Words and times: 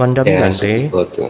Wandami 0.00 0.32
Ya, 0.32 0.40
Bante, 0.40 0.88
betul. 0.88 1.28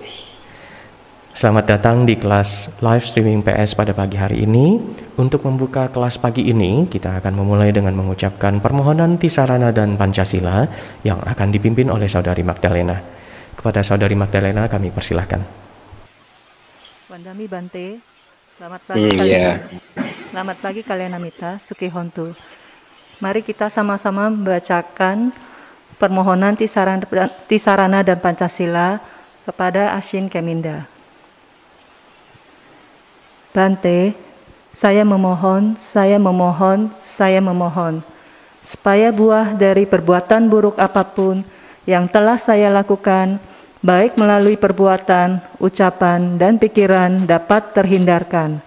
selamat 1.33 1.65
datang 1.67 2.07
di 2.07 2.15
kelas 2.15 2.79
live 2.79 3.03
streaming 3.03 3.43
PS 3.43 3.75
pada 3.75 3.91
pagi 3.91 4.15
hari 4.15 4.47
ini. 4.47 4.79
Untuk 5.19 5.43
membuka 5.43 5.91
kelas 5.91 6.23
pagi 6.23 6.47
ini, 6.47 6.87
kita 6.87 7.19
akan 7.19 7.35
memulai 7.35 7.75
dengan 7.75 7.99
mengucapkan 7.99 8.63
permohonan 8.63 9.19
Tisarana 9.19 9.75
dan 9.75 9.99
Pancasila 9.99 10.71
yang 11.03 11.19
akan 11.19 11.51
dipimpin 11.51 11.91
oleh 11.91 12.07
Saudari 12.07 12.47
Magdalena. 12.47 12.95
Kepada 13.59 13.83
Saudari 13.83 14.15
Magdalena 14.15 14.71
kami 14.71 14.95
persilahkan. 14.95 15.43
Wandami 17.11 17.51
Bante, 17.51 17.99
selamat 18.55 18.81
pagi 18.87 19.03
Hmm, 19.03 19.19
kalian. 19.19 19.35
ya. 19.35 19.51
Selamat 20.31 20.57
pagi 20.63 20.81
kalian 20.87 21.19
Amita, 21.19 21.59
Suki 21.59 21.91
Hontu. 21.91 22.39
Mari 23.19 23.43
kita 23.43 23.67
sama-sama 23.67 24.31
membacakan 24.31 25.35
permohonan 26.01 26.57
Tisarana, 26.57 28.01
dan 28.01 28.17
Pancasila 28.17 29.05
kepada 29.45 29.93
Ashin 29.93 30.33
Keminda. 30.33 30.89
Bante, 33.53 34.17
saya 34.73 35.05
memohon, 35.05 35.77
saya 35.77 36.17
memohon, 36.17 36.89
saya 36.97 37.45
memohon, 37.45 38.01
supaya 38.65 39.13
buah 39.13 39.53
dari 39.53 39.85
perbuatan 39.85 40.49
buruk 40.49 40.81
apa 40.81 41.05
pun 41.05 41.45
yang 41.85 42.09
telah 42.09 42.41
saya 42.41 42.73
lakukan, 42.73 43.37
baik 43.85 44.17
melalui 44.17 44.57
perbuatan, 44.57 45.43
ucapan, 45.61 46.41
dan 46.41 46.57
pikiran 46.57 47.29
dapat 47.29 47.77
terhindarkan. 47.77 48.63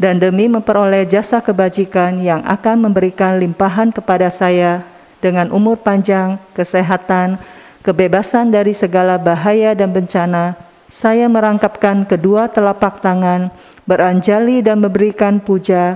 Dan 0.00 0.16
demi 0.16 0.48
memperoleh 0.48 1.04
jasa 1.04 1.44
kebajikan 1.44 2.24
yang 2.24 2.40
akan 2.48 2.88
memberikan 2.88 3.36
limpahan 3.36 3.92
kepada 3.92 4.32
saya 4.32 4.80
dengan 5.20 5.52
umur 5.54 5.78
panjang, 5.80 6.40
kesehatan, 6.56 7.36
kebebasan 7.80 8.52
dari 8.52 8.72
segala 8.72 9.16
bahaya 9.20 9.72
dan 9.76 9.92
bencana, 9.92 10.56
saya 10.90 11.30
merangkapkan 11.30 12.02
kedua 12.08 12.50
telapak 12.50 12.98
tangan, 12.98 13.54
beranjali 13.86 14.58
dan 14.60 14.82
memberikan 14.82 15.38
puja, 15.38 15.94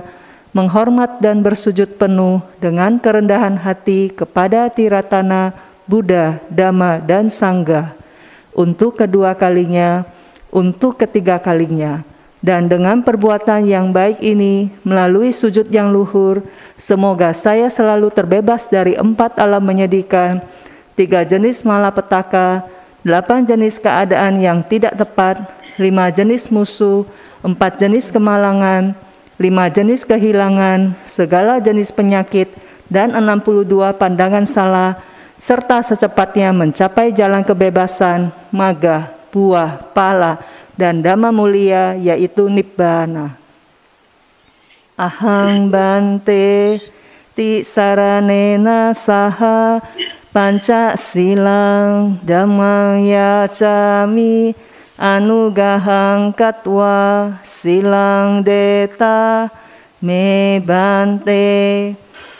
menghormat 0.55 1.19
dan 1.19 1.43
bersujud 1.43 1.99
penuh 1.99 2.39
dengan 2.63 2.95
kerendahan 2.95 3.59
hati 3.59 4.07
kepada 4.13 4.71
Tiratana, 4.71 5.51
Buddha, 5.83 6.39
Dhamma, 6.47 7.03
dan 7.03 7.27
Sangga 7.27 7.91
untuk 8.55 8.95
kedua 8.95 9.35
kalinya, 9.35 10.07
untuk 10.47 10.95
ketiga 10.95 11.37
kalinya. 11.43 12.07
Dan 12.45 12.69
dengan 12.69 13.01
perbuatan 13.01 13.65
yang 13.65 13.89
baik 13.89 14.21
ini, 14.21 14.69
melalui 14.85 15.33
sujud 15.33 15.65
yang 15.73 15.89
luhur, 15.89 16.45
semoga 16.77 17.33
saya 17.33 17.73
selalu 17.73 18.13
terbebas 18.13 18.69
dari 18.69 18.93
empat 18.93 19.41
alam 19.41 19.65
menyedihkan, 19.65 20.45
tiga 20.93 21.25
jenis 21.25 21.65
malapetaka, 21.65 22.61
delapan 23.01 23.49
jenis 23.49 23.81
keadaan 23.81 24.37
yang 24.37 24.61
tidak 24.61 24.93
tepat, 24.93 25.41
lima 25.81 26.13
jenis 26.13 26.53
musuh, 26.53 27.01
empat 27.41 27.81
jenis 27.81 28.13
kemalangan, 28.13 28.93
lima 29.41 29.65
jenis 29.73 30.05
kehilangan, 30.05 30.93
segala 31.01 31.57
jenis 31.57 31.89
penyakit, 31.89 32.53
dan 32.85 33.09
62 33.17 33.73
pandangan 33.97 34.45
salah, 34.45 35.01
serta 35.41 35.81
secepatnya 35.81 36.53
mencapai 36.53 37.09
jalan 37.09 37.41
kebebasan, 37.41 38.29
maga, 38.53 39.09
buah, 39.33 39.81
pala, 39.97 40.37
dan 40.75 40.99
dhamma 40.99 41.31
mulia 41.31 41.95
yaitu 41.95 42.51
nibbana. 42.51 43.39
Ahang 44.95 45.67
bante 45.67 46.79
ti 47.35 47.67
saranena 47.67 48.95
saha 48.95 49.83
panca 50.31 50.95
silang 50.95 52.15
dhammang 52.23 53.03
yacami 53.03 54.55
anugahang 54.95 56.31
katwa 56.31 57.35
silang 57.43 58.39
deta 58.39 59.51
me 59.99 60.63
bante 60.63 61.91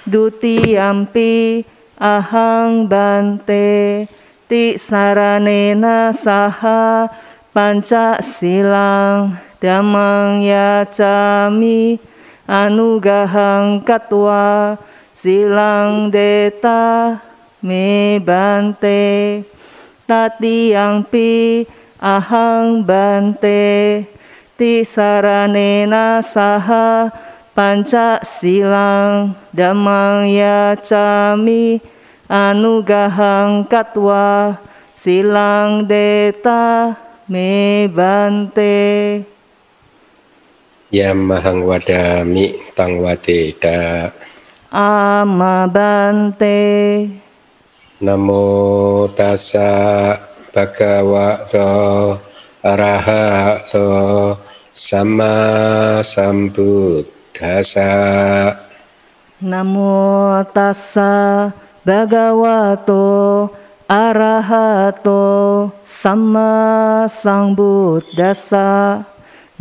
dutiyampi 0.07 1.67
ahang 1.99 2.87
bante 2.87 4.07
ti 4.47 4.79
saranena 4.79 6.15
saha 6.15 7.11
panca 7.55 8.19
silang 8.19 9.39
damang 9.63 10.43
yacami 10.43 11.95
anugahang 12.43 13.79
katwa 13.79 14.75
silang 15.15 16.11
deta 16.11 17.15
me 17.63 18.19
bante 18.19 19.39
tatiyangpi 20.03 21.63
ahang 22.03 22.83
bante. 22.83 24.03
Ti 24.55 24.87
saranena 24.87 26.23
saha 26.23 27.11
panca 27.55 28.19
silang 28.23 29.35
damang 29.55 30.27
yacami 30.27 31.79
anugahang 32.27 33.67
katwa 33.67 34.55
silang 34.95 35.83
deta 35.87 36.95
me 37.31 37.87
bante 37.87 39.25
Yamahang 40.93 41.61
wadami 41.67 42.55
tang 42.77 43.01
wadeda. 43.03 44.11
ama 44.71 45.67
bante 45.75 46.57
Namo 48.05 49.07
tassa 49.17 50.13
bhagavato 50.53 52.19
arahato 52.63 53.87
sama 54.73 55.33
sambuddhasa. 56.03 57.89
namo 59.41 60.43
tassa 60.55 61.51
bhagavato 61.85 63.03
arahato 63.85 65.69
sama 65.85 67.05
sambuddhasa 67.05 69.05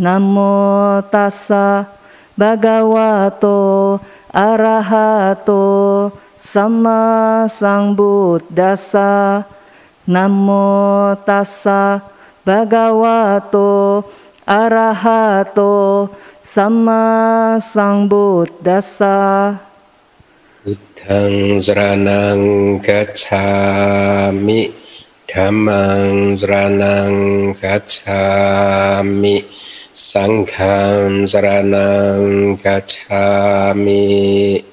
namo 0.01 1.05
tassa 1.12 1.85
bhagavato 2.33 4.01
arahato 4.33 6.09
sama 6.41 7.45
sambuddhasa 7.45 9.45
namo 10.09 10.73
tassa 11.29 12.01
bhagavato 12.49 14.09
arahato 14.49 16.09
sama 16.41 17.05
sambuddhasa 17.61 19.17
Buddhang 20.64 21.60
saranang 21.60 22.80
gacchami 22.80 24.72
Dhammang 25.28 26.32
saranang 26.32 27.52
gacchami 27.52 29.44
Sanghang 29.92 31.28
saranang 31.28 32.56
gacchami 32.56 34.64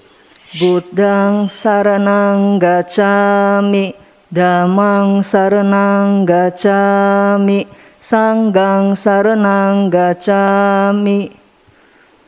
Buddhang 0.51 1.47
saranang 1.47 2.59
gacchami, 2.59 3.95
Dhammang 4.27 5.23
saranang 5.23 6.27
gacchami, 6.27 7.63
Sanggang 7.95 8.91
saranang 8.91 9.87
gacchami. 9.87 11.40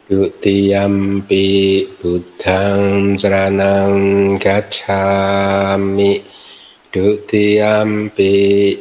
Dutiyampi 0.03 1.87
Buddhang 1.95 3.15
saranang 3.15 4.35
gacchami. 4.35 6.19
Dutiyampi 6.91 8.33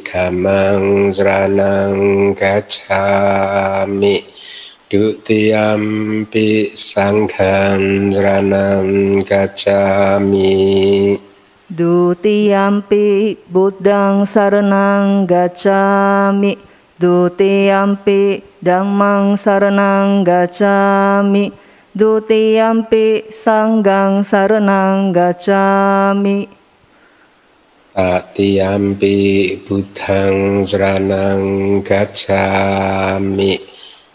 Dhammang 0.03 1.07
saranang 1.15 2.35
gacchami. 2.35 4.19
Dutiyampi 4.91 6.75
Sanghang 6.75 8.11
saranang 8.11 9.23
gacchami. 9.23 10.53
Dutiyampi 11.73 13.39
Buddhang 13.49 14.29
saranang 14.29 15.25
gacchami, 15.25 16.53
Dutiyampi 16.99 18.41
Dhammang 18.61 19.33
saranang 19.35 20.21
gacchami, 20.21 21.49
Dutiyampi 21.93 23.29
Sanggang 23.33 24.21
saranang 24.21 25.13
gacchami. 25.13 26.63
Tatiyampi 27.93 29.53
Buddhang 29.69 30.65
saranang 30.65 31.77
gacchami 31.85 33.53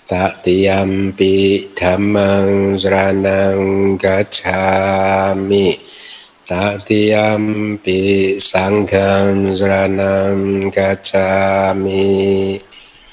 Tatiyampi 0.02 1.34
Dhammang 1.78 2.74
saranang 2.74 3.94
gacchami 3.94 5.78
Tatiyampi 6.42 8.00
sangham 8.42 9.54
saranang 9.54 10.74
gacami 10.74 12.58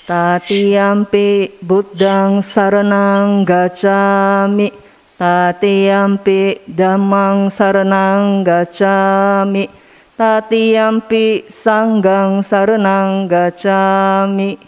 Tatiyampi 0.05 1.57
buddhang 1.65 2.45
saranang 2.45 3.41
gacami. 3.41 4.69
Tatiyampi 5.17 6.61
dhammang 6.69 7.49
saranang 7.49 8.45
gacami. 8.45 9.65
Tatiyampi 10.13 11.49
sanggang 11.49 12.45
saranang 12.45 13.25
gacami. 13.25 14.61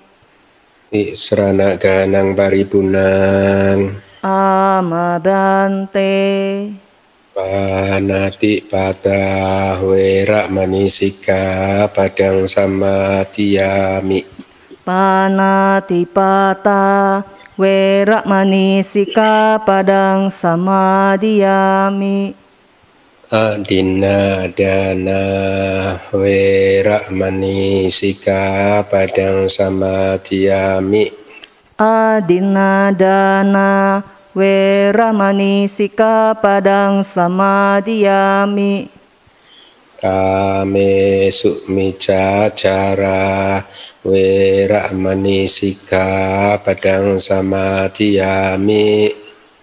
Israna 0.90 1.78
ganang 1.78 2.34
paribunang 2.34 4.02
Amabante 4.26 6.16
Panati 7.36 8.66
pada 8.66 9.78
wera 9.86 10.50
manisika 10.50 11.86
padang 11.94 12.48
samadhiyami 12.48 14.37
Panatipata 14.88 16.80
Wera 17.60 18.24
manisika 18.24 19.60
padang 19.68 20.32
samadhiyami 20.32 22.32
Adina 23.28 24.48
dana 24.48 25.20
wera 26.16 27.04
manisika 27.12 28.80
padang 28.88 29.52
samadhiyami 29.52 31.12
Adinadana 31.76 34.00
Wera 34.32 35.12
manisika 35.12 36.32
padang 36.40 37.04
samadhiyami 37.04 38.88
Kame 40.00 41.28
sukmica 41.28 42.48
cara 42.56 43.68
wera 44.08 44.88
manisika 44.96 46.56
padang 46.64 47.20
samadhiyami 47.20 49.12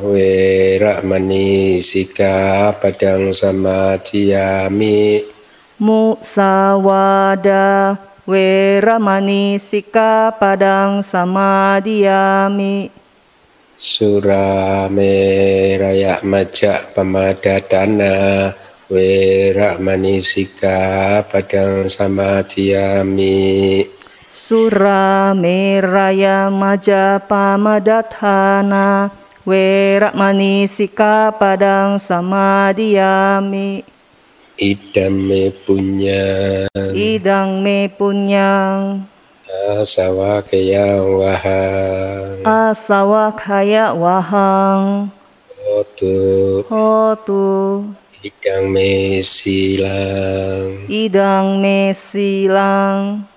wera 0.01 1.05
manisika 1.05 2.73
padang 2.81 3.29
samadhiyami 3.29 5.21
Musawada 5.77 7.63
Wera 8.27 8.99
manisika 8.99 10.35
padang 10.35 10.99
samadhiyami 10.99 12.91
Surameraya 13.79 16.19
majak 16.27 16.91
pamadatana 16.91 18.51
wera 18.91 19.79
manisika 19.79 21.23
padang 21.23 21.87
samadhiyami 21.87 23.87
Sura 24.27 25.31
meraya 25.31 26.51
majapamadatana 26.51 29.07
Wera 29.47 30.11
manisika 30.11 31.31
padang 31.31 31.95
samadhiyami 31.95 33.87
idame 34.57 35.53
punya 35.65 36.65
Idang 36.97 37.61
me 37.61 37.85
punyang 37.93 39.05
asawakaya 39.67 41.01
wahang. 41.01 42.43
Asawakaya 42.43 43.93
wahang. 43.95 45.09
Otu. 45.67 46.63
Hotu 46.71 47.47
idang 48.23 48.73
me 48.73 49.21
silang. 49.21 50.89
Idang 50.89 51.61
me 51.61 51.93
silang. 51.93 53.27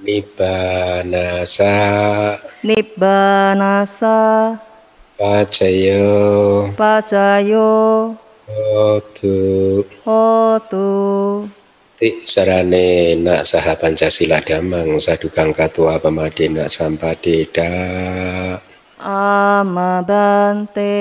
Nibbanasa. 0.00 1.76
Nibbanasa. 2.64 4.18
Pacayo. 5.20 6.72
Pacayo 6.72 8.16
Hotu. 8.50 9.38
Hotu. 10.02 10.90
Ti 12.00 12.24
sarane 12.24 13.12
nak 13.20 13.44
saha 13.44 13.76
Pancasila 13.76 14.40
damang 14.40 14.96
sadukang 14.96 15.52
katua 15.52 16.00
pemadena 16.00 16.64
sampadeda 16.64 17.68
Amabante 19.04 20.96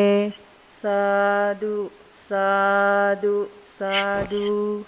Sadu 0.76 1.88
Sadu 2.28 3.48
Sadu. 3.64 4.84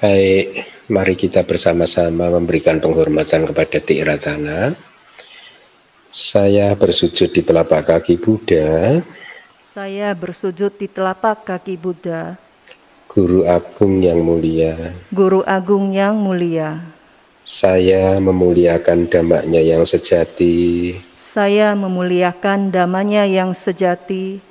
Baik, 0.00 0.66
mari 0.90 1.14
kita 1.14 1.44
bersama-sama 1.46 2.32
memberikan 2.32 2.80
penghormatan 2.82 3.46
kepada 3.46 3.78
Ti 3.78 4.02
Ratana. 4.02 4.91
Saya 6.12 6.76
bersujud 6.76 7.32
di 7.32 7.40
telapak 7.40 7.88
kaki 7.88 8.20
Buddha, 8.20 9.00
Saya 9.64 10.12
bersujud 10.12 10.68
di 10.76 10.84
telapak 10.84 11.48
kaki 11.48 11.80
Buddha 11.80 12.36
Guru 13.08 13.48
Agung 13.48 14.04
yang 14.04 14.20
mulia. 14.20 14.92
Guru 15.08 15.40
Agung 15.48 15.96
yang 15.96 16.20
mulia 16.20 16.84
Saya 17.48 18.20
memuliakan 18.20 19.08
damaknya 19.08 19.64
yang 19.64 19.88
sejati 19.88 21.00
Saya 21.16 21.72
memuliakan 21.72 22.68
damanya 22.68 23.24
yang 23.24 23.56
sejati 23.56 24.44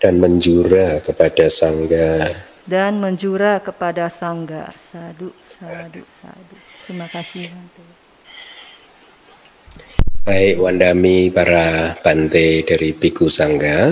dan 0.00 0.16
menjura 0.16 0.98
kepada 0.98 1.46
Sangga. 1.52 2.32
dan 2.64 2.98
menjura 2.98 3.60
kepada 3.60 4.08
Sangga. 4.08 4.72
Sadu, 4.74 5.30
sadu, 5.44 6.02
sadu. 6.18 6.56
Terima 6.88 7.06
kasih. 7.06 7.52
Baik 10.22 10.62
Wandami 10.62 11.34
para 11.34 11.98
bante 11.98 12.62
dari 12.62 12.94
Biku 12.94 13.26
Sangga, 13.26 13.90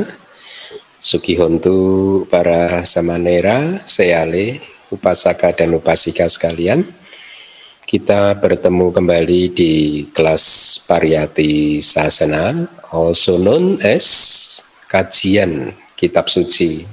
Sukihontu 1.03 2.23
para 2.31 2.87
samanera, 2.87 3.82
seale, 3.82 4.62
upasaka 4.94 5.50
dan 5.50 5.75
upasika 5.75 6.31
sekalian. 6.31 6.87
Kita 7.82 8.38
bertemu 8.38 8.94
kembali 8.94 9.43
di 9.50 9.75
kelas 10.14 10.78
Pariyati 10.87 11.83
Sasana, 11.83 12.62
also 12.95 13.35
known 13.35 13.83
as 13.83 14.07
kajian 14.87 15.75
kitab 15.99 16.31
suci. 16.31 16.87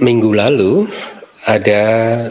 Minggu 0.00 0.32
lalu 0.32 0.88
ada 1.46 1.82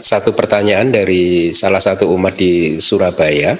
satu 0.04 0.36
pertanyaan 0.36 0.92
dari 0.92 1.48
salah 1.56 1.80
satu 1.80 2.12
umat 2.12 2.36
di 2.36 2.76
Surabaya, 2.76 3.56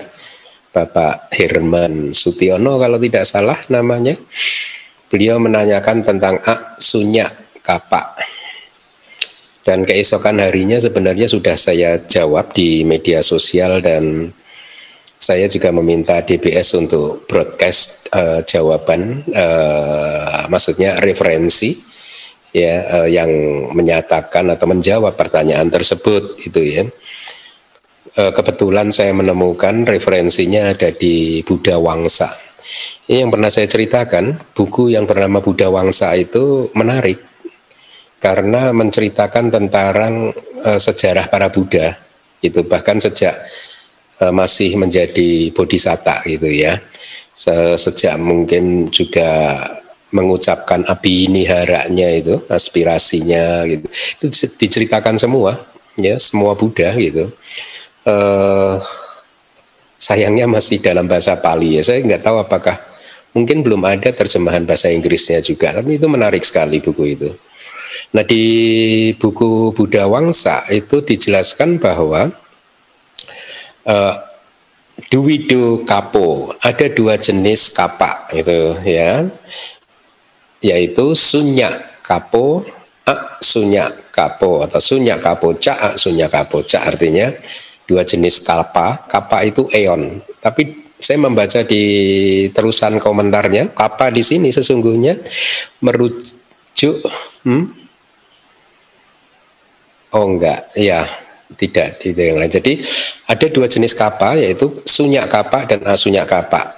Bapak 0.69 1.33
Herman 1.33 2.13
Sutiono 2.13 2.77
kalau 2.77 3.01
tidak 3.01 3.25
salah 3.25 3.57
namanya. 3.73 4.13
Beliau 5.09 5.41
menanyakan 5.41 6.05
tentang 6.05 6.45
ak 6.45 6.77
sunyak 6.77 7.63
kapak. 7.65 8.21
Dan 9.65 9.83
keesokan 9.83 10.39
harinya 10.45 10.77
sebenarnya 10.77 11.27
sudah 11.27 11.57
saya 11.57 12.05
jawab 12.05 12.53
di 12.53 12.85
media 12.85 13.25
sosial 13.25 13.81
dan 13.81 14.31
saya 15.17 15.49
juga 15.49 15.73
meminta 15.73 16.21
DBS 16.21 16.77
untuk 16.77 17.25
broadcast 17.25 18.13
eh, 18.13 18.45
jawaban, 18.45 19.25
eh, 19.27 20.43
maksudnya 20.53 21.01
referensi 21.01 21.96
ya 22.57 23.05
eh, 23.05 23.09
yang 23.13 23.29
menyatakan 23.77 24.49
atau 24.49 24.65
menjawab 24.65 25.13
pertanyaan 25.13 25.69
tersebut 25.69 26.41
itu 26.41 26.61
ya. 26.65 26.83
Eh, 28.17 28.33
kebetulan 28.33 28.89
saya 28.89 29.13
menemukan 29.13 29.85
referensinya 29.85 30.73
ada 30.73 30.89
di 30.89 31.45
Buddha 31.45 31.77
Wangsa. 31.77 32.33
Ini 33.07 33.23
yang 33.23 33.31
pernah 33.31 33.53
saya 33.53 33.69
ceritakan, 33.69 34.57
buku 34.57 34.97
yang 34.97 35.05
bernama 35.05 35.45
Buddha 35.45 35.69
Wangsa 35.69 36.17
itu 36.17 36.73
menarik 36.73 37.21
karena 38.17 38.73
menceritakan 38.73 39.53
tentang 39.53 40.33
eh, 40.65 40.81
sejarah 40.81 41.29
para 41.29 41.53
Buddha 41.53 41.93
itu 42.41 42.65
bahkan 42.65 42.97
sejak 42.97 43.37
eh, 44.25 44.33
masih 44.33 44.81
menjadi 44.81 45.53
bodhisatta 45.53 46.25
gitu 46.25 46.49
ya. 46.49 46.81
Se- 47.37 47.77
Sejak 47.77 48.17
mungkin 48.17 48.89
juga 48.89 49.61
mengucapkan 50.17 50.89
abiniharanya 50.89 52.09
itu 52.17 52.41
aspirasinya 52.49 53.69
gitu. 53.69 53.87
Itu 54.17 54.27
diceritakan 54.57 55.21
semua 55.21 55.61
ya 56.01 56.17
semua 56.17 56.57
Buddha 56.57 56.97
gitu. 56.97 57.29
Eh 58.09 58.77
sayangnya 60.01 60.49
masih 60.49 60.81
dalam 60.81 61.05
bahasa 61.05 61.37
Pali 61.37 61.77
ya. 61.77 61.83
Saya 61.85 62.01
nggak 62.01 62.25
tahu 62.25 62.41
apakah 62.41 62.77
Mungkin 63.37 63.61
belum 63.61 63.85
ada 63.85 64.09
terjemahan 64.17 64.65
bahasa 64.65 64.89
Inggrisnya 64.89 65.45
juga, 65.45 65.69
tapi 65.77 66.01
itu 66.01 66.09
menarik 66.09 66.41
sekali 66.41 66.81
buku 66.81 67.05
itu. 67.05 67.29
Nah 68.17 68.25
di 68.25 69.13
buku 69.13 69.77
Buddha 69.77 70.09
Wangsa 70.09 70.65
itu 70.73 71.05
dijelaskan 71.05 71.77
bahwa 71.77 72.33
uh, 73.85 74.15
Duwido 75.13 75.85
kapo 75.85 76.57
ada 76.65 76.89
dua 76.89 77.21
jenis 77.21 77.69
kapak 77.77 78.33
itu 78.33 78.73
ya 78.89 79.29
yaitu 80.61 81.13
sunyak 81.13 82.01
kapo 82.05 82.65
ak 83.07 83.43
sunyak 83.43 84.11
kapo 84.11 84.67
atau 84.67 84.81
sunyak 84.83 85.19
kapo 85.23 85.55
cak 85.57 85.79
ak 85.79 85.95
sunyak 86.01 86.31
kapo 86.33 86.65
cak 86.67 86.83
artinya 86.97 87.31
dua 87.87 88.03
jenis 88.03 88.43
kapa 88.43 89.07
kapa 89.07 89.47
itu 89.47 89.69
eon 89.71 90.19
tapi 90.43 90.87
saya 90.97 91.21
membaca 91.21 91.61
di 91.61 91.85
terusan 92.51 92.97
komentarnya 92.97 93.77
kapa 93.77 94.09
di 94.11 94.25
sini 94.25 94.49
sesungguhnya 94.49 95.21
merujuk 95.85 97.05
hmm, 97.45 97.87
Oh 100.17 100.25
enggak, 100.25 100.73
ya 100.73 101.05
tidak 101.61 102.01
tidak 102.01 102.25
yang 102.25 102.39
lain. 102.41 102.53
Jadi 102.53 102.73
ada 103.29 103.47
dua 103.53 103.69
jenis 103.69 103.93
kapak 103.93 104.41
yaitu 104.41 104.81
sunyak 104.89 105.29
kapak 105.29 105.69
dan 105.69 105.85
asunyak 105.85 106.25
kapak. 106.25 106.73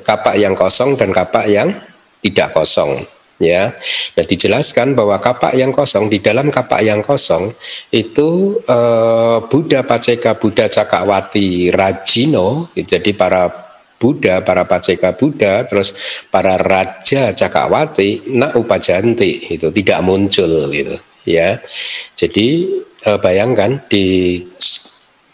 Kapak 0.00 0.40
yang 0.40 0.56
kosong 0.56 0.96
dan 0.96 1.12
kapak 1.12 1.44
yang 1.44 1.76
tidak 2.20 2.52
kosong 2.54 3.04
ya. 3.40 3.72
Dan 4.14 4.24
dijelaskan 4.28 4.92
bahwa 4.92 5.16
kapak 5.18 5.56
yang 5.56 5.72
kosong 5.72 6.12
di 6.12 6.20
dalam 6.20 6.52
kapak 6.52 6.84
yang 6.84 7.00
kosong 7.00 7.50
itu 7.90 8.60
eh, 8.68 9.38
Buddha 9.48 9.82
Paceka 9.82 10.36
Buddha 10.36 10.68
Cakawati 10.68 11.72
Rajino 11.72 12.68
jadi 12.76 13.10
para 13.16 13.70
Buddha, 14.00 14.40
para 14.40 14.64
Paceka 14.64 15.12
Buddha, 15.12 15.68
terus 15.68 15.92
para 16.32 16.56
Raja 16.56 17.36
Cakawati, 17.36 18.32
nak 18.32 18.56
upajanti 18.56 19.52
itu 19.52 19.68
tidak 19.68 20.00
muncul 20.00 20.72
gitu 20.72 20.96
ya. 21.28 21.60
Jadi 22.16 22.80
eh, 23.04 23.18
bayangkan 23.20 23.76
di 23.92 24.40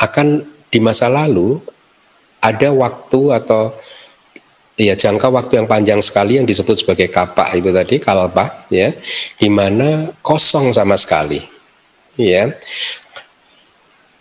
akan 0.02 0.42
di 0.66 0.78
masa 0.82 1.06
lalu 1.06 1.62
ada 2.42 2.74
waktu 2.74 3.20
atau 3.32 3.70
ya 4.76 4.92
jangka 4.92 5.32
waktu 5.32 5.64
yang 5.64 5.68
panjang 5.68 6.00
sekali 6.04 6.36
yang 6.36 6.44
disebut 6.44 6.76
sebagai 6.76 7.08
kapak 7.08 7.56
itu 7.56 7.72
tadi 7.72 7.96
kalpa 7.96 8.68
ya 8.68 8.92
di 9.40 9.48
mana 9.48 10.12
kosong 10.20 10.72
sama 10.76 11.00
sekali 11.00 11.40
ya 12.20 12.52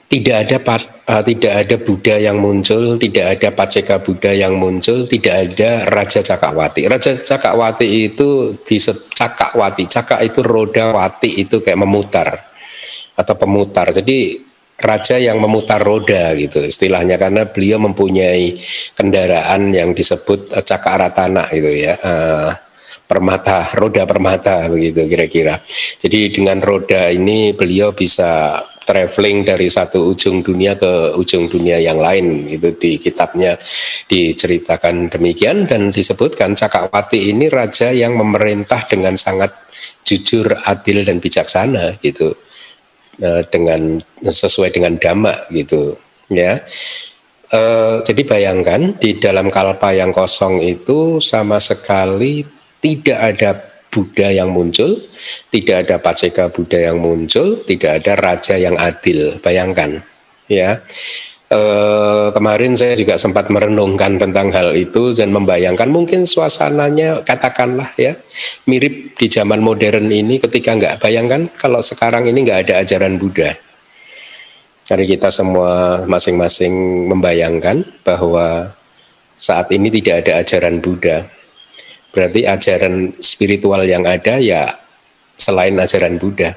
tidak 0.05 0.35
ada 0.47 0.57
uh, 1.11 1.23
tidak 1.25 1.53
ada 1.65 1.75
Buddha 1.81 2.15
yang 2.21 2.37
muncul, 2.37 2.95
tidak 2.95 3.35
ada 3.35 3.49
Paceka 3.51 3.99
Buddha 3.99 4.31
yang 4.31 4.55
muncul, 4.55 5.03
tidak 5.09 5.49
ada 5.49 5.89
Raja 5.89 6.21
Cakawati. 6.21 6.85
Raja 6.85 7.11
Cakawati 7.11 7.87
itu 8.05 8.53
di 8.61 8.77
Cakawati, 8.79 9.83
Caka 9.89 10.21
itu 10.21 10.45
roda 10.45 10.93
wati 10.93 11.41
itu 11.41 11.59
kayak 11.59 11.81
memutar 11.81 12.29
atau 13.17 13.35
pemutar. 13.35 13.89
Jadi 13.91 14.44
raja 14.75 15.15
yang 15.15 15.39
memutar 15.39 15.79
roda 15.79 16.35
gitu 16.35 16.63
istilahnya 16.63 17.15
karena 17.15 17.47
beliau 17.47 17.79
mempunyai 17.79 18.59
kendaraan 18.91 19.71
yang 19.71 19.95
disebut 19.95 20.51
uh, 20.51 20.63
Cakaratana 20.63 21.47
itu 21.55 21.71
ya. 21.85 21.95
Uh, 21.99 22.51
permata, 23.05 23.69
roda 23.77 24.01
permata 24.09 24.65
begitu 24.65 25.05
kira-kira. 25.05 25.61
Jadi 26.01 26.33
dengan 26.33 26.57
roda 26.57 27.13
ini 27.13 27.53
beliau 27.53 27.93
bisa 27.93 28.57
traveling 28.85 29.41
dari 29.41 29.65
satu 29.69 30.13
ujung 30.13 30.45
dunia 30.45 30.77
ke 30.77 31.17
ujung 31.17 31.49
dunia 31.49 31.81
yang 31.81 31.97
lain 31.97 32.45
itu 32.45 32.69
di 32.77 33.01
kitabnya 33.01 33.57
diceritakan 34.05 35.09
demikian 35.09 35.65
dan 35.65 35.89
disebutkan 35.89 36.53
Cakawati 36.53 37.33
ini 37.33 37.49
raja 37.49 37.89
yang 37.89 38.13
memerintah 38.13 38.85
dengan 38.85 39.17
sangat 39.17 39.53
jujur, 40.05 40.45
adil 40.69 41.01
dan 41.01 41.17
bijaksana 41.17 41.97
gitu 42.01 42.37
dengan 43.49 44.03
sesuai 44.23 44.75
dengan 44.75 44.99
dhamma 44.99 45.33
gitu 45.53 45.95
ya. 46.27 46.59
E, 47.51 47.61
jadi 48.03 48.21
bayangkan 48.25 48.97
di 48.97 49.15
dalam 49.15 49.47
kalpa 49.53 49.93
yang 49.93 50.11
kosong 50.11 50.59
itu 50.59 51.21
sama 51.21 51.61
sekali 51.61 52.43
tidak 52.81 53.19
ada 53.19 53.51
Buddha 53.95 54.27
yang 54.27 54.51
muncul, 54.51 54.99
tidak 55.47 55.87
ada 55.87 55.95
Paceka 56.03 56.51
Buddha 56.51 56.91
yang 56.91 56.99
muncul, 56.99 57.63
tidak 57.63 58.03
ada 58.03 58.19
raja 58.19 58.59
yang 58.59 58.75
adil. 58.75 59.39
Bayangkan, 59.39 60.03
ya. 60.51 60.83
E, 61.55 61.61
kemarin 62.35 62.75
saya 62.75 62.99
juga 62.99 63.15
sempat 63.15 63.47
merenungkan 63.47 64.19
tentang 64.19 64.51
hal 64.51 64.75
itu 64.75 65.15
dan 65.15 65.31
membayangkan 65.31 65.87
mungkin 65.87 66.27
suasananya 66.27 67.23
katakanlah 67.23 67.95
ya 67.95 68.19
mirip 68.67 69.15
di 69.15 69.31
zaman 69.31 69.63
modern 69.63 70.11
ini 70.11 70.35
ketika 70.35 70.75
nggak 70.75 70.95
bayangkan 70.99 71.47
kalau 71.55 71.79
sekarang 71.79 72.27
ini 72.27 72.43
nggak 72.43 72.67
ada 72.67 72.83
ajaran 72.83 73.15
Buddha. 73.15 73.55
Karena 74.85 75.05
kita 75.07 75.31
semua 75.31 76.03
masing-masing 76.05 77.07
membayangkan 77.09 77.87
bahwa 78.03 78.75
saat 79.39 79.71
ini 79.71 79.87
tidak 79.87 80.27
ada 80.27 80.43
ajaran 80.43 80.83
Buddha 80.83 81.25
Berarti 82.15 82.47
ajaran 82.47 83.11
spiritual 83.19 83.83
yang 83.83 84.07
ada 84.07 84.39
ya 84.39 84.71
selain 85.35 85.75
ajaran 85.75 86.15
Buddha. 86.15 86.55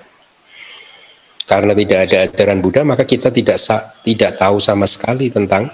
Karena 1.49 1.73
tidak 1.73 1.99
ada 2.12 2.28
ajaran 2.28 2.61
Buddha, 2.61 2.85
maka 2.85 3.09
kita 3.09 3.33
tidak 3.33 3.57
tidak 4.05 4.37
tahu 4.37 4.61
sama 4.61 4.85
sekali 4.85 5.33
tentang 5.33 5.73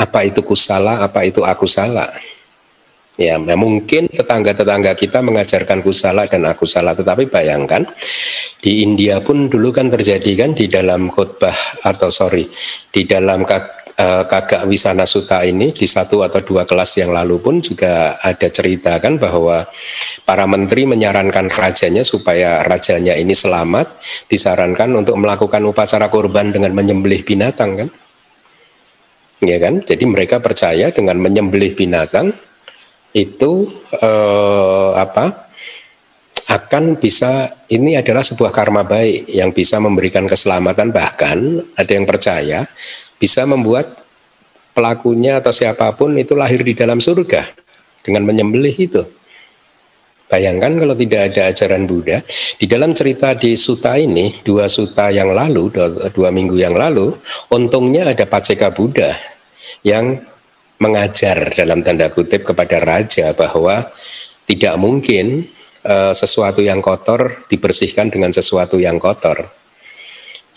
apa 0.00 0.20
itu 0.24 0.40
kusala, 0.40 1.04
apa 1.04 1.28
itu 1.28 1.44
aku 1.44 1.68
salah. 1.68 2.08
Ya, 3.20 3.36
mungkin 3.36 4.08
tetangga-tetangga 4.08 4.96
kita 4.96 5.20
mengajarkan 5.20 5.84
kusala 5.84 6.24
dan 6.24 6.48
aku 6.48 6.64
salah, 6.64 6.96
tetapi 6.96 7.28
bayangkan 7.28 7.84
di 8.64 8.80
India 8.80 9.20
pun 9.20 9.52
dulu 9.52 9.68
kan 9.68 9.92
terjadi 9.92 10.46
kan 10.46 10.56
di 10.56 10.72
dalam 10.72 11.12
khotbah 11.12 11.84
atau 11.84 12.08
sorry 12.08 12.48
di 12.88 13.04
dalam 13.04 13.44
uh, 13.98 14.24
Kagak 14.24 14.64
Wisana 14.68 15.04
Suta 15.04 15.42
ini 15.44 15.74
di 15.74 15.84
satu 15.84 16.24
atau 16.24 16.40
dua 16.40 16.64
kelas 16.64 16.96
yang 17.00 17.12
lalu 17.12 17.40
pun 17.42 17.58
juga 17.60 18.16
ada 18.20 18.48
cerita 18.48 18.96
kan 19.02 19.18
bahwa 19.18 19.66
para 20.22 20.44
menteri 20.46 20.86
menyarankan 20.88 21.50
rajanya 21.52 22.06
supaya 22.06 22.62
rajanya 22.64 23.18
ini 23.18 23.34
selamat, 23.34 23.90
disarankan 24.30 24.94
untuk 24.96 25.18
melakukan 25.18 25.60
upacara 25.66 26.06
kurban 26.08 26.54
dengan 26.54 26.72
menyembelih 26.72 27.26
binatang 27.26 27.70
kan. 27.76 27.88
Ya 29.42 29.58
kan? 29.58 29.82
Jadi 29.82 30.06
mereka 30.06 30.38
percaya 30.38 30.94
dengan 30.94 31.18
menyembelih 31.18 31.74
binatang 31.74 32.30
itu 33.10 33.68
eh, 33.98 34.90
apa? 34.94 35.50
akan 36.52 37.00
bisa 37.00 37.48
ini 37.72 37.96
adalah 37.96 38.20
sebuah 38.20 38.52
karma 38.52 38.84
baik 38.84 39.30
yang 39.32 39.56
bisa 39.56 39.80
memberikan 39.80 40.28
keselamatan 40.28 40.92
bahkan 40.92 41.64
ada 41.78 41.92
yang 41.92 42.04
percaya 42.04 42.68
bisa 43.22 43.46
membuat 43.46 44.02
pelakunya 44.74 45.38
atau 45.38 45.54
siapa 45.54 45.94
pun 45.94 46.18
itu 46.18 46.34
lahir 46.34 46.66
di 46.66 46.74
dalam 46.74 46.98
surga 46.98 47.46
dengan 48.02 48.26
menyembelih 48.26 48.74
itu. 48.74 49.02
Bayangkan 50.26 50.74
kalau 50.80 50.96
tidak 50.96 51.30
ada 51.30 51.52
ajaran 51.52 51.84
Buddha, 51.84 52.24
di 52.56 52.64
dalam 52.64 52.96
cerita 52.96 53.36
di 53.36 53.52
suta 53.52 54.00
ini, 54.00 54.32
dua 54.40 54.64
suta 54.64 55.12
yang 55.12 55.28
lalu, 55.30 55.68
dua, 55.68 56.08
dua 56.08 56.32
minggu 56.32 56.56
yang 56.56 56.72
lalu, 56.72 57.12
untungnya 57.52 58.08
ada 58.08 58.24
Paceka 58.24 58.72
Buddha 58.72 59.12
yang 59.84 60.24
mengajar 60.80 61.52
dalam 61.52 61.84
tanda 61.84 62.08
kutip 62.08 62.48
kepada 62.48 62.80
raja 62.80 63.36
bahwa 63.36 63.92
tidak 64.48 64.74
mungkin 64.80 65.46
uh, 65.84 66.16
sesuatu 66.16 66.64
yang 66.64 66.80
kotor 66.80 67.44
dibersihkan 67.46 68.08
dengan 68.08 68.32
sesuatu 68.32 68.80
yang 68.80 68.96
kotor 68.96 69.61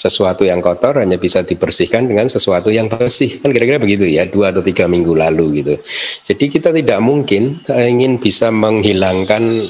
sesuatu 0.05 0.45
yang 0.45 0.61
kotor 0.61 1.01
hanya 1.01 1.17
bisa 1.17 1.41
dibersihkan 1.41 2.05
dengan 2.05 2.29
sesuatu 2.29 2.69
yang 2.69 2.85
bersih. 2.85 3.41
Kan 3.41 3.49
kira-kira 3.49 3.81
begitu 3.81 4.05
ya 4.05 4.29
dua 4.29 4.53
atau 4.53 4.61
tiga 4.61 4.85
minggu 4.85 5.17
lalu 5.17 5.65
gitu. 5.65 5.75
Jadi 6.21 6.45
kita 6.45 6.69
tidak 6.69 7.01
mungkin 7.01 7.65
ingin 7.65 8.21
bisa 8.21 8.53
menghilangkan 8.53 9.65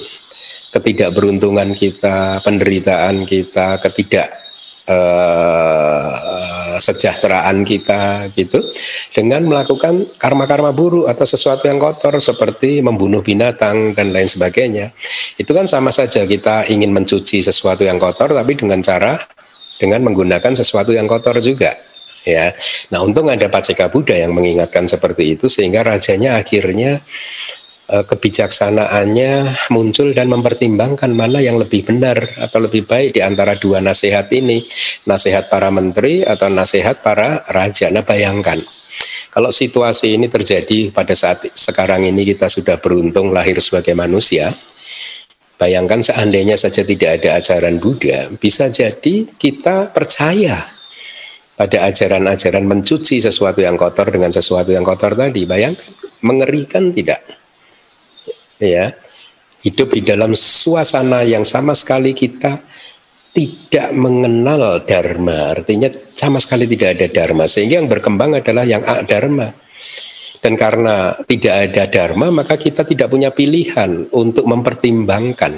ketidakberuntungan 0.75 1.72
kita 1.72 2.44
penderitaan 2.44 3.24
kita 3.24 3.80
ketidak 3.80 4.27
uh, 4.92 6.12
sejahteraan 6.75 7.63
kita 7.63 8.27
gitu 8.36 8.60
dengan 9.15 9.48
melakukan 9.48 10.04
karma-karma 10.20 10.75
buruk 10.75 11.08
atau 11.08 11.24
sesuatu 11.24 11.72
yang 11.72 11.80
kotor 11.80 12.20
seperti 12.20 12.84
membunuh 12.84 13.24
binatang 13.24 13.96
dan 13.96 14.12
lain 14.12 14.27
sebagainya. 14.27 14.92
Itu 15.39 15.56
kan 15.56 15.72
sama 15.72 15.96
saja 15.96 16.27
kita 16.27 16.68
ingin 16.68 16.92
mencuci 16.92 17.39
sesuatu 17.39 17.88
yang 17.88 17.96
kotor 17.96 18.36
tapi 18.36 18.60
dengan 18.60 18.84
cara 18.84 19.15
dengan 19.79 20.03
menggunakan 20.08 20.53
sesuatu 20.55 20.96
yang 20.96 21.05
kotor 21.05 21.39
juga 21.44 21.75
ya. 22.25 22.51
Nah, 22.91 23.05
untung 23.05 23.29
ada 23.29 23.48
Paceka 23.48 23.88
Buddha 23.88 24.17
yang 24.17 24.34
mengingatkan 24.34 24.89
seperti 24.89 25.38
itu 25.38 25.46
sehingga 25.48 25.86
rajanya 25.86 26.41
akhirnya 26.41 27.00
eh, 27.88 28.03
kebijaksanaannya 28.03 29.32
muncul 29.72 30.12
dan 30.12 30.27
mempertimbangkan 30.34 31.13
mana 31.13 31.39
yang 31.39 31.62
lebih 31.62 31.86
benar 31.86 32.17
atau 32.41 32.65
lebih 32.65 32.89
baik 32.89 33.15
di 33.15 33.22
antara 33.22 33.55
dua 33.55 33.79
nasihat 33.79 34.25
ini, 34.34 34.65
nasihat 35.05 35.48
para 35.48 35.70
menteri 35.70 36.25
atau 36.25 36.50
nasihat 36.50 37.05
para 37.05 37.46
raja. 37.53 37.94
Nah, 37.94 38.03
bayangkan 38.03 38.65
Kalau 39.36 39.51
situasi 39.51 40.15
ini 40.15 40.32
terjadi 40.32 40.96
pada 40.96 41.12
saat 41.12 41.44
sekarang 41.51 42.08
ini 42.08 42.24
kita 42.24 42.48
sudah 42.48 42.79
beruntung 42.79 43.36
lahir 43.36 43.60
sebagai 43.60 43.91
manusia, 43.91 44.55
bayangkan 45.65 46.05
seandainya 46.05 46.53
saja 46.62 46.86
tidak 46.86 47.17
ada 47.17 47.41
ajaran 47.41 47.81
Buddha, 47.81 48.29
bisa 48.38 48.69
jadi 48.69 49.25
kita 49.34 49.89
percaya 49.89 50.62
pada 51.57 51.89
ajaran-ajaran 51.89 52.62
mencuci 52.62 53.17
sesuatu 53.17 53.65
yang 53.65 53.74
kotor 53.74 54.13
dengan 54.13 54.29
sesuatu 54.29 54.69
yang 54.69 54.86
kotor 54.86 55.17
tadi. 55.17 55.50
Bayangkan, 55.50 55.89
mengerikan 56.22 56.93
tidak? 56.93 57.25
Ya, 58.62 58.93
hidup 59.65 59.98
di 59.98 60.05
dalam 60.05 60.38
suasana 60.38 61.25
yang 61.25 61.41
sama 61.41 61.74
sekali 61.74 62.13
kita 62.13 62.62
tidak 63.34 63.89
mengenal 63.98 64.86
dharma, 64.86 65.57
artinya 65.57 65.89
sama 66.13 66.38
sekali 66.38 66.69
tidak 66.69 67.01
ada 67.01 67.07
dharma, 67.10 67.50
sehingga 67.50 67.81
yang 67.81 67.89
berkembang 67.89 68.38
adalah 68.38 68.63
yang 68.69 68.86
dharma. 69.10 69.64
Dan 70.46 70.54
karena 70.54 71.18
tidak 71.25 71.74
ada 71.74 71.90
dharma, 71.90 72.30
maka 72.30 72.54
kita 72.54 72.86
tidak 72.86 73.10
punya 73.10 73.34
pilihan 73.34 74.06
untuk 74.14 74.46
mempertimbangkan. 74.46 75.58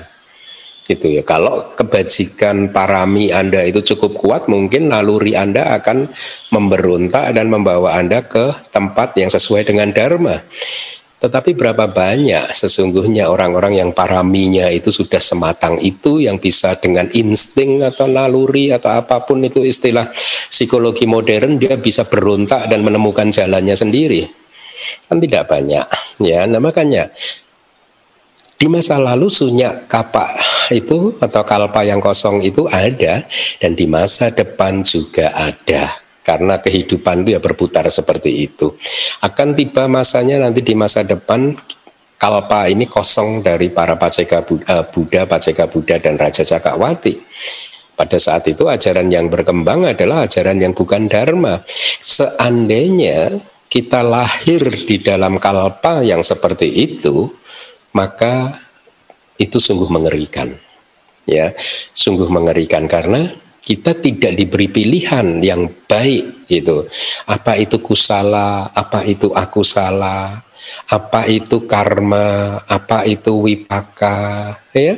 Gitu 0.87 1.19
ya. 1.19 1.27
Kalau 1.27 1.75
kebajikan 1.75 2.71
parami 2.71 3.27
Anda 3.35 3.67
itu 3.67 3.83
cukup 3.83 4.15
kuat, 4.15 4.47
mungkin 4.47 4.87
naluri 4.87 5.35
Anda 5.35 5.75
akan 5.75 6.07
memberontak 6.55 7.35
dan 7.35 7.51
membawa 7.51 7.99
Anda 7.99 8.23
ke 8.23 8.47
tempat 8.71 9.19
yang 9.19 9.27
sesuai 9.27 9.67
dengan 9.67 9.91
dharma. 9.91 10.39
Tetapi 11.19 11.51
berapa 11.59 11.91
banyak 11.91 12.55
sesungguhnya 12.55 13.27
orang-orang 13.27 13.83
yang 13.83 13.91
paraminya 13.91 14.71
itu 14.71 14.87
sudah 14.87 15.19
sematang 15.19 15.81
itu 15.83 16.23
yang 16.23 16.39
bisa 16.39 16.79
dengan 16.79 17.11
insting 17.11 17.83
atau 17.83 18.07
naluri 18.07 18.71
atau 18.71 18.95
apa 18.95 19.25
pun 19.27 19.43
itu 19.43 19.67
istilah 19.67 20.07
psikologi 20.47 21.03
modern 21.09 21.59
dia 21.59 21.75
bisa 21.75 22.07
berontak 22.07 22.71
dan 22.71 22.87
menemukan 22.87 23.27
jalannya 23.27 23.75
sendiri. 23.75 24.46
Kan 25.07 25.17
tidak 25.23 25.49
banyak 25.49 25.85
ya. 26.21 26.45
Nah 26.45 26.61
makanya 26.61 27.09
di 28.57 28.65
masa 28.65 28.97
lalu 28.97 29.29
sunyak 29.29 29.85
kapak 29.85 30.33
itu 30.73 31.13
atau 31.21 31.41
kalpa 31.45 31.85
yang 31.85 32.01
kosong 32.01 32.41
itu 32.41 32.65
ada 32.73 33.21
dan 33.61 33.71
di 33.77 33.85
masa 33.85 34.33
depan 34.33 34.81
juga 34.81 35.29
ada 35.37 35.93
karena 36.25 36.59
kehidupan 36.59 37.23
itu 37.23 37.37
ya 37.37 37.39
berputar 37.39 37.87
seperti 37.87 38.49
itu. 38.49 38.75
Akan 39.23 39.55
tiba 39.55 39.87
masanya 39.87 40.43
nanti 40.43 40.59
di 40.59 40.75
masa 40.75 41.05
depan 41.07 41.55
kalpa 42.19 42.67
ini 42.67 42.89
kosong 42.89 43.45
dari 43.45 43.71
para 43.71 43.95
paceka 43.95 44.43
eh, 44.43 44.83
Buddha, 44.91 45.23
paceka 45.23 45.71
Buddha 45.71 45.95
dan 46.01 46.19
Raja 46.19 46.43
Cakawati. 46.43 47.15
Pada 47.97 48.17
saat 48.21 48.45
itu 48.45 48.69
ajaran 48.69 49.09
yang 49.09 49.25
berkembang 49.25 49.89
adalah 49.89 50.29
ajaran 50.29 50.61
yang 50.61 50.73
bukan 50.77 51.09
dharma. 51.09 51.65
Seandainya 51.97 53.41
kita 53.67 54.03
lahir 54.03 54.63
di 54.87 54.99
dalam 55.03 55.37
kalpa 55.37 56.03
yang 56.03 56.23
seperti 56.23 56.67
itu, 56.67 57.27
maka 57.95 58.55
itu 59.37 59.59
sungguh 59.59 59.87
mengerikan. 59.91 60.55
Ya, 61.27 61.51
sungguh 61.91 62.31
mengerikan 62.31 62.87
karena 62.87 63.27
kita 63.59 63.99
tidak 63.99 64.39
diberi 64.39 64.71
pilihan 64.71 65.43
yang 65.43 65.67
baik 65.91 66.47
itu. 66.47 66.87
Apa 67.27 67.59
itu 67.59 67.83
kusala, 67.83 68.71
apa 68.71 69.03
itu 69.03 69.27
aku 69.35 69.59
salah, 69.59 70.39
apa 70.87 71.27
itu 71.27 71.67
karma, 71.67 72.63
apa 72.63 73.03
itu 73.03 73.43
wipaka, 73.43 74.55
ya. 74.71 74.95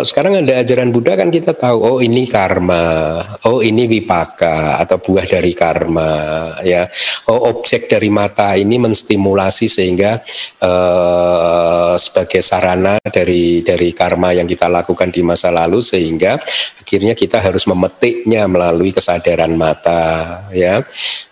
Kalau 0.00 0.16
sekarang 0.16 0.40
ada 0.40 0.64
ajaran 0.64 0.96
Buddha 0.96 1.12
kan 1.12 1.28
kita 1.28 1.52
tahu 1.52 1.76
oh 1.76 1.98
ini 2.00 2.24
karma, 2.24 3.20
oh 3.44 3.60
ini 3.60 3.84
wipaka 3.84 4.80
atau 4.80 4.96
buah 4.96 5.28
dari 5.28 5.52
karma 5.52 6.56
ya. 6.64 6.88
Oh 7.28 7.52
objek 7.52 7.84
dari 7.84 8.08
mata 8.08 8.56
ini 8.56 8.80
menstimulasi 8.80 9.68
sehingga 9.68 10.24
uh, 10.64 12.00
sebagai 12.00 12.40
sarana 12.40 12.96
dari 13.12 13.60
dari 13.60 13.92
karma 13.92 14.32
yang 14.32 14.48
kita 14.48 14.72
lakukan 14.72 15.12
di 15.12 15.20
masa 15.20 15.52
lalu 15.52 15.84
sehingga 15.84 16.40
akhirnya 16.80 17.12
kita 17.12 17.36
harus 17.36 17.68
memetiknya 17.68 18.48
melalui 18.48 18.96
kesadaran 18.96 19.52
mata 19.52 20.48
ya. 20.56 20.80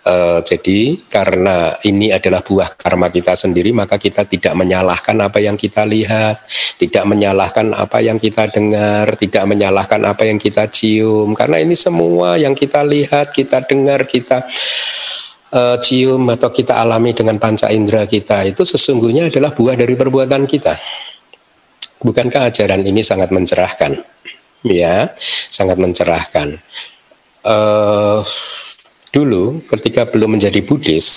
Uh, 0.05 0.45
jadi 0.45 1.09
karena 1.09 1.73
ini 1.89 2.13
adalah 2.13 2.45
buah 2.45 2.77
karma 2.77 3.09
kita 3.09 3.33
sendiri 3.33 3.73
maka 3.73 3.97
kita 3.97 4.29
tidak 4.29 4.53
menyalahkan 4.53 5.17
apa 5.17 5.41
yang 5.41 5.57
kita 5.57 5.89
lihat, 5.89 6.37
tidak 6.77 7.01
menyalahkan 7.09 7.73
apa 7.73 7.97
yang 8.05 8.21
kita 8.21 8.58
dengar, 8.59 9.15
tidak 9.15 9.47
menyalahkan 9.47 10.03
apa 10.03 10.27
yang 10.27 10.35
kita 10.35 10.67
cium, 10.67 11.31
karena 11.31 11.63
ini 11.63 11.79
semua 11.79 12.35
yang 12.35 12.51
kita 12.51 12.83
lihat, 12.83 13.31
kita 13.31 13.63
dengar, 13.63 14.03
kita 14.03 14.43
uh, 15.55 15.79
cium 15.79 16.27
atau 16.27 16.51
kita 16.51 16.75
alami 16.75 17.15
dengan 17.15 17.39
panca 17.39 17.71
indera 17.71 18.03
kita 18.03 18.43
itu 18.43 18.67
sesungguhnya 18.67 19.31
adalah 19.31 19.55
buah 19.55 19.79
dari 19.79 19.95
perbuatan 19.95 20.43
kita. 20.43 20.75
Bukankah 21.99 22.51
ajaran 22.51 22.83
ini 22.83 23.03
sangat 23.03 23.31
mencerahkan? 23.31 23.99
Ya, 24.63 25.11
sangat 25.51 25.79
mencerahkan. 25.79 26.59
Uh, 27.43 28.23
dulu 29.15 29.63
ketika 29.67 30.07
belum 30.07 30.35
menjadi 30.35 30.59
Buddhis, 30.63 31.07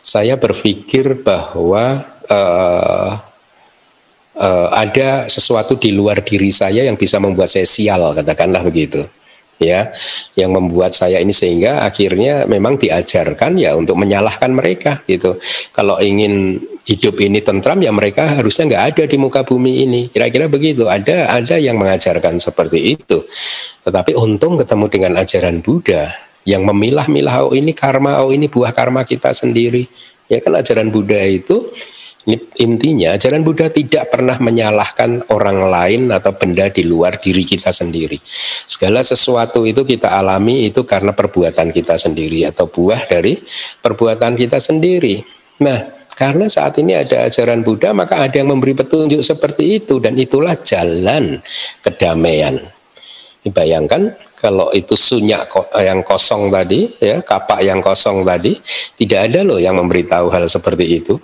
saya 0.00 0.36
berpikir 0.36 1.24
bahwa 1.24 2.04
uh, 2.28 3.29
uh, 4.40 4.68
ada 4.72 5.28
sesuatu 5.28 5.76
di 5.76 5.92
luar 5.92 6.24
diri 6.24 6.48
saya 6.48 6.88
yang 6.88 6.96
bisa 6.96 7.20
membuat 7.20 7.52
saya 7.52 7.68
sial 7.68 8.00
katakanlah 8.16 8.64
begitu. 8.64 9.04
Ya 9.60 9.92
yang 10.40 10.56
membuat 10.56 10.96
saya 10.96 11.20
ini 11.20 11.36
sehingga 11.36 11.84
akhirnya 11.84 12.48
memang 12.48 12.80
diajarkan 12.80 13.60
ya 13.60 13.76
untuk 13.76 14.00
menyalahkan 14.00 14.48
mereka 14.48 15.04
gitu. 15.04 15.36
Kalau 15.76 16.00
ingin 16.00 16.56
hidup 16.88 17.20
ini 17.20 17.44
tentram 17.44 17.76
ya 17.84 17.92
mereka 17.92 18.40
harusnya 18.40 18.72
nggak 18.72 18.84
ada 18.96 19.04
di 19.04 19.20
muka 19.20 19.44
bumi 19.44 19.84
ini. 19.84 20.08
Kira-kira 20.08 20.48
begitu. 20.48 20.88
Ada 20.88 21.36
ada 21.36 21.60
yang 21.60 21.76
mengajarkan 21.76 22.40
seperti 22.40 22.96
itu. 22.96 23.20
Tetapi 23.84 24.16
untung 24.16 24.56
ketemu 24.56 24.86
dengan 24.88 25.12
ajaran 25.20 25.60
Buddha 25.60 26.08
yang 26.48 26.64
memilah-milah 26.64 27.44
oh 27.44 27.52
ini 27.52 27.76
karma 27.76 28.24
oh 28.24 28.32
ini 28.32 28.48
buah 28.48 28.72
karma 28.72 29.04
kita 29.04 29.36
sendiri. 29.36 29.84
Ya 30.32 30.40
kan 30.40 30.56
ajaran 30.56 30.88
Buddha 30.88 31.20
itu 31.20 31.68
intinya 32.58 33.16
ajaran 33.16 33.40
Buddha 33.46 33.72
tidak 33.72 34.12
pernah 34.12 34.36
menyalahkan 34.36 35.30
orang 35.32 35.64
lain 35.64 36.02
atau 36.12 36.36
benda 36.36 36.68
di 36.68 36.84
luar 36.84 37.16
diri 37.16 37.46
kita 37.46 37.72
sendiri. 37.72 38.20
Segala 38.68 39.00
sesuatu 39.00 39.64
itu 39.64 39.86
kita 39.86 40.12
alami 40.12 40.68
itu 40.68 40.84
karena 40.84 41.16
perbuatan 41.16 41.72
kita 41.72 41.96
sendiri 41.96 42.44
atau 42.44 42.68
buah 42.68 43.06
dari 43.08 43.38
perbuatan 43.80 44.36
kita 44.36 44.60
sendiri. 44.60 45.22
Nah, 45.64 46.04
karena 46.18 46.50
saat 46.52 46.76
ini 46.76 46.98
ada 46.98 47.24
ajaran 47.24 47.64
Buddha 47.64 47.96
maka 47.96 48.20
ada 48.20 48.36
yang 48.36 48.52
memberi 48.52 48.76
petunjuk 48.76 49.24
seperti 49.24 49.80
itu 49.80 49.96
dan 50.02 50.18
itulah 50.20 50.52
jalan 50.60 51.40
kedamaian. 51.80 52.60
Bayangkan 53.40 54.12
kalau 54.36 54.68
itu 54.72 54.96
sunyak 54.96 55.48
yang 55.80 56.04
kosong 56.04 56.52
tadi, 56.52 56.92
ya 57.00 57.24
kapak 57.24 57.64
yang 57.64 57.80
kosong 57.80 58.20
tadi, 58.24 58.56
tidak 59.00 59.32
ada 59.32 59.40
loh 59.44 59.56
yang 59.56 59.76
memberitahu 59.80 60.28
hal 60.28 60.44
seperti 60.44 61.00
itu. 61.00 61.16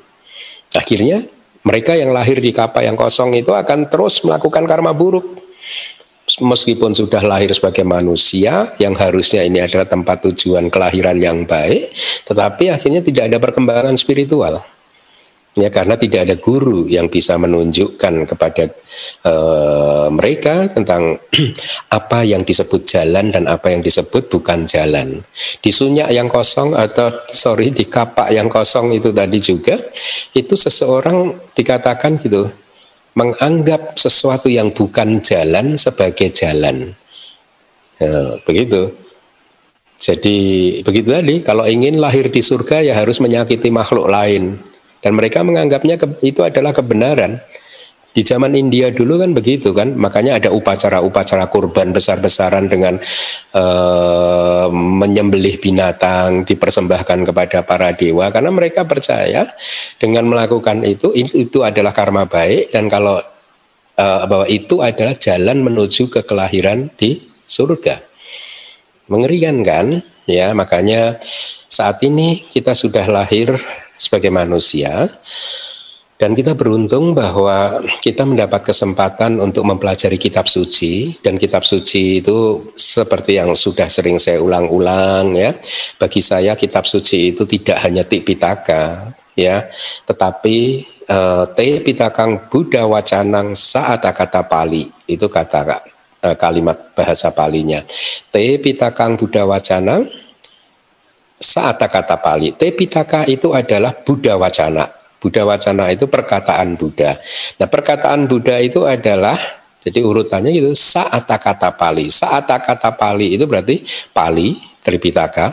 Akhirnya 0.76 1.24
mereka 1.64 1.96
yang 1.96 2.12
lahir 2.12 2.38
di 2.38 2.52
kapal 2.52 2.84
yang 2.84 2.94
kosong 2.94 3.34
itu 3.34 3.50
akan 3.50 3.88
terus 3.88 4.22
melakukan 4.22 4.68
karma 4.68 4.92
buruk. 4.92 5.24
Meskipun 6.26 6.90
sudah 6.90 7.22
lahir 7.22 7.54
sebagai 7.54 7.86
manusia 7.86 8.66
yang 8.82 8.98
harusnya 8.98 9.46
ini 9.46 9.62
adalah 9.62 9.86
tempat 9.86 10.26
tujuan 10.26 10.68
kelahiran 10.74 11.16
yang 11.22 11.46
baik, 11.46 11.94
tetapi 12.26 12.74
akhirnya 12.74 12.98
tidak 12.98 13.30
ada 13.30 13.38
perkembangan 13.38 13.94
spiritual 13.94 14.58
ya 15.56 15.72
karena 15.72 15.96
tidak 15.96 16.28
ada 16.28 16.36
guru 16.36 16.84
yang 16.84 17.08
bisa 17.08 17.40
menunjukkan 17.40 18.28
kepada 18.28 18.68
uh, 19.24 20.06
mereka 20.12 20.68
tentang 20.68 21.16
apa 21.98 22.28
yang 22.28 22.44
disebut 22.44 22.84
jalan 22.84 23.32
dan 23.32 23.48
apa 23.48 23.72
yang 23.72 23.80
disebut 23.80 24.28
bukan 24.28 24.68
jalan. 24.68 25.24
Di 25.64 25.72
sunyak 25.72 26.12
yang 26.12 26.28
kosong 26.28 26.76
atau 26.76 27.24
sorry 27.32 27.72
di 27.72 27.88
kapak 27.88 28.28
yang 28.36 28.52
kosong 28.52 28.92
itu 28.92 29.10
tadi 29.16 29.40
juga 29.40 29.80
itu 30.36 30.52
seseorang 30.52 31.32
dikatakan 31.56 32.20
gitu 32.20 32.52
menganggap 33.16 33.96
sesuatu 33.96 34.52
yang 34.52 34.76
bukan 34.76 35.24
jalan 35.24 35.80
sebagai 35.80 36.28
jalan. 36.36 36.92
Ya, 37.96 38.36
begitu. 38.44 38.92
Jadi 39.96 40.36
begitu 40.84 41.08
tadi 41.08 41.40
kalau 41.40 41.64
ingin 41.64 41.96
lahir 41.96 42.28
di 42.28 42.44
surga 42.44 42.84
ya 42.84 42.92
harus 42.92 43.16
menyakiti 43.16 43.72
makhluk 43.72 44.12
lain 44.12 44.60
dan 45.00 45.12
mereka 45.16 45.44
menganggapnya 45.44 45.96
itu 46.24 46.40
adalah 46.44 46.72
kebenaran. 46.72 47.40
Di 48.16 48.24
zaman 48.24 48.56
India 48.56 48.88
dulu 48.88 49.20
kan 49.20 49.36
begitu 49.36 49.76
kan, 49.76 49.92
makanya 49.92 50.40
ada 50.40 50.48
upacara-upacara 50.48 51.52
kurban 51.52 51.92
besar-besaran 51.92 52.64
dengan 52.64 52.96
uh, 53.52 54.72
menyembelih 54.72 55.60
binatang 55.60 56.48
dipersembahkan 56.48 57.28
kepada 57.28 57.60
para 57.60 57.92
dewa 57.92 58.32
karena 58.32 58.48
mereka 58.48 58.88
percaya 58.88 59.44
dengan 60.00 60.32
melakukan 60.32 60.80
itu 60.88 61.12
itu 61.12 61.60
adalah 61.60 61.92
karma 61.92 62.24
baik 62.24 62.72
dan 62.72 62.88
kalau 62.88 63.20
uh, 64.00 64.22
bahwa 64.24 64.48
itu 64.48 64.80
adalah 64.80 65.12
jalan 65.12 65.60
menuju 65.60 66.08
ke 66.08 66.24
kelahiran 66.24 66.88
di 66.96 67.20
surga. 67.44 68.00
Mengerikan 69.12 69.60
kan? 69.60 70.00
Ya, 70.26 70.50
makanya 70.56 71.22
saat 71.70 72.02
ini 72.02 72.42
kita 72.50 72.74
sudah 72.74 73.06
lahir 73.06 73.54
sebagai 73.96 74.32
manusia 74.32 75.08
dan 76.16 76.32
kita 76.32 76.56
beruntung 76.56 77.12
bahwa 77.12 77.76
kita 78.00 78.24
mendapat 78.24 78.72
kesempatan 78.72 79.36
untuk 79.36 79.68
mempelajari 79.68 80.16
kitab 80.16 80.48
suci 80.48 81.20
dan 81.20 81.36
kitab 81.36 81.60
suci 81.60 82.24
itu 82.24 82.72
seperti 82.72 83.36
yang 83.36 83.52
sudah 83.52 83.84
sering 83.84 84.16
saya 84.16 84.40
ulang-ulang 84.40 85.36
ya. 85.36 85.52
Bagi 86.00 86.24
saya 86.24 86.56
kitab 86.56 86.88
suci 86.88 87.36
itu 87.36 87.44
tidak 87.44 87.84
hanya 87.84 88.00
Tipitaka 88.00 89.12
ya, 89.36 89.68
tetapi 90.08 90.88
uh, 91.04 91.52
Te 91.52 91.84
Buddha 91.84 92.88
Wacanang 92.88 93.52
saat 93.52 94.00
kata 94.00 94.48
Pali 94.48 94.88
itu 95.04 95.28
kata 95.28 95.84
uh, 96.24 96.36
kalimat 96.40 96.96
bahasa 96.96 97.28
Palinya. 97.28 97.84
Te 98.32 98.56
Pitakang 98.56 99.20
Buddha 99.20 99.44
Wacanang 99.44 100.08
saat 101.36 101.78
kata 101.78 102.16
Pali. 102.18 102.56
Te 102.56 102.72
Pitaka 102.72 103.28
itu 103.28 103.52
adalah 103.52 103.92
Buddha 103.92 104.40
Wacana 104.40 104.96
Buddha 105.26 105.42
Wacana 105.42 105.90
itu 105.90 106.06
perkataan 106.06 106.76
Buddha. 106.78 107.18
Nah 107.58 107.66
perkataan 107.66 108.28
Buddha 108.28 108.60
itu 108.60 108.84
adalah 108.84 109.34
jadi 109.80 110.02
urutannya 110.06 110.54
itu 110.54 110.70
saat 110.78 111.26
kata 111.26 111.74
Pali. 111.74 112.06
Saat 112.14 112.46
kata 112.46 112.94
Pali 112.94 113.34
itu 113.34 113.42
berarti 113.50 113.82
Pali 114.14 114.54
Tripitaka. 114.86 115.50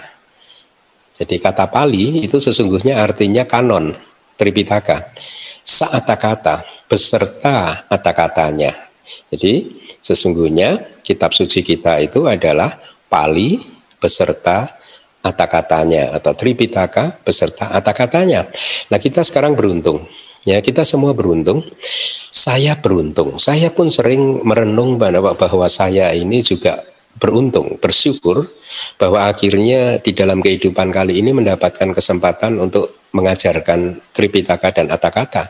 Jadi 1.14 1.42
kata 1.42 1.70
Pali 1.74 2.22
itu 2.22 2.38
sesungguhnya 2.38 3.02
artinya 3.02 3.50
kanon 3.50 3.98
Tripitaka. 4.38 5.10
Saat 5.66 6.06
kata 6.06 6.62
beserta 6.86 7.88
kata-katanya. 7.90 8.78
Jadi 9.34 9.74
sesungguhnya 10.04 11.02
kitab 11.02 11.34
suci 11.34 11.66
kita 11.66 11.98
itu 12.04 12.30
adalah 12.30 12.78
Pali 13.10 13.58
beserta 13.98 14.83
kata-katanya 15.24 16.20
atau 16.20 16.36
Tripitaka 16.36 17.24
beserta 17.24 17.72
kata-katanya. 17.72 18.52
Nah 18.92 19.00
kita 19.00 19.24
sekarang 19.24 19.56
beruntung. 19.56 20.04
Ya, 20.44 20.60
kita 20.60 20.84
semua 20.84 21.16
beruntung. 21.16 21.64
Saya 22.28 22.76
beruntung. 22.76 23.40
Saya 23.40 23.72
pun 23.72 23.88
sering 23.88 24.44
merenung 24.44 25.00
bahwa, 25.00 25.32
bahwa 25.40 25.68
saya 25.72 26.12
ini 26.12 26.44
juga 26.44 26.84
beruntung, 27.16 27.80
bersyukur 27.80 28.52
bahwa 29.00 29.32
akhirnya 29.32 30.04
di 30.04 30.12
dalam 30.12 30.44
kehidupan 30.44 30.92
kali 30.92 31.24
ini 31.24 31.32
mendapatkan 31.32 31.96
kesempatan 31.96 32.60
untuk 32.60 33.08
mengajarkan 33.16 34.04
Tripitaka 34.12 34.76
dan 34.76 34.92
kata-kata. 34.92 35.48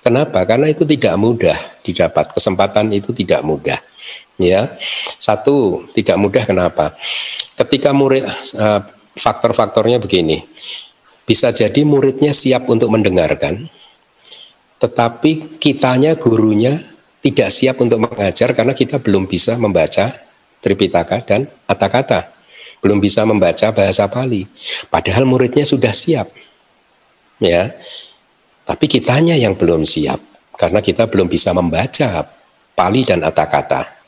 Kenapa? 0.00 0.48
Karena 0.48 0.72
itu 0.72 0.88
tidak 0.88 1.12
mudah 1.20 1.58
didapat. 1.84 2.32
Kesempatan 2.32 2.88
itu 2.90 3.12
tidak 3.12 3.44
mudah. 3.44 3.78
Ya, 4.40 4.80
satu 5.20 5.86
tidak 5.92 6.16
mudah. 6.16 6.42
Kenapa? 6.48 6.96
Ketika 7.54 7.92
murid 7.92 8.24
uh, 8.56 8.80
faktor-faktornya 9.16 10.00
begini. 10.02 10.44
Bisa 11.22 11.54
jadi 11.54 11.86
muridnya 11.86 12.34
siap 12.34 12.66
untuk 12.66 12.90
mendengarkan, 12.90 13.70
tetapi 14.82 15.62
kitanya, 15.62 16.18
gurunya 16.18 16.82
tidak 17.22 17.54
siap 17.54 17.78
untuk 17.78 18.02
mengajar 18.02 18.50
karena 18.50 18.74
kita 18.74 18.98
belum 18.98 19.30
bisa 19.30 19.54
membaca 19.54 20.10
Tripitaka 20.58 21.22
dan 21.22 21.46
kata-kata. 21.70 22.34
Belum 22.82 22.98
bisa 22.98 23.22
membaca 23.22 23.70
bahasa 23.70 24.10
Pali. 24.10 24.42
Padahal 24.90 25.22
muridnya 25.22 25.62
sudah 25.62 25.94
siap. 25.94 26.26
Ya. 27.38 27.78
Tapi 28.66 28.90
kitanya 28.90 29.38
yang 29.38 29.54
belum 29.54 29.86
siap 29.86 30.18
karena 30.58 30.82
kita 30.82 31.06
belum 31.06 31.30
bisa 31.30 31.54
membaca 31.54 32.26
Pali 32.74 33.06
dan 33.06 33.22
kata-kata. 33.22 34.01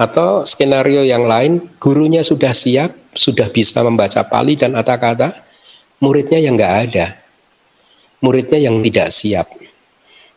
Atau 0.00 0.48
skenario 0.48 1.04
yang 1.04 1.28
lain, 1.28 1.60
gurunya 1.76 2.24
sudah 2.24 2.56
siap, 2.56 2.96
sudah 3.12 3.52
bisa 3.52 3.84
membaca 3.84 4.24
Pali 4.24 4.56
dan 4.56 4.72
kata-kata, 4.72 5.36
muridnya 6.00 6.40
yang 6.40 6.56
nggak 6.56 6.74
ada. 6.88 7.20
Muridnya 8.24 8.56
yang 8.56 8.80
tidak 8.80 9.12
siap. 9.12 9.44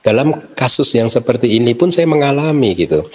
Dalam 0.03 0.51
kasus 0.51 0.91
yang 0.99 1.07
seperti 1.07 1.55
ini 1.55 1.71
pun 1.79 1.87
saya 1.87 2.03
mengalami 2.03 2.75
gitu. 2.75 3.07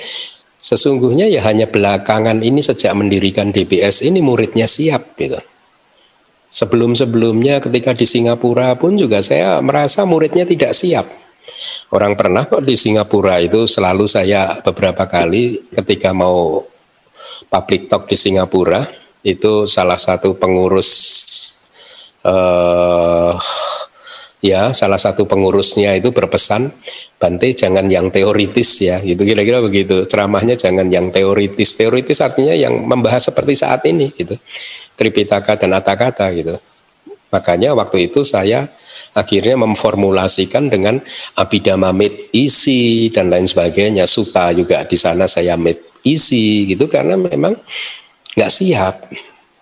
Sesungguhnya 0.57 1.29
ya 1.29 1.45
hanya 1.45 1.69
belakangan 1.69 2.41
ini 2.41 2.65
sejak 2.65 2.97
mendirikan 2.97 3.53
DBS 3.53 4.01
ini 4.01 4.25
muridnya 4.25 4.65
siap 4.65 5.21
gitu. 5.21 5.37
Sebelum-sebelumnya 6.49 7.61
ketika 7.61 7.93
di 7.93 8.09
Singapura 8.09 8.73
pun 8.81 8.97
juga 8.97 9.21
saya 9.21 9.61
merasa 9.61 10.09
muridnya 10.09 10.49
tidak 10.49 10.73
siap 10.73 11.05
Orang 11.95 12.15
pernah 12.15 12.45
kok 12.45 12.65
di 12.65 12.77
Singapura 12.77 13.41
itu 13.41 13.65
selalu 13.65 14.05
saya 14.05 14.61
beberapa 14.61 15.09
kali 15.09 15.73
ketika 15.73 16.13
mau 16.13 16.65
public 17.49 17.89
talk 17.89 18.05
di 18.09 18.17
Singapura 18.17 18.85
itu 19.25 19.65
salah 19.65 19.97
satu 19.97 20.37
pengurus 20.37 20.91
uh, 22.23 23.35
ya 24.45 24.71
salah 24.77 25.01
satu 25.01 25.25
pengurusnya 25.25 25.97
itu 25.97 26.13
berpesan 26.13 26.71
Bante 27.19 27.51
jangan 27.51 27.91
yang 27.91 28.15
teoritis 28.15 28.79
ya 28.79 29.03
gitu 29.03 29.27
kira-kira 29.27 29.59
begitu. 29.59 30.07
Ceramahnya 30.07 30.55
jangan 30.55 30.87
yang 30.87 31.11
teoritis. 31.11 31.75
Teoritis 31.75 32.23
artinya 32.23 32.55
yang 32.55 32.79
membahas 32.87 33.27
seperti 33.27 33.59
saat 33.59 33.83
ini 33.91 34.15
gitu. 34.15 34.39
Tripitaka 34.95 35.59
dan 35.59 35.75
Atakata 35.75 36.31
gitu 36.31 36.63
makanya 37.29 37.77
waktu 37.77 38.11
itu 38.11 38.25
saya 38.25 38.69
akhirnya 39.17 39.57
memformulasikan 39.59 40.69
dengan 40.69 41.01
abidama 41.35 41.91
made 41.91 42.29
isi 42.31 43.09
dan 43.11 43.33
lain 43.33 43.49
sebagainya 43.49 44.05
suta 44.05 44.53
juga 44.53 44.85
di 44.85 44.95
sana 44.95 45.25
saya 45.25 45.57
made 45.57 45.83
isi 46.07 46.69
gitu 46.71 46.87
karena 46.87 47.19
memang 47.19 47.57
nggak 48.37 48.53
siap 48.53 48.95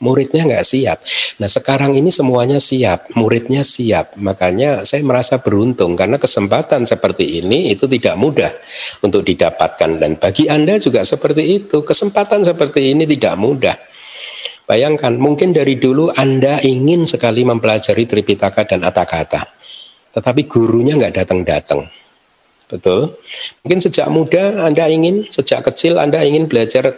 muridnya 0.01 0.45
nggak 0.45 0.67
siap. 0.67 0.99
Nah 1.41 1.49
sekarang 1.49 1.97
ini 1.97 2.13
semuanya 2.13 2.61
siap, 2.61 3.09
muridnya 3.17 3.65
siap. 3.65 4.17
Makanya 4.21 4.85
saya 4.85 5.01
merasa 5.01 5.41
beruntung 5.41 5.97
karena 5.97 6.21
kesempatan 6.21 6.85
seperti 6.85 7.41
ini 7.41 7.73
itu 7.73 7.89
tidak 7.89 8.17
mudah 8.21 8.53
untuk 9.01 9.25
didapatkan 9.25 9.97
dan 9.97 10.21
bagi 10.21 10.53
anda 10.53 10.77
juga 10.77 11.05
seperti 11.05 11.65
itu. 11.65 11.81
Kesempatan 11.81 12.45
seperti 12.45 12.93
ini 12.93 13.09
tidak 13.09 13.35
mudah. 13.41 13.77
Bayangkan, 14.67 15.15
mungkin 15.15 15.55
dari 15.55 15.79
dulu 15.79 16.11
Anda 16.19 16.59
ingin 16.59 17.07
sekali 17.07 17.47
mempelajari 17.47 18.03
Tripitaka 18.03 18.67
dan 18.67 18.83
Atakata, 18.83 19.47
tetapi 20.11 20.51
gurunya 20.51 20.99
nggak 20.99 21.23
datang-datang. 21.23 21.87
Betul? 22.67 23.15
Mungkin 23.63 23.79
sejak 23.79 24.11
muda 24.11 24.67
Anda 24.67 24.91
ingin, 24.91 25.31
sejak 25.31 25.71
kecil 25.71 26.03
Anda 26.03 26.27
ingin 26.27 26.51
belajar 26.51 26.91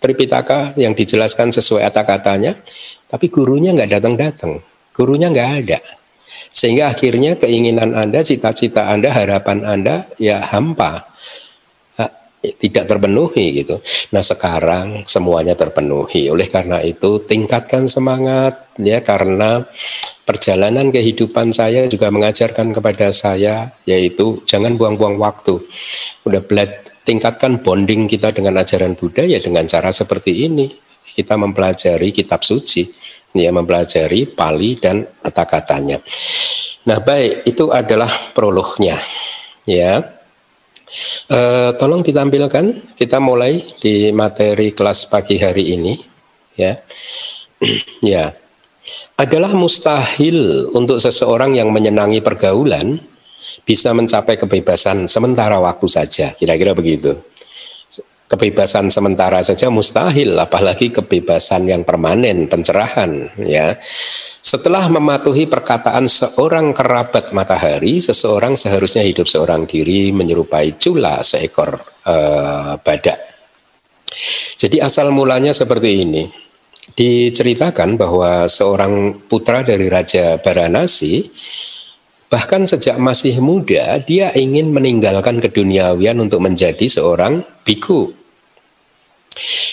Tripitaka 0.00 0.72
yang 0.80 0.96
dijelaskan 0.96 1.52
sesuai 1.52 1.84
Atakatanya, 1.92 2.56
tapi 3.12 3.28
gurunya 3.28 3.76
nggak 3.76 4.00
datang-datang, 4.00 4.64
gurunya 4.96 5.28
nggak 5.28 5.50
ada. 5.60 5.80
Sehingga 6.48 6.88
akhirnya 6.88 7.36
keinginan 7.36 7.92
Anda, 7.92 8.24
cita-cita 8.24 8.88
Anda, 8.88 9.12
harapan 9.12 9.68
Anda 9.68 10.08
ya 10.16 10.40
hampa 10.40 11.04
tidak 12.56 12.88
terpenuhi 12.88 13.60
gitu. 13.60 13.82
Nah 14.14 14.24
sekarang 14.24 15.04
semuanya 15.04 15.52
terpenuhi. 15.52 16.32
Oleh 16.32 16.48
karena 16.48 16.80
itu 16.80 17.20
tingkatkan 17.26 17.84
semangat 17.84 18.72
ya 18.80 19.04
karena 19.04 19.66
perjalanan 20.24 20.88
kehidupan 20.88 21.52
saya 21.52 21.84
juga 21.90 22.08
mengajarkan 22.08 22.72
kepada 22.72 23.12
saya 23.12 23.76
yaitu 23.84 24.40
jangan 24.48 24.78
buang-buang 24.80 25.20
waktu. 25.20 25.60
Udah 26.24 26.40
belajar 26.40 26.88
tingkatkan 27.08 27.64
bonding 27.64 28.04
kita 28.04 28.36
dengan 28.36 28.60
ajaran 28.60 28.92
Buddha 28.92 29.24
ya 29.24 29.40
dengan 29.40 29.64
cara 29.64 29.88
seperti 29.88 30.44
ini. 30.44 30.68
Kita 31.08 31.40
mempelajari 31.40 32.12
kitab 32.12 32.44
suci, 32.44 32.84
ya 33.32 33.48
mempelajari 33.48 34.28
Pali 34.28 34.76
dan 34.76 35.02
kata-katanya. 35.24 35.98
Nah, 36.84 37.02
baik, 37.02 37.48
itu 37.48 37.72
adalah 37.74 38.12
prolognya. 38.36 39.00
Ya. 39.64 40.17
Uh, 41.28 41.76
tolong 41.76 42.00
ditampilkan 42.00 42.96
kita 42.96 43.20
mulai 43.20 43.60
di 43.76 44.08
materi 44.08 44.72
kelas 44.72 45.08
pagi 45.12 45.36
hari 45.36 45.76
ini 45.76 45.94
ya. 46.56 46.72
ya. 48.16 48.32
Adalah 49.18 49.52
mustahil 49.52 50.70
untuk 50.72 51.02
seseorang 51.02 51.58
yang 51.58 51.74
menyenangi 51.74 52.22
pergaulan 52.22 53.02
bisa 53.66 53.92
mencapai 53.92 54.38
kebebasan 54.38 55.10
sementara 55.10 55.58
waktu 55.58 55.90
saja, 55.90 56.32
kira-kira 56.32 56.72
begitu. 56.72 57.18
Kebebasan 58.28 58.92
sementara 58.92 59.40
saja 59.40 59.72
mustahil, 59.72 60.36
apalagi 60.36 60.92
kebebasan 60.92 61.64
yang 61.64 61.80
permanen, 61.80 62.44
pencerahan, 62.44 63.24
ya. 63.40 63.72
Setelah 64.44 64.84
mematuhi 64.92 65.48
perkataan 65.48 66.04
seorang 66.04 66.76
kerabat 66.76 67.32
matahari, 67.32 68.04
seseorang 68.04 68.52
seharusnya 68.52 69.00
hidup 69.00 69.24
seorang 69.24 69.64
diri 69.64 70.12
menyerupai 70.12 70.76
cula 70.76 71.24
seekor 71.24 71.80
uh, 72.04 72.76
badak. 72.84 73.16
Jadi 74.60 74.76
asal 74.84 75.08
mulanya 75.08 75.56
seperti 75.56 75.90
ini. 76.04 76.28
Diceritakan 76.88 77.96
bahwa 77.96 78.44
seorang 78.44 79.24
putra 79.24 79.64
dari 79.64 79.88
Raja 79.88 80.36
Baranasi 80.40 81.24
bahkan 82.28 82.68
sejak 82.68 83.00
masih 83.00 83.40
muda 83.40 83.96
dia 84.04 84.28
ingin 84.36 84.68
meninggalkan 84.68 85.40
keduniawian 85.40 86.20
untuk 86.20 86.44
menjadi 86.44 86.84
seorang 86.84 87.40
biku. 87.64 88.12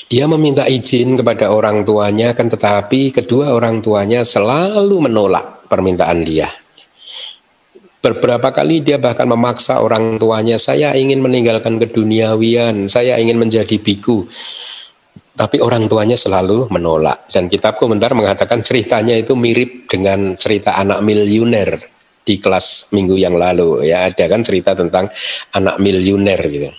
Dia 0.08 0.30
meminta 0.30 0.64
izin 0.70 1.20
kepada 1.20 1.52
orang 1.52 1.84
tuanya 1.84 2.32
kan 2.32 2.48
tetapi 2.48 3.12
kedua 3.12 3.52
orang 3.52 3.84
tuanya 3.84 4.24
selalu 4.24 5.10
menolak 5.12 5.68
permintaan 5.68 6.24
dia. 6.24 6.48
Beberapa 8.06 8.54
kali 8.54 8.86
dia 8.86 9.02
bahkan 9.02 9.26
memaksa 9.26 9.82
orang 9.82 10.22
tuanya, 10.22 10.62
saya 10.62 10.94
ingin 10.94 11.26
meninggalkan 11.26 11.82
keduniawian, 11.82 12.86
saya 12.86 13.18
ingin 13.18 13.42
menjadi 13.42 13.82
biku. 13.82 14.30
Tapi 15.34 15.58
orang 15.58 15.90
tuanya 15.90 16.14
selalu 16.14 16.70
menolak. 16.70 17.26
Dan 17.34 17.50
kitab 17.50 17.82
komentar 17.82 18.14
mengatakan 18.14 18.62
ceritanya 18.62 19.18
itu 19.18 19.34
mirip 19.34 19.90
dengan 19.90 20.38
cerita 20.38 20.78
anak 20.78 21.02
miliuner 21.02 21.95
di 22.26 22.42
kelas 22.42 22.90
minggu 22.92 23.16
yang 23.16 23.38
lalu. 23.38 23.86
Ya 23.86 24.10
ada 24.10 24.26
kan 24.26 24.42
cerita 24.42 24.74
tentang 24.74 25.08
anak 25.54 25.78
miliuner 25.78 26.42
gitu 26.50 26.74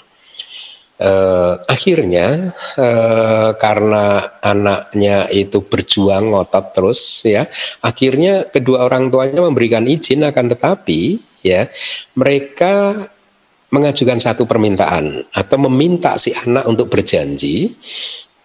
eh, 1.00 1.54
akhirnya 1.68 2.52
eh, 2.76 3.50
karena 3.56 4.04
anaknya 4.40 5.28
itu 5.32 5.64
berjuang 5.64 6.32
ngotot 6.32 6.66
terus 6.72 7.00
ya 7.24 7.44
akhirnya 7.84 8.48
kedua 8.48 8.88
orang 8.88 9.12
tuanya 9.12 9.44
memberikan 9.44 9.84
izin 9.84 10.24
akan 10.24 10.56
tetapi 10.56 11.20
ya 11.44 11.68
mereka 12.16 13.06
mengajukan 13.70 14.16
satu 14.22 14.46
permintaan 14.46 15.26
atau 15.34 15.58
meminta 15.68 16.16
si 16.16 16.32
anak 16.32 16.64
untuk 16.70 16.88
berjanji 16.88 17.74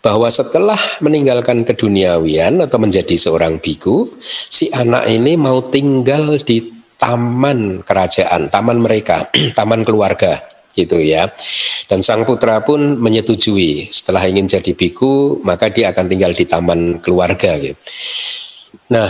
bahwa 0.02 0.26
setelah 0.34 0.82
meninggalkan 0.98 1.62
keduniawian 1.62 2.58
atau 2.66 2.82
menjadi 2.82 3.14
seorang 3.14 3.62
biku, 3.62 4.10
si 4.50 4.66
anak 4.74 5.06
ini 5.06 5.38
mau 5.38 5.62
tinggal 5.62 6.42
di 6.42 6.81
taman 7.02 7.82
kerajaan, 7.82 8.54
taman 8.54 8.78
mereka, 8.78 9.26
taman 9.58 9.82
keluarga 9.82 10.38
gitu 10.78 11.02
ya. 11.02 11.34
Dan 11.90 12.06
sang 12.06 12.24
putra 12.24 12.62
pun 12.62 13.02
menyetujui 13.02 13.90
setelah 13.90 14.24
ingin 14.30 14.46
jadi 14.46 14.72
biku 14.78 15.42
maka 15.42 15.74
dia 15.74 15.90
akan 15.92 16.06
tinggal 16.08 16.32
di 16.32 16.46
taman 16.46 17.02
keluarga 17.02 17.58
gitu. 17.58 17.76
Nah, 18.94 19.10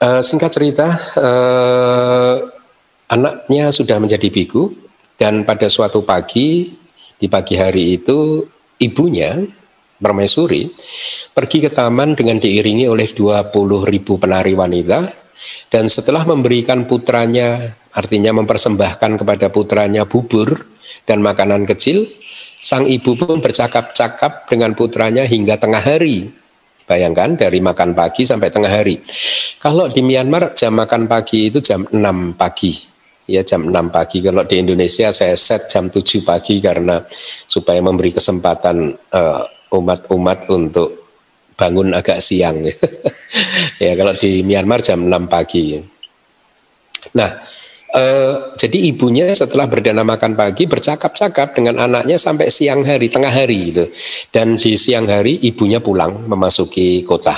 uh, 0.00 0.22
singkat 0.22 0.54
cerita 0.54 0.88
uh, 1.18 2.36
anaknya 3.10 3.68
sudah 3.74 4.00
menjadi 4.00 4.30
biku 4.32 4.72
dan 5.18 5.44
pada 5.44 5.68
suatu 5.68 6.06
pagi 6.06 6.72
di 7.18 7.26
pagi 7.28 7.58
hari 7.58 8.00
itu 8.00 8.46
ibunya 8.80 9.44
Permaisuri 10.02 10.66
pergi 11.30 11.62
ke 11.62 11.70
taman 11.70 12.18
dengan 12.18 12.42
diiringi 12.42 12.90
oleh 12.90 13.06
20 13.14 13.54
ribu 13.86 14.18
penari 14.18 14.50
wanita 14.50 14.98
dan 15.72 15.88
setelah 15.88 16.22
memberikan 16.28 16.84
putranya 16.84 17.76
artinya 17.92 18.32
mempersembahkan 18.36 19.20
kepada 19.20 19.52
putranya 19.52 20.08
bubur 20.08 20.68
dan 21.04 21.20
makanan 21.20 21.68
kecil, 21.68 22.08
sang 22.60 22.86
ibu 22.88 23.18
pun 23.18 23.42
bercakap-cakap 23.42 24.48
dengan 24.48 24.72
putranya 24.72 25.26
hingga 25.26 25.58
tengah 25.58 25.82
hari. 25.82 26.30
Bayangkan 26.82 27.38
dari 27.38 27.62
makan 27.62 27.94
pagi 27.94 28.26
sampai 28.26 28.50
tengah 28.50 28.68
hari. 28.68 28.98
Kalau 29.62 29.86
di 29.86 30.02
Myanmar 30.02 30.52
jam 30.58 30.74
makan 30.74 31.06
pagi 31.06 31.48
itu 31.48 31.62
jam 31.62 31.86
6 31.86 32.34
pagi. 32.34 32.74
Ya 33.30 33.46
jam 33.46 33.70
6 33.70 33.94
pagi. 33.94 34.18
Kalau 34.18 34.42
di 34.42 34.60
Indonesia 34.60 35.14
saya 35.14 35.38
set 35.38 35.70
jam 35.70 35.88
7 35.88 36.26
pagi 36.26 36.58
karena 36.58 37.00
supaya 37.46 37.78
memberi 37.78 38.10
kesempatan 38.10 38.98
uh, 39.14 39.42
umat-umat 39.72 40.50
untuk 40.50 41.01
bangun 41.62 41.94
agak 41.94 42.18
siang. 42.18 42.58
ya 43.82 43.92
kalau 43.94 44.18
di 44.18 44.42
Myanmar 44.42 44.82
jam 44.82 45.06
6 45.06 45.30
pagi. 45.30 45.78
Nah, 47.14 47.30
Uh, 47.92 48.56
jadi 48.56 48.88
ibunya 48.88 49.28
setelah 49.36 49.68
berdana 49.68 50.00
makan 50.00 50.32
pagi 50.32 50.64
bercakap-cakap 50.64 51.52
dengan 51.52 51.76
anaknya 51.76 52.16
sampai 52.16 52.48
siang 52.48 52.80
hari, 52.88 53.12
tengah 53.12 53.28
hari 53.28 53.68
itu. 53.68 53.84
Dan 54.32 54.56
di 54.56 54.80
siang 54.80 55.04
hari 55.04 55.36
ibunya 55.44 55.76
pulang 55.76 56.24
memasuki 56.24 57.04
kota. 57.04 57.36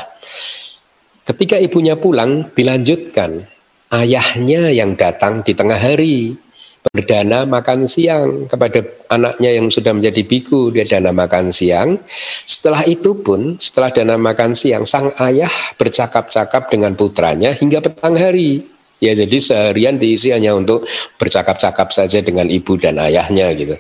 Ketika 1.27 1.59
ibunya 1.59 1.99
pulang 1.99 2.55
dilanjutkan 2.55 3.43
ayahnya 3.91 4.71
yang 4.71 4.95
datang 4.95 5.43
di 5.43 5.59
tengah 5.59 5.75
hari 5.75 6.39
berdana 6.85 7.49
makan 7.49 7.88
siang 7.88 8.44
kepada 8.44 8.85
anaknya 9.09 9.57
yang 9.57 9.73
sudah 9.73 9.97
menjadi 9.97 10.20
biku 10.20 10.68
dia 10.68 10.85
dana 10.85 11.16
makan 11.16 11.49
siang 11.49 11.97
setelah 12.44 12.85
itu 12.85 13.16
pun 13.16 13.57
setelah 13.57 13.88
dana 13.88 14.20
makan 14.20 14.53
siang 14.53 14.85
sang 14.85 15.09
ayah 15.25 15.51
bercakap-cakap 15.81 16.68
dengan 16.68 16.92
putranya 16.92 17.57
hingga 17.57 17.81
petang 17.81 18.20
hari 18.20 18.75
Ya 19.03 19.12
jadi 19.12 19.37
seharian 19.37 20.01
diisi 20.01 20.33
hanya 20.33 20.57
untuk 20.57 20.88
bercakap-cakap 21.20 21.92
saja 21.92 22.25
dengan 22.25 22.49
ibu 22.49 22.81
dan 22.81 22.97
ayahnya 22.97 23.53
gitu. 23.53 23.77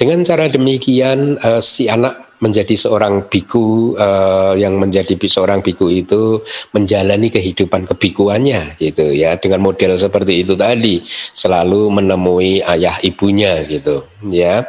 Dengan 0.00 0.24
cara 0.24 0.48
demikian 0.48 1.36
uh, 1.44 1.60
si 1.60 1.92
anak 1.92 2.31
menjadi 2.42 2.74
seorang 2.74 3.30
biku 3.30 3.94
uh, 3.94 4.58
yang 4.58 4.74
menjadi 4.76 5.14
seorang 5.14 5.62
biku 5.62 5.86
itu 5.86 6.42
menjalani 6.74 7.30
kehidupan 7.30 7.86
kebikuannya 7.86 8.82
gitu 8.82 9.14
ya 9.14 9.38
dengan 9.38 9.62
model 9.62 9.94
seperti 9.94 10.42
itu 10.42 10.58
tadi 10.58 10.98
selalu 11.32 11.86
menemui 11.94 12.58
ayah 12.66 12.98
ibunya 13.06 13.62
gitu 13.70 14.02
ya. 14.26 14.66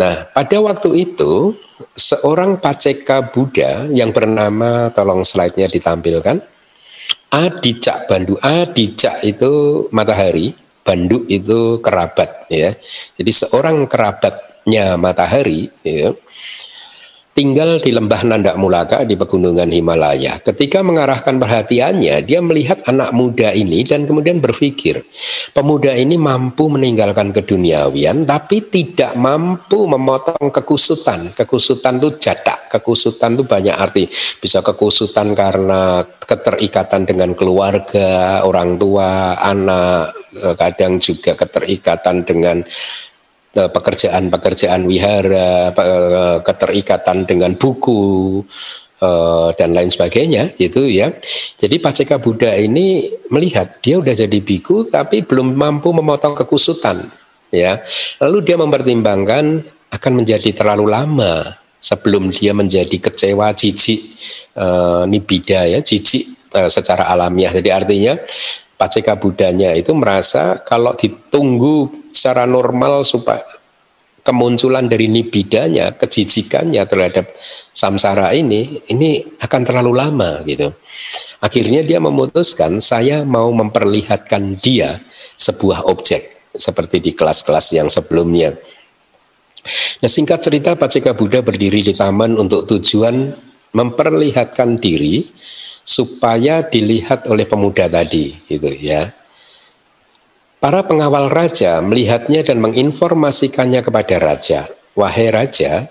Nah, 0.00 0.24
pada 0.32 0.56
waktu 0.64 1.12
itu 1.12 1.52
seorang 1.92 2.56
paceka 2.56 3.28
Buddha 3.28 3.84
yang 3.92 4.10
bernama 4.10 4.88
tolong 4.96 5.20
slide-nya 5.20 5.68
ditampilkan 5.68 6.40
Adicak 7.32 8.08
Bandu. 8.12 8.36
Adicak 8.44 9.24
itu 9.24 9.84
matahari, 9.88 10.52
Bandu 10.84 11.24
itu 11.32 11.80
kerabat 11.80 12.48
ya. 12.52 12.76
Jadi 13.16 13.32
seorang 13.32 13.88
kerabatnya 13.88 15.00
matahari 15.00 15.72
ya, 15.80 16.12
tinggal 17.32 17.80
di 17.80 17.96
lembah 17.96 18.22
Nandak 18.28 18.56
Mulaka 18.60 19.08
di 19.08 19.16
pegunungan 19.16 19.68
Himalaya. 19.72 20.36
Ketika 20.40 20.84
mengarahkan 20.84 21.40
perhatiannya, 21.40 22.20
dia 22.24 22.44
melihat 22.44 22.84
anak 22.84 23.16
muda 23.16 23.56
ini 23.56 23.80
dan 23.88 24.04
kemudian 24.04 24.38
berpikir, 24.38 25.00
pemuda 25.56 25.96
ini 25.96 26.20
mampu 26.20 26.68
meninggalkan 26.68 27.32
keduniawian 27.32 28.28
tapi 28.28 28.68
tidak 28.68 29.16
mampu 29.16 29.88
memotong 29.88 30.52
kekusutan. 30.52 31.32
Kekusutan 31.32 32.00
itu 32.00 32.20
jadak, 32.20 32.68
kekusutan 32.68 33.40
itu 33.40 33.44
banyak 33.48 33.76
arti. 33.76 34.04
Bisa 34.38 34.60
kekusutan 34.60 35.32
karena 35.32 36.04
keterikatan 36.04 37.08
dengan 37.08 37.32
keluarga, 37.32 38.44
orang 38.44 38.76
tua, 38.76 39.40
anak, 39.40 40.12
eh, 40.36 40.54
kadang 40.54 41.00
juga 41.00 41.32
keterikatan 41.32 42.28
dengan 42.28 42.60
pekerjaan-pekerjaan 43.52 44.88
wihara, 44.88 45.72
eh, 45.76 46.38
keterikatan 46.40 47.28
dengan 47.28 47.52
buku 47.56 48.40
eh, 49.02 49.48
dan 49.58 49.76
lain 49.76 49.92
sebagainya 49.92 50.56
gitu 50.56 50.88
ya. 50.88 51.12
Jadi 51.60 51.76
Paceka 51.82 52.16
Buddha 52.16 52.56
ini 52.56 53.12
melihat 53.28 53.82
dia 53.84 54.00
udah 54.00 54.14
jadi 54.16 54.38
biku 54.40 54.88
tapi 54.88 55.20
belum 55.26 55.52
mampu 55.52 55.92
memotong 55.92 56.32
kekusutan 56.32 57.12
ya. 57.52 57.82
Lalu 58.24 58.38
dia 58.46 58.56
mempertimbangkan 58.56 59.44
akan 59.92 60.12
menjadi 60.24 60.56
terlalu 60.56 60.88
lama 60.88 61.62
sebelum 61.82 62.32
dia 62.32 62.56
menjadi 62.56 62.96
kecewa 62.96 63.52
jijik 63.52 64.00
uh, 64.56 65.04
nibida 65.04 65.68
ya 65.68 65.84
jijik 65.84 66.54
uh, 66.56 66.70
secara 66.72 67.10
alamiah. 67.12 67.52
Jadi 67.52 67.68
artinya 67.68 68.16
Paceka 68.82 69.14
Budanya 69.14 69.70
itu 69.78 69.94
merasa 69.94 70.58
kalau 70.58 70.98
ditunggu 70.98 72.10
secara 72.10 72.50
normal 72.50 73.06
supaya 73.06 73.46
kemunculan 74.26 74.90
dari 74.90 75.06
nibidanya, 75.06 75.94
kejijikannya 75.94 76.82
terhadap 76.90 77.30
samsara 77.70 78.34
ini, 78.34 78.82
ini 78.90 79.22
akan 79.38 79.62
terlalu 79.62 79.94
lama 79.94 80.42
gitu. 80.50 80.74
Akhirnya 81.38 81.86
dia 81.86 82.02
memutuskan 82.02 82.82
saya 82.82 83.22
mau 83.22 83.54
memperlihatkan 83.54 84.58
dia 84.58 84.98
sebuah 85.38 85.86
objek 85.86 86.50
seperti 86.50 86.98
di 86.98 87.14
kelas-kelas 87.14 87.78
yang 87.78 87.86
sebelumnya. 87.86 88.50
Nah 90.02 90.10
singkat 90.10 90.42
cerita 90.42 90.74
Paceka 90.74 91.14
Buddha 91.14 91.38
berdiri 91.38 91.86
di 91.86 91.94
taman 91.94 92.34
untuk 92.34 92.66
tujuan 92.66 93.30
memperlihatkan 93.70 94.82
diri 94.82 95.22
supaya 95.82 96.62
dilihat 96.62 97.26
oleh 97.26 97.46
pemuda 97.46 97.90
tadi 97.90 98.34
gitu 98.46 98.70
ya. 98.70 99.10
Para 100.62 100.86
pengawal 100.86 101.26
raja 101.26 101.82
melihatnya 101.82 102.46
dan 102.46 102.62
menginformasikannya 102.62 103.82
kepada 103.82 104.16
raja. 104.22 104.70
Wahai 104.94 105.34
raja, 105.34 105.90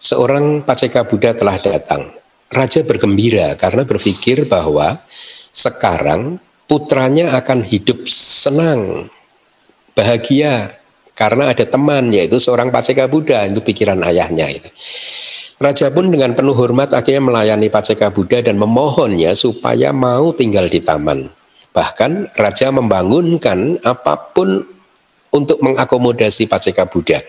seorang 0.00 0.64
paceka 0.64 1.04
Buddha 1.04 1.36
telah 1.36 1.60
datang. 1.60 2.16
Raja 2.48 2.80
bergembira 2.82 3.54
karena 3.60 3.84
berpikir 3.84 4.48
bahwa 4.48 5.04
sekarang 5.52 6.40
putranya 6.64 7.36
akan 7.36 7.66
hidup 7.66 8.08
senang, 8.08 9.10
bahagia 9.92 10.80
karena 11.12 11.52
ada 11.52 11.68
teman 11.68 12.08
yaitu 12.08 12.40
seorang 12.40 12.72
paceka 12.72 13.04
Buddha 13.04 13.44
itu 13.44 13.60
pikiran 13.60 14.00
ayahnya 14.08 14.48
itu. 14.48 14.70
Raja 15.60 15.92
pun 15.92 16.08
dengan 16.08 16.32
penuh 16.32 16.56
hormat 16.56 16.96
akhirnya 16.96 17.20
melayani 17.20 17.68
paceka 17.68 18.08
Buddha 18.08 18.40
dan 18.40 18.56
memohonnya 18.56 19.36
supaya 19.36 19.92
mau 19.92 20.32
tinggal 20.32 20.72
di 20.72 20.80
taman. 20.80 21.28
Bahkan 21.76 22.32
raja 22.40 22.72
membangunkan 22.72 23.76
apa 23.84 24.32
pun 24.32 24.64
untuk 25.30 25.60
mengakomodasi 25.60 26.48
Paceka 26.48 26.88
Buddha. 26.88 27.20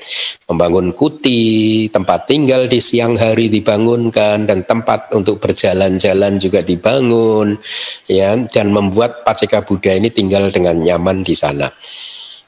Membangun 0.48 0.96
kuti, 0.96 1.86
tempat 1.92 2.26
tinggal 2.26 2.72
di 2.72 2.80
siang 2.80 3.20
hari 3.20 3.52
dibangunkan 3.52 4.48
dan 4.48 4.64
tempat 4.64 5.12
untuk 5.12 5.38
berjalan-jalan 5.44 6.40
juga 6.40 6.64
dibangun 6.64 7.60
ya 8.08 8.34
dan 8.48 8.72
membuat 8.72 9.28
Paceka 9.28 9.62
Buddha 9.62 9.92
ini 9.92 10.08
tinggal 10.08 10.50
dengan 10.56 10.80
nyaman 10.80 11.22
di 11.22 11.36
sana. 11.36 11.70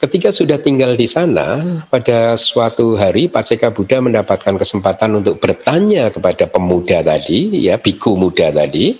Ketika 0.04 0.36
sudah 0.36 0.60
tinggal 0.60 1.00
di 1.00 1.08
sana, 1.08 1.64
pada 1.88 2.36
suatu 2.36 3.00
hari 3.00 3.32
Paceka 3.32 3.72
Buddha 3.72 4.04
mendapatkan 4.04 4.52
kesempatan 4.60 5.24
untuk 5.24 5.40
bertanya 5.40 6.12
kepada 6.12 6.44
pemuda 6.44 7.00
tadi, 7.00 7.64
ya 7.64 7.80
biku 7.80 8.20
muda 8.20 8.52
tadi, 8.52 9.00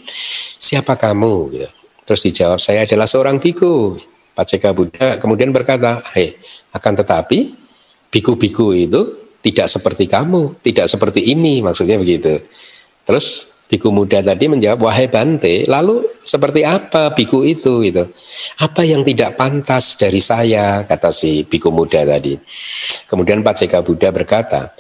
siapa 0.56 0.96
kamu? 0.96 1.36
Gitu. 1.52 1.70
Terus 2.08 2.22
dijawab, 2.24 2.60
saya 2.64 2.88
adalah 2.88 3.04
seorang 3.04 3.36
biku. 3.36 4.00
Paceka 4.32 4.72
Buddha 4.72 5.20
kemudian 5.20 5.52
berkata, 5.52 6.00
hei, 6.16 6.40
akan 6.72 6.96
tetapi 6.96 7.52
biku-biku 8.08 8.72
itu 8.72 9.28
tidak 9.44 9.68
seperti 9.68 10.08
kamu, 10.08 10.56
tidak 10.64 10.88
seperti 10.88 11.36
ini, 11.36 11.60
maksudnya 11.60 12.00
begitu. 12.00 12.40
Terus 13.04 13.53
biku 13.68 13.90
muda 13.90 14.22
tadi 14.22 14.46
menjawab, 14.46 14.86
wahai 14.86 15.10
Bante, 15.10 15.66
lalu 15.66 16.06
seperti 16.22 16.62
apa 16.64 17.12
biku 17.12 17.42
itu 17.42 17.82
gitu? 17.84 18.06
Apa 18.62 18.86
yang 18.86 19.02
tidak 19.02 19.36
pantas 19.36 19.98
dari 19.98 20.22
saya, 20.22 20.86
kata 20.86 21.10
si 21.10 21.44
biku 21.48 21.74
muda 21.74 22.06
tadi. 22.06 22.38
Kemudian 23.10 23.42
Paceka 23.42 23.82
Buddha 23.82 24.14
berkata, 24.14 24.74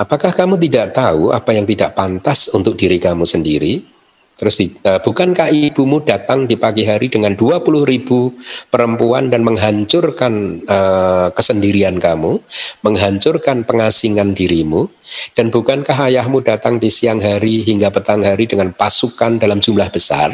apakah 0.00 0.32
kamu 0.32 0.56
tidak 0.56 0.96
tahu 0.96 1.30
apa 1.30 1.52
yang 1.52 1.68
tidak 1.68 1.92
pantas 1.92 2.48
untuk 2.56 2.74
diri 2.80 2.96
kamu 2.96 3.28
sendiri? 3.28 3.99
Terus 4.40 4.56
uh, 4.88 4.96
bukankah 5.04 5.52
ibumu 5.52 6.00
datang 6.00 6.48
di 6.48 6.56
pagi 6.56 6.88
hari 6.88 7.12
dengan 7.12 7.36
20 7.36 7.60
ribu 7.84 8.32
perempuan 8.72 9.28
dan 9.28 9.44
menghancurkan 9.44 10.64
uh, 10.64 11.28
kesendirian 11.36 12.00
kamu, 12.00 12.40
menghancurkan 12.80 13.68
pengasingan 13.68 14.32
dirimu, 14.32 14.88
dan 15.36 15.52
bukankah 15.52 16.08
ayahmu 16.08 16.40
datang 16.40 16.80
di 16.80 16.88
siang 16.88 17.20
hari 17.20 17.68
hingga 17.68 17.92
petang 17.92 18.24
hari 18.24 18.48
dengan 18.48 18.72
pasukan 18.72 19.36
dalam 19.36 19.60
jumlah 19.60 19.92
besar, 19.92 20.32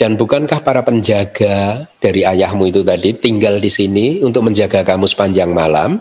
dan 0.00 0.16
bukankah 0.16 0.64
para 0.64 0.80
penjaga 0.80 1.84
dari 2.00 2.24
ayahmu 2.24 2.72
itu 2.72 2.80
tadi 2.80 3.12
tinggal 3.20 3.60
di 3.60 3.68
sini 3.68 4.24
untuk 4.24 4.48
menjaga 4.48 4.80
kamu 4.80 5.04
sepanjang 5.04 5.52
malam? 5.52 6.00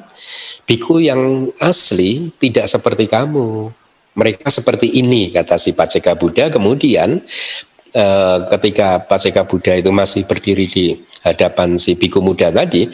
Biku 0.63 1.03
yang 1.03 1.51
asli 1.59 2.31
tidak 2.39 2.71
seperti 2.71 3.11
kamu. 3.11 3.75
Mereka 4.19 4.51
seperti 4.51 4.99
ini 4.99 5.31
kata 5.31 5.55
si 5.55 5.71
Paceka 5.71 6.19
Buddha. 6.19 6.51
Kemudian 6.51 7.23
eh, 7.95 8.37
ketika 8.51 8.99
Paceka 9.07 9.47
Buddha 9.47 9.79
itu 9.79 9.95
masih 9.95 10.27
berdiri 10.27 10.67
di 10.67 10.85
hadapan 11.23 11.75
si 11.75 11.95
biku 11.95 12.19
muda 12.23 12.51
tadi, 12.51 12.87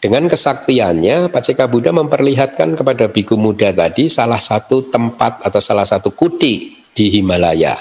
dengan 0.00 0.28
kesaktiannya 0.28 1.32
Paceka 1.32 1.68
Buddha 1.68 1.92
memperlihatkan 1.92 2.76
kepada 2.76 3.08
biku 3.08 3.36
muda 3.36 3.72
tadi 3.72 4.08
salah 4.08 4.40
satu 4.40 4.88
tempat 4.88 5.44
atau 5.44 5.60
salah 5.60 5.84
satu 5.84 6.12
kuti 6.12 6.76
di 6.92 7.06
Himalaya. 7.08 7.76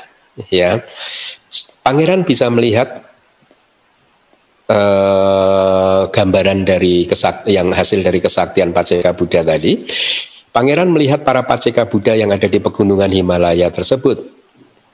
Ya, 0.48 0.80
Pangeran 1.84 2.24
bisa 2.24 2.48
melihat 2.48 3.04
uh, 4.70 6.08
gambaran 6.08 6.63
dari 6.63 7.04
kesakt 7.10 7.50
yang 7.50 7.74
hasil 7.74 8.06
dari 8.06 8.22
kesaktian 8.24 8.72
Paceka 8.72 9.12
Buddha 9.18 9.44
tadi 9.44 9.84
Pangeran 10.49 10.89
melihat 10.89 11.21
para 11.21 11.45
paceka 11.45 11.85
Buddha 11.85 12.17
yang 12.17 12.33
ada 12.33 12.49
di 12.49 12.57
pegunungan 12.57 13.09
Himalaya 13.13 13.69
tersebut. 13.69 14.38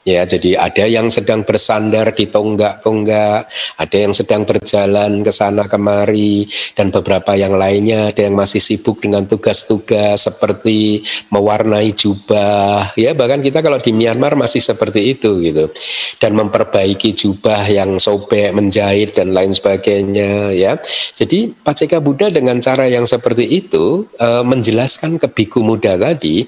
Ya, 0.05 0.21
jadi 0.21 0.53
ada 0.53 0.85
yang 0.85 1.09
sedang 1.09 1.41
bersandar 1.41 2.13
di 2.13 2.29
tonggak-tonggak, 2.29 3.49
ada 3.81 3.97
yang 3.97 4.13
sedang 4.13 4.45
berjalan 4.45 5.25
ke 5.25 5.33
sana 5.33 5.65
kemari, 5.65 6.45
dan 6.77 6.93
beberapa 6.93 7.33
yang 7.33 7.57
lainnya 7.57 8.13
ada 8.13 8.29
yang 8.29 8.37
masih 8.37 8.61
sibuk 8.61 9.01
dengan 9.01 9.25
tugas-tugas 9.25 10.29
seperti 10.29 11.01
mewarnai 11.33 11.89
jubah, 11.97 12.93
ya 12.93 13.17
bahkan 13.17 13.41
kita 13.41 13.65
kalau 13.65 13.81
di 13.81 13.97
Myanmar 13.97 14.37
masih 14.37 14.61
seperti 14.61 15.17
itu 15.17 15.41
gitu, 15.41 15.73
dan 16.21 16.37
memperbaiki 16.37 17.17
jubah 17.17 17.65
yang 17.65 17.97
sobek, 17.97 18.53
menjahit 18.53 19.17
dan 19.17 19.33
lain 19.33 19.57
sebagainya, 19.57 20.53
ya. 20.53 20.77
Jadi 21.17 21.49
Paceka 21.49 21.97
Buddha 21.97 22.29
dengan 22.29 22.61
cara 22.61 22.85
yang 22.85 23.09
seperti 23.09 23.49
itu 23.49 24.05
e, 24.21 24.27
menjelaskan 24.45 25.17
ke 25.17 25.25
biku 25.33 25.65
muda 25.65 25.97
tadi 25.97 26.45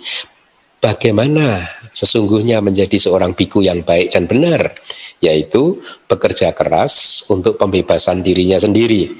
bagaimana 0.77 1.65
sesungguhnya 1.97 2.62
menjadi 2.62 2.93
seorang 3.01 3.33
biku 3.33 3.65
yang 3.65 3.81
baik 3.81 4.13
dan 4.13 4.29
benar, 4.29 4.77
yaitu 5.17 5.81
bekerja 6.05 6.53
keras 6.53 7.25
untuk 7.33 7.57
pembebasan 7.57 8.21
dirinya 8.21 8.62
sendiri. 8.62 9.17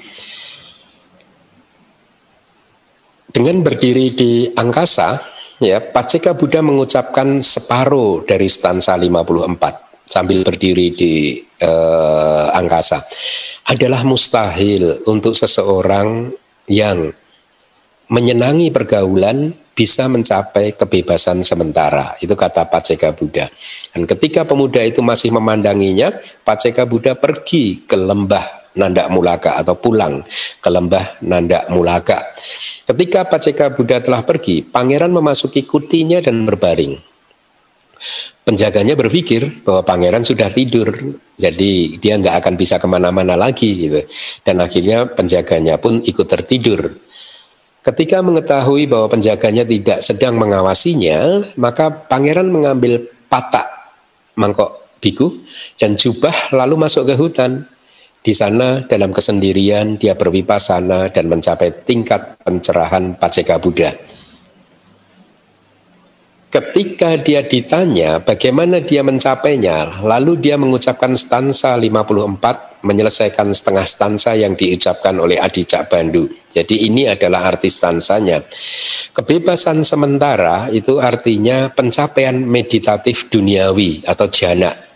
Dengan 3.34 3.66
berdiri 3.66 4.14
di 4.14 4.46
angkasa, 4.54 5.18
ya, 5.58 5.82
Paceka 5.82 6.38
Buddha 6.38 6.62
mengucapkan 6.62 7.42
separuh 7.42 8.22
dari 8.22 8.46
stansa 8.46 8.94
54 8.94 10.06
sambil 10.06 10.46
berdiri 10.46 10.94
di 10.94 11.14
eh, 11.38 12.46
angkasa. 12.54 13.02
Adalah 13.68 14.00
mustahil 14.06 15.04
untuk 15.04 15.36
seseorang 15.36 16.32
yang 16.72 17.12
menyenangi 18.08 18.72
pergaulan 18.72 19.52
bisa 19.78 20.10
mencapai 20.10 20.74
kebebasan 20.74 21.46
sementara. 21.46 22.18
Itu 22.18 22.34
kata 22.34 22.66
Paceka 22.66 23.14
Buddha. 23.14 23.46
Dan 23.94 24.10
ketika 24.10 24.42
pemuda 24.42 24.82
itu 24.82 24.98
masih 25.06 25.30
memandanginya, 25.30 26.18
Paceka 26.42 26.82
Buddha 26.82 27.14
pergi 27.14 27.86
ke 27.86 27.94
lembah 27.94 28.74
Nandak 28.74 29.06
Mulaka 29.14 29.54
atau 29.62 29.78
pulang 29.78 30.26
ke 30.58 30.66
lembah 30.66 31.22
Nandak 31.22 31.70
Mulaka. 31.70 32.18
Ketika 32.90 33.30
Paceka 33.30 33.70
Buddha 33.70 34.02
telah 34.02 34.26
pergi, 34.26 34.66
pangeran 34.66 35.14
memasuki 35.14 35.62
kutinya 35.62 36.18
dan 36.18 36.42
berbaring. 36.42 36.98
Penjaganya 38.42 38.96
berpikir 38.96 39.60
bahwa 39.60 39.84
pangeran 39.84 40.24
sudah 40.24 40.48
tidur, 40.48 40.88
jadi 41.36 42.00
dia 42.00 42.16
nggak 42.16 42.40
akan 42.42 42.54
bisa 42.56 42.80
ke 42.80 42.88
mana-mana 42.88 43.36
lagi 43.36 43.86
gitu. 43.86 44.00
Dan 44.40 44.64
akhirnya 44.64 45.04
penjaganya 45.04 45.76
pun 45.76 46.00
ikut 46.00 46.24
tertidur. 46.24 46.96
Ketika 47.88 48.20
mengetahui 48.20 48.84
bahwa 48.84 49.08
penjaganya 49.08 49.64
tidak 49.64 50.04
sedang 50.04 50.36
mengawasinya, 50.36 51.40
maka 51.56 51.88
pangeran 51.88 52.52
mengambil 52.52 53.00
patak 53.32 53.64
mangkok 54.36 54.92
biku 55.00 55.40
dan 55.80 55.96
jubah 55.96 56.52
lalu 56.52 56.84
masuk 56.84 57.08
ke 57.08 57.16
hutan. 57.16 57.64
Di 58.20 58.36
sana 58.36 58.84
dalam 58.84 59.08
kesendirian 59.08 59.96
dia 59.96 60.12
berwipasana 60.12 61.08
dan 61.08 61.32
mencapai 61.32 61.88
tingkat 61.88 62.36
pencerahan 62.44 63.16
Paceka 63.16 63.56
Buddha. 63.56 63.96
Ketika 66.58 67.14
dia 67.22 67.46
ditanya 67.46 68.18
bagaimana 68.18 68.82
dia 68.82 69.06
mencapainya, 69.06 70.02
lalu 70.02 70.42
dia 70.42 70.58
mengucapkan 70.58 71.14
stansa 71.14 71.78
54 71.78 72.82
menyelesaikan 72.82 73.54
setengah 73.54 73.86
stansa 73.86 74.34
yang 74.34 74.58
diucapkan 74.58 75.14
oleh 75.22 75.38
Adi 75.38 75.62
Cak 75.62 75.86
Bandu. 75.86 76.26
Jadi 76.50 76.90
ini 76.90 77.06
adalah 77.06 77.54
arti 77.54 77.70
stansanya. 77.70 78.42
Kebebasan 79.14 79.86
sementara 79.86 80.66
itu 80.74 80.98
artinya 80.98 81.70
pencapaian 81.70 82.34
meditatif 82.34 83.30
duniawi 83.30 84.02
atau 84.02 84.26
jana. 84.26 84.87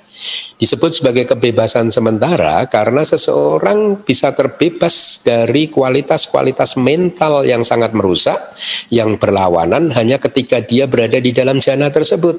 Disebut 0.55 0.95
sebagai 0.95 1.27
kebebasan 1.27 1.91
sementara 1.91 2.63
karena 2.71 3.03
seseorang 3.03 4.07
bisa 4.07 4.31
terbebas 4.31 5.19
dari 5.27 5.67
kualitas-kualitas 5.67 6.79
mental 6.79 7.43
yang 7.43 7.67
sangat 7.67 7.91
merusak, 7.91 8.39
yang 8.87 9.19
berlawanan 9.19 9.91
hanya 9.91 10.23
ketika 10.23 10.63
dia 10.63 10.87
berada 10.87 11.19
di 11.19 11.35
dalam 11.35 11.59
jana 11.59 11.91
tersebut 11.91 12.39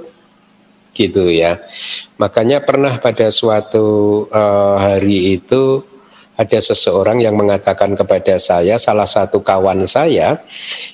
gitu 0.96 1.28
ya. 1.28 1.60
Makanya 2.22 2.64
pernah 2.64 2.96
pada 3.02 3.28
suatu 3.34 3.86
uh, 4.32 4.78
hari 4.80 5.36
itu 5.36 5.84
ada 6.34 6.58
seseorang 6.58 7.22
yang 7.22 7.38
mengatakan 7.38 7.94
kepada 7.94 8.40
saya, 8.42 8.80
salah 8.82 9.06
satu 9.06 9.44
kawan 9.44 9.86
saya 9.86 10.42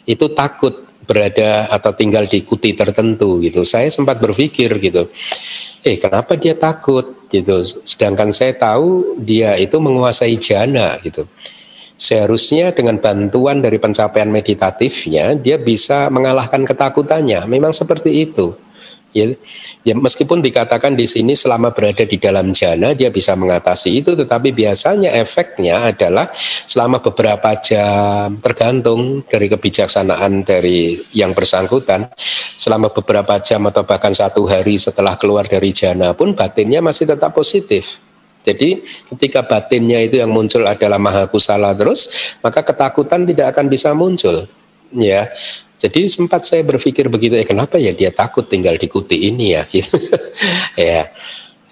itu 0.04 0.28
takut 0.36 0.89
berada 1.10 1.66
atau 1.74 1.90
tinggal 1.98 2.30
di 2.30 2.46
kuti 2.46 2.78
tertentu 2.78 3.42
gitu. 3.42 3.66
Saya 3.66 3.90
sempat 3.90 4.22
berpikir 4.22 4.70
gitu, 4.78 5.10
eh 5.82 5.98
kenapa 5.98 6.38
dia 6.38 6.54
takut 6.54 7.26
gitu. 7.34 7.66
Sedangkan 7.66 8.30
saya 8.30 8.54
tahu 8.54 9.18
dia 9.18 9.58
itu 9.58 9.82
menguasai 9.82 10.38
jana 10.38 11.02
gitu. 11.02 11.26
Seharusnya 12.00 12.72
dengan 12.72 13.02
bantuan 13.02 13.60
dari 13.60 13.82
pencapaian 13.82 14.30
meditatifnya 14.30 15.34
dia 15.36 15.58
bisa 15.58 16.08
mengalahkan 16.14 16.62
ketakutannya. 16.64 17.44
Memang 17.50 17.74
seperti 17.74 18.24
itu. 18.24 18.69
Ya, 19.10 19.26
ya 19.82 19.98
meskipun 19.98 20.38
dikatakan 20.46 20.94
di 20.94 21.10
sini 21.10 21.34
selama 21.34 21.74
berada 21.74 22.06
di 22.06 22.22
dalam 22.22 22.54
jana 22.54 22.94
dia 22.94 23.10
bisa 23.10 23.34
mengatasi 23.34 24.06
itu, 24.06 24.14
tetapi 24.14 24.54
biasanya 24.54 25.10
efeknya 25.18 25.90
adalah 25.90 26.30
selama 26.70 27.02
beberapa 27.02 27.58
jam 27.58 28.38
tergantung 28.38 29.26
dari 29.26 29.50
kebijaksanaan 29.50 30.46
dari 30.46 31.02
yang 31.18 31.34
bersangkutan, 31.34 32.06
selama 32.62 32.94
beberapa 32.94 33.42
jam 33.42 33.66
atau 33.66 33.82
bahkan 33.82 34.14
satu 34.14 34.46
hari 34.46 34.78
setelah 34.78 35.18
keluar 35.18 35.50
dari 35.50 35.74
jana 35.74 36.14
pun 36.14 36.38
batinnya 36.38 36.86
masih 36.86 37.10
tetap 37.10 37.34
positif. 37.34 37.98
Jadi 38.46 38.86
ketika 39.10 39.42
batinnya 39.42 40.06
itu 40.06 40.22
yang 40.22 40.30
muncul 40.30 40.64
adalah 40.70 41.02
maha 41.02 41.26
kusala 41.26 41.74
terus, 41.74 42.38
maka 42.46 42.62
ketakutan 42.62 43.26
tidak 43.26 43.58
akan 43.58 43.66
bisa 43.68 43.90
muncul. 43.98 44.46
Ya, 44.94 45.30
jadi 45.80 46.12
sempat 46.12 46.44
saya 46.44 46.62
berpikir 46.68 47.08
begitu, 47.08 47.40
ya 47.40 47.48
kenapa 47.48 47.80
ya 47.80 47.96
dia 47.96 48.12
takut 48.12 48.46
tinggal 48.52 48.76
di 48.76 48.92
kuti 48.92 49.32
ini 49.32 49.56
ya? 49.56 49.64
Gitu. 49.74 49.96
ya, 50.76 51.08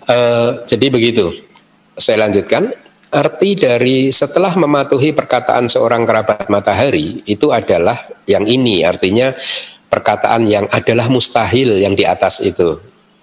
uh, 0.08 0.64
jadi 0.64 0.88
begitu. 0.88 1.36
Saya 2.00 2.26
lanjutkan. 2.26 2.72
Arti 3.08 3.56
dari 3.56 4.12
setelah 4.12 4.52
mematuhi 4.60 5.16
perkataan 5.16 5.72
seorang 5.72 6.04
kerabat 6.04 6.52
matahari 6.52 7.24
itu 7.24 7.56
adalah 7.56 7.96
yang 8.28 8.44
ini, 8.44 8.84
artinya 8.84 9.32
perkataan 9.88 10.44
yang 10.44 10.68
adalah 10.76 11.08
mustahil 11.08 11.80
yang 11.80 11.96
di 11.96 12.04
atas 12.04 12.44
itu 12.44 12.76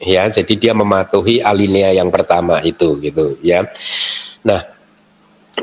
ya 0.05 0.29
jadi 0.29 0.55
dia 0.57 0.73
mematuhi 0.77 1.41
alinea 1.41 1.97
yang 1.97 2.13
pertama 2.13 2.61
itu 2.65 3.01
gitu 3.01 3.41
ya 3.41 3.65
nah 4.45 4.61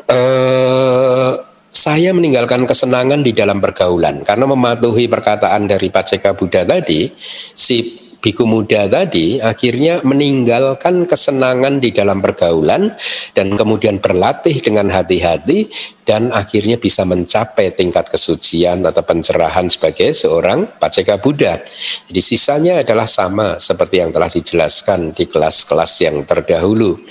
eh, 0.08 1.32
saya 1.72 2.12
meninggalkan 2.12 2.68
kesenangan 2.68 3.24
di 3.24 3.32
dalam 3.32 3.64
pergaulan 3.64 4.28
karena 4.28 4.44
mematuhi 4.44 5.08
perkataan 5.08 5.72
dari 5.72 5.88
Paceka 5.88 6.36
Buddha 6.36 6.68
tadi 6.68 7.08
si 7.56 8.02
biku 8.22 8.46
muda 8.46 8.86
tadi 8.86 9.42
akhirnya 9.42 10.06
meninggalkan 10.06 11.10
kesenangan 11.10 11.82
di 11.82 11.90
dalam 11.90 12.22
pergaulan 12.22 12.94
dan 13.34 13.58
kemudian 13.58 13.98
berlatih 13.98 14.62
dengan 14.62 14.94
hati-hati 14.94 15.68
dan 16.06 16.30
akhirnya 16.30 16.78
bisa 16.78 17.02
mencapai 17.02 17.74
tingkat 17.74 18.08
kesucian 18.14 18.86
atau 18.86 19.02
pencerahan 19.02 19.66
sebagai 19.68 20.14
seorang 20.14 20.70
paceka 20.78 21.18
Buddha. 21.18 21.66
Jadi 22.06 22.22
sisanya 22.22 22.86
adalah 22.86 23.10
sama 23.10 23.58
seperti 23.58 24.06
yang 24.06 24.14
telah 24.14 24.30
dijelaskan 24.30 25.18
di 25.18 25.26
kelas-kelas 25.26 25.92
yang 26.06 26.22
terdahulu. 26.22 27.02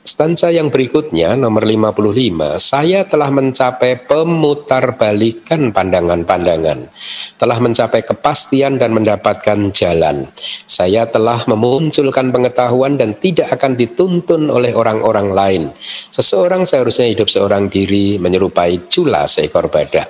Stansa 0.00 0.48
yang 0.48 0.72
berikutnya 0.72 1.36
nomor 1.36 1.68
55, 1.68 2.56
saya 2.56 3.04
telah 3.04 3.28
mencapai 3.28 4.00
pemutarbalikan 4.08 5.76
pandangan-pandangan, 5.76 6.88
telah 7.36 7.58
mencapai 7.60 8.00
kepastian 8.08 8.80
dan 8.80 8.96
mendapatkan 8.96 9.60
jalan. 9.76 10.24
Saya 10.64 11.04
telah 11.04 11.44
memunculkan 11.44 12.32
pengetahuan 12.32 12.96
dan 12.96 13.12
tidak 13.20 13.52
akan 13.52 13.76
dituntun 13.76 14.48
oleh 14.48 14.72
orang-orang 14.72 15.28
lain. 15.36 15.62
Seseorang 16.08 16.64
seharusnya 16.64 17.04
hidup 17.04 17.28
seorang 17.28 17.68
diri 17.68 18.16
menyerupai 18.16 18.88
cula 18.88 19.28
seekor 19.28 19.68
badak. 19.68 20.08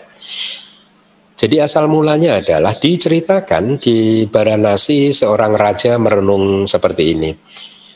Jadi 1.34 1.58
asal 1.58 1.90
mulanya 1.90 2.38
adalah 2.38 2.78
diceritakan 2.78 3.82
di 3.82 4.22
Baranasi 4.30 5.10
seorang 5.10 5.58
raja 5.58 5.98
merenung 5.98 6.62
seperti 6.70 7.04
ini 7.10 7.30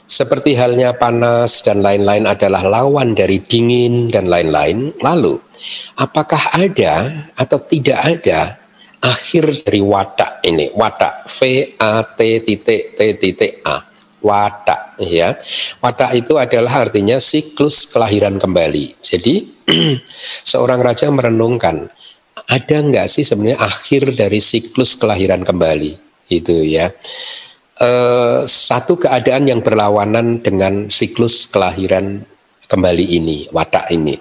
seperti 0.04 0.52
halnya 0.54 0.92
panas 0.94 1.64
dan 1.64 1.80
lain-lain 1.80 2.28
adalah 2.28 2.62
lawan 2.64 3.16
dari 3.16 3.40
dingin 3.40 4.12
dan 4.12 4.28
lain-lain. 4.28 4.92
Lalu, 5.00 5.40
apakah 5.96 6.56
ada 6.56 7.28
atau 7.34 7.58
tidak 7.64 7.98
ada 8.00 8.60
akhir 9.00 9.64
dari 9.64 9.80
watak 9.80 10.44
ini? 10.44 10.70
Watak 10.76 11.28
V 11.28 11.38
A 11.80 12.04
T 12.04 12.44
titik 12.44 12.96
T 12.96 13.00
titik 13.16 13.64
A. 13.64 13.80
Watak 14.24 15.00
ya. 15.04 15.36
Watak 15.80 16.16
itu 16.16 16.40
adalah 16.40 16.88
artinya 16.88 17.20
siklus 17.20 17.88
kelahiran 17.88 18.40
kembali. 18.40 19.00
Jadi 19.00 19.52
seorang 20.50 20.80
raja 20.80 21.08
merenungkan 21.08 21.88
ada 22.48 22.76
nggak 22.76 23.08
sih 23.08 23.24
sebenarnya 23.24 23.60
akhir 23.60 24.16
dari 24.16 24.40
siklus 24.40 24.96
kelahiran 25.00 25.40
kembali 25.44 25.96
itu 26.28 26.64
ya 26.64 26.92
eh, 27.80 28.40
satu 28.44 28.98
keadaan 28.98 29.48
yang 29.50 29.60
berlawanan 29.64 30.42
dengan 30.44 30.86
siklus 30.90 31.48
kelahiran 31.48 32.22
kembali 32.66 33.06
ini, 33.18 33.48
watak 33.52 33.92
ini. 33.94 34.18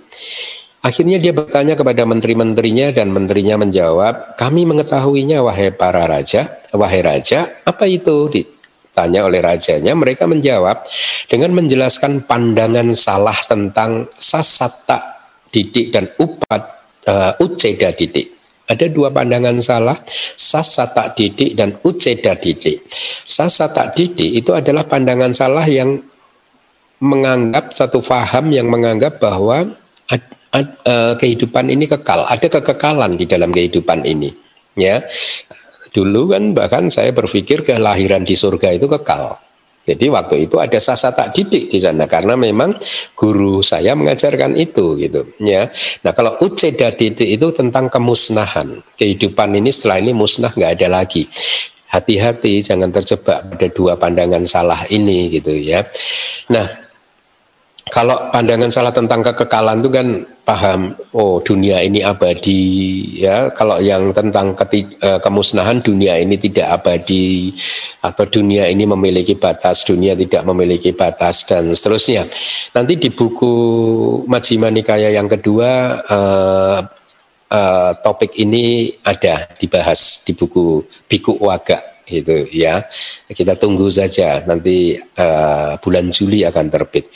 Akhirnya 0.84 1.16
dia 1.16 1.32
bertanya 1.32 1.80
kepada 1.80 2.04
menteri-menterinya 2.04 2.92
dan 2.92 3.08
menterinya 3.16 3.56
menjawab, 3.56 4.36
kami 4.36 4.68
mengetahuinya 4.68 5.40
wahai 5.40 5.72
para 5.72 6.04
raja, 6.04 6.44
wahai 6.76 7.00
raja, 7.00 7.48
apa 7.64 7.88
itu? 7.88 8.28
Ditanya 8.28 9.24
oleh 9.24 9.40
rajanya, 9.40 9.96
mereka 9.96 10.28
menjawab 10.28 10.84
dengan 11.32 11.56
menjelaskan 11.56 12.28
pandangan 12.28 12.92
salah 12.92 13.40
tentang 13.48 14.12
sasata 14.20 15.24
didik 15.56 15.96
dan 15.96 16.12
upat 16.20 16.62
uh, 17.08 17.32
uceda 17.40 17.96
didik. 17.96 18.43
Ada 18.64 18.88
dua 18.88 19.12
pandangan 19.12 19.60
salah, 19.60 20.00
sasa 20.40 20.88
tak 20.88 21.20
didik 21.20 21.52
dan 21.60 21.76
uceda 21.84 22.40
didik. 22.40 22.88
Sasa 23.28 23.68
tak 23.68 23.92
didik 24.00 24.40
itu 24.40 24.56
adalah 24.56 24.88
pandangan 24.88 25.36
salah 25.36 25.68
yang 25.68 26.00
menganggap 27.04 27.76
satu 27.76 28.00
faham 28.00 28.56
yang 28.56 28.72
menganggap 28.72 29.20
bahwa 29.20 29.68
ad, 30.08 30.24
ad, 30.56 30.68
uh, 30.88 31.14
kehidupan 31.20 31.68
ini 31.68 31.92
kekal, 31.92 32.24
ada 32.24 32.48
kekekalan 32.48 33.20
di 33.20 33.28
dalam 33.28 33.52
kehidupan 33.52 34.08
ini. 34.08 34.32
Ya, 34.80 35.04
dulu 35.92 36.32
kan 36.32 36.56
bahkan 36.56 36.88
saya 36.88 37.12
berpikir 37.12 37.68
kelahiran 37.68 38.24
di 38.24 38.40
surga 38.40 38.80
itu 38.80 38.88
kekal. 38.88 39.38
Jadi 39.84 40.08
waktu 40.08 40.48
itu 40.48 40.64
ada 40.64 40.80
sasa 40.80 41.12
tak 41.12 41.36
didik 41.36 41.68
di 41.68 41.76
sana 41.76 42.08
karena 42.08 42.40
memang 42.40 42.72
guru 43.20 43.60
saya 43.60 43.92
mengajarkan 44.00 44.56
itu 44.56 44.96
gitu 44.96 45.28
ya. 45.44 45.68
Nah 46.08 46.12
kalau 46.16 46.40
uceda 46.40 46.96
didik 46.96 47.28
itu 47.28 47.48
tentang 47.52 47.92
kemusnahan 47.92 48.80
kehidupan 48.96 49.60
ini 49.60 49.76
setelah 49.76 50.00
ini 50.00 50.16
musnah 50.16 50.56
nggak 50.56 50.72
ada 50.80 50.88
lagi. 50.88 51.28
Hati-hati 51.92 52.64
jangan 52.64 52.90
terjebak 52.90 53.54
pada 53.54 53.68
dua 53.70 54.00
pandangan 54.00 54.42
salah 54.48 54.82
ini 54.88 55.28
gitu 55.36 55.52
ya. 55.52 55.84
Nah 56.48 56.66
kalau 57.92 58.32
pandangan 58.32 58.72
salah 58.72 58.96
tentang 58.96 59.20
kekekalan 59.20 59.84
itu 59.84 59.92
kan 59.92 60.08
paham 60.44 60.92
oh 61.16 61.40
dunia 61.40 61.80
ini 61.80 62.04
abadi 62.04 62.64
ya. 63.24 63.48
Kalau 63.56 63.80
yang 63.80 64.12
tentang 64.12 64.52
keti, 64.56 64.86
uh, 65.00 65.18
kemusnahan 65.24 65.80
dunia 65.80 66.20
ini 66.20 66.36
tidak 66.36 66.84
abadi 66.84 67.56
atau 68.04 68.28
dunia 68.28 68.68
ini 68.68 68.84
memiliki 68.84 69.40
batas 69.40 69.88
dunia 69.88 70.14
tidak 70.20 70.44
memiliki 70.44 70.92
batas 70.92 71.48
dan 71.48 71.72
seterusnya. 71.72 72.28
Nanti 72.76 73.00
di 73.00 73.10
buku 73.10 73.54
Majjhima 74.28 74.68
Nikaya 74.68 75.16
yang 75.16 75.32
kedua 75.32 76.04
uh, 76.04 76.80
uh, 77.48 77.92
topik 78.04 78.36
ini 78.36 78.92
ada 79.08 79.48
dibahas 79.56 80.28
di 80.28 80.36
buku 80.36 80.84
Biku 81.08 81.40
Waga 81.40 81.80
itu 82.12 82.52
ya. 82.52 82.84
Kita 83.32 83.56
tunggu 83.56 83.88
saja 83.88 84.44
nanti 84.44 85.00
uh, 85.00 85.80
bulan 85.80 86.12
Juli 86.12 86.44
akan 86.44 86.68
terbit. 86.68 87.08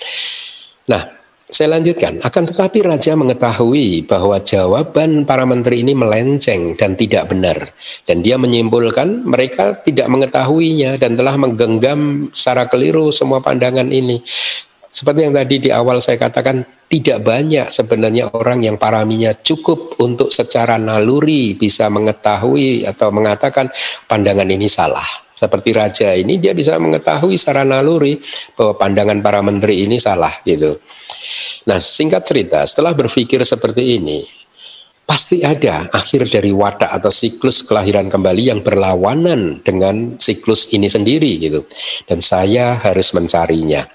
Nah, 0.87 1.16
saya 1.47 1.79
lanjutkan. 1.79 2.19
Akan 2.27 2.43
tetapi 2.43 2.83
raja 2.83 3.15
mengetahui 3.15 4.03
bahwa 4.03 4.35
jawaban 4.43 5.23
para 5.23 5.47
menteri 5.47 5.79
ini 5.79 5.95
melenceng 5.95 6.75
dan 6.75 6.99
tidak 6.99 7.31
benar. 7.31 7.55
Dan 8.03 8.19
dia 8.19 8.35
menyimpulkan 8.35 9.23
mereka 9.23 9.79
tidak 9.79 10.11
mengetahuinya 10.11 10.99
dan 10.99 11.15
telah 11.15 11.39
menggenggam 11.39 12.27
secara 12.35 12.67
keliru 12.67 13.15
semua 13.15 13.39
pandangan 13.39 13.87
ini. 13.87 14.19
Seperti 14.87 15.23
yang 15.23 15.35
tadi 15.35 15.55
di 15.63 15.69
awal 15.71 16.03
saya 16.03 16.19
katakan, 16.19 16.67
tidak 16.87 17.23
banyak 17.23 17.67
sebenarnya 17.67 18.31
orang 18.31 18.63
yang 18.63 18.75
paraminya 18.79 19.35
cukup 19.35 19.99
untuk 19.99 20.31
secara 20.31 20.79
naluri 20.79 21.55
bisa 21.55 21.91
mengetahui 21.91 22.87
atau 22.87 23.11
mengatakan 23.11 23.67
pandangan 24.07 24.47
ini 24.47 24.71
salah 24.71 25.03
seperti 25.35 25.69
raja 25.75 26.15
ini 26.15 26.41
dia 26.41 26.55
bisa 26.55 26.79
mengetahui 26.81 27.37
secara 27.37 27.67
naluri 27.67 28.17
bahwa 28.55 28.73
pandangan 28.79 29.19
para 29.21 29.43
menteri 29.45 29.85
ini 29.85 29.99
salah 30.01 30.31
gitu. 30.47 30.79
Nah, 31.67 31.79
singkat 31.83 32.23
cerita, 32.23 32.63
setelah 32.63 32.95
berpikir 32.95 33.43
seperti 33.43 33.99
ini, 33.99 34.23
pasti 35.07 35.39
ada 35.39 35.87
akhir 35.95 36.27
dari 36.27 36.51
watak 36.51 36.91
atau 36.91 37.07
siklus 37.07 37.63
kelahiran 37.63 38.11
kembali 38.11 38.51
yang 38.51 38.59
berlawanan 38.59 39.63
dengan 39.63 40.19
siklus 40.19 40.75
ini 40.75 40.91
sendiri 40.91 41.39
gitu. 41.39 41.63
Dan 42.03 42.19
saya 42.19 42.75
harus 42.75 43.15
mencarinya. 43.15 43.87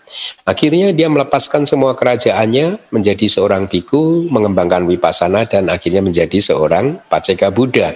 Akhirnya 0.49 0.89
dia 0.97 1.13
melepaskan 1.13 1.69
semua 1.69 1.93
kerajaannya 1.93 2.81
menjadi 2.89 3.29
seorang 3.29 3.69
biku, 3.69 4.25
mengembangkan 4.33 4.89
wipasana 4.89 5.45
dan 5.45 5.69
akhirnya 5.69 6.01
menjadi 6.01 6.41
seorang 6.41 6.97
paceka 7.13 7.53
Buddha. 7.53 7.93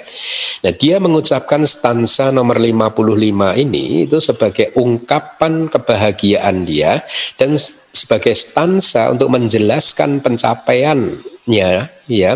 Nah, 0.60 0.72
dia 0.76 1.00
mengucapkan 1.00 1.64
stansa 1.64 2.28
nomor 2.28 2.60
55 2.60 3.56
ini 3.56 4.04
itu 4.04 4.20
sebagai 4.20 4.76
ungkapan 4.76 5.72
kebahagiaan 5.72 6.68
dia 6.68 7.00
dan 7.40 7.56
sebagai 7.96 8.36
stansa 8.36 9.08
untuk 9.08 9.32
menjelaskan 9.32 10.20
pencapaiannya 10.20 11.70
ya 12.06 12.32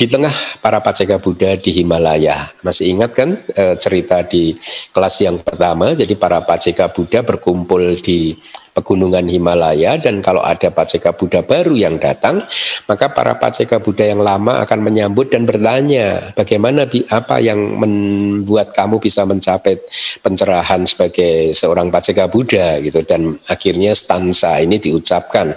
di 0.00 0.08
tengah 0.08 0.32
para 0.64 0.80
paceka 0.80 1.20
Buddha 1.20 1.60
di 1.60 1.76
Himalaya. 1.76 2.48
Masih 2.64 2.96
ingat 2.96 3.12
kan 3.12 3.36
e, 3.36 3.76
cerita 3.76 4.24
di 4.24 4.56
kelas 4.96 5.20
yang 5.20 5.36
pertama? 5.44 5.92
Jadi 5.92 6.16
para 6.16 6.40
paceka 6.40 6.88
Buddha 6.88 7.20
berkumpul 7.20 8.00
di 8.00 8.32
pegunungan 8.80 9.28
Himalaya 9.28 10.00
dan 10.00 10.24
kalau 10.24 10.40
ada 10.40 10.72
Paceka 10.72 11.12
Buddha 11.12 11.44
baru 11.44 11.76
yang 11.76 12.00
datang, 12.00 12.40
maka 12.88 13.12
para 13.12 13.36
Paceka 13.36 13.76
Buddha 13.76 14.08
yang 14.08 14.24
lama 14.24 14.64
akan 14.64 14.80
menyambut 14.80 15.28
dan 15.28 15.44
bertanya, 15.44 16.32
bagaimana 16.32 16.88
apa 17.12 17.36
yang 17.44 17.76
membuat 17.76 18.72
kamu 18.72 18.96
bisa 18.96 19.28
mencapai 19.28 19.76
pencerahan 20.24 20.88
sebagai 20.88 21.52
seorang 21.52 21.92
Paceka 21.92 22.32
Buddha 22.32 22.80
gitu 22.80 23.04
dan 23.04 23.36
akhirnya 23.52 23.92
stansa 23.92 24.56
ini 24.64 24.80
diucapkan. 24.80 25.52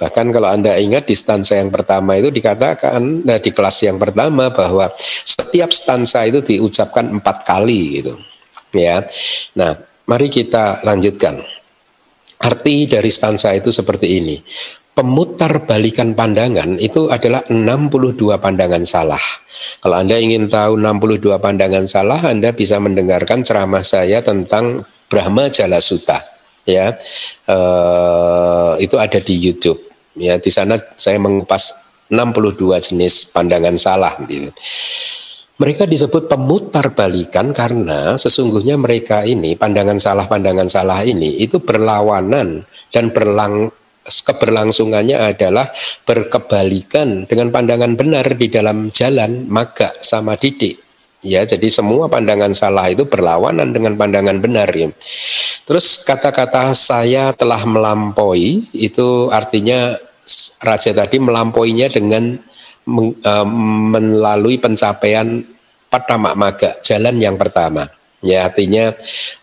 Bahkan 0.00 0.26
kalau 0.32 0.48
Anda 0.48 0.80
ingat 0.80 1.12
di 1.12 1.14
stansa 1.14 1.60
yang 1.60 1.68
pertama 1.68 2.16
itu 2.16 2.32
dikatakan 2.32 3.28
nah, 3.28 3.36
di 3.36 3.52
kelas 3.52 3.84
yang 3.84 4.00
pertama 4.00 4.48
bahwa 4.48 4.88
setiap 5.28 5.68
stansa 5.68 6.24
itu 6.24 6.40
diucapkan 6.40 7.12
empat 7.20 7.44
kali 7.44 8.00
gitu. 8.00 8.16
Ya. 8.72 9.04
Nah, 9.52 9.76
mari 10.08 10.32
kita 10.32 10.80
lanjutkan. 10.80 11.61
Arti 12.42 12.90
dari 12.90 13.06
stansa 13.06 13.54
itu 13.54 13.70
seperti 13.70 14.18
ini. 14.18 14.36
Pemutar 14.92 15.64
balikan 15.64 16.12
pandangan 16.12 16.76
itu 16.76 17.08
adalah 17.08 17.40
62 17.48 18.36
pandangan 18.36 18.84
salah. 18.84 19.22
Kalau 19.80 19.96
Anda 19.96 20.20
ingin 20.20 20.52
tahu 20.52 20.76
62 20.76 21.38
pandangan 21.40 21.88
salah, 21.88 22.20
Anda 22.20 22.52
bisa 22.52 22.76
mendengarkan 22.76 23.40
ceramah 23.40 23.80
saya 23.86 24.20
tentang 24.20 24.84
Brahma 25.08 25.48
Jala 25.48 25.80
Sutta. 25.80 26.20
Ya, 26.62 26.94
uh, 27.50 28.76
itu 28.78 28.94
ada 29.00 29.18
di 29.18 29.34
YouTube. 29.34 29.80
Ya, 30.14 30.36
di 30.36 30.50
sana 30.52 30.76
saya 30.94 31.16
mengupas 31.16 31.94
62 32.12 32.92
jenis 32.92 33.32
pandangan 33.32 33.74
salah. 33.80 34.12
Gitu. 34.28 34.52
Mereka 35.60 35.84
disebut 35.84 36.32
pemutar 36.32 36.96
balikan 36.96 37.52
karena 37.52 38.16
sesungguhnya 38.16 38.80
mereka 38.80 39.22
ini 39.28 39.52
pandangan 39.52 40.00
salah-pandangan 40.00 40.66
salah 40.66 41.04
ini 41.04 41.44
itu 41.44 41.60
berlawanan 41.60 42.64
dan 42.88 43.12
berlang 43.12 43.68
keberlangsungannya 44.02 45.14
adalah 45.14 45.70
berkebalikan 46.02 47.28
dengan 47.30 47.54
pandangan 47.54 47.94
benar 47.94 48.26
di 48.34 48.50
dalam 48.50 48.90
jalan 48.90 49.46
maga 49.46 49.94
sama 50.02 50.34
didik. 50.34 50.82
Ya, 51.22 51.46
jadi 51.46 51.70
semua 51.70 52.10
pandangan 52.10 52.50
salah 52.50 52.90
itu 52.90 53.06
berlawanan 53.06 53.70
dengan 53.70 53.94
pandangan 53.94 54.42
benar 54.42 54.66
ya. 54.74 54.90
Terus 55.62 56.02
kata-kata 56.02 56.74
saya 56.74 57.30
telah 57.30 57.62
melampaui 57.62 58.66
itu 58.74 59.30
artinya 59.30 59.94
raja 60.66 60.90
tadi 60.90 61.22
melampauinya 61.22 61.86
dengan 61.86 62.42
uh, 62.86 63.46
melalui 63.92 64.58
pencapaian 64.58 65.42
Patama 65.92 66.32
Maga, 66.32 66.80
jalan 66.80 67.20
yang 67.20 67.36
pertama. 67.36 67.84
Ya 68.22 68.48
artinya 68.48 68.94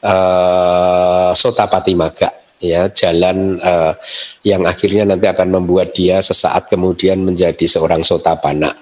uh, 0.01 1.29
Sotapati 1.35 1.93
Maga 1.93 2.39
ya 2.59 2.91
jalan 2.91 3.55
uh, 3.63 3.95
yang 4.43 4.67
akhirnya 4.67 5.07
nanti 5.07 5.25
akan 5.31 5.47
membuat 5.59 5.95
dia 5.95 6.19
sesaat 6.19 6.67
kemudian 6.67 7.23
menjadi 7.23 7.63
seorang 7.63 8.03
sotapana 8.03 8.75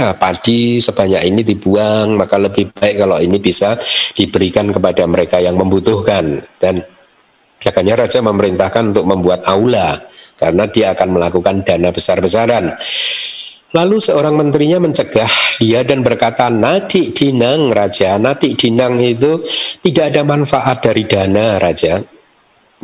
ya 0.00 0.16
padi 0.16 0.80
sebanyak 0.80 1.28
ini 1.28 1.44
dibuang 1.44 2.16
maka 2.16 2.40
lebih 2.40 2.72
baik 2.72 3.04
kalau 3.04 3.20
ini 3.20 3.36
bisa 3.36 3.76
diberikan 4.16 4.72
kepada 4.72 5.04
mereka 5.04 5.36
yang 5.36 5.60
membutuhkan. 5.60 6.40
Dan 6.56 6.80
makanya 7.60 8.08
raja 8.08 8.24
memerintahkan 8.24 8.96
untuk 8.96 9.04
membuat 9.04 9.44
aula 9.44 10.00
karena 10.40 10.64
dia 10.64 10.96
akan 10.96 11.08
melakukan 11.20 11.60
dana 11.60 11.92
besar-besaran. 11.92 12.72
Lalu 13.70 14.02
seorang 14.02 14.34
menterinya 14.34 14.82
mencegah 14.82 15.30
dia 15.62 15.86
dan 15.86 16.02
berkata, 16.02 16.50
Nati 16.50 17.14
dinang 17.14 17.70
raja, 17.70 18.18
nati 18.18 18.58
dinang 18.58 18.98
itu 18.98 19.46
tidak 19.78 20.10
ada 20.10 20.26
manfaat 20.26 20.82
dari 20.82 21.06
dana 21.06 21.54
raja 21.62 22.02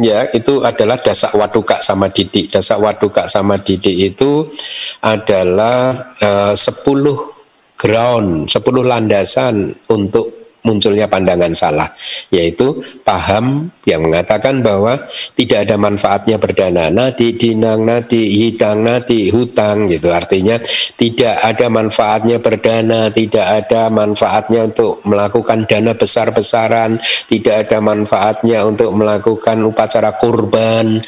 ya 0.01 0.29
itu 0.33 0.61
adalah 0.61 1.01
dasak 1.01 1.33
waduka 1.37 1.81
sama 1.81 2.13
didik. 2.13 2.53
Dasak 2.53 2.81
waduka 2.81 3.25
sama 3.29 3.61
didik 3.61 4.17
itu 4.17 4.53
adalah 5.01 6.13
uh, 6.21 6.53
10 6.53 7.77
ground, 7.77 8.49
10 8.49 8.61
landasan 8.85 9.73
untuk 9.93 10.36
munculnya 10.67 11.07
pandangan 11.07 11.55
salah, 11.55 11.87
yaitu 12.35 12.83
paham 13.07 13.71
yang 13.87 14.03
mengatakan 14.03 14.67
bahwa 14.67 15.07
tidak 15.39 15.71
ada 15.71 15.79
manfaatnya 15.79 16.37
berdana, 16.43 16.91
nadi 16.91 17.39
dinang 17.39 17.87
nadi 17.87 18.27
hitang 18.27 18.83
nadi 18.83 19.31
hutang 19.31 19.87
gitu. 19.87 20.11
Artinya 20.11 20.59
tidak 20.99 21.39
ada 21.47 21.71
manfaatnya 21.71 22.43
berdana, 22.43 23.15
tidak 23.15 23.47
ada 23.47 23.87
manfaatnya 23.87 24.67
untuk 24.67 24.99
melakukan 25.07 25.71
dana 25.71 25.95
besar-besaran, 25.95 26.99
tidak 27.31 27.71
ada 27.71 27.79
manfaatnya 27.79 28.67
untuk 28.67 28.91
melakukan 28.91 29.63
upacara 29.63 30.19
kurban. 30.19 30.99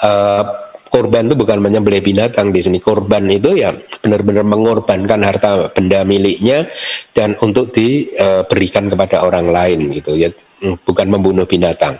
Uh, 0.00 0.69
korban 0.90 1.30
itu 1.30 1.38
bukan 1.38 1.62
menyembelih 1.62 2.02
binatang 2.02 2.50
di 2.50 2.60
sini. 2.60 2.82
Korban 2.82 3.30
itu 3.30 3.54
ya 3.54 3.72
benar-benar 4.02 4.44
mengorbankan 4.44 5.22
harta 5.22 5.70
benda 5.70 6.02
miliknya 6.02 6.66
dan 7.14 7.38
untuk 7.40 7.70
diberikan 7.70 8.90
kepada 8.90 9.22
orang 9.22 9.46
lain 9.48 9.94
gitu 9.94 10.18
ya 10.18 10.28
bukan 10.60 11.06
membunuh 11.08 11.48
binatang. 11.48 11.96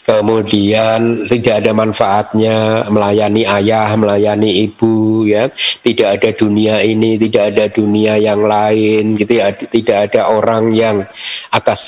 Kemudian 0.00 1.28
tidak 1.28 1.62
ada 1.62 1.70
manfaatnya 1.70 2.88
melayani 2.90 3.46
ayah, 3.46 3.94
melayani 3.94 4.66
ibu, 4.66 5.22
ya. 5.28 5.46
Tidak 5.80 6.18
ada 6.18 6.30
dunia 6.34 6.82
ini, 6.82 7.14
tidak 7.14 7.54
ada 7.54 7.64
dunia 7.70 8.18
yang 8.18 8.42
lain, 8.42 9.14
gitu 9.14 9.38
ya. 9.38 9.54
Tidak 9.54 10.10
ada 10.10 10.34
orang 10.34 10.74
yang 10.74 11.06
atas 11.54 11.80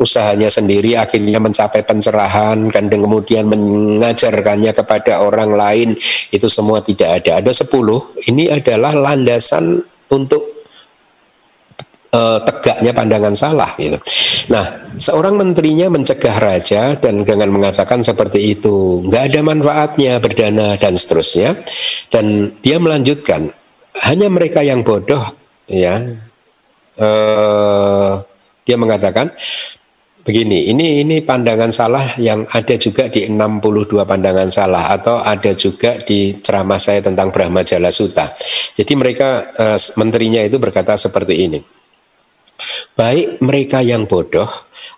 usahanya 0.00 0.48
sendiri 0.48 0.96
akhirnya 0.96 1.36
mencapai 1.42 1.84
pencerahan 1.84 2.72
dan 2.72 2.88
kemudian 2.88 3.44
mengajarkannya 3.50 4.72
kepada 4.72 5.20
orang 5.20 5.52
lain. 5.52 5.88
Itu 6.32 6.48
semua 6.48 6.80
tidak 6.80 7.22
ada. 7.22 7.44
Ada 7.44 7.52
sepuluh. 7.52 8.16
Ini 8.24 8.56
adalah 8.56 8.96
landasan 8.96 9.84
untuk 10.08 10.61
uh, 12.12 12.38
tegaknya 12.44 12.92
pandangan 12.92 13.34
salah 13.34 13.72
gitu. 13.80 13.98
Nah, 14.52 14.92
seorang 15.00 15.40
menterinya 15.40 15.88
mencegah 15.88 16.36
raja 16.38 16.94
dan 17.00 17.24
dengan 17.24 17.50
mengatakan 17.50 18.04
seperti 18.04 18.52
itu, 18.54 19.02
nggak 19.08 19.32
ada 19.32 19.40
manfaatnya 19.42 20.12
berdana 20.20 20.76
dan 20.76 20.94
seterusnya. 20.94 21.56
Dan 22.12 22.54
dia 22.60 22.76
melanjutkan, 22.76 23.50
hanya 24.04 24.28
mereka 24.28 24.60
yang 24.60 24.84
bodoh 24.84 25.24
ya. 25.66 25.98
Uh, 26.92 28.20
dia 28.62 28.76
mengatakan 28.76 29.32
begini, 30.22 30.70
ini 30.70 31.02
ini 31.02 31.24
pandangan 31.24 31.72
salah 31.72 32.14
yang 32.20 32.44
ada 32.52 32.76
juga 32.76 33.08
di 33.08 33.26
62 33.26 34.06
pandangan 34.06 34.46
salah 34.52 34.92
atau 34.92 35.18
ada 35.18 35.50
juga 35.56 35.98
di 36.04 36.36
ceramah 36.38 36.78
saya 36.78 37.00
tentang 37.02 37.32
Brahma 37.32 37.64
Jala 37.64 37.88
Sutta. 37.88 38.28
Jadi 38.76 38.92
mereka 38.94 39.50
uh, 39.56 39.80
menterinya 39.98 40.44
itu 40.44 40.60
berkata 40.60 40.94
seperti 41.00 41.48
ini 41.48 41.71
baik 42.94 43.42
mereka 43.42 43.82
yang 43.82 44.06
bodoh 44.06 44.48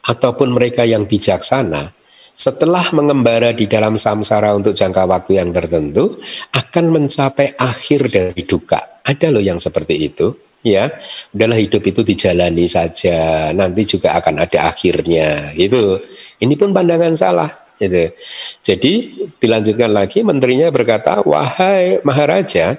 ataupun 0.05 0.53
mereka 0.53 0.85
yang 0.85 1.09
bijaksana, 1.09 1.95
setelah 2.35 2.83
mengembara 2.91 3.55
di 3.55 3.71
dalam 3.71 3.95
samsara 3.95 4.53
untuk 4.59 4.75
jangka 4.75 5.07
waktu 5.07 5.39
yang 5.39 5.55
tertentu, 5.55 6.19
akan 6.51 6.85
mencapai 6.91 7.55
akhir 7.57 8.11
dari 8.11 8.43
duka. 8.43 9.01
Ada 9.07 9.31
loh 9.31 9.41
yang 9.41 9.63
seperti 9.63 10.11
itu, 10.11 10.35
ya. 10.67 10.91
Udahlah 11.31 11.57
hidup 11.57 11.87
itu 11.87 12.03
dijalani 12.03 12.67
saja, 12.67 13.49
nanti 13.55 13.87
juga 13.87 14.19
akan 14.19 14.45
ada 14.45 14.67
akhirnya. 14.67 15.55
Itu. 15.55 16.03
Ini 16.43 16.55
pun 16.59 16.75
pandangan 16.75 17.15
salah. 17.15 17.64
Gitu. 17.75 18.15
Jadi 18.63 18.93
dilanjutkan 19.43 19.91
lagi 19.91 20.23
menterinya 20.23 20.71
berkata, 20.71 21.27
"Wahai 21.27 21.99
Maharaja, 22.07 22.79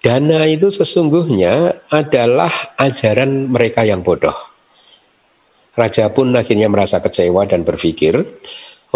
dana 0.00 0.48
itu 0.48 0.72
sesungguhnya 0.72 1.84
adalah 1.92 2.50
ajaran 2.80 3.52
mereka 3.52 3.84
yang 3.84 4.00
bodoh." 4.00 4.34
Raja 5.76 6.08
pun 6.10 6.32
akhirnya 6.34 6.72
merasa 6.72 7.04
kecewa 7.04 7.44
dan 7.44 7.68
berpikir, 7.68 8.16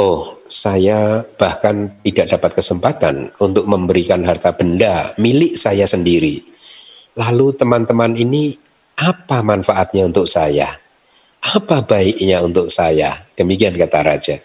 "Oh, 0.00 0.40
saya 0.48 1.22
bahkan 1.36 1.92
tidak 2.00 2.40
dapat 2.40 2.50
kesempatan 2.60 3.30
untuk 3.38 3.68
memberikan 3.68 4.24
harta 4.24 4.56
benda 4.56 5.12
milik 5.20 5.54
saya 5.60 5.84
sendiri. 5.84 6.40
Lalu 7.14 7.54
teman-teman 7.54 8.16
ini 8.16 8.56
apa 8.96 9.44
manfaatnya 9.44 10.08
untuk 10.08 10.24
saya?" 10.24 10.84
apa 11.44 11.84
baiknya 11.84 12.40
untuk 12.40 12.72
saya? 12.72 13.12
Demikian 13.36 13.76
kata 13.76 14.00
raja. 14.00 14.36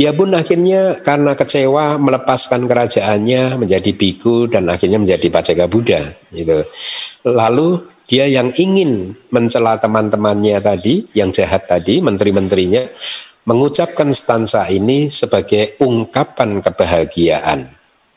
Dia 0.00 0.16
pun 0.16 0.32
akhirnya 0.32 1.04
karena 1.04 1.36
kecewa 1.36 2.00
melepaskan 2.00 2.64
kerajaannya 2.64 3.60
menjadi 3.60 3.92
biku 3.92 4.48
dan 4.48 4.72
akhirnya 4.72 4.96
menjadi 4.96 5.28
paceka 5.28 5.68
Buddha. 5.68 6.16
Gitu. 6.32 6.64
Lalu 7.28 7.84
dia 8.08 8.24
yang 8.24 8.48
ingin 8.56 9.12
mencela 9.28 9.76
teman-temannya 9.76 10.56
tadi, 10.64 11.04
yang 11.12 11.28
jahat 11.36 11.68
tadi, 11.68 12.00
menteri-menterinya, 12.00 12.80
mengucapkan 13.44 14.08
stansa 14.08 14.64
ini 14.72 15.12
sebagai 15.12 15.76
ungkapan 15.84 16.64
kebahagiaan. 16.64 17.68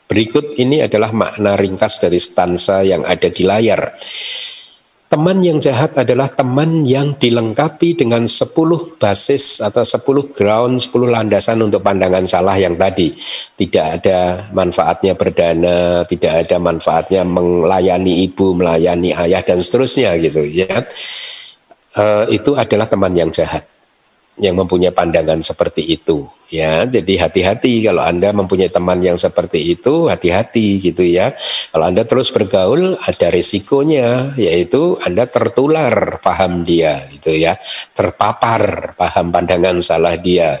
Berikut 0.08 0.56
ini 0.56 0.80
adalah 0.80 1.12
makna 1.12 1.52
ringkas 1.52 2.00
dari 2.00 2.16
stansa 2.16 2.80
yang 2.80 3.04
ada 3.04 3.28
di 3.28 3.44
layar. 3.44 3.92
Teman 5.14 5.46
yang 5.46 5.62
jahat 5.62 5.94
adalah 5.94 6.26
teman 6.26 6.82
yang 6.82 7.14
dilengkapi 7.14 7.94
dengan 7.94 8.26
10 8.26 8.98
basis 8.98 9.62
atau 9.62 9.86
10 9.86 10.34
ground, 10.34 10.82
10 10.82 10.90
landasan 11.06 11.62
untuk 11.62 11.86
pandangan 11.86 12.26
salah 12.26 12.58
yang 12.58 12.74
tadi. 12.74 13.14
Tidak 13.54 13.86
ada 14.02 14.50
manfaatnya 14.50 15.14
berdana, 15.14 16.02
tidak 16.02 16.50
ada 16.50 16.58
manfaatnya 16.58 17.22
melayani 17.22 18.26
ibu, 18.26 18.58
melayani 18.58 19.14
ayah 19.14 19.46
dan 19.46 19.62
seterusnya 19.62 20.18
gitu 20.18 20.42
ya. 20.50 20.82
E, 21.94 22.34
itu 22.34 22.58
adalah 22.58 22.90
teman 22.90 23.14
yang 23.14 23.30
jahat 23.30 23.70
yang 24.38 24.58
mempunyai 24.58 24.90
pandangan 24.90 25.38
seperti 25.38 25.86
itu 25.94 26.26
ya. 26.50 26.86
Jadi 26.86 27.18
hati-hati 27.18 27.86
kalau 27.86 28.02
anda 28.02 28.34
mempunyai 28.34 28.70
teman 28.70 28.98
yang 28.98 29.14
seperti 29.14 29.78
itu 29.78 30.10
hati-hati 30.10 30.82
gitu 30.82 31.06
ya. 31.06 31.34
Kalau 31.70 31.86
anda 31.86 32.02
terus 32.02 32.34
bergaul 32.34 32.98
ada 32.98 33.26
resikonya 33.30 34.34
yaitu 34.34 34.98
anda 35.06 35.26
tertular 35.30 36.18
paham 36.18 36.66
dia 36.66 37.06
gitu 37.14 37.30
ya. 37.34 37.54
Terpapar 37.94 38.94
paham 38.98 39.30
pandangan 39.30 39.78
salah 39.78 40.18
dia. 40.18 40.58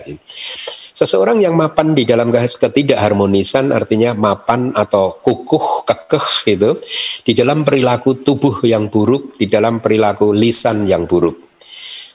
Seseorang 0.94 1.42
yang 1.42 1.58
mapan 1.58 1.90
di 1.90 2.06
dalam 2.06 2.30
ketidakharmonisan 2.30 3.74
artinya 3.74 4.14
mapan 4.14 4.70
atau 4.70 5.18
kukuh, 5.18 5.82
kekeh 5.82 6.54
gitu 6.54 6.70
di 7.26 7.34
dalam 7.34 7.66
perilaku 7.66 8.22
tubuh 8.22 8.62
yang 8.62 8.86
buruk, 8.86 9.34
di 9.34 9.50
dalam 9.50 9.82
perilaku 9.82 10.30
lisan 10.30 10.86
yang 10.86 11.10
buruk. 11.10 11.53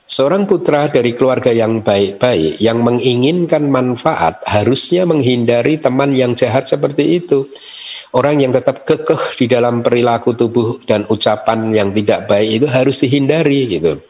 Seorang 0.09 0.49
putra 0.49 0.89
dari 0.89 1.13
keluarga 1.13 1.53
yang 1.53 1.85
baik-baik, 1.85 2.57
yang 2.57 2.81
menginginkan 2.81 3.69
manfaat, 3.69 4.41
harusnya 4.41 5.05
menghindari 5.05 5.77
teman 5.77 6.17
yang 6.17 6.33
jahat 6.33 6.65
seperti 6.65 7.21
itu. 7.21 7.45
Orang 8.17 8.41
yang 8.41 8.49
tetap 8.49 8.89
kekeh 8.89 9.37
di 9.37 9.45
dalam 9.45 9.85
perilaku 9.85 10.33
tubuh 10.33 10.81
dan 10.89 11.05
ucapan 11.13 11.69
yang 11.69 11.93
tidak 11.93 12.25
baik 12.25 12.57
itu 12.57 12.65
harus 12.65 13.05
dihindari 13.05 13.69
gitu. 13.69 14.01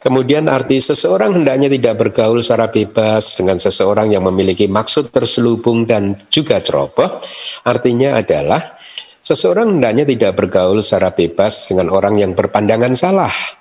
Kemudian 0.00 0.48
arti 0.48 0.80
seseorang 0.80 1.36
hendaknya 1.36 1.68
tidak 1.68 2.00
bergaul 2.00 2.40
secara 2.40 2.72
bebas 2.72 3.36
dengan 3.36 3.60
seseorang 3.60 4.08
yang 4.08 4.24
memiliki 4.24 4.64
maksud 4.64 5.12
terselubung 5.12 5.84
dan 5.84 6.16
juga 6.32 6.56
ceroboh. 6.64 7.20
Artinya 7.68 8.16
adalah 8.16 8.80
seseorang 9.20 9.76
hendaknya 9.76 10.08
tidak 10.08 10.40
bergaul 10.40 10.80
secara 10.80 11.12
bebas 11.12 11.68
dengan 11.68 11.92
orang 11.92 12.16
yang 12.16 12.32
berpandangan 12.32 12.96
salah 12.96 13.57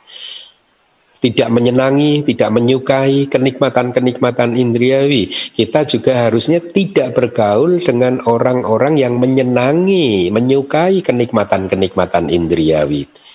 tidak 1.21 1.49
menyenangi, 1.49 2.21
tidak 2.25 2.49
menyukai 2.53 3.25
kenikmatan-kenikmatan 3.29 4.53
indriawi. 4.53 5.29
Kita 5.29 5.83
juga 5.83 6.29
harusnya 6.29 6.61
tidak 6.61 7.17
bergaul 7.17 7.81
dengan 7.81 8.21
orang-orang 8.25 8.97
yang 8.97 9.17
menyenangi, 9.17 10.29
menyukai 10.29 11.01
kenikmatan-kenikmatan 11.01 12.29
indriawi. 12.29 13.26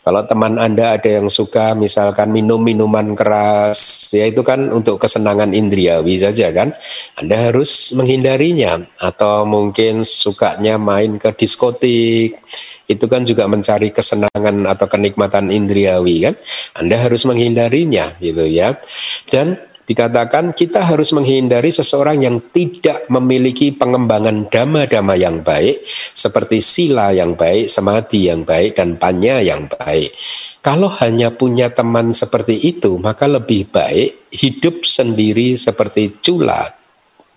Kalau 0.00 0.24
teman 0.24 0.56
Anda 0.56 0.96
ada 0.96 1.20
yang 1.20 1.28
suka 1.28 1.76
misalkan 1.76 2.32
minum 2.32 2.56
minuman 2.56 3.12
keras, 3.12 4.08
ya 4.16 4.24
itu 4.24 4.40
kan 4.40 4.72
untuk 4.72 4.96
kesenangan 4.96 5.52
indriawi 5.52 6.16
saja 6.16 6.48
kan. 6.56 6.72
Anda 7.20 7.52
harus 7.52 7.92
menghindarinya 7.92 8.80
atau 8.96 9.44
mungkin 9.44 10.00
sukanya 10.00 10.80
main 10.80 11.20
ke 11.20 11.36
diskotik, 11.36 12.40
itu 12.88 13.04
kan 13.06 13.28
juga 13.28 13.44
mencari 13.44 13.92
kesenangan 13.92 14.66
atau 14.66 14.88
kenikmatan 14.88 15.52
indriawi 15.52 16.26
kan. 16.26 16.34
Anda 16.80 16.96
harus 16.96 17.28
menghindarinya 17.28 18.16
gitu 18.24 18.48
ya. 18.48 18.80
Dan 19.28 19.69
dikatakan 19.86 20.54
kita 20.54 20.86
harus 20.86 21.10
menghindari 21.10 21.72
seseorang 21.74 22.22
yang 22.22 22.36
tidak 22.52 23.08
memiliki 23.10 23.74
pengembangan 23.74 24.46
dhamma-dhamma 24.46 25.14
yang 25.18 25.42
baik 25.42 25.82
seperti 26.14 26.62
sila 26.62 27.10
yang 27.10 27.34
baik, 27.34 27.66
samadhi 27.66 28.30
yang 28.30 28.46
baik 28.46 28.78
dan 28.78 28.96
panya 28.96 29.42
yang 29.42 29.66
baik. 29.66 30.14
Kalau 30.60 30.92
hanya 31.00 31.32
punya 31.32 31.72
teman 31.72 32.12
seperti 32.12 32.54
itu, 32.60 33.00
maka 33.00 33.24
lebih 33.24 33.72
baik 33.72 34.28
hidup 34.28 34.84
sendiri 34.84 35.56
seperti 35.56 36.20
cula 36.20 36.68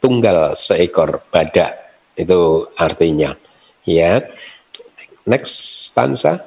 tunggal 0.04 0.60
seekor 0.60 1.24
badak. 1.32 1.72
Itu 2.20 2.68
artinya. 2.76 3.32
Ya. 3.88 4.28
Next 5.24 5.56
stanza. 5.88 6.44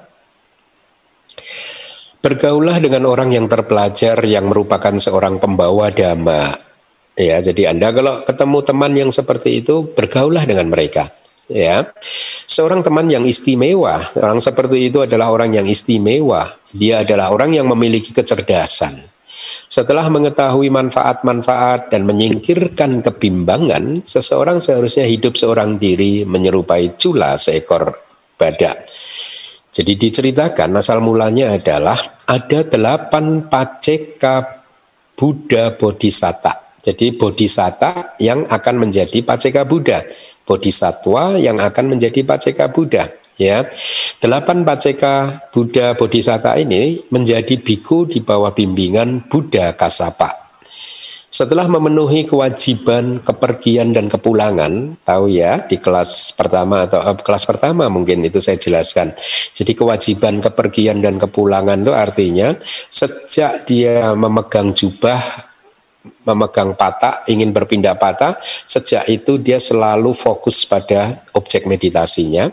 Bergaulah 2.27 2.83
dengan 2.83 3.07
orang 3.07 3.31
yang 3.31 3.47
terpelajar 3.47 4.19
yang 4.27 4.51
merupakan 4.51 4.91
seorang 4.99 5.39
pembawa 5.39 5.95
dhamma. 5.95 6.59
Ya, 7.15 7.39
jadi 7.39 7.71
Anda 7.71 7.95
kalau 7.95 8.27
ketemu 8.27 8.59
teman 8.67 8.93
yang 8.99 9.11
seperti 9.15 9.63
itu, 9.63 9.87
bergaulah 9.95 10.43
dengan 10.43 10.67
mereka. 10.67 11.15
Ya, 11.47 11.87
seorang 12.51 12.83
teman 12.83 13.07
yang 13.07 13.23
istimewa, 13.23 14.11
orang 14.19 14.43
seperti 14.43 14.91
itu 14.91 15.07
adalah 15.07 15.31
orang 15.31 15.55
yang 15.55 15.71
istimewa. 15.71 16.51
Dia 16.75 17.07
adalah 17.07 17.31
orang 17.31 17.55
yang 17.55 17.71
memiliki 17.71 18.11
kecerdasan. 18.11 18.99
Setelah 19.71 20.11
mengetahui 20.11 20.67
manfaat-manfaat 20.67 21.95
dan 21.95 22.11
menyingkirkan 22.11 23.07
kebimbangan, 23.07 24.03
seseorang 24.03 24.59
seharusnya 24.59 25.07
hidup 25.07 25.39
seorang 25.39 25.79
diri 25.79 26.27
menyerupai 26.27 26.99
cula 26.99 27.39
seekor 27.39 27.95
badak. 28.35 28.83
Jadi 29.77 29.93
diceritakan 30.01 30.73
asal 30.81 31.05
mulanya 31.05 31.53
adalah 31.53 32.01
ada 32.25 32.65
delapan 32.65 33.45
paceka 33.45 34.65
Buddha 35.13 35.77
Bodhisatta. 35.77 36.81
Jadi 36.81 37.13
Bodhisatta 37.13 38.17
yang 38.17 38.49
akan 38.49 38.89
menjadi 38.89 39.21
paceka 39.21 39.69
Buddha. 39.69 40.01
Bodhisatwa 40.49 41.37
yang 41.37 41.61
akan 41.61 41.93
menjadi 41.93 42.25
paceka 42.25 42.73
Buddha. 42.73 43.05
Ya, 43.37 43.69
delapan 44.17 44.65
paceka 44.65 45.45
Buddha 45.53 45.93
Bodhisatta 45.93 46.57
ini 46.57 47.05
menjadi 47.13 47.61
biku 47.61 48.09
di 48.09 48.25
bawah 48.25 48.57
bimbingan 48.57 49.29
Buddha 49.29 49.77
Kasapa. 49.77 50.46
Setelah 51.27 51.67
memenuhi 51.67 52.23
kewajiban 52.23 53.19
kepergian 53.19 53.91
dan 53.91 54.07
kepulangan, 54.07 54.95
tahu 55.03 55.27
ya 55.27 55.59
di 55.67 55.75
kelas 55.77 56.33
pertama 56.39 56.87
atau 56.87 57.03
uh, 57.03 57.19
kelas 57.19 57.43
pertama 57.45 57.91
mungkin 57.91 58.23
itu 58.23 58.39
saya 58.39 58.55
jelaskan. 58.57 59.11
Jadi 59.51 59.75
kewajiban 59.75 60.39
kepergian 60.39 61.03
dan 61.03 61.19
kepulangan 61.19 61.83
itu 61.83 61.93
artinya 61.93 62.55
sejak 62.89 63.67
dia 63.67 64.15
memegang 64.15 64.71
jubah 64.71 65.19
memegang 66.27 66.75
patah, 66.75 67.23
ingin 67.31 67.55
berpindah 67.55 67.95
patah, 67.97 68.39
sejak 68.43 69.07
itu 69.07 69.39
dia 69.39 69.57
selalu 69.63 70.13
fokus 70.13 70.67
pada 70.67 71.23
objek 71.37 71.65
meditasinya 71.65 72.51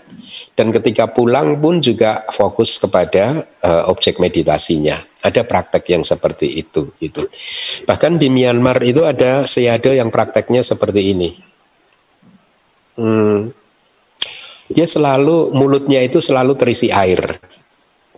dan 0.54 0.70
ketika 0.70 1.10
pulang 1.10 1.58
pun 1.58 1.82
juga 1.82 2.26
fokus 2.30 2.78
kepada 2.78 3.45
uh, 3.66 3.89
objek 3.89 4.22
meditasinya. 4.22 4.97
Ada 5.24 5.47
praktek 5.47 5.88
yang 5.88 6.04
seperti 6.04 6.60
itu 6.60 6.91
gitu. 6.99 7.24
Bahkan 7.88 8.20
di 8.20 8.28
Myanmar 8.28 8.84
itu 8.84 9.08
ada 9.08 9.47
seado 9.47 9.95
yang 9.95 10.12
prakteknya 10.12 10.60
seperti 10.60 11.16
ini. 11.16 11.30
Hmm, 12.99 13.56
dia 14.70 14.88
selalu 14.88 15.51
mulutnya 15.56 15.99
itu 16.04 16.24
selalu 16.24 16.56
terisi 16.56 16.88
air 16.93 17.39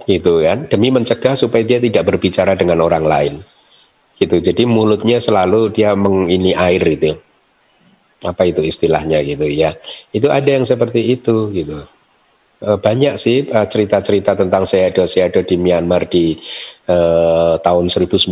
gitu 0.06 0.46
kan 0.46 0.70
demi 0.70 0.94
mencegah 0.94 1.34
supaya 1.34 1.66
dia 1.66 1.82
tidak 1.82 2.06
berbicara 2.06 2.54
dengan 2.54 2.84
orang 2.84 3.06
lain 3.06 3.34
gitu. 4.20 4.40
Jadi 4.40 4.64
mulutnya 4.68 5.20
selalu 5.20 5.72
dia 5.76 5.96
mengini 5.96 6.56
air 6.56 6.84
itu 6.84 7.16
apa 8.26 8.48
itu 8.48 8.66
istilahnya 8.66 9.22
gitu 9.22 9.46
ya. 9.46 9.76
Itu 10.10 10.34
ada 10.34 10.50
yang 10.50 10.66
seperti 10.66 11.14
itu 11.14 11.54
gitu. 11.54 11.78
Eh, 12.66 12.78
banyak 12.80 13.14
sih 13.20 13.46
eh, 13.46 13.68
cerita-cerita 13.68 14.34
tentang 14.34 14.64
seado-seado 14.66 15.46
di 15.46 15.56
Myanmar 15.60 16.10
di 16.10 16.34
uh, 16.90 17.60
tahun 17.62 17.86
1900 17.92 18.26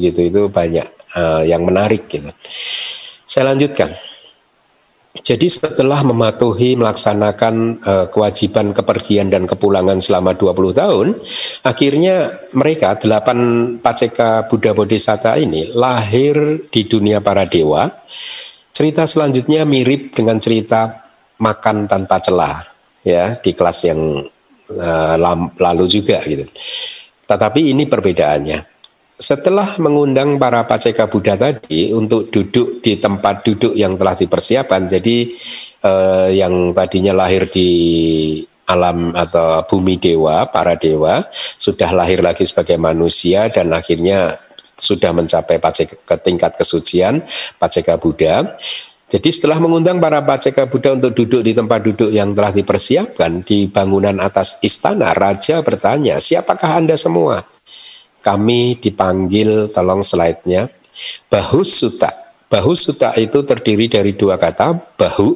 gitu. 0.00 0.20
Itu 0.24 0.40
banyak 0.48 0.86
uh, 1.18 1.42
yang 1.44 1.66
menarik 1.66 2.08
gitu. 2.08 2.30
Saya 3.26 3.52
lanjutkan. 3.52 4.13
Jadi 5.14 5.46
setelah 5.46 6.02
mematuhi 6.02 6.74
melaksanakan 6.74 7.54
uh, 7.86 8.06
kewajiban 8.10 8.74
kepergian 8.74 9.30
dan 9.30 9.46
kepulangan 9.46 10.02
selama 10.02 10.34
20 10.34 10.74
tahun, 10.74 11.06
akhirnya 11.62 12.42
mereka 12.50 12.98
delapan 12.98 13.38
paceka 13.78 14.50
Buddha 14.50 14.74
Bodhisatta 14.74 15.38
ini 15.38 15.70
lahir 15.70 16.66
di 16.66 16.82
dunia 16.90 17.22
para 17.22 17.46
dewa. 17.46 17.86
Cerita 18.74 19.06
selanjutnya 19.06 19.62
mirip 19.62 20.18
dengan 20.18 20.42
cerita 20.42 21.06
makan 21.38 21.86
tanpa 21.86 22.18
celah 22.18 22.66
ya 23.06 23.38
di 23.38 23.54
kelas 23.54 23.78
yang 23.86 24.18
uh, 24.66 25.14
lalu 25.62 25.86
juga 25.86 26.18
gitu. 26.26 26.42
Tetapi 27.22 27.70
ini 27.70 27.86
perbedaannya 27.86 28.73
setelah 29.18 29.78
mengundang 29.78 30.36
para 30.42 30.66
paceka 30.66 31.06
Buddha 31.06 31.38
tadi 31.38 31.94
untuk 31.94 32.34
duduk 32.34 32.82
di 32.82 32.98
tempat 32.98 33.46
duduk 33.46 33.72
yang 33.78 33.94
telah 33.94 34.18
dipersiapkan, 34.18 34.90
jadi 34.90 35.16
eh, 35.82 36.28
yang 36.34 36.74
tadinya 36.74 37.14
lahir 37.14 37.46
di 37.46 37.70
alam 38.64 39.12
atau 39.12 39.62
bumi 39.68 40.00
dewa, 40.00 40.48
para 40.48 40.74
dewa, 40.74 41.22
sudah 41.60 41.92
lahir 41.92 42.24
lagi 42.24 42.48
sebagai 42.48 42.80
manusia 42.80 43.52
dan 43.52 43.70
akhirnya 43.70 44.40
sudah 44.74 45.14
mencapai 45.14 45.60
paceka, 45.60 45.94
ke 46.02 46.16
tingkat 46.24 46.56
kesucian 46.58 47.22
paceka 47.60 48.00
Buddha. 48.00 48.56
Jadi 49.04 49.30
setelah 49.30 49.62
mengundang 49.62 50.02
para 50.02 50.24
paceka 50.24 50.66
Buddha 50.66 50.96
untuk 50.96 51.14
duduk 51.14 51.44
di 51.44 51.54
tempat 51.54 51.86
duduk 51.86 52.10
yang 52.10 52.34
telah 52.34 52.50
dipersiapkan 52.50 53.46
di 53.46 53.70
bangunan 53.70 54.16
atas 54.18 54.58
istana, 54.64 55.14
raja 55.14 55.62
bertanya, 55.62 56.18
siapakah 56.18 56.82
Anda 56.82 56.98
semua? 56.98 57.46
Kami 58.24 58.80
dipanggil, 58.80 59.68
tolong 59.68 60.00
slide-nya, 60.00 60.72
bahus 61.28 61.76
suta. 61.76 62.08
Bahus 62.48 62.88
suta 62.88 63.12
itu 63.20 63.44
terdiri 63.44 63.92
dari 63.92 64.16
dua 64.16 64.40
kata, 64.40 64.72
bahu, 64.96 65.28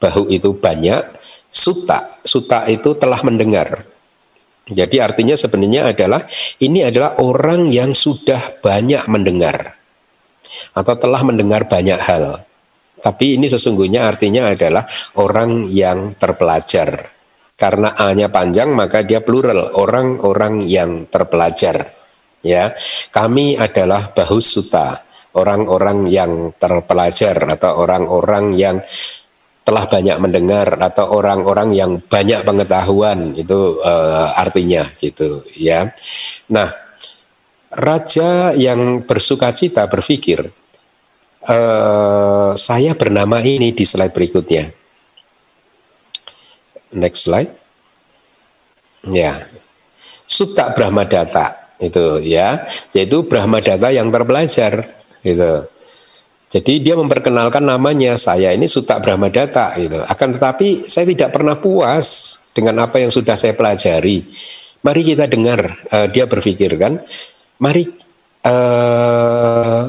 bahu 0.00 0.32
itu 0.32 0.56
banyak, 0.56 1.04
suta, 1.52 2.16
suta 2.24 2.64
itu 2.72 2.96
telah 2.96 3.20
mendengar. 3.20 3.84
Jadi 4.66 4.98
artinya 4.98 5.38
sebenarnya 5.38 5.94
adalah 5.94 6.26
ini 6.58 6.82
adalah 6.82 7.22
orang 7.22 7.70
yang 7.70 7.94
sudah 7.94 8.58
banyak 8.64 9.06
mendengar 9.06 9.78
atau 10.74 10.94
telah 10.98 11.22
mendengar 11.22 11.70
banyak 11.70 12.00
hal. 12.02 12.42
Tapi 12.98 13.38
ini 13.38 13.46
sesungguhnya 13.46 14.08
artinya 14.08 14.50
adalah 14.50 14.88
orang 15.20 15.68
yang 15.68 16.18
terpelajar. 16.18 17.14
Karena 17.56 17.94
A-nya 17.96 18.28
panjang 18.28 18.74
maka 18.74 19.00
dia 19.06 19.22
plural, 19.24 19.72
orang-orang 19.78 20.66
yang 20.66 21.08
terpelajar 21.08 21.95
ya 22.46 22.70
kami 23.10 23.58
adalah 23.58 24.14
bahusuta 24.14 25.02
orang-orang 25.36 26.08
yang 26.08 26.54
terpelajar 26.56 27.36
atau 27.36 27.82
orang-orang 27.84 28.56
yang 28.56 28.80
telah 29.66 29.90
banyak 29.90 30.16
mendengar 30.22 30.78
atau 30.78 31.10
orang-orang 31.18 31.74
yang 31.74 31.98
banyak 31.98 32.46
pengetahuan 32.46 33.34
itu 33.34 33.82
uh, 33.82 34.30
artinya 34.38 34.86
gitu 35.02 35.42
ya. 35.58 35.90
Nah 36.54 36.70
raja 37.74 38.54
yang 38.54 39.02
bersuka 39.02 39.50
cita 39.50 39.90
berpikir 39.90 40.46
uh, 41.50 42.54
saya 42.54 42.94
bernama 42.94 43.42
ini 43.42 43.74
di 43.74 43.82
slide 43.82 44.14
berikutnya. 44.14 44.70
Next 46.94 47.26
slide. 47.26 47.50
Ya. 49.10 49.50
Sutta 50.26 50.70
Brahmadata 50.74 51.65
itu 51.80 52.20
ya. 52.24 52.64
Yaitu 52.92 53.26
Brahma 53.26 53.60
Data 53.60 53.92
yang 53.92 54.08
terpelajar 54.08 54.86
gitu. 55.20 55.68
Jadi 56.46 56.78
dia 56.78 56.94
memperkenalkan 56.94 57.66
namanya 57.66 58.14
saya 58.14 58.54
ini 58.54 58.70
Suta 58.70 59.02
Brahma 59.02 59.26
Data 59.28 59.74
gitu. 59.74 59.98
Akan 60.06 60.30
tetapi 60.30 60.86
saya 60.86 61.04
tidak 61.10 61.34
pernah 61.34 61.58
puas 61.58 62.06
dengan 62.54 62.86
apa 62.86 63.02
yang 63.02 63.10
sudah 63.10 63.34
saya 63.34 63.52
pelajari. 63.52 64.22
Mari 64.86 65.02
kita 65.02 65.26
dengar 65.26 65.58
uh, 65.90 66.06
dia 66.06 66.30
berpikir 66.30 66.78
kan. 66.78 67.02
Mari 67.58 67.90
uh, 68.46 69.84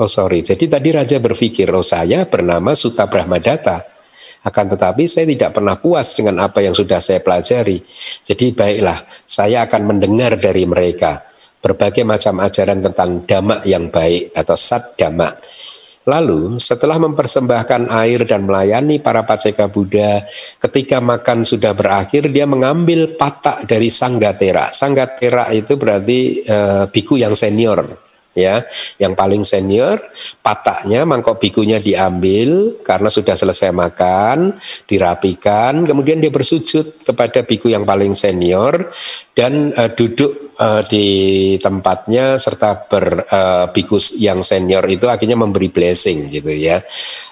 oh 0.00 0.08
sorry. 0.08 0.40
Jadi 0.40 0.64
tadi 0.64 0.88
raja 0.96 1.20
berpikir 1.20 1.68
oh 1.76 1.84
saya 1.84 2.24
bernama 2.24 2.72
Suta 2.72 3.04
Brahma 3.04 3.36
Data 3.36 3.97
akan 4.44 4.64
tetapi 4.76 5.04
saya 5.10 5.26
tidak 5.26 5.58
pernah 5.58 5.74
puas 5.78 6.14
dengan 6.14 6.38
apa 6.44 6.62
yang 6.62 6.76
sudah 6.76 7.02
saya 7.02 7.18
pelajari. 7.18 7.82
Jadi 8.22 8.54
baiklah, 8.54 9.02
saya 9.26 9.66
akan 9.66 9.82
mendengar 9.96 10.38
dari 10.38 10.62
mereka 10.68 11.26
berbagai 11.58 12.06
macam 12.06 12.38
ajaran 12.38 12.78
tentang 12.78 13.26
dhamma 13.26 13.56
yang 13.66 13.90
baik 13.90 14.30
atau 14.34 14.54
sat 14.54 14.94
dhamma. 14.94 15.34
Lalu 16.08 16.56
setelah 16.56 16.96
mempersembahkan 16.96 17.92
air 17.92 18.24
dan 18.24 18.48
melayani 18.48 18.96
para 18.96 19.28
paceka 19.28 19.68
Buddha, 19.68 20.24
ketika 20.56 21.04
makan 21.04 21.44
sudah 21.44 21.76
berakhir, 21.76 22.32
dia 22.32 22.48
mengambil 22.48 23.12
patak 23.20 23.68
dari 23.68 23.92
Sanggatera. 23.92 24.72
Sanggatera 24.72 25.52
itu 25.52 25.76
berarti 25.76 26.40
e, 26.40 26.58
biku 26.88 27.20
yang 27.20 27.36
senior, 27.36 28.07
ya. 28.38 28.62
Yang 29.02 29.12
paling 29.18 29.42
senior 29.42 29.98
pataknya 30.38 31.02
mangkok 31.02 31.42
bikunya 31.42 31.82
diambil 31.82 32.78
karena 32.86 33.10
sudah 33.10 33.34
selesai 33.34 33.74
makan 33.74 34.54
dirapikan 34.86 35.82
kemudian 35.82 36.22
dia 36.22 36.30
bersujud 36.30 37.02
kepada 37.02 37.42
biku 37.42 37.66
yang 37.66 37.82
paling 37.82 38.14
senior 38.14 38.94
dan 39.34 39.74
uh, 39.74 39.90
duduk 39.90 40.54
uh, 40.58 40.82
di 40.86 41.06
tempatnya 41.62 42.34
serta 42.38 42.86
ber 42.90 43.22
uh, 43.30 43.66
biku 43.70 43.98
yang 44.18 44.42
senior 44.42 44.82
itu 44.90 45.06
akhirnya 45.06 45.38
memberi 45.38 45.70
blessing 45.70 46.30
gitu 46.30 46.50
ya. 46.50 46.82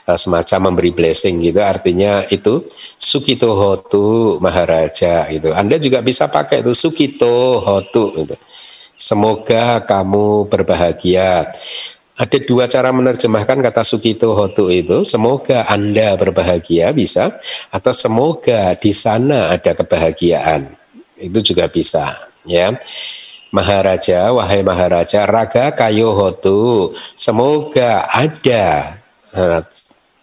Uh, 0.07 0.15
semacam 0.15 0.71
memberi 0.71 0.95
blessing 0.95 1.43
gitu. 1.43 1.59
Artinya 1.59 2.23
itu 2.31 2.63
Sukito 2.95 3.59
Hotu 3.59 4.39
Maharaja 4.39 5.27
gitu. 5.31 5.51
Anda 5.51 5.83
juga 5.83 5.99
bisa 6.03 6.31
pakai 6.31 6.63
itu 6.63 6.73
Sukito 6.79 7.59
Hotu 7.59 8.15
gitu 8.23 8.39
Semoga 8.97 9.85
kamu 9.85 10.49
berbahagia. 10.49 11.53
Ada 12.17 12.41
dua 12.41 12.65
cara 12.65 12.89
menerjemahkan 12.97 13.61
kata 13.61 13.85
Sukito 13.85 14.33
Hotu 14.33 14.73
itu. 14.73 15.05
Semoga 15.05 15.69
Anda 15.69 16.17
berbahagia 16.17 16.97
bisa 16.97 17.29
atau 17.69 17.93
semoga 17.93 18.73
di 18.81 18.89
sana 18.97 19.53
ada 19.53 19.77
kebahagiaan. 19.77 20.73
Itu 21.21 21.45
juga 21.45 21.69
bisa, 21.69 22.09
ya. 22.49 22.73
Maharaja, 23.53 24.33
wahai 24.33 24.61
Maharaja, 24.65 25.25
raga 25.25 25.73
kayo 25.73 26.13
hotu. 26.13 26.93
Semoga 27.17 28.05
ada 28.09 28.97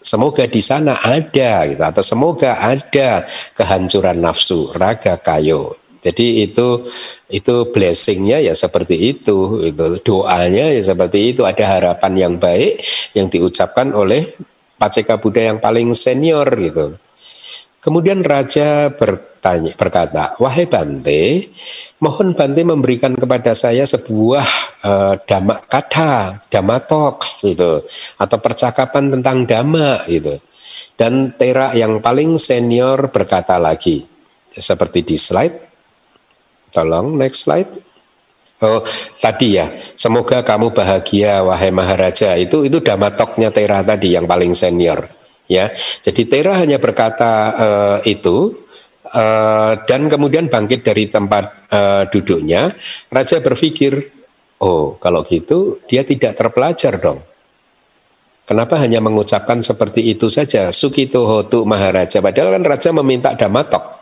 Semoga 0.04 0.44
di 0.52 0.60
sana 0.60 1.00
ada 1.00 1.64
gitu 1.64 1.80
atau 1.80 2.04
semoga 2.04 2.60
ada 2.60 3.24
kehancuran 3.56 4.20
nafsu 4.20 4.68
raga 4.76 5.16
kayo 5.16 5.80
jadi 6.04 6.44
itu 6.44 6.84
itu 7.32 7.56
blessingnya 7.72 8.44
ya 8.44 8.52
seperti 8.52 9.16
itu, 9.16 9.64
itu 9.64 10.04
doanya 10.04 10.68
ya 10.76 10.84
seperti 10.84 11.32
itu. 11.32 11.48
Ada 11.48 11.80
harapan 11.80 12.14
yang 12.20 12.34
baik 12.36 12.84
yang 13.16 13.32
diucapkan 13.32 13.96
oleh 13.96 14.36
Paceka 14.76 15.16
Buddha 15.16 15.48
yang 15.48 15.64
paling 15.64 15.96
senior 15.96 16.44
gitu. 16.60 17.00
Kemudian 17.84 18.24
raja 18.24 18.96
bertanya, 18.96 19.76
berkata, 19.76 20.40
wahai 20.40 20.68
Bante, 20.72 21.52
mohon 22.00 22.32
Bante 22.32 22.64
memberikan 22.64 23.12
kepada 23.12 23.52
saya 23.52 23.84
sebuah 23.84 24.48
uh, 24.88 25.20
dhamma 25.20 25.60
kata, 25.68 26.40
dhamma 26.48 26.80
talk 26.80 27.28
gitu, 27.44 27.84
atau 28.20 28.38
percakapan 28.40 29.20
tentang 29.20 29.44
dhamma 29.44 30.00
gitu. 30.08 30.40
Dan 30.96 31.36
Tera 31.36 31.76
yang 31.76 32.00
paling 32.00 32.40
senior 32.40 33.12
berkata 33.12 33.60
lagi, 33.60 34.00
seperti 34.48 35.04
di 35.04 35.20
slide, 35.20 35.73
Tolong 36.74 37.14
next 37.14 37.46
slide. 37.46 37.70
Oh, 38.64 38.82
tadi 39.22 39.62
ya. 39.62 39.70
Semoga 39.94 40.42
kamu 40.42 40.74
bahagia 40.74 41.46
wahai 41.46 41.70
Maharaja. 41.70 42.34
Itu 42.40 42.66
itu 42.66 42.82
damatoknya 42.82 43.54
Tera 43.54 43.86
tadi 43.86 44.18
yang 44.18 44.26
paling 44.26 44.58
senior, 44.58 45.06
ya. 45.46 45.70
Jadi 45.76 46.26
Tera 46.26 46.58
hanya 46.58 46.80
berkata 46.80 47.32
uh, 47.54 47.98
itu 48.08 48.66
uh, 49.12 49.74
dan 49.84 50.08
kemudian 50.08 50.48
bangkit 50.48 50.82
dari 50.82 51.12
tempat 51.12 51.70
uh, 51.70 52.04
duduknya. 52.08 52.72
Raja 53.12 53.44
berpikir, 53.44 54.00
"Oh, 54.64 54.96
kalau 54.96 55.28
gitu 55.28 55.84
dia 55.86 56.08
tidak 56.08 56.40
terpelajar 56.40 56.96
dong." 57.04 57.20
Kenapa 58.44 58.76
hanya 58.80 59.00
mengucapkan 59.00 59.64
seperti 59.64 60.04
itu 60.04 60.28
saja? 60.28 60.68
Sukito 60.76 61.24
Hotu 61.24 61.64
Maharaja. 61.64 62.20
Padahal 62.20 62.60
kan 62.60 62.64
raja 62.68 62.92
meminta 62.92 63.32
damatok 63.40 63.93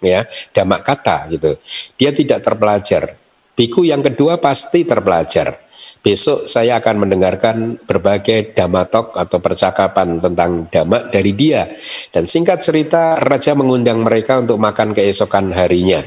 ya 0.00 0.24
damak 0.52 0.82
kata 0.82 1.28
gitu. 1.30 1.56
Dia 1.96 2.10
tidak 2.10 2.40
terpelajar. 2.44 3.16
Biku 3.54 3.84
yang 3.84 4.00
kedua 4.00 4.40
pasti 4.40 4.88
terpelajar. 4.88 5.68
Besok 6.00 6.48
saya 6.48 6.80
akan 6.80 7.04
mendengarkan 7.04 7.76
berbagai 7.84 8.56
damatok 8.56 9.20
atau 9.20 9.36
percakapan 9.36 10.16
tentang 10.16 10.64
damak 10.72 11.12
dari 11.12 11.36
dia. 11.36 11.68
Dan 12.08 12.24
singkat 12.24 12.64
cerita 12.64 13.20
raja 13.20 13.52
mengundang 13.52 14.00
mereka 14.00 14.40
untuk 14.40 14.56
makan 14.56 14.96
keesokan 14.96 15.52
harinya. 15.52 16.00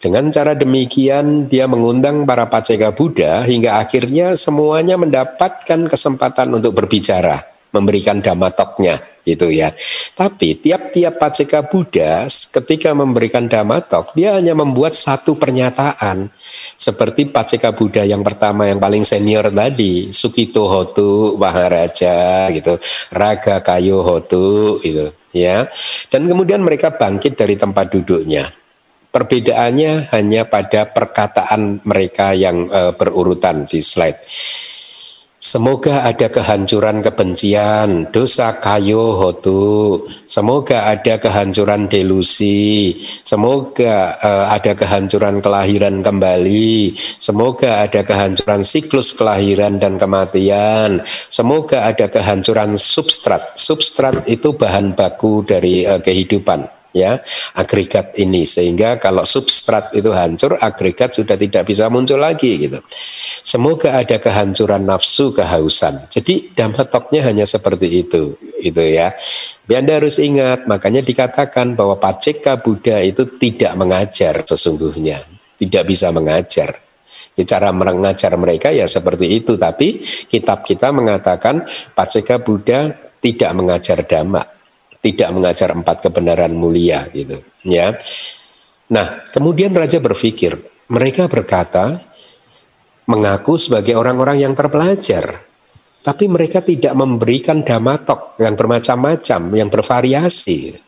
Dengan 0.00 0.32
cara 0.32 0.56
demikian 0.56 1.52
dia 1.52 1.68
mengundang 1.68 2.24
para 2.24 2.48
paceka 2.48 2.96
Buddha 2.96 3.44
hingga 3.44 3.76
akhirnya 3.76 4.32
semuanya 4.40 4.96
mendapatkan 4.96 5.84
kesempatan 5.84 6.56
untuk 6.56 6.72
berbicara, 6.72 7.44
memberikan 7.76 8.24
damatoknya 8.24 9.15
itu 9.26 9.50
ya. 9.50 9.74
Tapi 10.14 10.56
tiap-tiap 10.56 11.18
paceka 11.18 11.66
Buddha 11.66 12.30
ketika 12.30 12.94
memberikan 12.94 13.50
damatok 13.50 14.14
dia 14.14 14.38
hanya 14.38 14.54
membuat 14.54 14.94
satu 14.94 15.34
pernyataan 15.34 16.30
seperti 16.78 17.26
paceka 17.28 17.74
Buddha 17.74 18.06
yang 18.06 18.22
pertama 18.22 18.70
yang 18.70 18.78
paling 18.78 19.02
senior 19.02 19.50
tadi 19.50 20.14
Sukito 20.14 20.70
Hotu 20.70 21.34
Maharaja 21.36 22.46
gitu, 22.54 22.78
Raga 23.10 23.60
Kayo 23.60 24.06
Hotu 24.06 24.78
itu 24.86 25.10
ya. 25.34 25.66
Dan 26.08 26.30
kemudian 26.30 26.62
mereka 26.62 26.94
bangkit 26.94 27.34
dari 27.34 27.58
tempat 27.58 27.90
duduknya 27.90 28.46
Perbedaannya 29.16 30.12
hanya 30.12 30.44
pada 30.44 30.92
perkataan 30.92 31.80
mereka 31.88 32.36
yang 32.36 32.68
uh, 32.68 32.92
berurutan 32.92 33.64
di 33.64 33.80
slide. 33.80 34.20
Semoga 35.36 36.08
ada 36.08 36.32
kehancuran 36.32 37.04
kebencian, 37.04 38.08
dosa 38.08 38.56
kayo 38.56 39.20
hotu. 39.20 40.00
Semoga 40.24 40.88
ada 40.88 41.20
kehancuran 41.20 41.92
delusi. 41.92 42.96
Semoga 43.20 44.16
uh, 44.16 44.48
ada 44.48 44.72
kehancuran 44.72 45.44
kelahiran 45.44 46.00
kembali. 46.00 46.96
Semoga 47.20 47.84
ada 47.84 48.00
kehancuran 48.00 48.64
siklus 48.64 49.12
kelahiran 49.12 49.76
dan 49.76 50.00
kematian. 50.00 51.04
Semoga 51.28 51.84
ada 51.84 52.08
kehancuran 52.08 52.72
substrat. 52.80 53.60
Substrat 53.60 54.24
itu 54.24 54.56
bahan 54.56 54.96
baku 54.96 55.44
dari 55.44 55.84
uh, 55.84 56.00
kehidupan 56.00 56.75
ya 56.96 57.20
agregat 57.52 58.16
ini 58.16 58.48
sehingga 58.48 58.96
kalau 58.96 59.28
substrat 59.28 59.92
itu 59.92 60.08
hancur 60.16 60.56
agregat 60.56 61.12
sudah 61.12 61.36
tidak 61.36 61.68
bisa 61.68 61.92
muncul 61.92 62.16
lagi 62.16 62.56
gitu. 62.56 62.80
Semoga 63.44 64.00
ada 64.00 64.16
kehancuran 64.16 64.88
nafsu 64.88 65.36
kehausan. 65.36 66.08
Jadi 66.08 66.56
damatoknya 66.56 67.20
hanya 67.28 67.44
seperti 67.44 68.00
itu 68.00 68.32
itu 68.56 68.80
ya. 68.80 69.12
Biar 69.68 69.84
Anda 69.84 70.00
harus 70.00 70.16
ingat 70.16 70.64
makanya 70.64 71.04
dikatakan 71.04 71.76
bahwa 71.76 72.00
Paceka 72.00 72.56
Buddha 72.58 73.02
itu 73.04 73.28
tidak 73.36 73.76
mengajar 73.76 74.46
sesungguhnya, 74.48 75.20
tidak 75.60 75.84
bisa 75.84 76.08
mengajar. 76.14 76.80
Ya, 77.36 77.44
cara 77.44 77.68
mengajar 77.68 78.32
mereka 78.40 78.72
ya 78.72 78.88
seperti 78.88 79.28
itu, 79.28 79.60
tapi 79.60 80.00
kitab 80.00 80.64
kita 80.64 80.88
mengatakan 80.88 81.68
Paceka 81.92 82.40
Buddha 82.40 82.96
tidak 83.20 83.52
mengajar 83.52 84.00
dhamma 84.06 84.55
tidak 85.00 85.28
mengajar 85.32 85.72
empat 85.72 86.06
kebenaran 86.08 86.52
mulia 86.56 87.06
gitu 87.12 87.40
ya. 87.66 87.96
Nah, 88.86 89.26
kemudian 89.34 89.74
raja 89.74 89.98
berpikir, 89.98 90.54
mereka 90.86 91.26
berkata 91.26 91.98
mengaku 93.10 93.58
sebagai 93.58 93.98
orang-orang 93.98 94.46
yang 94.46 94.54
terpelajar, 94.54 95.42
tapi 96.06 96.30
mereka 96.30 96.62
tidak 96.62 96.94
memberikan 96.94 97.66
damatok 97.66 98.38
yang 98.38 98.54
bermacam-macam, 98.54 99.40
yang 99.58 99.66
bervariasi. 99.70 100.78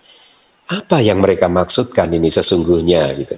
Apa 0.68 1.00
yang 1.00 1.18
mereka 1.18 1.48
maksudkan 1.48 2.12
ini 2.12 2.28
sesungguhnya 2.28 3.16
gitu. 3.18 3.34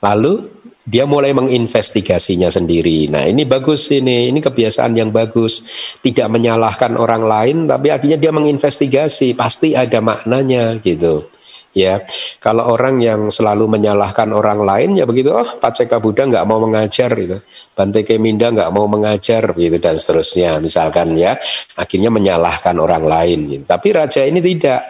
Lalu 0.00 0.59
dia 0.90 1.06
mulai 1.06 1.30
menginvestigasinya 1.30 2.50
sendiri. 2.50 3.06
Nah, 3.06 3.30
ini 3.30 3.46
bagus 3.46 3.94
ini, 3.94 4.26
ini 4.26 4.42
kebiasaan 4.42 4.98
yang 4.98 5.14
bagus. 5.14 5.62
Tidak 6.02 6.26
menyalahkan 6.26 6.98
orang 6.98 7.22
lain 7.22 7.56
tapi 7.70 7.94
akhirnya 7.94 8.18
dia 8.18 8.34
menginvestigasi, 8.34 9.38
pasti 9.38 9.78
ada 9.78 10.02
maknanya 10.02 10.82
gitu. 10.82 11.30
Ya, 11.70 12.02
kalau 12.42 12.66
orang 12.66 12.98
yang 12.98 13.30
selalu 13.30 13.70
menyalahkan 13.70 14.34
orang 14.34 14.58
lain 14.58 14.98
ya 14.98 15.06
begitu, 15.06 15.30
oh 15.30 15.46
Paceka 15.62 16.02
Buddha 16.02 16.26
nggak 16.26 16.42
mau 16.42 16.58
mengajar 16.58 17.14
gitu, 17.14 17.38
Bante 17.78 18.02
Keminda 18.02 18.50
nggak 18.50 18.74
mau 18.74 18.90
mengajar 18.90 19.54
gitu 19.54 19.78
dan 19.78 19.94
seterusnya 19.94 20.58
misalkan 20.58 21.14
ya, 21.14 21.38
akhirnya 21.78 22.10
menyalahkan 22.10 22.74
orang 22.74 23.06
lain. 23.06 23.38
Gitu. 23.46 23.64
Tapi 23.70 23.88
raja 23.94 24.26
ini 24.26 24.42
tidak, 24.42 24.82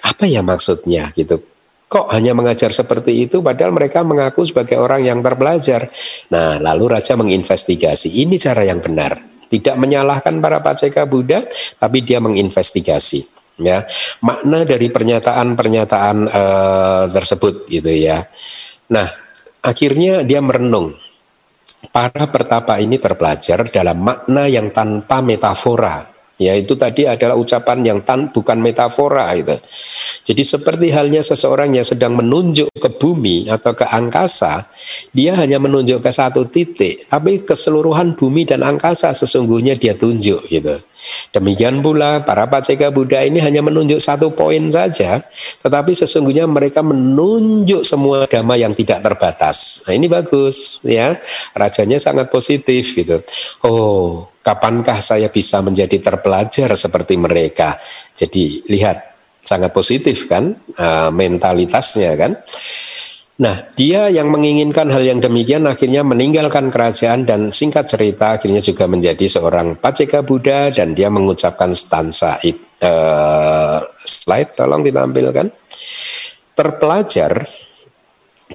apa 0.00 0.24
ya 0.24 0.40
maksudnya 0.40 1.12
gitu? 1.12 1.55
Kok 1.86 2.10
hanya 2.10 2.34
mengajar 2.34 2.74
seperti 2.74 3.30
itu 3.30 3.38
padahal 3.38 3.70
mereka 3.70 4.02
mengaku 4.02 4.42
sebagai 4.42 4.74
orang 4.74 5.06
yang 5.06 5.22
terpelajar. 5.22 5.86
Nah, 6.34 6.58
lalu 6.58 6.98
raja 6.98 7.14
menginvestigasi. 7.14 8.26
Ini 8.26 8.34
cara 8.42 8.66
yang 8.66 8.82
benar. 8.82 9.14
Tidak 9.46 9.78
menyalahkan 9.78 10.34
para 10.42 10.58
paceka 10.58 11.06
Buddha, 11.06 11.46
tapi 11.78 12.02
dia 12.02 12.18
menginvestigasi. 12.18 13.38
Ya, 13.62 13.86
makna 14.20 14.66
dari 14.68 14.90
pernyataan-pernyataan 14.92 16.16
uh, 16.28 17.04
tersebut 17.08 17.70
gitu 17.70 17.88
ya. 17.88 18.26
Nah, 18.90 19.06
akhirnya 19.62 20.26
dia 20.26 20.42
merenung. 20.42 20.98
Para 21.88 22.26
pertapa 22.28 22.82
ini 22.82 22.98
terpelajar 22.98 23.70
dalam 23.70 24.02
makna 24.02 24.50
yang 24.50 24.74
tanpa 24.74 25.22
metafora 25.22 26.15
Ya 26.36 26.52
itu 26.52 26.76
tadi 26.76 27.08
adalah 27.08 27.32
ucapan 27.32 27.80
yang 27.80 28.04
tan 28.04 28.28
bukan 28.28 28.60
metafora 28.60 29.32
itu. 29.32 29.56
Jadi 30.20 30.44
seperti 30.44 30.92
halnya 30.92 31.24
seseorang 31.24 31.72
yang 31.72 31.86
sedang 31.88 32.12
menunjuk 32.12 32.68
ke 32.76 32.92
bumi 32.92 33.48
atau 33.48 33.72
ke 33.72 33.88
angkasa, 33.88 34.68
dia 35.16 35.32
hanya 35.32 35.56
menunjuk 35.56 36.04
ke 36.04 36.12
satu 36.12 36.44
titik, 36.44 37.08
tapi 37.08 37.40
keseluruhan 37.40 38.20
bumi 38.20 38.44
dan 38.44 38.60
angkasa 38.60 39.16
sesungguhnya 39.16 39.80
dia 39.80 39.96
tunjuk 39.96 40.44
gitu. 40.52 40.76
Demikian 41.32 41.80
pula 41.80 42.20
para 42.20 42.44
paceka 42.44 42.92
Buddha 42.92 43.24
ini 43.24 43.40
hanya 43.40 43.64
menunjuk 43.64 43.96
satu 43.96 44.28
poin 44.28 44.68
saja, 44.68 45.24
tetapi 45.64 45.96
sesungguhnya 45.96 46.44
mereka 46.44 46.84
menunjuk 46.84 47.80
semua 47.80 48.28
dhamma 48.28 48.60
yang 48.60 48.76
tidak 48.76 49.00
terbatas. 49.00 49.88
Nah 49.88 49.96
ini 49.96 50.04
bagus 50.04 50.84
ya, 50.84 51.16
rajanya 51.56 51.96
sangat 51.96 52.28
positif 52.28 52.92
gitu. 52.92 53.24
Oh 53.64 54.35
kapankah 54.46 55.02
saya 55.02 55.26
bisa 55.26 55.58
menjadi 55.58 55.98
terpelajar 55.98 56.78
seperti 56.78 57.18
mereka? 57.18 57.74
Jadi 58.14 58.62
lihat 58.70 59.02
sangat 59.42 59.74
positif 59.74 60.30
kan 60.30 60.54
uh, 60.78 61.10
mentalitasnya 61.10 62.14
kan. 62.14 62.38
Nah, 63.36 63.68
dia 63.76 64.08
yang 64.08 64.32
menginginkan 64.32 64.88
hal 64.88 65.04
yang 65.04 65.20
demikian 65.20 65.68
akhirnya 65.68 66.00
meninggalkan 66.00 66.72
kerajaan 66.72 67.28
dan 67.28 67.52
singkat 67.52 67.84
cerita 67.84 68.40
akhirnya 68.40 68.64
juga 68.64 68.88
menjadi 68.88 69.28
seorang 69.28 69.76
paceka 69.76 70.24
Buddha 70.24 70.72
dan 70.72 70.96
dia 70.96 71.12
mengucapkan 71.12 71.76
stansa 71.76 72.40
uh, 72.40 73.78
slide 73.92 74.56
tolong 74.56 74.80
ditampilkan. 74.80 75.52
Terpelajar 76.56 77.44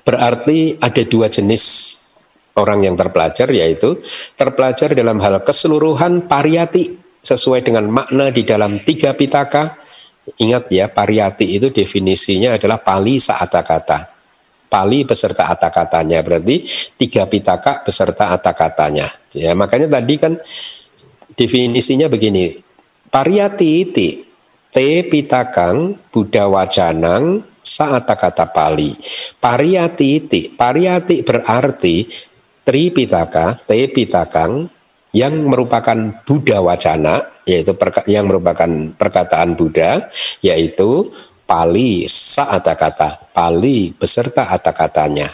berarti 0.01 0.81
ada 0.81 1.03
dua 1.05 1.29
jenis 1.29 1.63
orang 2.57 2.83
yang 2.83 2.95
terpelajar 2.99 3.47
yaitu 3.51 4.01
terpelajar 4.35 4.91
dalam 4.91 5.21
hal 5.23 5.39
keseluruhan 5.45 6.27
pariyati 6.27 6.99
sesuai 7.21 7.61
dengan 7.61 7.87
makna 7.87 8.33
di 8.33 8.43
dalam 8.43 8.81
tiga 8.81 9.13
pitaka. 9.13 9.77
Ingat 10.21 10.69
ya, 10.69 10.85
pariyati 10.89 11.57
itu 11.57 11.73
definisinya 11.73 12.57
adalah 12.57 12.81
pali 12.81 13.17
saata 13.17 13.61
kata. 13.65 13.99
Pali 14.71 15.03
beserta 15.03 15.51
ata 15.51 15.67
katanya 15.67 16.23
berarti 16.23 16.63
tiga 16.95 17.27
pitaka 17.27 17.83
beserta 17.83 18.31
ata 18.31 18.55
katanya. 18.55 19.03
Ya, 19.35 19.51
makanya 19.51 19.99
tadi 19.99 20.15
kan 20.15 20.39
definisinya 21.35 22.07
begini. 22.07 22.55
Pariyati 23.11 23.67
iti 23.83 24.23
te 24.71 25.03
pitakang 25.11 25.99
buddha 26.07 26.47
wajanang 26.47 27.43
saata 27.59 28.15
kata 28.15 28.55
pali. 28.55 28.95
Pariyati 29.35 30.07
iti. 30.15 30.41
Pariyati 30.47 31.19
berarti 31.19 32.07
Tripitaka, 32.61 33.57
Tepitakang 33.65 34.69
yang 35.11 35.33
merupakan 35.43 35.97
Buddha 36.23 36.63
wacana 36.63 37.25
yaitu 37.43 37.75
yang 38.07 38.29
merupakan 38.31 38.69
perkataan 38.95 39.59
Buddha 39.59 40.07
yaitu 40.39 41.11
Pali 41.43 42.07
saata 42.07 42.79
kata 42.79 43.33
Pali 43.35 43.91
beserta 43.91 44.47
ata 44.47 44.71
katanya 44.71 45.27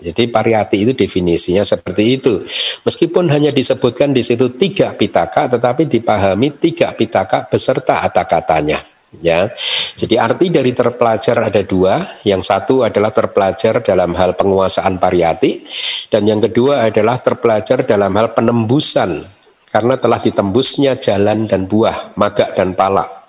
jadi 0.00 0.32
pariyati 0.32 0.80
itu 0.80 0.92
definisinya 0.96 1.60
seperti 1.60 2.16
itu. 2.16 2.40
Meskipun 2.88 3.28
hanya 3.28 3.52
disebutkan 3.52 4.16
di 4.16 4.24
situ 4.24 4.48
tiga 4.56 4.96
pitaka, 4.96 5.44
tetapi 5.44 5.84
dipahami 5.84 6.56
tiga 6.56 6.96
pitaka 6.96 7.44
beserta 7.44 8.00
ata 8.00 8.24
katanya 8.24 8.80
ya. 9.18 9.50
Jadi 9.98 10.14
arti 10.14 10.46
dari 10.54 10.70
terpelajar 10.70 11.50
ada 11.50 11.62
dua, 11.66 12.06
yang 12.22 12.44
satu 12.44 12.86
adalah 12.86 13.10
terpelajar 13.10 13.82
dalam 13.82 14.14
hal 14.14 14.38
penguasaan 14.38 15.02
pariyati 15.02 15.66
dan 16.12 16.28
yang 16.28 16.38
kedua 16.38 16.86
adalah 16.86 17.18
terpelajar 17.18 17.82
dalam 17.82 18.14
hal 18.14 18.30
penembusan 18.36 19.26
karena 19.70 19.94
telah 19.98 20.18
ditembusnya 20.18 20.98
jalan 20.98 21.50
dan 21.50 21.66
buah, 21.66 22.14
maga 22.14 22.54
dan 22.54 22.74
pala. 22.74 23.20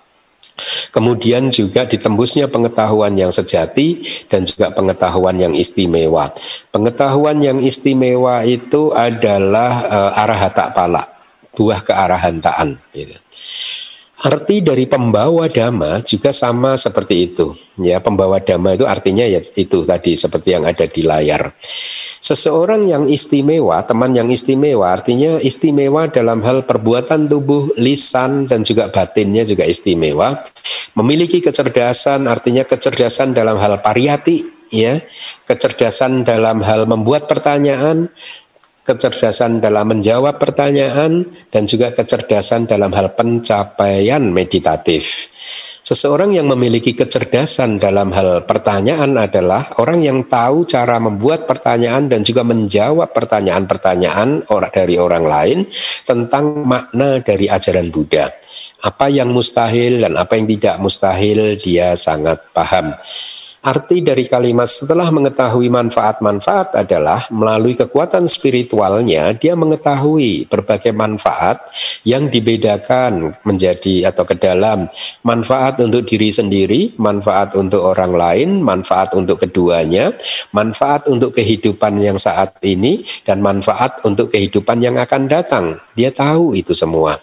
Kemudian 0.93 1.49
juga 1.49 1.89
ditembusnya 1.89 2.45
pengetahuan 2.45 3.13
yang 3.17 3.33
sejati 3.33 4.01
dan 4.29 4.45
juga 4.45 4.69
pengetahuan 4.69 5.37
yang 5.37 5.53
istimewa. 5.57 6.29
Pengetahuan 6.69 7.41
yang 7.41 7.57
istimewa 7.61 8.45
itu 8.45 8.93
adalah 8.93 9.85
uh, 9.89 10.21
arahata 10.21 10.69
pala, 10.69 11.01
buah 11.57 11.81
kearahantaan. 11.81 12.77
Gitu. 12.93 13.17
Arti 14.21 14.61
dari 14.61 14.85
pembawa 14.85 15.49
dhamma 15.49 16.05
juga 16.05 16.29
sama 16.29 16.77
seperti 16.77 17.25
itu. 17.25 17.57
Ya, 17.81 17.97
pembawa 17.97 18.37
dhamma 18.37 18.77
itu 18.77 18.85
artinya 18.85 19.25
ya 19.25 19.41
itu 19.41 19.81
tadi 19.81 20.13
seperti 20.13 20.53
yang 20.53 20.61
ada 20.69 20.85
di 20.85 21.01
layar. 21.01 21.49
Seseorang 22.21 22.85
yang 22.85 23.09
istimewa, 23.09 23.81
teman 23.81 24.13
yang 24.13 24.29
istimewa 24.29 24.93
artinya 24.93 25.41
istimewa 25.41 26.05
dalam 26.05 26.45
hal 26.45 26.69
perbuatan 26.69 27.25
tubuh, 27.25 27.73
lisan 27.81 28.45
dan 28.45 28.61
juga 28.61 28.93
batinnya 28.93 29.41
juga 29.41 29.65
istimewa. 29.65 30.45
Memiliki 30.93 31.41
kecerdasan 31.41 32.29
artinya 32.29 32.61
kecerdasan 32.61 33.33
dalam 33.33 33.57
hal 33.57 33.81
pariyati 33.81 34.69
ya, 34.71 35.03
kecerdasan 35.45 36.23
dalam 36.23 36.63
hal 36.63 36.87
membuat 36.87 37.27
pertanyaan, 37.27 38.07
kecerdasan 38.91 39.63
dalam 39.63 39.95
menjawab 39.95 40.35
pertanyaan, 40.35 41.23
dan 41.47 41.63
juga 41.63 41.95
kecerdasan 41.95 42.67
dalam 42.67 42.91
hal 42.91 43.15
pencapaian 43.15 44.19
meditatif. 44.19 45.31
Seseorang 45.81 46.31
yang 46.37 46.45
memiliki 46.45 46.93
kecerdasan 46.93 47.81
dalam 47.81 48.13
hal 48.13 48.45
pertanyaan 48.45 49.17
adalah 49.17 49.65
orang 49.81 50.05
yang 50.05 50.23
tahu 50.29 50.63
cara 50.69 51.01
membuat 51.01 51.49
pertanyaan 51.49 52.05
dan 52.05 52.21
juga 52.21 52.45
menjawab 52.45 53.09
pertanyaan-pertanyaan 53.11 54.45
dari 54.69 54.95
orang 55.01 55.25
lain 55.25 55.59
tentang 56.05 56.63
makna 56.63 57.19
dari 57.25 57.49
ajaran 57.49 57.89
Buddha. 57.89 58.29
Apa 58.85 59.09
yang 59.09 59.33
mustahil 59.33 60.05
dan 60.05 60.21
apa 60.21 60.37
yang 60.37 60.45
tidak 60.47 60.77
mustahil 60.77 61.57
dia 61.57 61.97
sangat 61.97 62.39
paham. 62.53 62.93
Arti 63.61 64.01
dari 64.01 64.25
kalimat 64.25 64.65
setelah 64.65 65.13
mengetahui 65.13 65.69
manfaat-manfaat 65.69 66.81
adalah 66.81 67.29
melalui 67.29 67.77
kekuatan 67.77 68.25
spiritualnya 68.25 69.37
dia 69.37 69.53
mengetahui 69.53 70.49
berbagai 70.49 70.89
manfaat 70.89 71.61
yang 72.01 72.25
dibedakan 72.25 73.37
menjadi 73.45 74.09
atau 74.09 74.25
ke 74.25 74.33
dalam 74.33 74.89
manfaat 75.21 75.77
untuk 75.77 76.09
diri 76.09 76.33
sendiri, 76.33 76.97
manfaat 76.97 77.53
untuk 77.53 77.85
orang 77.85 78.17
lain, 78.17 78.49
manfaat 78.65 79.13
untuk 79.13 79.37
keduanya, 79.45 80.09
manfaat 80.57 81.05
untuk 81.05 81.29
kehidupan 81.37 82.01
yang 82.01 82.17
saat 82.17 82.57
ini 82.65 83.05
dan 83.29 83.45
manfaat 83.45 84.01
untuk 84.01 84.33
kehidupan 84.33 84.81
yang 84.81 84.97
akan 84.97 85.29
datang. 85.29 85.77
Dia 85.93 86.09
tahu 86.09 86.57
itu 86.57 86.73
semua. 86.73 87.13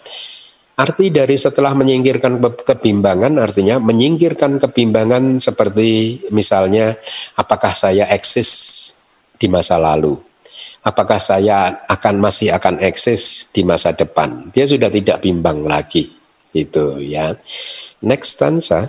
Arti 0.79 1.11
dari 1.11 1.35
setelah 1.35 1.75
menyingkirkan 1.75 2.39
kebimbangan 2.39 3.35
artinya 3.35 3.83
menyingkirkan 3.83 4.63
kebimbangan 4.63 5.35
seperti 5.35 6.23
misalnya 6.31 6.95
apakah 7.35 7.75
saya 7.75 8.07
eksis 8.07 8.47
di 9.35 9.51
masa 9.51 9.75
lalu? 9.75 10.15
Apakah 10.79 11.19
saya 11.19 11.83
akan 11.83 12.23
masih 12.23 12.55
akan 12.55 12.79
eksis 12.79 13.51
di 13.51 13.67
masa 13.67 13.91
depan? 13.91 14.47
Dia 14.55 14.63
sudah 14.63 14.87
tidak 14.87 15.19
bimbang 15.19 15.67
lagi. 15.67 16.15
Itu 16.55 17.03
ya. 17.03 17.35
Next 17.99 18.39
stanza. 18.39 18.87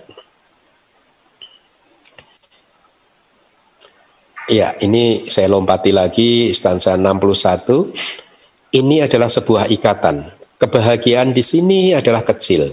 Ya, 4.46 4.78
ini 4.78 5.26
saya 5.26 5.50
lompati 5.50 5.90
lagi 5.90 6.54
stanza 6.54 6.94
61. 6.94 8.78
Ini 8.78 9.10
adalah 9.10 9.26
sebuah 9.26 9.66
ikatan 9.74 10.39
Kebahagiaan 10.60 11.32
di 11.32 11.40
sini 11.40 11.96
adalah 11.96 12.20
kecil. 12.20 12.68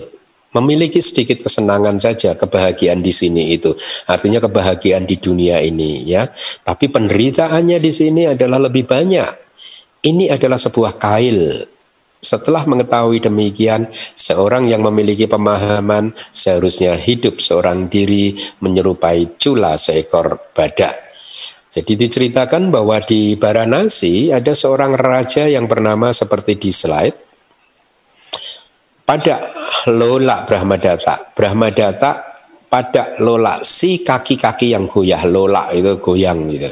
Memiliki 0.51 0.99
sedikit 0.99 1.47
kesenangan 1.47 1.95
saja 2.03 2.35
kebahagiaan 2.35 2.99
di 2.99 3.15
sini 3.15 3.55
itu. 3.55 3.71
Artinya 4.11 4.43
kebahagiaan 4.43 5.07
di 5.07 5.15
dunia 5.15 5.63
ini 5.63 6.03
ya. 6.03 6.27
Tapi 6.67 6.91
penderitaannya 6.91 7.79
di 7.79 7.91
sini 7.91 8.27
adalah 8.27 8.67
lebih 8.67 8.83
banyak. 8.83 9.47
Ini 10.03 10.35
adalah 10.35 10.59
sebuah 10.59 10.99
kail 10.99 11.67
setelah 12.17 12.65
mengetahui 12.65 13.21
demikian, 13.21 13.87
seorang 14.17 14.65
yang 14.65 14.81
memiliki 14.81 15.29
pemahaman 15.29 16.17
seharusnya 16.33 16.97
hidup 16.97 17.37
seorang 17.37 17.87
diri 17.87 18.35
menyerupai 18.59 19.37
cula 19.37 19.77
seekor 19.77 20.51
badak. 20.51 20.97
Jadi 21.69 21.93
diceritakan 21.93 22.73
bahwa 22.73 22.97
di 23.03 23.37
Baranasi 23.37 24.33
ada 24.33 24.57
seorang 24.57 24.97
raja 24.97 25.45
yang 25.45 25.69
bernama 25.69 26.09
seperti 26.09 26.57
di 26.57 26.71
slide, 26.73 27.26
pada 29.07 29.47
lola 29.87 30.43
Brahmadata. 30.43 31.31
Brahmadata 31.31 32.11
pada 32.67 33.15
lola 33.23 33.63
si 33.63 34.03
kaki-kaki 34.03 34.75
yang 34.75 34.91
goyah 34.91 35.23
lola 35.23 35.71
itu 35.71 35.95
goyang 36.03 36.51
gitu. 36.51 36.67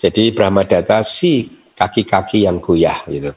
Jadi 0.00 0.32
Brahmadata 0.32 1.04
si 1.04 1.44
kaki-kaki 1.76 2.48
yang 2.48 2.64
goyah 2.64 3.04
gitu. 3.12 3.36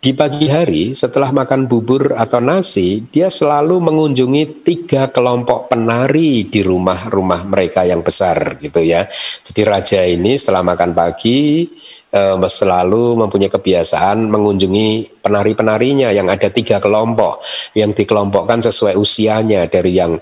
Di 0.00 0.16
pagi 0.16 0.48
hari 0.48 0.96
setelah 0.96 1.30
makan 1.30 1.68
bubur 1.68 2.16
atau 2.16 2.40
nasi, 2.40 3.04
dia 3.12 3.28
selalu 3.28 3.78
mengunjungi 3.84 4.64
tiga 4.64 5.12
kelompok 5.12 5.68
penari 5.70 6.48
di 6.48 6.64
rumah-rumah 6.64 7.44
mereka 7.44 7.84
yang 7.84 8.00
besar 8.00 8.56
gitu 8.58 8.80
ya. 8.80 9.04
Jadi 9.44 9.60
raja 9.62 10.00
ini 10.02 10.40
setelah 10.40 10.64
makan 10.64 10.90
pagi 10.96 11.68
eh, 12.16 12.48
selalu 12.48 13.20
mempunyai 13.20 13.52
kebiasaan 13.52 14.32
mengunjungi 14.32 15.20
penari-penarinya 15.20 16.08
yang 16.16 16.32
ada 16.32 16.48
tiga 16.48 16.80
kelompok 16.80 17.44
yang 17.76 17.92
dikelompokkan 17.92 18.64
sesuai 18.64 18.96
usianya 18.96 19.68
dari 19.68 20.00
yang 20.00 20.16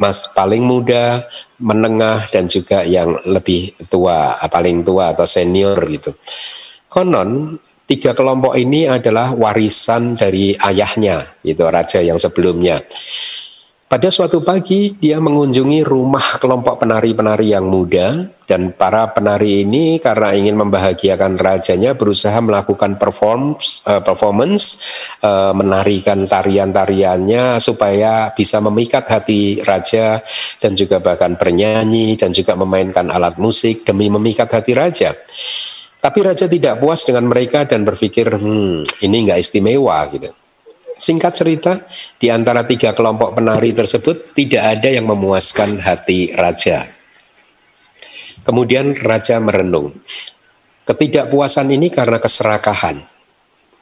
mas 0.00 0.30
paling 0.32 0.64
muda, 0.64 1.26
menengah 1.60 2.30
dan 2.32 2.48
juga 2.48 2.86
yang 2.86 3.18
lebih 3.28 3.76
tua, 3.92 4.38
paling 4.48 4.80
tua 4.80 5.12
atau 5.12 5.28
senior 5.28 5.76
gitu. 5.92 6.16
Konon 6.88 7.60
tiga 7.84 8.16
kelompok 8.16 8.56
ini 8.56 8.88
adalah 8.88 9.36
warisan 9.36 10.16
dari 10.16 10.56
ayahnya, 10.56 11.20
itu 11.44 11.60
raja 11.66 12.00
yang 12.00 12.16
sebelumnya. 12.16 12.80
Pada 13.90 14.06
suatu 14.06 14.38
pagi 14.38 14.94
dia 14.94 15.18
mengunjungi 15.18 15.82
rumah 15.82 16.38
kelompok 16.38 16.86
penari-penari 16.86 17.50
yang 17.50 17.66
muda 17.66 18.22
dan 18.46 18.70
para 18.70 19.10
penari 19.10 19.66
ini 19.66 19.98
karena 19.98 20.30
ingin 20.30 20.54
membahagiakan 20.62 21.34
rajanya 21.34 21.98
berusaha 21.98 22.38
melakukan 22.38 23.02
performance, 23.02 23.82
uh, 23.90 23.98
performance 23.98 24.78
uh, 25.26 25.50
menarikan 25.58 26.22
tarian-tariannya 26.22 27.58
supaya 27.58 28.30
bisa 28.30 28.62
memikat 28.62 29.10
hati 29.10 29.58
raja 29.66 30.22
dan 30.62 30.78
juga 30.78 31.02
bahkan 31.02 31.34
bernyanyi 31.34 32.14
dan 32.14 32.30
juga 32.30 32.54
memainkan 32.54 33.10
alat 33.10 33.42
musik 33.42 33.82
demi 33.82 34.06
memikat 34.06 34.54
hati 34.54 34.70
raja. 34.70 35.18
Tapi 35.98 36.18
raja 36.22 36.46
tidak 36.46 36.78
puas 36.78 37.02
dengan 37.02 37.26
mereka 37.26 37.66
dan 37.66 37.82
berpikir, 37.82 38.38
hmm, 38.38 39.02
ini 39.02 39.16
nggak 39.26 39.42
istimewa 39.42 39.98
gitu. 40.14 40.30
Singkat 41.00 41.32
cerita, 41.32 41.72
di 42.20 42.28
antara 42.28 42.68
tiga 42.68 42.92
kelompok 42.92 43.32
penari 43.32 43.72
tersebut 43.72 44.36
tidak 44.36 44.76
ada 44.76 44.92
yang 44.92 45.08
memuaskan 45.08 45.80
hati 45.80 46.36
raja. 46.36 46.84
Kemudian 48.44 48.92
raja 49.00 49.40
merenung. 49.40 49.96
Ketidakpuasan 50.84 51.72
ini 51.72 51.88
karena 51.88 52.20
keserakahan. 52.20 53.00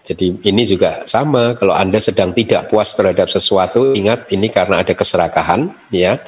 Jadi 0.07 0.41
ini 0.47 0.62
juga 0.62 1.03
sama 1.11 1.59
kalau 1.59 1.75
Anda 1.75 1.99
sedang 1.99 2.31
tidak 2.31 2.71
puas 2.71 2.95
terhadap 2.95 3.27
sesuatu, 3.27 3.99
ingat 3.99 4.31
ini 4.31 4.47
karena 4.47 4.87
ada 4.87 4.95
keserakahan 4.95 5.75
ya. 5.91 6.23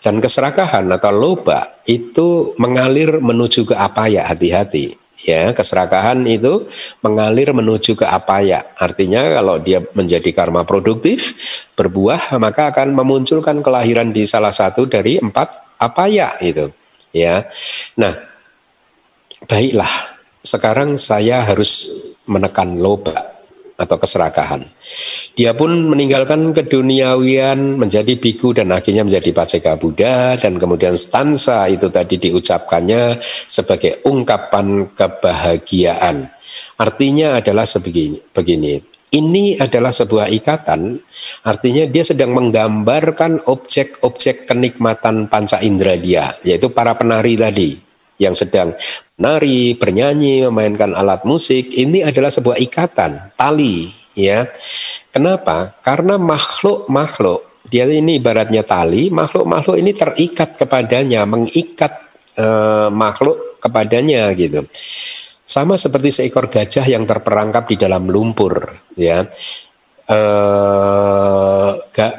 Dan 0.00 0.24
keserakahan 0.24 0.88
atau 0.88 1.12
loba 1.12 1.84
itu 1.84 2.56
mengalir 2.56 3.20
menuju 3.20 3.68
ke 3.68 3.76
apa 3.76 4.08
ya 4.08 4.24
hati-hati 4.24 4.99
ya 5.24 5.52
keserakahan 5.52 6.22
itu 6.28 6.68
mengalir 7.04 7.52
menuju 7.52 7.96
ke 7.96 8.06
apa 8.06 8.44
ya? 8.44 8.60
Artinya 8.76 9.26
kalau 9.40 9.56
dia 9.60 9.82
menjadi 9.96 10.30
karma 10.32 10.64
produktif 10.64 11.36
berbuah 11.74 12.36
maka 12.36 12.70
akan 12.72 12.94
memunculkan 12.94 13.60
kelahiran 13.64 14.12
di 14.12 14.24
salah 14.28 14.52
satu 14.52 14.86
dari 14.86 15.18
empat 15.18 15.80
apa 15.80 16.04
ya 16.08 16.36
itu. 16.44 16.68
Ya. 17.12 17.48
Nah 17.96 18.14
baiklah. 19.48 19.90
Sekarang 20.40 20.96
saya 20.96 21.44
harus 21.44 21.92
menekan 22.24 22.80
loba 22.80 23.39
atau 23.80 23.96
keserakahan. 23.96 24.68
Dia 25.32 25.56
pun 25.56 25.88
meninggalkan 25.88 26.52
keduniawian 26.52 27.80
menjadi 27.80 28.12
biku 28.20 28.52
dan 28.52 28.68
akhirnya 28.76 29.08
menjadi 29.08 29.32
paceka 29.32 29.80
Buddha 29.80 30.36
dan 30.36 30.60
kemudian 30.60 30.92
stansa 31.00 31.64
itu 31.72 31.88
tadi 31.88 32.20
diucapkannya 32.20 33.16
sebagai 33.48 34.04
ungkapan 34.04 34.92
kebahagiaan. 34.92 36.28
Artinya 36.76 37.40
adalah 37.40 37.64
sebegini, 37.64 38.20
begini. 38.36 38.76
Ini 39.10 39.58
adalah 39.58 39.90
sebuah 39.90 40.30
ikatan, 40.30 40.94
artinya 41.42 41.82
dia 41.90 42.06
sedang 42.06 42.30
menggambarkan 42.30 43.42
objek-objek 43.50 44.46
kenikmatan 44.46 45.26
panca 45.26 45.58
indera 45.66 45.98
dia, 45.98 46.30
yaitu 46.46 46.70
para 46.70 46.94
penari 46.94 47.34
tadi 47.34 47.89
yang 48.20 48.36
sedang 48.36 48.76
nari, 49.16 49.72
bernyanyi, 49.74 50.44
memainkan 50.44 50.92
alat 50.92 51.24
musik, 51.24 51.72
ini 51.72 52.04
adalah 52.04 52.28
sebuah 52.28 52.60
ikatan, 52.60 53.32
tali, 53.32 53.88
ya. 54.12 54.44
Kenapa? 55.08 55.72
Karena 55.80 56.20
makhluk-makhluk, 56.20 57.64
dia 57.72 57.88
ini 57.88 58.20
ibaratnya 58.20 58.60
tali, 58.60 59.08
makhluk-makhluk 59.08 59.80
ini 59.80 59.96
terikat 59.96 60.60
kepadanya, 60.60 61.24
mengikat 61.24 61.96
eh, 62.36 62.88
makhluk 62.92 63.56
kepadanya 63.60 64.28
gitu. 64.36 64.68
Sama 65.44 65.74
seperti 65.74 66.14
seekor 66.14 66.46
gajah 66.46 66.86
yang 66.86 67.08
terperangkap 67.08 67.66
di 67.66 67.76
dalam 67.80 68.06
lumpur, 68.06 68.54
ya. 68.94 69.26
Eh, 70.10 71.70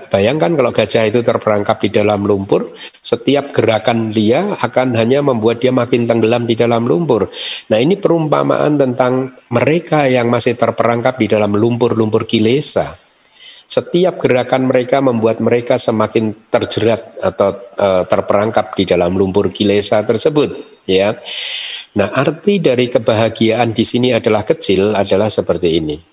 bayangkan 0.07 0.55
kalau 0.55 0.71
gajah 0.71 1.03
itu 1.07 1.19
terperangkap 1.23 1.77
di 1.83 1.89
dalam 1.91 2.23
lumpur, 2.23 2.71
setiap 3.03 3.51
gerakan 3.51 4.11
dia 4.11 4.55
akan 4.59 4.95
hanya 4.95 5.19
membuat 5.19 5.59
dia 5.59 5.75
makin 5.75 6.07
tenggelam 6.07 6.47
di 6.47 6.55
dalam 6.55 6.87
lumpur. 6.87 7.27
Nah 7.71 7.77
ini 7.79 7.99
perumpamaan 7.99 8.79
tentang 8.79 9.35
mereka 9.51 10.07
yang 10.07 10.31
masih 10.31 10.55
terperangkap 10.55 11.19
di 11.19 11.27
dalam 11.27 11.51
lumpur-lumpur 11.55 12.23
kilesa. 12.23 12.87
Setiap 13.71 14.19
gerakan 14.19 14.67
mereka 14.67 14.99
membuat 14.99 15.39
mereka 15.39 15.79
semakin 15.79 16.51
terjerat 16.51 17.23
atau 17.23 17.55
uh, 17.79 18.03
terperangkap 18.03 18.75
di 18.75 18.83
dalam 18.83 19.15
lumpur 19.15 19.47
kilesa 19.47 20.03
tersebut, 20.03 20.83
ya. 20.83 21.15
Nah, 21.95 22.11
arti 22.11 22.59
dari 22.59 22.91
kebahagiaan 22.91 23.71
di 23.71 23.87
sini 23.87 24.11
adalah 24.11 24.43
kecil 24.43 24.91
adalah 24.91 25.31
seperti 25.31 25.79
ini 25.79 26.10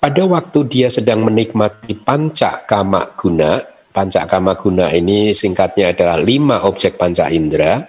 pada 0.00 0.24
waktu 0.24 0.64
dia 0.66 0.88
sedang 0.88 1.28
menikmati 1.28 1.92
panca 1.92 2.64
kama 2.64 3.12
guna, 3.20 3.60
panca 3.92 4.24
kama 4.24 4.56
guna 4.56 4.88
ini 4.96 5.36
singkatnya 5.36 5.92
adalah 5.92 6.16
lima 6.16 6.64
objek 6.64 6.96
panca 6.96 7.28
indera, 7.28 7.84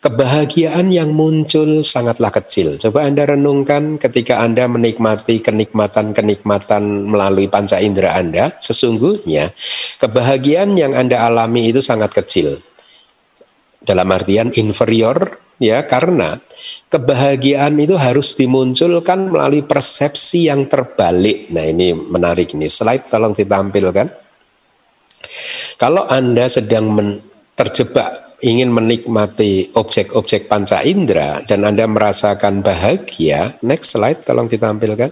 kebahagiaan 0.00 0.88
yang 0.88 1.12
muncul 1.12 1.84
sangatlah 1.84 2.32
kecil. 2.32 2.80
Coba 2.80 3.04
Anda 3.04 3.28
renungkan 3.28 4.00
ketika 4.00 4.40
Anda 4.40 4.64
menikmati 4.72 5.44
kenikmatan-kenikmatan 5.44 7.12
melalui 7.12 7.52
panca 7.52 7.76
indera 7.76 8.16
Anda, 8.16 8.56
sesungguhnya 8.56 9.52
kebahagiaan 10.00 10.80
yang 10.80 10.96
Anda 10.96 11.28
alami 11.28 11.68
itu 11.68 11.84
sangat 11.84 12.16
kecil. 12.16 12.56
Dalam 13.84 14.08
artian 14.08 14.48
inferior 14.56 15.43
ya 15.58 15.86
karena 15.86 16.38
kebahagiaan 16.90 17.74
itu 17.78 17.94
harus 17.98 18.34
dimunculkan 18.38 19.30
melalui 19.30 19.62
persepsi 19.66 20.50
yang 20.50 20.66
terbalik. 20.66 21.50
Nah, 21.50 21.66
ini 21.66 21.94
menarik 21.94 22.54
ini. 22.54 22.70
Slide 22.70 23.10
tolong 23.10 23.34
ditampilkan. 23.34 24.06
Kalau 25.80 26.06
Anda 26.06 26.46
sedang 26.46 26.92
men, 26.92 27.18
terjebak 27.58 28.38
ingin 28.44 28.70
menikmati 28.70 29.72
objek-objek 29.72 30.46
panca 30.46 30.84
indera 30.84 31.40
dan 31.46 31.64
Anda 31.64 31.88
merasakan 31.88 32.60
bahagia, 32.60 33.56
next 33.64 33.96
slide 33.96 34.22
tolong 34.22 34.46
ditampilkan. 34.46 35.10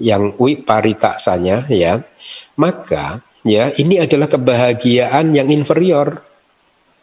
Yang 0.00 0.32
wiparitaksanya 0.40 1.68
ya. 1.68 2.00
Maka 2.56 3.20
ya 3.44 3.68
ini 3.76 4.00
adalah 4.00 4.32
kebahagiaan 4.32 5.36
yang 5.36 5.52
inferior 5.52 6.29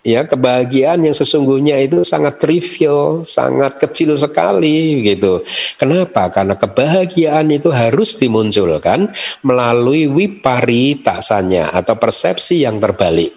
ya 0.05 0.23
kebahagiaan 0.23 1.03
yang 1.03 1.15
sesungguhnya 1.15 1.77
itu 1.83 2.01
sangat 2.05 2.39
trivial, 2.39 3.27
sangat 3.27 3.75
kecil 3.81 4.15
sekali 4.15 5.03
gitu. 5.03 5.43
Kenapa? 5.75 6.31
Karena 6.31 6.55
kebahagiaan 6.55 7.51
itu 7.51 7.69
harus 7.73 8.15
dimunculkan 8.15 9.11
melalui 9.43 10.07
wipari 10.07 10.99
taksanya 10.99 11.73
atau 11.73 11.99
persepsi 11.99 12.63
yang 12.63 12.79
terbalik. 12.79 13.33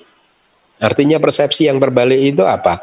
Artinya 0.81 1.21
persepsi 1.21 1.69
yang 1.69 1.77
terbalik 1.77 2.19
itu 2.19 2.47
apa? 2.47 2.81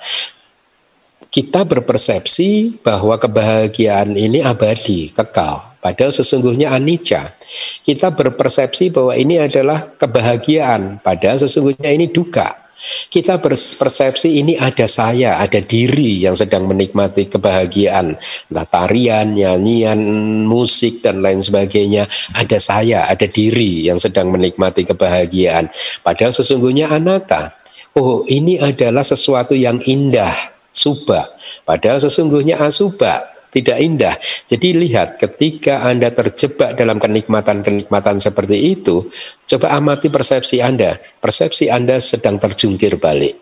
Kita 1.28 1.68
berpersepsi 1.68 2.80
bahwa 2.80 3.20
kebahagiaan 3.20 4.16
ini 4.16 4.40
abadi, 4.40 5.12
kekal. 5.12 5.76
Padahal 5.82 6.12
sesungguhnya 6.12 6.72
anicca. 6.72 7.36
Kita 7.84 8.12
berpersepsi 8.12 8.92
bahwa 8.92 9.14
ini 9.16 9.40
adalah 9.40 9.92
kebahagiaan, 9.98 11.00
padahal 11.04 11.40
sesungguhnya 11.40 11.90
ini 11.92 12.08
duka. 12.12 12.67
Kita 13.10 13.42
berpersepsi 13.42 14.38
ini 14.38 14.54
ada 14.54 14.86
saya, 14.86 15.42
ada 15.42 15.58
diri 15.58 16.22
yang 16.22 16.38
sedang 16.38 16.70
menikmati 16.70 17.26
kebahagiaan. 17.26 18.14
Entah 18.54 18.68
tarian, 18.70 19.34
nyanyian, 19.34 19.98
musik, 20.46 21.02
dan 21.02 21.26
lain 21.26 21.42
sebagainya. 21.42 22.06
Ada 22.38 22.62
saya, 22.62 23.10
ada 23.10 23.26
diri 23.26 23.90
yang 23.90 23.98
sedang 23.98 24.30
menikmati 24.30 24.86
kebahagiaan. 24.86 25.74
Padahal 26.06 26.32
sesungguhnya 26.32 26.94
anata. 26.94 27.58
Oh 27.98 28.22
ini 28.30 28.62
adalah 28.62 29.02
sesuatu 29.02 29.58
yang 29.58 29.82
indah, 29.90 30.54
suba. 30.70 31.34
Padahal 31.66 31.98
sesungguhnya 31.98 32.62
asuba, 32.62 33.26
tidak 33.52 33.78
indah. 33.80 34.16
Jadi 34.46 34.76
lihat 34.76 35.18
ketika 35.18 35.88
Anda 35.88 36.12
terjebak 36.12 36.76
dalam 36.76 37.00
kenikmatan-kenikmatan 37.00 38.20
seperti 38.20 38.78
itu, 38.78 39.08
coba 39.48 39.76
amati 39.76 40.12
persepsi 40.12 40.60
Anda. 40.60 41.00
Persepsi 41.20 41.72
Anda 41.72 41.98
sedang 42.04 42.38
terjungkir 42.38 43.00
balik. 43.00 43.40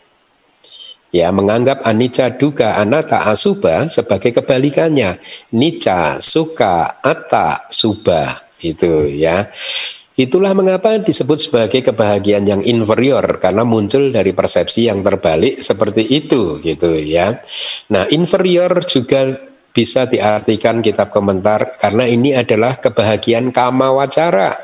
Ya, 1.16 1.32
menganggap 1.32 1.88
anicca 1.88 2.28
duka 2.28 2.76
anatta 2.76 3.32
asuba 3.32 3.88
sebagai 3.88 4.36
kebalikannya. 4.36 5.16
Nica 5.56 6.20
suka 6.20 6.99
atta 6.99 7.72
suba 7.72 8.43
itu 8.60 9.08
ya. 9.16 9.47
Itulah 10.16 10.56
mengapa 10.56 10.95
disebut 10.95 11.39
sebagai 11.39 11.84
kebahagiaan 11.84 12.47
yang 12.47 12.62
inferior 12.64 13.24
karena 13.39 13.68
muncul 13.68 14.16
dari 14.16 14.32
persepsi 14.32 14.88
yang 14.88 15.03
terbalik 15.03 15.60
seperti 15.60 16.08
itu 16.08 16.64
gitu 16.64 16.95
ya. 16.99 17.43
Nah, 17.91 18.08
inferior 18.12 18.80
juga 18.88 19.28
bisa 19.76 20.07
diartikan 20.07 20.80
kitab 20.80 21.11
komentar 21.11 21.76
karena 21.76 22.07
ini 22.07 22.32
adalah 22.32 22.80
kebahagiaan 22.80 23.51
kama 23.51 23.91
wacara, 23.91 24.55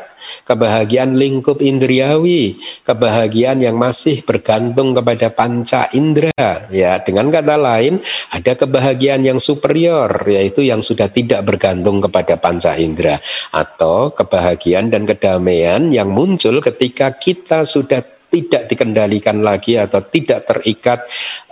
kebahagiaan 0.48 1.20
lingkup 1.20 1.60
indriawi, 1.60 2.56
kebahagiaan 2.88 3.60
yang 3.60 3.76
masih 3.76 4.24
bergantung 4.24 4.96
kepada 4.96 5.28
panca 5.36 5.92
indera. 5.92 6.64
Ya, 6.72 7.04
dengan 7.04 7.28
kata 7.28 7.60
lain 7.60 8.00
ada 8.32 8.56
kebahagiaan 8.56 9.28
yang 9.28 9.36
superior 9.44 10.24
yaitu 10.32 10.64
yang 10.64 10.80
sudah 10.80 11.12
tidak 11.12 11.44
bergantung 11.44 12.00
kepada 12.00 12.40
panca 12.40 12.80
indera 12.80 13.20
atau 13.52 14.16
kebahagiaan 14.16 14.88
dan 14.88 15.04
kedamaian 15.04 15.92
yang 15.92 16.08
muncul 16.08 16.64
ketika 16.64 17.12
kita 17.20 17.68
sudah 17.68 18.00
tidak 18.32 18.72
dikendalikan 18.72 19.44
lagi 19.44 19.76
atau 19.76 20.00
tidak 20.08 20.48
terikat 20.48 21.04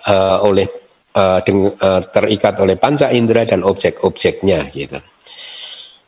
uh, 0.08 0.40
oleh 0.48 0.79
uh, 1.16 1.40
terikat 2.14 2.60
oleh 2.62 2.76
panca 2.78 3.10
indera 3.10 3.46
dan 3.46 3.66
objek-objeknya 3.66 4.70
gitu. 4.74 5.00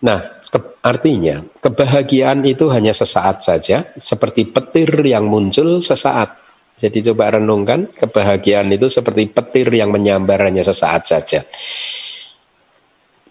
Nah, 0.02 0.42
ke, 0.42 0.60
artinya 0.82 1.46
kebahagiaan 1.62 2.42
itu 2.44 2.68
hanya 2.74 2.92
sesaat 2.92 3.46
saja, 3.46 3.86
seperti 3.96 4.50
petir 4.50 4.90
yang 5.06 5.30
muncul 5.30 5.80
sesaat. 5.80 6.42
Jadi 6.82 7.14
coba 7.14 7.38
renungkan, 7.38 7.86
kebahagiaan 7.94 8.74
itu 8.74 8.90
seperti 8.90 9.30
petir 9.30 9.70
yang 9.70 9.94
menyambar 9.94 10.42
hanya 10.50 10.66
sesaat 10.66 11.06
saja. 11.06 11.46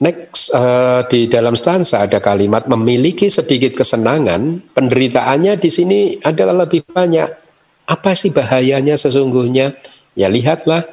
Next, 0.01 0.55
uh, 0.57 1.05
di 1.11 1.29
dalam 1.29 1.53
stansa 1.59 2.09
ada 2.09 2.23
kalimat 2.25 2.65
memiliki 2.71 3.29
sedikit 3.29 3.77
kesenangan, 3.77 4.73
penderitaannya 4.73 5.61
di 5.61 5.69
sini 5.69 6.01
adalah 6.25 6.65
lebih 6.65 6.89
banyak. 6.89 7.29
Apa 7.85 8.15
sih 8.17 8.33
bahayanya 8.33 8.97
sesungguhnya? 8.97 9.77
Ya 10.17 10.33
lihatlah, 10.33 10.89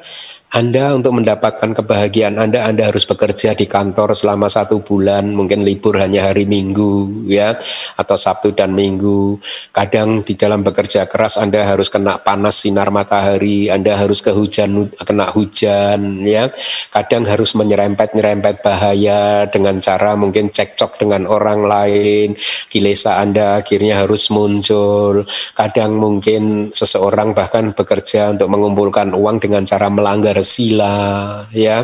anda 0.48 0.96
untuk 0.96 1.12
mendapatkan 1.12 1.76
kebahagiaan 1.76 2.40
Anda, 2.40 2.64
Anda 2.64 2.88
harus 2.88 3.04
bekerja 3.04 3.52
di 3.52 3.68
kantor 3.68 4.16
selama 4.16 4.48
satu 4.48 4.80
bulan, 4.80 5.36
mungkin 5.36 5.60
libur 5.60 6.00
hanya 6.00 6.32
hari 6.32 6.48
Minggu, 6.48 7.28
ya, 7.28 7.52
atau 8.00 8.16
Sabtu 8.16 8.56
dan 8.56 8.72
Minggu. 8.72 9.36
Kadang 9.76 10.24
di 10.24 10.40
dalam 10.40 10.64
bekerja 10.64 11.04
keras 11.04 11.36
Anda 11.36 11.68
harus 11.68 11.92
kena 11.92 12.16
panas 12.24 12.64
sinar 12.64 12.88
matahari, 12.88 13.68
Anda 13.68 14.00
harus 14.00 14.24
ke 14.24 14.32
hujan, 14.32 14.88
kena 14.96 15.28
hujan, 15.28 16.24
ya. 16.24 16.48
Kadang 16.88 17.28
harus 17.28 17.52
menyerempet-nyerempet 17.52 18.64
bahaya 18.64 19.44
dengan 19.52 19.84
cara 19.84 20.16
mungkin 20.16 20.48
cekcok 20.48 20.96
dengan 20.96 21.28
orang 21.28 21.60
lain, 21.60 22.40
kilesa 22.72 23.20
Anda 23.20 23.60
akhirnya 23.60 24.00
harus 24.00 24.32
muncul. 24.32 25.28
Kadang 25.52 26.00
mungkin 26.00 26.72
seseorang 26.72 27.36
bahkan 27.36 27.76
bekerja 27.76 28.32
untuk 28.32 28.48
mengumpulkan 28.48 29.12
uang 29.12 29.44
dengan 29.44 29.68
cara 29.68 29.92
melanggar 29.92 30.37
bersila 30.38 31.42
ya 31.50 31.82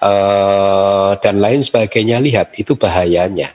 uh, 0.00 1.18
dan 1.18 1.42
lain 1.42 1.58
sebagainya. 1.58 2.22
Lihat 2.22 2.54
itu 2.62 2.78
bahayanya. 2.78 3.50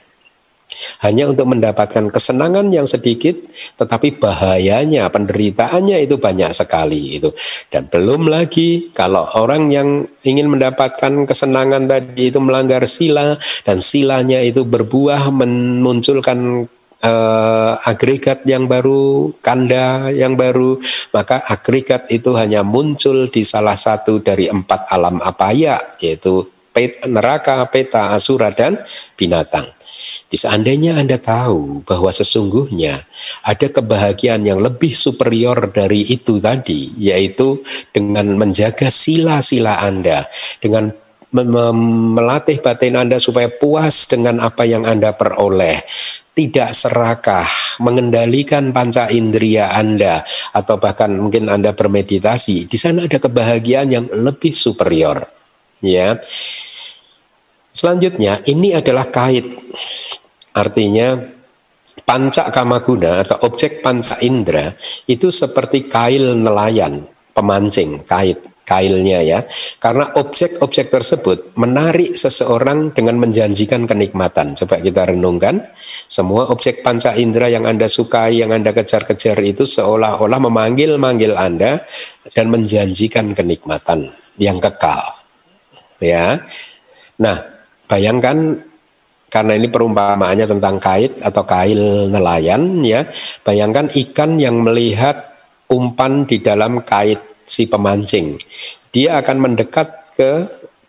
Hanya 1.04 1.30
untuk 1.30 1.46
mendapatkan 1.46 2.10
kesenangan 2.10 2.72
yang 2.72 2.88
sedikit 2.88 3.36
tetapi 3.78 4.18
bahayanya 4.18 5.06
penderitaannya 5.12 6.02
itu 6.02 6.18
banyak 6.18 6.50
sekali 6.50 7.20
itu. 7.20 7.30
Dan 7.70 7.86
belum 7.86 8.26
lagi 8.26 8.90
kalau 8.90 9.24
orang 9.38 9.70
yang 9.70 10.08
ingin 10.26 10.48
mendapatkan 10.50 11.12
kesenangan 11.28 11.86
tadi 11.86 12.32
itu 12.32 12.40
melanggar 12.42 12.82
sila 12.88 13.36
dan 13.62 13.78
silanya 13.78 14.42
itu 14.42 14.64
berbuah 14.66 15.30
memunculkan 15.30 16.66
uh, 17.02 17.74
agregat 17.84 18.46
yang 18.46 18.70
baru, 18.70 19.34
kanda 19.42 20.08
yang 20.14 20.38
baru, 20.38 20.78
maka 21.10 21.42
agregat 21.50 22.08
itu 22.08 22.32
hanya 22.38 22.62
muncul 22.62 23.28
di 23.28 23.42
salah 23.42 23.76
satu 23.76 24.22
dari 24.22 24.48
empat 24.48 24.88
alam 24.94 25.18
apaya, 25.20 25.78
yaitu 25.98 26.46
pet, 26.72 27.04
neraka, 27.04 27.66
peta, 27.68 28.14
asura, 28.16 28.54
dan 28.54 28.80
binatang. 29.18 29.68
Di 30.32 30.40
seandainya 30.40 30.96
Anda 30.96 31.20
tahu 31.20 31.84
bahwa 31.84 32.08
sesungguhnya 32.08 33.04
ada 33.44 33.68
kebahagiaan 33.68 34.40
yang 34.48 34.64
lebih 34.64 34.96
superior 34.96 35.68
dari 35.68 36.08
itu 36.08 36.40
tadi, 36.40 36.96
yaitu 36.96 37.60
dengan 37.92 38.40
menjaga 38.40 38.88
sila-sila 38.88 39.84
Anda, 39.84 40.24
dengan 40.56 40.88
melatih 41.32 42.60
batin 42.60 43.00
Anda 43.00 43.16
supaya 43.16 43.48
puas 43.48 44.04
dengan 44.04 44.36
apa 44.44 44.68
yang 44.68 44.84
Anda 44.84 45.16
peroleh, 45.16 45.80
tidak 46.36 46.76
serakah, 46.76 47.48
mengendalikan 47.80 48.68
panca 48.68 49.08
indera 49.08 49.72
Anda, 49.72 50.20
atau 50.52 50.76
bahkan 50.76 51.16
mungkin 51.16 51.48
Anda 51.48 51.72
bermeditasi, 51.72 52.68
di 52.68 52.76
sana 52.76 53.08
ada 53.08 53.16
kebahagiaan 53.16 53.88
yang 53.88 54.06
lebih 54.12 54.52
superior. 54.52 55.24
Ya. 55.80 56.20
Selanjutnya, 57.72 58.44
ini 58.44 58.76
adalah 58.76 59.08
kait. 59.08 59.48
Artinya, 60.52 61.16
panca 62.04 62.52
kamaguna 62.52 63.24
atau 63.24 63.48
objek 63.48 63.80
panca 63.80 64.20
indera 64.20 64.76
itu 65.08 65.32
seperti 65.32 65.88
kail 65.88 66.36
nelayan, 66.36 67.08
pemancing, 67.32 68.04
kait 68.04 68.51
kailnya 68.62 69.20
ya. 69.22 69.40
Karena 69.78 70.10
objek-objek 70.16 70.88
tersebut 70.90 71.54
menarik 71.58 72.14
seseorang 72.14 72.94
dengan 72.94 73.18
menjanjikan 73.18 73.86
kenikmatan. 73.86 74.54
Coba 74.58 74.78
kita 74.78 75.10
renungkan, 75.10 75.62
semua 76.06 76.48
objek 76.50 76.80
panca 76.80 77.14
indera 77.14 77.50
yang 77.50 77.66
Anda 77.68 77.86
sukai, 77.86 78.40
yang 78.40 78.54
Anda 78.54 78.70
kejar-kejar 78.74 79.38
itu 79.42 79.66
seolah-olah 79.66 80.40
memanggil-manggil 80.42 81.34
Anda 81.34 81.82
dan 82.32 82.46
menjanjikan 82.48 83.34
kenikmatan 83.34 84.14
yang 84.38 84.62
kekal. 84.62 85.02
Ya. 86.02 86.42
Nah, 87.22 87.36
bayangkan 87.86 88.58
karena 89.32 89.56
ini 89.56 89.72
perumpamaannya 89.72 90.44
tentang 90.44 90.76
kait 90.76 91.16
atau 91.24 91.40
kail 91.48 92.12
nelayan 92.12 92.84
ya. 92.84 93.08
Bayangkan 93.40 93.88
ikan 93.88 94.36
yang 94.36 94.60
melihat 94.60 95.32
umpan 95.72 96.28
di 96.28 96.44
dalam 96.44 96.84
kait 96.84 97.31
si 97.52 97.68
pemancing. 97.68 98.40
Dia 98.88 99.20
akan 99.20 99.36
mendekat 99.44 100.16
ke 100.16 100.32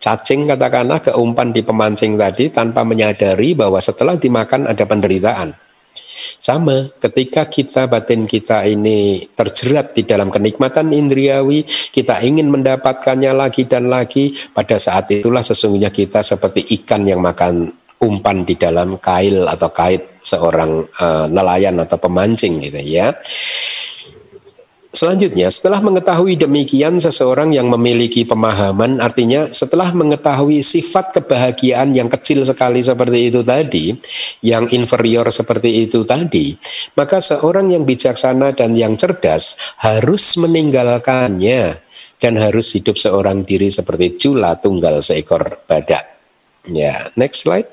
cacing 0.00 0.48
katakanlah 0.48 1.00
ke 1.04 1.12
umpan 1.12 1.52
di 1.52 1.60
pemancing 1.60 2.16
tadi 2.16 2.48
tanpa 2.48 2.84
menyadari 2.84 3.52
bahwa 3.52 3.76
setelah 3.80 4.16
dimakan 4.16 4.68
ada 4.68 4.84
penderitaan. 4.88 5.52
Sama 6.38 6.94
ketika 7.00 7.48
kita 7.48 7.90
batin 7.90 8.28
kita 8.28 8.62
ini 8.68 9.26
terjerat 9.34 9.98
di 9.98 10.06
dalam 10.06 10.30
kenikmatan 10.30 10.94
indriawi, 10.94 11.66
kita 11.66 12.22
ingin 12.22 12.52
mendapatkannya 12.52 13.32
lagi 13.34 13.66
dan 13.66 13.90
lagi, 13.90 14.30
pada 14.54 14.78
saat 14.78 15.10
itulah 15.10 15.42
sesungguhnya 15.42 15.90
kita 15.90 16.22
seperti 16.22 16.64
ikan 16.80 17.02
yang 17.08 17.18
makan 17.18 17.72
umpan 17.98 18.44
di 18.44 18.54
dalam 18.54 19.00
kail 19.00 19.48
atau 19.48 19.72
kait 19.72 20.20
seorang 20.20 20.84
uh, 21.00 21.26
nelayan 21.32 21.80
atau 21.80 21.96
pemancing 21.96 22.60
gitu 22.62 22.80
ya. 22.84 23.10
Selanjutnya, 24.94 25.50
setelah 25.50 25.82
mengetahui 25.82 26.38
demikian, 26.38 27.02
seseorang 27.02 27.50
yang 27.50 27.66
memiliki 27.66 28.22
pemahaman, 28.22 29.02
artinya 29.02 29.50
setelah 29.50 29.90
mengetahui 29.90 30.62
sifat 30.62 31.18
kebahagiaan 31.18 31.90
yang 31.98 32.06
kecil 32.06 32.46
sekali 32.46 32.78
seperti 32.78 33.26
itu 33.26 33.42
tadi, 33.42 33.90
yang 34.46 34.70
inferior 34.70 35.26
seperti 35.34 35.90
itu 35.90 36.06
tadi, 36.06 36.54
maka 36.94 37.18
seorang 37.18 37.74
yang 37.74 37.82
bijaksana 37.82 38.54
dan 38.54 38.78
yang 38.78 38.94
cerdas 38.94 39.58
harus 39.82 40.38
meninggalkannya 40.38 41.82
dan 42.22 42.38
harus 42.38 42.70
hidup 42.78 42.94
seorang 42.94 43.42
diri 43.42 43.66
seperti 43.74 44.14
cula 44.14 44.62
tunggal 44.62 45.02
seekor 45.02 45.58
badak. 45.66 46.06
Ya, 46.70 47.10
next 47.18 47.42
slide. 47.42 47.66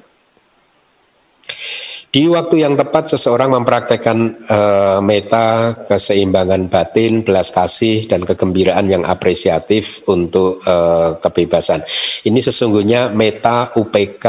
Di 2.11 2.27
waktu 2.27 2.59
yang 2.59 2.75
tepat 2.75 3.07
seseorang 3.15 3.55
mempraktekkan 3.55 4.43
uh, 4.51 4.99
meta, 4.99 5.79
keseimbangan 5.79 6.67
batin, 6.67 7.23
belas 7.23 7.55
kasih 7.55 8.03
dan 8.03 8.27
kegembiraan 8.27 8.91
yang 8.91 9.07
apresiatif 9.07 10.03
untuk 10.11 10.59
uh, 10.67 11.15
kebebasan. 11.23 11.79
Ini 12.27 12.35
sesungguhnya 12.43 13.15
meta, 13.15 13.71
UPK, 13.79 14.27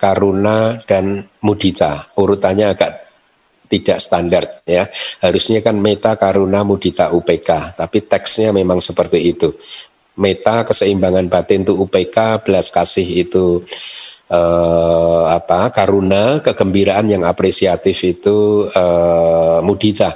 karuna 0.00 0.80
dan 0.88 1.20
mudita. 1.44 2.08
Urutannya 2.16 2.72
agak 2.72 2.96
tidak 3.68 4.00
standar 4.00 4.64
ya. 4.64 4.88
Harusnya 5.20 5.60
kan 5.60 5.76
meta, 5.76 6.16
karuna, 6.16 6.64
mudita, 6.64 7.12
UPK, 7.12 7.76
tapi 7.76 8.08
teksnya 8.08 8.56
memang 8.56 8.80
seperti 8.80 9.20
itu. 9.20 9.52
Meta 10.16 10.64
keseimbangan 10.64 11.28
batin 11.28 11.60
itu 11.60 11.76
UPK, 11.76 12.40
belas 12.40 12.72
kasih 12.72 13.28
itu 13.28 13.68
eh, 14.28 15.24
apa 15.28 15.72
karuna 15.72 16.44
kegembiraan 16.44 17.08
yang 17.08 17.24
apresiatif 17.24 17.96
itu 18.04 18.68
eh, 18.68 19.58
mudita 19.64 20.14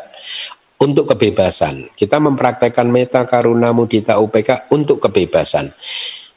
untuk 0.78 1.14
kebebasan. 1.14 1.90
Kita 1.96 2.20
mempraktekkan 2.20 2.86
meta 2.90 3.24
karuna 3.24 3.72
mudita 3.72 4.20
UPK 4.20 4.68
untuk 4.74 5.00
kebebasan. 5.02 5.72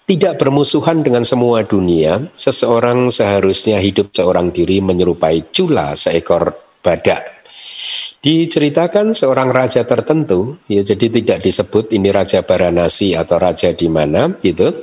Tidak 0.05 0.37
bermusuhan 0.37 1.01
dengan 1.01 1.25
semua 1.25 1.65
dunia, 1.65 2.29
seseorang 2.29 3.09
seharusnya 3.09 3.81
hidup 3.81 4.13
seorang 4.13 4.53
diri 4.53 4.77
menyerupai 4.77 5.49
cula 5.49 5.97
seekor 5.97 6.53
badak 6.85 7.34
Diceritakan 8.25 9.13
seorang 9.13 9.53
raja 9.53 9.85
tertentu, 9.85 10.57
ya 10.65 10.81
jadi 10.81 11.13
tidak 11.13 11.45
disebut 11.45 11.93
ini 11.93 12.09
raja 12.09 12.41
Baranasi 12.41 13.13
atau 13.13 13.37
raja 13.37 13.69
di 13.69 13.85
mana 13.85 14.33
gitu, 14.41 14.81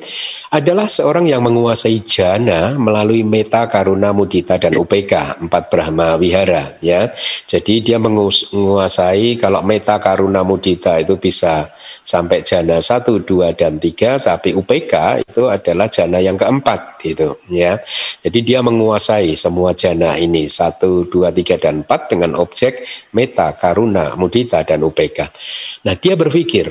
adalah 0.55 0.87
seorang 0.87 1.27
yang 1.27 1.43
menguasai 1.43 2.07
jana 2.07 2.79
melalui 2.79 3.27
meta, 3.27 3.67
karuna, 3.67 4.15
mudita 4.15 4.63
dan 4.63 4.79
upeka, 4.79 5.43
empat 5.43 5.75
Brahma 5.75 6.15
wihara 6.23 6.79
ya. 6.79 7.11
Jadi 7.51 7.83
dia 7.83 7.99
menguasai 7.99 9.35
kalau 9.43 9.67
meta, 9.67 9.99
karuna, 9.99 10.47
mudita 10.47 11.03
itu 11.03 11.19
bisa 11.19 11.67
sampai 12.07 12.47
jana 12.47 12.79
satu, 12.79 13.27
dua 13.27 13.59
dan 13.59 13.83
tiga, 13.83 14.23
tapi 14.23 14.55
upeka 14.55 15.19
itu 15.19 15.51
adalah 15.51 15.91
jana 15.91 16.23
yang 16.23 16.39
keempat 16.39 17.03
gitu 17.03 17.35
ya. 17.51 17.75
Jadi 18.23 18.39
dia 18.47 18.63
menguasai 18.63 19.35
semua 19.35 19.75
jana 19.75 20.15
ini 20.15 20.47
satu, 20.47 21.11
dua, 21.11 21.35
tiga 21.35 21.59
dan 21.59 21.83
empat 21.83 22.07
dengan 22.07 22.39
objek 22.39 22.87
meta 23.11 23.32
meta, 23.33 23.57
karuna, 23.57 24.13
mudita, 24.21 24.61
dan 24.61 24.85
upeka. 24.85 25.33
Nah 25.89 25.97
dia 25.97 26.13
berpikir, 26.21 26.69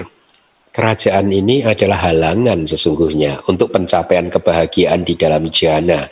kerajaan 0.70 1.34
ini 1.34 1.66
adalah 1.66 2.06
halangan 2.06 2.70
sesungguhnya 2.70 3.50
untuk 3.50 3.74
pencapaian 3.74 4.30
kebahagiaan 4.30 5.02
di 5.02 5.18
dalam 5.18 5.50
jana. 5.50 6.06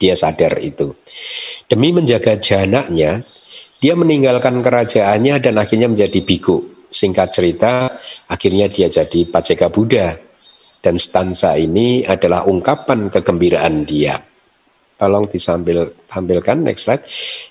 Dia 0.00 0.16
sadar 0.16 0.56
itu. 0.64 0.96
Demi 1.68 1.92
menjaga 1.92 2.40
janaknya, 2.40 3.20
dia 3.76 3.92
meninggalkan 3.92 4.64
kerajaannya 4.64 5.44
dan 5.44 5.60
akhirnya 5.60 5.92
menjadi 5.92 6.24
biku. 6.24 6.88
Singkat 6.88 7.28
cerita, 7.28 7.92
akhirnya 8.32 8.72
dia 8.72 8.88
jadi 8.88 9.28
paceka 9.28 9.68
Buddha. 9.68 10.16
Dan 10.80 10.96
stansa 10.96 11.60
ini 11.60 12.00
adalah 12.08 12.48
ungkapan 12.48 13.12
kegembiraan 13.12 13.84
dia. 13.84 14.16
Tolong 14.94 15.26
disambil 15.26 15.90
tampilkan 16.06 16.62
next 16.62 16.86
slide. 16.86 17.02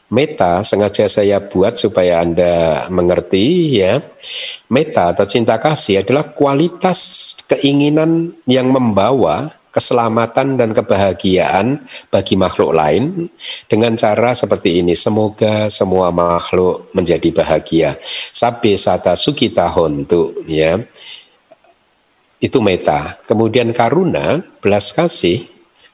Meta 0.07 0.63
sengaja 0.63 1.11
saya 1.11 1.43
buat 1.43 1.75
supaya 1.75 2.23
Anda 2.23 2.87
mengerti 2.87 3.77
ya. 3.83 3.99
Meta 4.71 5.11
atau 5.11 5.27
cinta 5.27 5.59
kasih 5.59 6.07
adalah 6.07 6.31
kualitas 6.31 7.35
keinginan 7.51 8.31
yang 8.47 8.71
membawa 8.71 9.51
keselamatan 9.73 10.55
dan 10.55 10.69
kebahagiaan 10.71 11.81
bagi 12.13 12.37
makhluk 12.37 12.77
lain 12.77 13.27
dengan 13.65 13.97
cara 13.97 14.37
seperti 14.37 14.85
ini. 14.85 14.93
Semoga 14.93 15.67
semua 15.73 16.13
makhluk 16.13 16.93
menjadi 16.93 17.33
bahagia. 17.33 17.97
Sabe 18.29 18.77
sata 18.77 19.17
sukita 19.17 19.65
hontu 19.73 20.45
ya. 20.45 20.77
Itu 22.37 22.61
meta. 22.61 23.17
Kemudian 23.25 23.73
karuna, 23.73 24.45
belas 24.61 24.93
kasih 24.93 25.41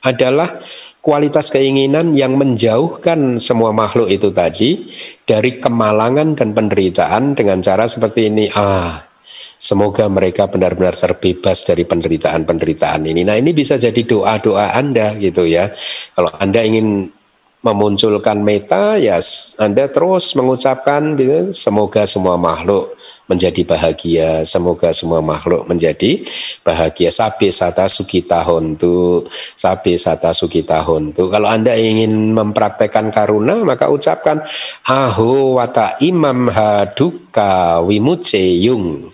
adalah 0.03 0.59
kualitas 0.99 1.47
keinginan 1.51 2.11
yang 2.15 2.35
menjauhkan 2.35 3.39
semua 3.39 3.71
makhluk 3.71 4.11
itu 4.11 4.29
tadi 4.35 4.91
dari 5.23 5.57
kemalangan 5.59 6.35
dan 6.35 6.51
penderitaan 6.51 7.35
dengan 7.35 7.63
cara 7.63 7.87
seperti 7.87 8.27
ini. 8.27 8.51
Ah, 8.55 9.07
semoga 9.55 10.07
mereka 10.11 10.47
benar-benar 10.51 10.95
terbebas 10.95 11.63
dari 11.63 11.87
penderitaan-penderitaan 11.87 13.07
ini. 13.07 13.23
Nah, 13.23 13.39
ini 13.39 13.55
bisa 13.55 13.79
jadi 13.79 13.99
doa-doa 14.03 14.75
Anda 14.75 15.15
gitu 15.15 15.47
ya. 15.47 15.71
Kalau 16.15 16.31
Anda 16.35 16.63
ingin 16.63 17.11
memunculkan 17.59 18.39
meta 18.39 18.95
ya 18.95 19.19
Anda 19.59 19.91
terus 19.91 20.31
mengucapkan 20.31 21.19
gitu, 21.19 21.51
semoga 21.51 22.07
semua 22.07 22.39
makhluk 22.39 22.95
menjadi 23.29 23.61
bahagia. 23.61 24.41
Semoga 24.43 24.89
semua 24.89 25.21
makhluk 25.21 25.69
menjadi 25.69 26.25
bahagia. 26.65 27.13
Sabi 27.13 27.53
sata 27.53 27.85
sukita 27.85 28.41
hontu, 28.41 29.29
sabi 29.53 29.95
sata 29.95 30.33
sukita 30.33 30.81
hontu. 30.81 31.29
Kalau 31.29 31.45
Anda 31.45 31.77
ingin 31.77 32.33
mempraktekkan 32.33 33.13
karuna, 33.13 33.61
maka 33.61 33.87
ucapkan 33.93 34.41
aho 34.89 35.61
wata 35.61 36.01
imam 36.01 36.49
haduka 36.49 37.85
wimuce 37.85 38.41
yung. 38.65 39.13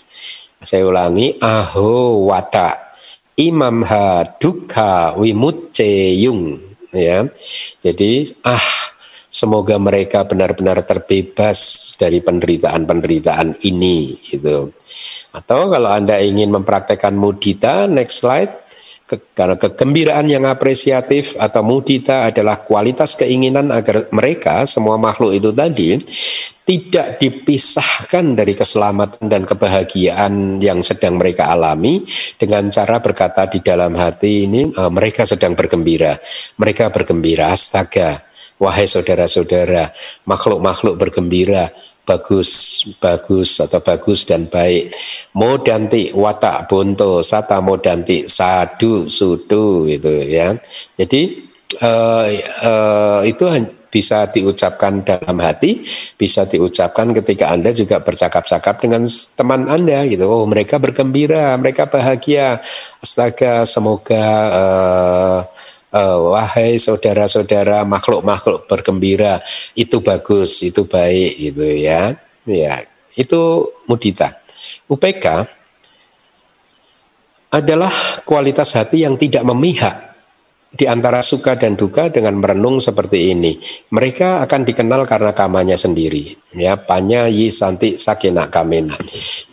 Saya 0.63 0.87
ulangi, 0.87 1.35
aho 1.43 2.25
wata 2.31 2.95
imam 3.35 3.83
haduka 3.83 5.13
wimuce 5.19 6.15
yung. 6.15 6.63
Ya, 6.95 7.27
jadi 7.83 8.31
ah 8.47 8.94
Semoga 9.35 9.75
mereka 9.75 10.23
benar-benar 10.23 10.87
terbebas 10.87 11.91
dari 11.99 12.23
penderitaan-penderitaan 12.23 13.67
ini 13.67 14.15
gitu. 14.23 14.71
Atau 15.35 15.67
kalau 15.67 15.91
Anda 15.91 16.23
ingin 16.23 16.55
mempraktekkan 16.55 17.11
mudita, 17.11 17.83
next 17.83 18.23
slide. 18.23 18.63
Ke, 19.05 19.21
karena 19.37 19.53
kegembiraan 19.59 20.25
yang 20.31 20.49
apresiatif 20.49 21.37
atau 21.37 21.61
mudita 21.61 22.25
adalah 22.25 22.63
kualitas 22.65 23.13
keinginan 23.13 23.69
agar 23.69 24.09
mereka 24.09 24.65
semua 24.65 24.97
makhluk 24.97 25.29
itu 25.29 25.53
tadi 25.53 25.93
tidak 26.65 27.21
dipisahkan 27.21 28.33
dari 28.33 28.57
keselamatan 28.57 29.29
dan 29.29 29.45
kebahagiaan 29.45 30.57
yang 30.57 30.81
sedang 30.81 31.21
mereka 31.21 31.53
alami 31.53 32.01
dengan 32.41 32.65
cara 32.73 32.97
berkata 32.97 33.45
di 33.45 33.61
dalam 33.61 33.93
hati 33.93 34.49
ini 34.49 34.73
e, 34.73 34.81
mereka 34.89 35.21
sedang 35.29 35.53
bergembira 35.53 36.17
mereka 36.57 36.89
bergembira 36.89 37.53
astaga 37.53 38.25
wahai 38.61 38.87
saudara-saudara 38.87 39.91
makhluk-makhluk 40.23 40.95
bergembira 40.95 41.71
bagus 42.05 42.85
bagus 43.01 43.57
atau 43.57 43.81
bagus 43.81 44.23
dan 44.23 44.45
baik. 44.45 44.93
Modanti 45.33 46.13
watak 46.13 46.69
bonto 46.69 47.25
sata 47.25 47.59
modanti 47.59 48.29
sadu 48.29 49.09
sudu 49.09 49.89
itu 49.89 50.13
ya. 50.29 50.53
Jadi 50.95 51.49
uh, 51.81 52.25
uh, 52.61 53.19
itu 53.25 53.43
bisa 53.89 54.27
diucapkan 54.27 55.07
dalam 55.07 55.39
hati 55.39 55.79
bisa 56.19 56.43
diucapkan 56.43 57.15
ketika 57.15 57.47
anda 57.55 57.71
juga 57.71 58.03
bercakap-cakap 58.03 58.83
dengan 58.83 59.07
teman 59.33 59.65
anda 59.71 60.05
gitu. 60.05 60.29
Oh 60.29 60.45
mereka 60.45 60.77
bergembira 60.77 61.57
mereka 61.57 61.89
bahagia. 61.89 62.61
Astaga 63.01 63.65
semoga 63.65 64.25
uh, 64.53 65.39
wahai 66.03 66.75
saudara-saudara 66.75 67.87
makhluk-makhluk 67.87 68.67
bergembira 68.67 69.39
itu 69.73 70.03
bagus 70.03 70.59
itu 70.61 70.83
baik 70.83 71.39
gitu 71.39 71.63
ya 71.63 72.19
ya 72.43 72.83
itu 73.15 73.71
mudita 73.87 74.35
UPK 74.91 75.47
adalah 77.55 77.93
kualitas 78.27 78.75
hati 78.75 79.07
yang 79.07 79.15
tidak 79.15 79.47
memihak 79.47 80.05
di 80.75 80.83
antara 80.91 81.23
suka 81.23 81.55
dan 81.55 81.79
duka 81.79 82.11
dengan 82.11 82.35
merenung 82.35 82.83
seperti 82.83 83.31
ini. 83.31 83.55
Mereka 83.95 84.43
akan 84.43 84.67
dikenal 84.67 85.07
karena 85.07 85.31
kamanya 85.31 85.79
sendiri. 85.79 86.35
Ya, 86.51 86.75
panya 86.75 87.31
yi 87.31 87.47
santi 87.47 87.95
sakina 87.95 88.51
kamena. 88.51 88.99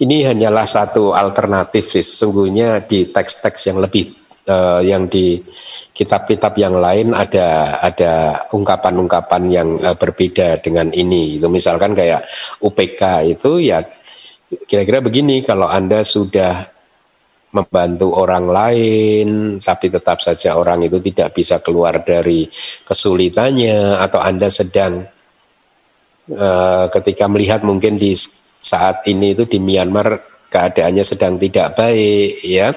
Ini 0.02 0.34
hanyalah 0.34 0.66
satu 0.66 1.14
alternatif 1.14 1.86
sesungguhnya 1.86 2.82
di 2.82 3.06
teks-teks 3.06 3.70
yang 3.70 3.78
lebih 3.78 4.21
uh, 4.48 4.80
yang 4.82 5.06
di 5.06 5.38
kitab-kitab 5.92 6.56
yang 6.56 6.74
lain 6.78 7.12
ada 7.12 7.78
ada 7.84 8.12
ungkapan-ungkapan 8.50 9.42
yang 9.52 9.68
uh, 9.82 9.94
berbeda 9.94 10.58
dengan 10.64 10.90
ini. 10.90 11.38
Itu 11.38 11.46
misalkan 11.52 11.92
kayak 11.92 12.26
UPK 12.64 13.02
itu 13.38 13.62
ya 13.62 13.84
kira-kira 14.66 15.00
begini 15.00 15.40
kalau 15.40 15.68
Anda 15.68 16.04
sudah 16.04 16.72
membantu 17.52 18.16
orang 18.16 18.48
lain 18.48 19.28
tapi 19.60 19.92
tetap 19.92 20.24
saja 20.24 20.56
orang 20.56 20.88
itu 20.88 20.96
tidak 21.04 21.36
bisa 21.36 21.60
keluar 21.60 22.00
dari 22.00 22.48
kesulitannya 22.88 24.00
atau 24.00 24.24
Anda 24.24 24.48
sedang 24.48 25.04
uh, 26.32 26.86
ketika 26.88 27.28
melihat 27.28 27.60
mungkin 27.60 28.00
di 28.00 28.16
saat 28.62 29.04
ini 29.04 29.36
itu 29.36 29.44
di 29.44 29.60
Myanmar 29.60 30.24
keadaannya 30.48 31.04
sedang 31.04 31.36
tidak 31.36 31.76
baik 31.76 32.40
ya 32.40 32.72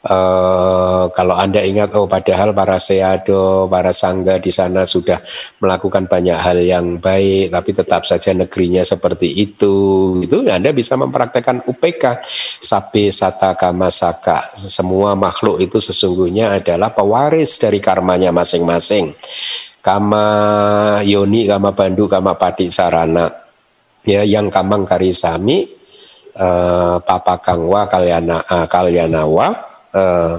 Uh, 0.00 1.12
kalau 1.12 1.36
Anda 1.36 1.60
ingat, 1.60 1.92
oh 1.92 2.08
padahal 2.08 2.56
para 2.56 2.80
seado, 2.80 3.68
para 3.68 3.92
sangga 3.92 4.40
di 4.40 4.48
sana 4.48 4.88
sudah 4.88 5.20
melakukan 5.60 6.08
banyak 6.08 6.40
hal 6.40 6.56
yang 6.56 6.96
baik, 6.96 7.52
tapi 7.52 7.70
tetap 7.76 8.08
saja 8.08 8.32
negerinya 8.32 8.80
seperti 8.80 9.28
itu. 9.28 9.76
Itu 10.24 10.40
Anda 10.48 10.72
bisa 10.72 10.96
mempraktekkan 10.96 11.68
UPK. 11.68 12.24
Sata 12.64 13.52
kama 13.52 13.92
saka. 13.92 14.40
Semua 14.56 15.12
makhluk 15.12 15.60
itu 15.60 15.76
sesungguhnya 15.76 16.56
adalah 16.56 16.96
pewaris 16.96 17.60
dari 17.60 17.76
karmanya 17.76 18.32
masing-masing. 18.32 19.12
Kama 19.84 20.24
yoni, 21.04 21.44
kama 21.44 21.76
bandu, 21.76 22.08
kama 22.08 22.40
padi 22.40 22.72
sarana. 22.72 23.28
Ya, 24.08 24.24
yang 24.24 24.48
kamang 24.48 24.88
karisami, 24.88 25.68
uh, 26.40 27.04
papa 27.04 27.36
kangwa 27.36 27.84
kalyana, 27.84 28.40
uh, 28.48 28.64
kalyanawa, 28.64 29.69
Uh, 29.90 30.38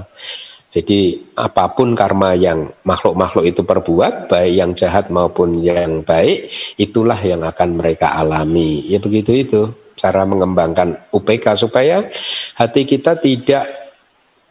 jadi 0.72 1.20
apa 1.36 1.76
pun 1.76 1.92
karma 1.92 2.32
yang 2.32 2.72
makhluk-makhluk 2.88 3.44
itu 3.44 3.60
perbuat, 3.60 4.32
baik 4.32 4.52
yang 4.56 4.72
jahat 4.72 5.12
maupun 5.12 5.60
yang 5.60 6.00
baik, 6.00 6.48
itulah 6.80 7.20
yang 7.20 7.44
akan 7.44 7.76
mereka 7.76 8.16
alami. 8.16 8.80
Ya 8.88 8.96
begitu 8.96 9.36
itu 9.36 9.68
cara 9.92 10.24
mengembangkan 10.24 11.12
UPK 11.12 11.60
supaya 11.60 12.08
hati 12.56 12.88
kita 12.88 13.20
tidak 13.20 13.81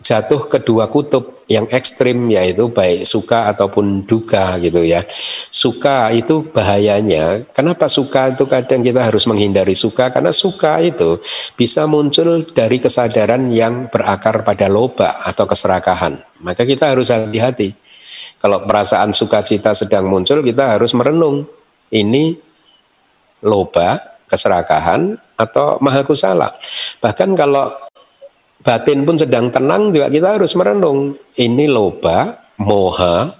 jatuh 0.01 0.49
ke 0.49 0.57
dua 0.65 0.89
kutub 0.89 1.45
yang 1.45 1.69
ekstrim 1.69 2.27
yaitu 2.33 2.71
baik 2.71 3.05
suka 3.05 3.53
ataupun 3.53 4.03
duka 4.09 4.57
gitu 4.57 4.81
ya. 4.81 5.05
Suka 5.53 6.09
itu 6.09 6.47
bahayanya. 6.49 7.45
Kenapa 7.53 7.85
suka 7.85 8.33
itu 8.33 8.49
kadang 8.49 8.81
kita 8.81 9.05
harus 9.05 9.29
menghindari 9.29 9.77
suka 9.77 10.09
karena 10.09 10.33
suka 10.33 10.81
itu 10.81 11.21
bisa 11.53 11.85
muncul 11.85 12.41
dari 12.49 12.81
kesadaran 12.81 13.47
yang 13.53 13.87
berakar 13.93 14.41
pada 14.41 14.65
loba 14.71 15.21
atau 15.21 15.45
keserakahan. 15.45 16.17
Maka 16.41 16.65
kita 16.65 16.91
harus 16.91 17.13
hati-hati. 17.13 17.77
Kalau 18.41 18.65
perasaan 18.65 19.13
sukacita 19.13 19.77
sedang 19.77 20.09
muncul 20.09 20.41
kita 20.41 20.75
harus 20.77 20.97
merenung. 20.97 21.45
Ini 21.91 22.39
loba, 23.43 23.99
keserakahan 24.31 25.19
atau 25.35 25.75
mahakusala. 25.83 26.55
Bahkan 27.03 27.35
kalau 27.35 27.90
batin 28.61 29.03
pun 29.03 29.17
sedang 29.17 29.49
tenang 29.49 29.89
juga 29.91 30.07
kita 30.07 30.37
harus 30.37 30.53
merenung. 30.53 31.17
Ini 31.35 31.65
loba 31.69 32.37
moha 32.61 33.33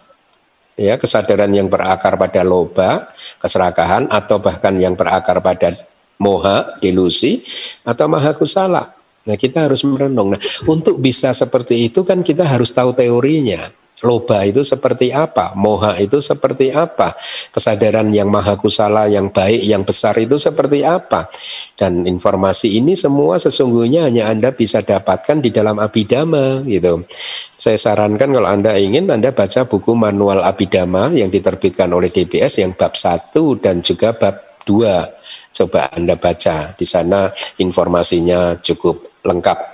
ya 0.76 0.98
kesadaran 0.98 1.54
yang 1.54 1.70
berakar 1.70 2.18
pada 2.18 2.42
loba 2.42 3.10
keserakahan 3.38 4.10
atau 4.10 4.42
bahkan 4.42 4.74
yang 4.82 4.98
berakar 4.98 5.38
pada 5.40 5.78
moha 6.18 6.78
delusi 6.82 7.42
atau 7.86 8.06
maha 8.10 8.34
kusala 8.34 8.94
nah 9.22 9.38
kita 9.38 9.70
harus 9.70 9.86
merenung. 9.86 10.34
Nah 10.34 10.42
untuk 10.66 10.98
bisa 10.98 11.30
seperti 11.30 11.86
itu 11.86 12.02
kan 12.02 12.26
kita 12.26 12.42
harus 12.42 12.74
tahu 12.74 12.90
teorinya 12.98 13.70
Loba 14.02 14.42
itu 14.50 14.66
seperti 14.66 15.14
apa? 15.14 15.54
Moha 15.54 15.94
itu 16.02 16.18
seperti 16.18 16.74
apa? 16.74 17.14
Kesadaran 17.54 18.10
yang 18.10 18.34
maha 18.34 18.58
kusala, 18.58 19.06
yang 19.06 19.30
baik, 19.30 19.62
yang 19.62 19.86
besar 19.86 20.18
itu 20.18 20.42
seperti 20.42 20.82
apa? 20.82 21.30
Dan 21.78 22.10
informasi 22.10 22.82
ini 22.82 22.98
semua 22.98 23.38
sesungguhnya 23.38 24.10
hanya 24.10 24.34
Anda 24.34 24.58
bisa 24.58 24.82
dapatkan 24.82 25.46
di 25.46 25.54
dalam 25.54 25.78
Abidama 25.78 26.66
gitu. 26.66 27.06
Saya 27.54 27.78
sarankan 27.78 28.34
kalau 28.34 28.50
Anda 28.50 28.74
ingin 28.82 29.06
Anda 29.06 29.30
baca 29.30 29.70
buku 29.70 29.94
manual 29.94 30.42
Abidama 30.42 31.14
yang 31.14 31.30
diterbitkan 31.30 31.94
oleh 31.94 32.10
DBS 32.10 32.58
yang 32.58 32.74
bab 32.74 32.98
1 32.98 33.38
dan 33.62 33.86
juga 33.86 34.18
bab 34.18 34.66
2. 34.66 35.54
Coba 35.54 35.94
Anda 35.94 36.18
baca. 36.18 36.74
Di 36.74 36.90
sana 36.90 37.30
informasinya 37.62 38.58
cukup 38.58 39.22
lengkap. 39.22 39.71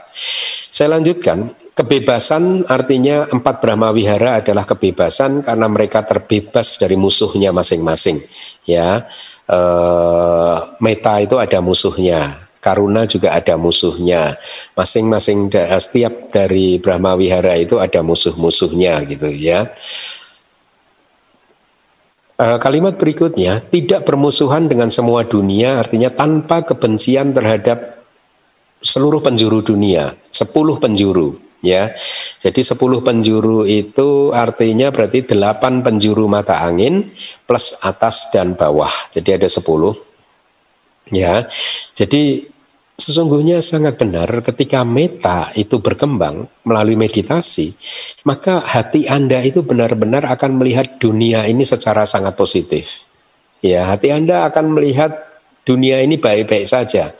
Saya 0.72 0.98
lanjutkan, 0.98 1.54
Kebebasan 1.78 2.66
artinya 2.66 3.30
empat 3.30 3.62
Brahma 3.62 3.94
Wihara 3.94 4.42
adalah 4.42 4.66
kebebasan 4.66 5.46
karena 5.46 5.70
mereka 5.70 6.02
terbebas 6.02 6.82
dari 6.82 6.98
musuhnya 6.98 7.54
masing-masing. 7.54 8.18
Ya, 8.66 9.06
e, 9.46 9.60
meta 10.82 11.22
itu 11.22 11.38
ada 11.38 11.62
musuhnya, 11.62 12.50
karuna 12.58 13.06
juga 13.06 13.38
ada 13.38 13.62
musuhnya. 13.62 14.42
Masing-masing 14.74 15.54
setiap 15.78 16.34
dari 16.34 16.82
Brahma 16.82 17.14
Wihara 17.14 17.54
itu 17.62 17.78
ada 17.78 18.02
musuh-musuhnya 18.02 18.98
gitu 19.06 19.30
ya. 19.30 19.70
E, 22.42 22.46
kalimat 22.58 22.98
berikutnya 22.98 23.62
tidak 23.70 24.02
bermusuhan 24.02 24.66
dengan 24.66 24.90
semua 24.90 25.30
dunia 25.30 25.78
artinya 25.78 26.10
tanpa 26.10 26.66
kebencian 26.66 27.38
terhadap 27.38 27.97
seluruh 28.82 29.22
penjuru 29.24 29.62
dunia, 29.66 30.14
sepuluh 30.30 30.78
penjuru 30.78 31.48
ya. 31.62 31.94
Jadi 32.38 32.62
10 32.62 33.02
penjuru 33.02 33.66
itu 33.66 34.32
artinya 34.34 34.94
berarti 34.94 35.26
8 35.26 35.86
penjuru 35.86 36.30
mata 36.30 36.62
angin 36.66 37.10
plus 37.46 37.78
atas 37.82 38.30
dan 38.34 38.54
bawah. 38.54 38.92
Jadi 39.14 39.38
ada 39.38 39.48
10. 39.50 39.98
Ya. 41.12 41.48
Jadi 41.96 42.48
sesungguhnya 42.98 43.62
sangat 43.62 44.02
benar 44.02 44.26
ketika 44.42 44.82
meta 44.82 45.54
itu 45.54 45.78
berkembang 45.78 46.50
melalui 46.66 46.98
meditasi, 46.98 47.74
maka 48.26 48.58
hati 48.62 49.06
Anda 49.06 49.46
itu 49.46 49.62
benar-benar 49.62 50.26
akan 50.26 50.58
melihat 50.58 50.98
dunia 50.98 51.46
ini 51.46 51.62
secara 51.62 52.10
sangat 52.10 52.34
positif. 52.34 53.06
Ya, 53.62 53.90
hati 53.90 54.14
Anda 54.14 54.46
akan 54.50 54.78
melihat 54.78 55.27
dunia 55.68 56.00
ini 56.00 56.16
baik-baik 56.16 56.64
saja. 56.64 57.12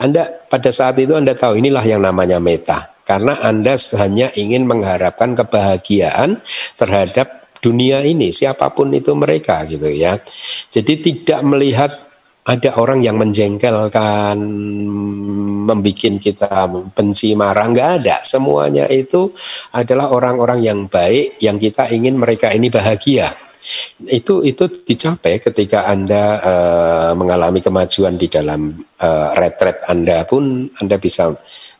Anda 0.00 0.24
pada 0.48 0.72
saat 0.72 0.96
itu 0.96 1.12
Anda 1.12 1.36
tahu 1.36 1.60
inilah 1.60 1.84
yang 1.84 2.00
namanya 2.00 2.40
meta 2.40 2.96
karena 3.04 3.36
Anda 3.44 3.76
hanya 4.00 4.32
ingin 4.32 4.64
mengharapkan 4.64 5.36
kebahagiaan 5.36 6.40
terhadap 6.80 7.52
dunia 7.60 8.00
ini 8.00 8.32
siapa 8.32 8.72
pun 8.72 8.88
itu 8.96 9.12
mereka 9.12 9.68
gitu 9.68 9.92
ya. 9.92 10.16
Jadi 10.72 10.96
tidak 11.04 11.44
melihat 11.44 11.92
ada 12.40 12.72
orang 12.80 13.04
yang 13.04 13.20
menjengkelkan, 13.20 14.40
membuat 15.68 16.16
kita 16.24 16.66
benci 16.96 17.36
marah, 17.36 17.68
nggak 17.68 17.90
ada. 18.00 18.16
Semuanya 18.24 18.88
itu 18.88 19.30
adalah 19.76 20.08
orang-orang 20.08 20.64
yang 20.64 20.88
baik, 20.88 21.36
yang 21.44 21.60
kita 21.60 21.92
ingin 21.92 22.16
mereka 22.16 22.48
ini 22.50 22.72
bahagia. 22.72 23.49
Itu 24.08 24.40
itu 24.40 24.64
dicapai 24.66 25.40
ketika 25.40 25.84
anda 25.88 26.40
uh, 26.40 27.12
mengalami 27.12 27.60
kemajuan 27.60 28.16
di 28.16 28.32
dalam 28.32 28.72
uh, 28.80 29.28
retret 29.36 29.84
anda 29.88 30.24
pun 30.24 30.68
anda 30.80 30.96
bisa 30.96 31.28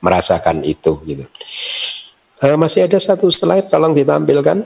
merasakan 0.05 0.61
itu 0.65 1.01
gitu. 1.09 1.24
Uh, 2.40 2.57
masih 2.57 2.89
ada 2.89 2.97
satu 3.01 3.28
slide, 3.32 3.69
tolong 3.69 3.93
ditampilkan. 3.97 4.65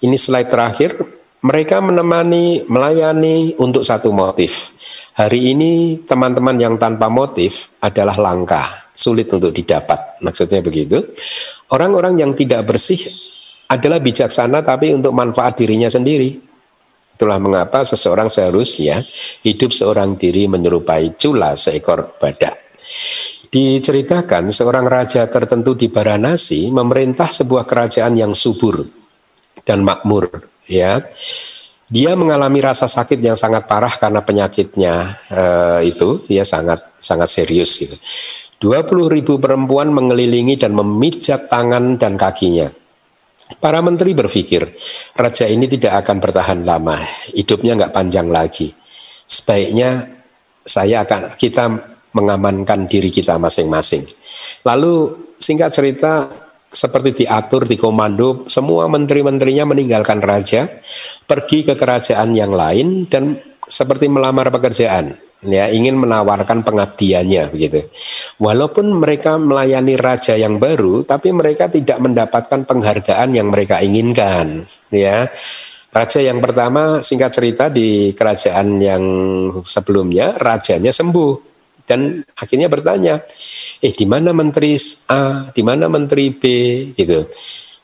Ini 0.00 0.16
slide 0.16 0.48
terakhir 0.48 0.96
mereka 1.40 1.80
menemani, 1.80 2.68
melayani 2.68 3.56
untuk 3.56 3.80
satu 3.80 4.12
motif. 4.12 4.76
Hari 5.16 5.56
ini 5.56 6.04
teman-teman 6.04 6.56
yang 6.60 6.76
tanpa 6.76 7.08
motif 7.08 7.76
adalah 7.80 8.16
langka, 8.16 8.92
sulit 8.92 9.28
untuk 9.32 9.52
didapat. 9.52 10.20
Maksudnya 10.20 10.60
begitu. 10.60 11.00
Orang-orang 11.72 12.20
yang 12.20 12.32
tidak 12.36 12.68
bersih 12.68 13.00
adalah 13.70 14.02
bijaksana 14.02 14.66
tapi 14.66 14.90
untuk 14.90 15.14
manfaat 15.14 15.62
dirinya 15.62 15.86
sendiri. 15.86 16.34
Itulah 17.14 17.38
mengapa 17.38 17.86
seseorang 17.86 18.26
seharusnya 18.26 19.04
hidup 19.46 19.70
seorang 19.70 20.18
diri 20.18 20.50
menyerupai 20.50 21.14
cula 21.14 21.54
seekor 21.54 22.18
badak. 22.18 22.58
Diceritakan 23.50 24.50
seorang 24.50 24.86
raja 24.86 25.26
tertentu 25.30 25.78
di 25.78 25.86
Baranasi 25.86 26.70
memerintah 26.70 27.30
sebuah 27.30 27.66
kerajaan 27.66 28.18
yang 28.18 28.34
subur 28.34 28.82
dan 29.66 29.82
makmur 29.82 30.30
ya 30.70 31.02
dia 31.90 32.14
mengalami 32.14 32.62
rasa 32.62 32.86
sakit 32.86 33.18
yang 33.18 33.34
sangat 33.34 33.66
parah 33.66 33.90
karena 33.90 34.22
penyakitnya 34.22 34.94
uh, 35.26 35.80
itu 35.82 36.22
ya 36.30 36.46
sangat 36.46 36.78
sangat 37.02 37.26
serius 37.26 37.74
gitu. 37.82 37.98
20 38.62 39.10
ribu 39.10 39.42
perempuan 39.42 39.90
mengelilingi 39.90 40.54
dan 40.54 40.78
memijat 40.78 41.50
tangan 41.50 41.98
dan 41.98 42.14
kakinya. 42.14 42.70
Para 43.58 43.82
menteri 43.82 44.14
berpikir, 44.14 44.62
raja 45.18 45.50
ini 45.50 45.66
tidak 45.66 46.06
akan 46.06 46.22
bertahan 46.22 46.60
lama, 46.62 46.94
hidupnya 47.34 47.74
nggak 47.74 47.90
panjang 47.90 48.30
lagi. 48.30 48.70
Sebaiknya 49.26 50.06
saya 50.62 51.02
akan 51.02 51.34
kita 51.34 51.64
mengamankan 52.14 52.86
diri 52.86 53.10
kita 53.10 53.42
masing-masing. 53.42 54.06
Lalu 54.62 55.18
singkat 55.34 55.74
cerita 55.74 56.30
seperti 56.70 57.26
diatur, 57.26 57.66
di 57.66 57.74
komando, 57.74 58.46
semua 58.46 58.86
menteri-menterinya 58.86 59.74
meninggalkan 59.74 60.22
raja, 60.22 60.70
pergi 61.26 61.66
ke 61.66 61.74
kerajaan 61.74 62.30
yang 62.38 62.54
lain 62.54 63.10
dan 63.10 63.34
seperti 63.66 64.06
melamar 64.06 64.54
pekerjaan, 64.54 65.18
ya 65.44 65.72
ingin 65.72 65.96
menawarkan 65.96 66.64
pengabdiannya 66.64 67.52
begitu. 67.52 67.84
Walaupun 68.36 68.92
mereka 69.00 69.40
melayani 69.40 69.96
raja 69.96 70.36
yang 70.36 70.60
baru, 70.60 71.04
tapi 71.04 71.32
mereka 71.32 71.68
tidak 71.72 72.00
mendapatkan 72.00 72.64
penghargaan 72.64 73.32
yang 73.32 73.48
mereka 73.48 73.80
inginkan, 73.80 74.68
ya. 74.92 75.28
Raja 75.90 76.22
yang 76.22 76.38
pertama 76.38 77.02
singkat 77.02 77.34
cerita 77.34 77.66
di 77.66 78.14
kerajaan 78.14 78.78
yang 78.78 79.02
sebelumnya 79.66 80.38
rajanya 80.38 80.94
sembuh 80.94 81.50
dan 81.82 82.22
akhirnya 82.38 82.70
bertanya, 82.70 83.26
eh 83.82 83.90
di 83.90 84.06
mana 84.06 84.30
menteri 84.30 84.78
A, 85.10 85.50
di 85.50 85.66
mana 85.66 85.90
menteri 85.90 86.30
B, 86.30 86.42
gitu. 86.94 87.26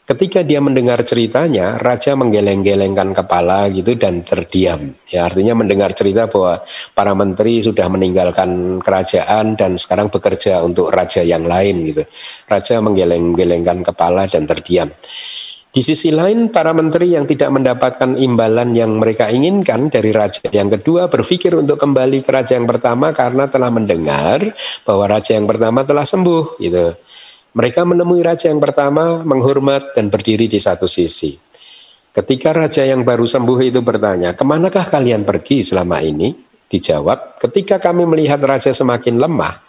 Ketika 0.06 0.46
dia 0.46 0.62
mendengar 0.62 1.02
ceritanya, 1.02 1.82
raja 1.82 2.14
menggeleng-gelengkan 2.14 3.10
kepala 3.10 3.66
gitu 3.74 3.98
dan 3.98 4.22
terdiam. 4.22 4.94
Ya 5.10 5.26
artinya 5.26 5.58
mendengar 5.58 5.90
cerita 5.98 6.30
bahwa 6.30 6.62
para 6.94 7.10
menteri 7.18 7.58
sudah 7.58 7.90
meninggalkan 7.90 8.78
kerajaan 8.78 9.58
dan 9.58 9.74
sekarang 9.74 10.06
bekerja 10.06 10.62
untuk 10.62 10.94
raja 10.94 11.26
yang 11.26 11.42
lain 11.42 11.82
gitu. 11.90 12.06
Raja 12.46 12.78
menggeleng-gelengkan 12.86 13.82
kepala 13.82 14.30
dan 14.30 14.46
terdiam. 14.46 14.94
Di 15.74 15.82
sisi 15.82 16.14
lain, 16.14 16.54
para 16.54 16.70
menteri 16.70 17.12
yang 17.12 17.26
tidak 17.26 17.50
mendapatkan 17.50 18.14
imbalan 18.14 18.78
yang 18.78 19.02
mereka 19.02 19.26
inginkan 19.26 19.90
dari 19.90 20.14
raja 20.14 20.46
yang 20.54 20.70
kedua 20.70 21.10
berpikir 21.10 21.52
untuk 21.58 21.82
kembali 21.82 22.22
ke 22.22 22.30
raja 22.30 22.54
yang 22.54 22.70
pertama 22.70 23.10
karena 23.10 23.50
telah 23.50 23.74
mendengar 23.74 24.54
bahwa 24.86 25.04
raja 25.10 25.34
yang 25.34 25.50
pertama 25.50 25.82
telah 25.82 26.06
sembuh. 26.06 26.62
Gitu. 26.62 26.94
Mereka 27.56 27.88
menemui 27.88 28.20
raja 28.20 28.52
yang 28.52 28.60
pertama, 28.60 29.24
menghormat 29.24 29.96
dan 29.96 30.12
berdiri 30.12 30.44
di 30.44 30.60
satu 30.60 30.84
sisi. 30.84 31.32
Ketika 32.12 32.52
raja 32.52 32.84
yang 32.84 33.00
baru 33.00 33.24
sembuh 33.24 33.64
itu 33.64 33.80
bertanya, 33.80 34.36
ke 34.36 34.44
manakah 34.44 34.84
kalian 34.84 35.24
pergi 35.24 35.64
selama 35.64 36.04
ini? 36.04 36.36
Dijawab, 36.68 37.40
ketika 37.40 37.80
kami 37.80 38.04
melihat 38.04 38.44
raja 38.44 38.76
semakin 38.76 39.16
lemah, 39.16 39.64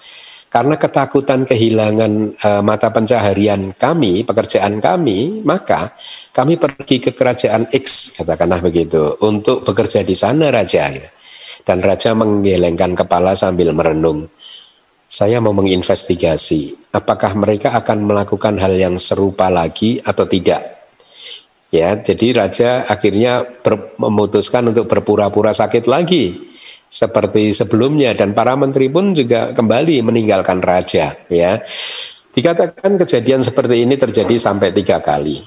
karena 0.51 0.75
ketakutan 0.75 1.47
kehilangan 1.47 2.11
e, 2.35 2.49
mata 2.59 2.91
pencaharian 2.91 3.71
kami, 3.75 4.27
pekerjaan 4.27 4.83
kami, 4.83 5.43
maka 5.47 5.95
kami 6.35 6.59
pergi 6.59 6.99
ke 6.99 7.15
kerajaan 7.15 7.71
X, 7.71 8.15
katakanlah 8.19 8.63
begitu, 8.63 9.15
untuk 9.23 9.63
bekerja 9.63 10.03
di 10.03 10.15
sana 10.15 10.51
raja. 10.51 10.91
Dan 11.63 11.83
raja 11.83 12.15
menggelengkan 12.15 12.95
kepala 12.95 13.35
sambil 13.35 13.75
merenung. 13.75 14.27
Saya 15.07 15.39
mau 15.39 15.55
menginvestigasi, 15.55 16.91
apakah 16.91 17.31
mereka 17.31 17.71
akan 17.71 18.11
melakukan 18.11 18.59
hal 18.59 18.75
yang 18.75 18.99
serupa 18.99 19.47
lagi 19.47 20.03
atau 20.03 20.27
tidak. 20.27 20.59
Ya, 21.71 21.95
jadi 21.95 22.35
raja 22.35 22.83
akhirnya 22.83 23.47
ber, 23.63 23.95
memutuskan 23.95 24.67
untuk 24.67 24.91
berpura-pura 24.91 25.55
sakit 25.55 25.87
lagi 25.87 26.35
seperti 26.91 27.55
sebelumnya 27.55 28.15
dan 28.19 28.35
para 28.35 28.55
menteri 28.59 28.91
pun 28.91 29.15
juga 29.15 29.55
kembali 29.55 30.03
meninggalkan 30.03 30.59
raja 30.59 31.15
ya. 31.31 31.59
Dikatakan 32.35 32.99
kejadian 32.99 33.39
seperti 33.39 33.87
ini 33.87 33.95
terjadi 33.95 34.35
sampai 34.35 34.75
tiga 34.75 34.99
kali. 34.99 35.39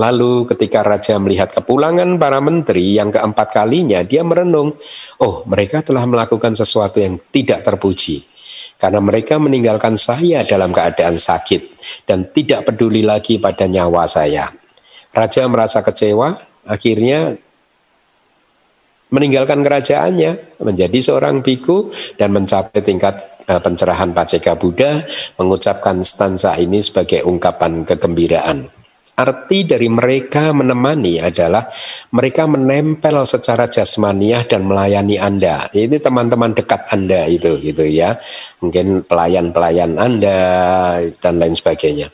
Lalu 0.00 0.48
ketika 0.48 0.80
raja 0.80 1.20
melihat 1.20 1.52
kepulangan 1.52 2.16
para 2.16 2.40
menteri 2.40 2.96
yang 2.96 3.12
keempat 3.12 3.52
kalinya 3.52 4.00
dia 4.00 4.24
merenung 4.24 4.72
oh 5.20 5.44
mereka 5.44 5.84
telah 5.84 6.08
melakukan 6.08 6.56
sesuatu 6.56 6.98
yang 6.98 7.20
tidak 7.30 7.62
terpuji 7.62 8.33
karena 8.78 9.00
mereka 9.00 9.38
meninggalkan 9.38 9.94
saya 9.98 10.42
dalam 10.44 10.74
keadaan 10.74 11.16
sakit 11.16 11.62
dan 12.08 12.28
tidak 12.34 12.68
peduli 12.68 13.06
lagi 13.06 13.38
pada 13.38 13.64
nyawa 13.70 14.04
saya 14.08 14.50
raja 15.14 15.46
merasa 15.46 15.80
kecewa 15.80 16.36
akhirnya 16.66 17.38
meninggalkan 19.14 19.62
kerajaannya 19.62 20.58
menjadi 20.58 20.98
seorang 20.98 21.38
biku 21.38 21.94
dan 22.18 22.34
mencapai 22.34 22.82
tingkat 22.82 23.14
uh, 23.46 23.62
pencerahan 23.62 24.10
Paceka 24.10 24.58
Buddha 24.58 25.06
mengucapkan 25.38 26.02
stanza 26.02 26.58
ini 26.58 26.82
sebagai 26.82 27.22
ungkapan 27.22 27.86
kegembiraan. 27.86 28.83
Arti 29.14 29.62
dari 29.62 29.86
mereka 29.86 30.50
menemani 30.50 31.22
adalah 31.22 31.70
mereka 32.10 32.50
menempel 32.50 33.22
secara 33.22 33.70
jasmaniah 33.70 34.42
dan 34.42 34.66
melayani 34.66 35.22
Anda. 35.22 35.70
Ini 35.70 36.02
teman-teman 36.02 36.50
dekat 36.50 36.90
Anda 36.90 37.22
itu 37.30 37.62
gitu 37.62 37.86
ya. 37.86 38.18
Mungkin 38.58 39.06
pelayan-pelayan 39.06 40.02
Anda 40.02 40.38
dan 41.22 41.38
lain 41.38 41.54
sebagainya. 41.54 42.10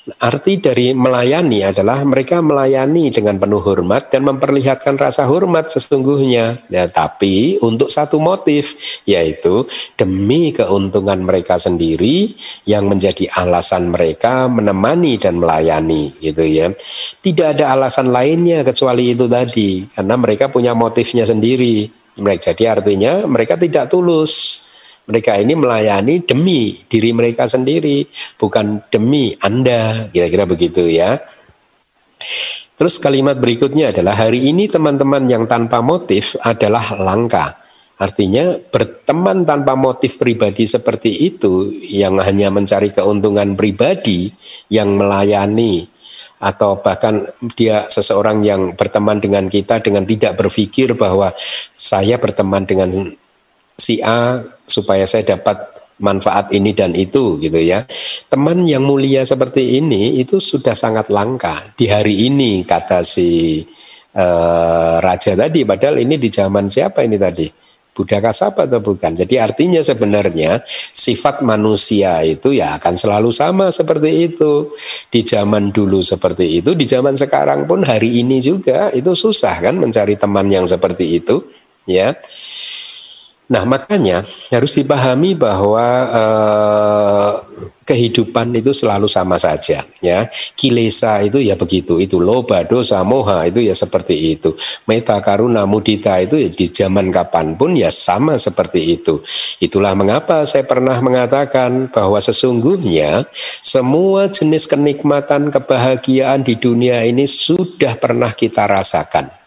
Arti 0.00 0.56
dari 0.56 0.96
melayani 0.96 1.60
adalah 1.60 2.00
mereka 2.08 2.40
melayani 2.40 3.12
dengan 3.12 3.36
penuh 3.36 3.60
hormat 3.60 4.08
dan 4.08 4.24
memperlihatkan 4.24 4.96
rasa 4.96 5.28
hormat 5.28 5.68
sesungguhnya. 5.68 6.64
Ya, 6.72 6.88
tapi 6.88 7.60
untuk 7.60 7.92
satu 7.92 8.16
motif 8.16 8.80
yaitu 9.04 9.68
demi 10.00 10.56
keuntungan 10.56 11.20
mereka 11.20 11.60
sendiri 11.60 12.32
yang 12.64 12.88
menjadi 12.88 13.28
alasan 13.36 13.92
mereka 13.92 14.48
menemani 14.48 15.20
dan 15.20 15.36
melayani 15.36 16.16
gitu 16.16 16.48
ya. 16.48 16.72
Tidak 17.20 17.60
ada 17.60 17.76
alasan 17.76 18.08
lainnya 18.08 18.64
kecuali 18.64 19.12
itu 19.12 19.28
tadi 19.28 19.84
karena 19.84 20.16
mereka 20.16 20.48
punya 20.48 20.72
motifnya 20.72 21.28
sendiri. 21.28 21.92
Mereka 22.16 22.56
jadi 22.56 22.80
artinya 22.80 23.28
mereka 23.28 23.60
tidak 23.60 23.92
tulus 23.92 24.64
mereka 25.10 25.34
ini 25.34 25.58
melayani 25.58 26.22
demi 26.22 26.78
diri 26.86 27.10
mereka 27.10 27.50
sendiri, 27.50 28.06
bukan 28.38 28.86
demi 28.88 29.34
Anda, 29.42 30.06
kira-kira 30.14 30.46
begitu 30.46 30.86
ya. 30.86 31.18
Terus 32.78 32.96
kalimat 32.96 33.36
berikutnya 33.36 33.92
adalah 33.92 34.16
hari 34.16 34.48
ini 34.48 34.70
teman-teman 34.70 35.28
yang 35.28 35.44
tanpa 35.44 35.84
motif 35.84 36.38
adalah 36.40 36.96
langka. 36.96 37.60
Artinya 38.00 38.56
berteman 38.56 39.44
tanpa 39.44 39.76
motif 39.76 40.16
pribadi 40.16 40.64
seperti 40.64 41.28
itu 41.28 41.68
yang 41.84 42.16
hanya 42.16 42.48
mencari 42.48 42.88
keuntungan 42.88 43.52
pribadi 43.52 44.32
yang 44.72 44.96
melayani 44.96 45.84
atau 46.40 46.80
bahkan 46.80 47.28
dia 47.52 47.84
seseorang 47.84 48.40
yang 48.40 48.72
berteman 48.72 49.20
dengan 49.20 49.44
kita 49.52 49.84
dengan 49.84 50.08
tidak 50.08 50.40
berpikir 50.40 50.96
bahwa 50.96 51.36
saya 51.76 52.16
berteman 52.16 52.64
dengan 52.64 52.88
si 53.80 54.04
A 54.04 54.44
supaya 54.68 55.08
saya 55.08 55.24
dapat 55.24 55.56
manfaat 56.00 56.52
ini 56.52 56.76
dan 56.76 56.92
itu 56.92 57.40
gitu 57.40 57.56
ya. 57.56 57.84
Teman 58.28 58.68
yang 58.68 58.84
mulia 58.84 59.24
seperti 59.24 59.80
ini 59.80 60.20
itu 60.20 60.36
sudah 60.36 60.76
sangat 60.76 61.08
langka 61.08 61.72
di 61.76 61.88
hari 61.88 62.28
ini 62.28 62.64
kata 62.68 63.00
si 63.00 63.60
uh, 64.16 64.96
raja 65.00 65.32
tadi 65.32 65.64
padahal 65.64 66.00
ini 66.00 66.20
di 66.20 66.28
zaman 66.28 66.68
siapa 66.68 67.00
ini 67.04 67.16
tadi? 67.16 67.48
Buddha 67.90 68.22
kasapa 68.22 68.64
atau 68.70 68.80
bukan? 68.80 69.18
Jadi 69.18 69.36
artinya 69.36 69.82
sebenarnya 69.82 70.62
sifat 70.94 71.42
manusia 71.42 72.22
itu 72.22 72.54
ya 72.54 72.78
akan 72.78 72.94
selalu 72.96 73.28
sama 73.34 73.68
seperti 73.74 74.30
itu. 74.30 74.70
Di 75.10 75.26
zaman 75.26 75.74
dulu 75.74 76.00
seperti 76.00 76.62
itu, 76.62 76.72
di 76.78 76.86
zaman 76.86 77.18
sekarang 77.18 77.66
pun 77.66 77.82
hari 77.82 78.22
ini 78.22 78.38
juga 78.38 78.94
itu 78.94 79.12
susah 79.12 79.58
kan 79.58 79.76
mencari 79.76 80.14
teman 80.14 80.46
yang 80.48 80.64
seperti 80.64 81.18
itu, 81.18 81.42
ya. 81.84 82.14
Nah, 83.50 83.66
makanya 83.66 84.22
harus 84.54 84.78
dipahami 84.78 85.34
bahwa 85.34 85.82
eh, 86.06 87.32
kehidupan 87.82 88.54
itu 88.54 88.70
selalu 88.70 89.10
sama 89.10 89.34
saja 89.42 89.82
ya. 89.98 90.30
Kilesa 90.54 91.18
itu 91.26 91.42
ya 91.42 91.58
begitu, 91.58 91.98
itu 91.98 92.22
loba, 92.22 92.62
dosa, 92.62 93.02
moha 93.02 93.50
itu 93.50 93.66
ya 93.66 93.74
seperti 93.74 94.38
itu. 94.38 94.54
Meta, 94.86 95.18
karuna, 95.18 95.66
mudita 95.66 96.22
itu 96.22 96.38
ya 96.38 96.46
di 96.54 96.70
zaman 96.70 97.10
kapan 97.10 97.58
pun 97.58 97.74
ya 97.74 97.90
sama 97.90 98.38
seperti 98.38 98.94
itu. 98.94 99.18
Itulah 99.58 99.98
mengapa 99.98 100.46
saya 100.46 100.62
pernah 100.62 100.94
mengatakan 101.02 101.90
bahwa 101.90 102.22
sesungguhnya 102.22 103.26
semua 103.58 104.30
jenis 104.30 104.70
kenikmatan 104.70 105.50
kebahagiaan 105.50 106.46
di 106.46 106.54
dunia 106.54 107.02
ini 107.02 107.26
sudah 107.26 107.98
pernah 107.98 108.30
kita 108.30 108.70
rasakan 108.70 109.39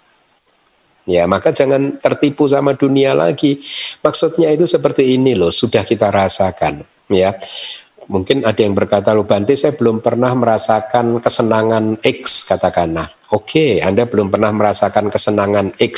Ya, 1.03 1.27
maka 1.27 1.51
jangan 1.51 1.99
tertipu 1.99 2.47
sama 2.47 2.79
dunia 2.79 3.11
lagi. 3.11 3.59
Maksudnya 3.99 4.55
itu 4.55 4.63
seperti 4.63 5.19
ini 5.19 5.35
loh, 5.35 5.51
sudah 5.51 5.83
kita 5.83 6.07
rasakan, 6.07 6.79
ya. 7.11 7.35
Mungkin 8.07 8.43
ada 8.43 8.59
yang 8.59 8.75
berkata, 8.75 9.11
"Loh, 9.15 9.27
Bante, 9.27 9.55
saya 9.55 9.75
belum 9.75 9.99
pernah 10.03 10.31
merasakan 10.35 11.19
kesenangan 11.19 11.99
X," 12.03 12.47
katakanlah. 12.47 13.11
Oke, 13.31 13.79
Anda 13.79 14.07
belum 14.07 14.31
pernah 14.31 14.51
merasakan 14.51 15.11
kesenangan 15.11 15.75
X. 15.79 15.93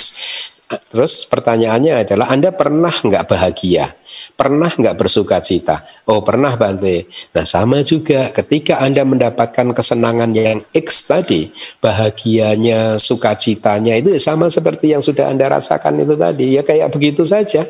Terus 0.92 1.28
pertanyaannya 1.28 2.08
adalah 2.08 2.28
Anda 2.32 2.56
pernah 2.56 2.92
nggak 2.92 3.26
bahagia? 3.28 3.96
Pernah 4.36 4.72
nggak 4.74 4.96
bersuka 4.96 5.42
cita? 5.42 5.84
Oh 6.08 6.22
pernah 6.22 6.56
Bante. 6.56 7.10
Nah 7.36 7.46
sama 7.48 7.82
juga 7.82 8.30
ketika 8.32 8.80
Anda 8.80 9.04
mendapatkan 9.04 9.72
kesenangan 9.76 10.32
yang 10.36 10.60
X 10.72 11.10
tadi, 11.10 11.52
bahagianya, 11.80 13.02
sukacitanya 13.02 14.00
itu 14.00 14.16
sama 14.22 14.48
seperti 14.48 14.96
yang 14.96 15.04
sudah 15.04 15.28
Anda 15.32 15.52
rasakan 15.52 16.02
itu 16.02 16.16
tadi. 16.16 16.56
Ya 16.56 16.62
kayak 16.64 16.92
begitu 16.94 17.24
saja. 17.28 17.66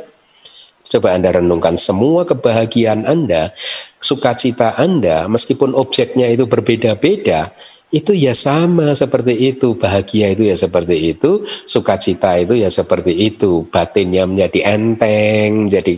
Coba 0.85 1.17
Anda 1.17 1.41
renungkan 1.41 1.81
semua 1.81 2.29
kebahagiaan 2.29 3.09
Anda, 3.09 3.49
sukacita 3.97 4.77
Anda, 4.77 5.25
meskipun 5.25 5.73
objeknya 5.73 6.29
itu 6.29 6.45
berbeda-beda, 6.45 7.49
itu 7.93 8.11
ya 8.17 8.33
sama 8.33 8.91
seperti 8.97 9.55
itu. 9.55 9.77
Bahagia 9.77 10.33
itu 10.33 10.49
ya 10.49 10.57
seperti 10.57 11.15
itu. 11.15 11.45
Sukacita 11.45 12.35
itu 12.41 12.57
ya 12.57 12.67
seperti 12.73 13.13
itu. 13.13 13.63
Batinnya 13.69 14.25
menjadi 14.25 14.75
enteng 14.75 15.69
jadi 15.69 15.93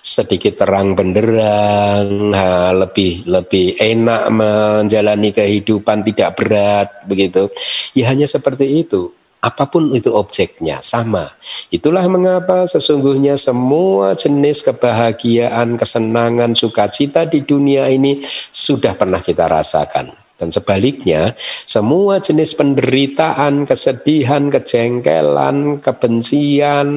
sedikit 0.00 0.64
terang 0.64 0.96
benderang 0.96 2.32
lebih 2.74 3.28
lebih 3.28 3.76
enak 3.78 4.32
menjalani 4.32 5.30
kehidupan 5.30 6.02
tidak 6.08 6.40
berat 6.40 6.88
begitu. 7.04 7.52
Ya 7.92 8.08
hanya 8.10 8.24
seperti 8.24 8.80
itu. 8.80 9.12
Apa 9.40 9.72
pun 9.72 9.96
itu 9.96 10.12
objeknya 10.12 10.84
sama. 10.84 11.32
Itulah 11.72 12.04
mengapa 12.12 12.68
sesungguhnya 12.68 13.40
semua 13.40 14.12
jenis 14.12 14.60
kebahagiaan, 14.60 15.80
kesenangan, 15.80 16.52
sukacita 16.52 17.24
di 17.24 17.40
dunia 17.40 17.88
ini 17.88 18.20
sudah 18.52 18.92
pernah 18.92 19.24
kita 19.24 19.48
rasakan. 19.48 20.12
Dan 20.40 20.48
sebaliknya, 20.48 21.36
semua 21.68 22.16
jenis 22.16 22.56
penderitaan, 22.56 23.68
kesedihan, 23.68 24.48
kejengkelan, 24.48 25.84
kebencian, 25.84 26.88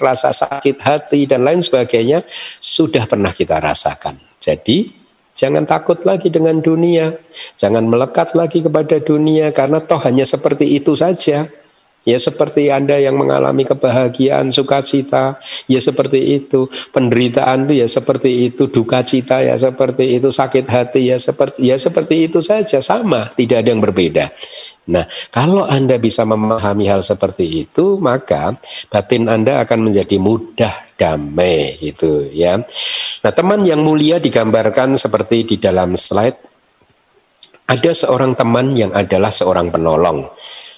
rasa 0.00 0.32
sakit 0.32 0.80
hati, 0.80 1.28
dan 1.28 1.44
lain 1.44 1.60
sebagainya 1.60 2.24
sudah 2.56 3.04
pernah 3.04 3.36
kita 3.36 3.60
rasakan. 3.60 4.16
Jadi, 4.40 4.88
jangan 5.36 5.68
takut 5.68 6.00
lagi 6.08 6.32
dengan 6.32 6.64
dunia, 6.64 7.12
jangan 7.60 7.84
melekat 7.84 8.32
lagi 8.32 8.64
kepada 8.64 8.96
dunia, 8.96 9.52
karena 9.52 9.84
toh 9.84 10.00
hanya 10.00 10.24
seperti 10.24 10.72
itu 10.72 10.96
saja. 10.96 11.44
Ya 12.00 12.16
seperti 12.16 12.72
Anda 12.72 12.96
yang 12.96 13.20
mengalami 13.20 13.68
kebahagiaan, 13.68 14.48
sukacita, 14.48 15.36
ya 15.68 15.80
seperti 15.84 16.40
itu. 16.40 16.64
Penderitaan 16.96 17.68
itu 17.68 17.84
ya 17.84 17.86
seperti 17.92 18.48
itu, 18.48 18.72
duka 18.72 19.04
cita 19.04 19.44
ya 19.44 19.52
seperti 19.60 20.16
itu, 20.16 20.32
sakit 20.32 20.64
hati 20.64 21.12
ya 21.12 21.20
seperti 21.20 21.60
ya 21.60 21.76
seperti 21.76 22.24
itu 22.24 22.40
saja, 22.40 22.80
sama, 22.80 23.28
tidak 23.36 23.60
ada 23.62 23.68
yang 23.76 23.84
berbeda. 23.84 24.32
Nah, 24.90 25.04
kalau 25.28 25.68
Anda 25.68 26.00
bisa 26.00 26.24
memahami 26.24 26.88
hal 26.88 27.04
seperti 27.04 27.68
itu, 27.68 28.00
maka 28.00 28.56
batin 28.88 29.28
Anda 29.28 29.60
akan 29.60 29.92
menjadi 29.92 30.16
mudah 30.16 30.96
damai 30.96 31.76
gitu 31.84 32.32
ya. 32.32 32.64
Nah, 33.20 33.32
teman 33.36 33.60
yang 33.68 33.84
mulia 33.84 34.16
digambarkan 34.16 34.96
seperti 34.96 35.44
di 35.44 35.56
dalam 35.60 35.94
slide 36.00 36.36
ada 37.70 37.92
seorang 37.94 38.34
teman 38.34 38.74
yang 38.74 38.90
adalah 38.90 39.30
seorang 39.30 39.70
penolong 39.70 40.26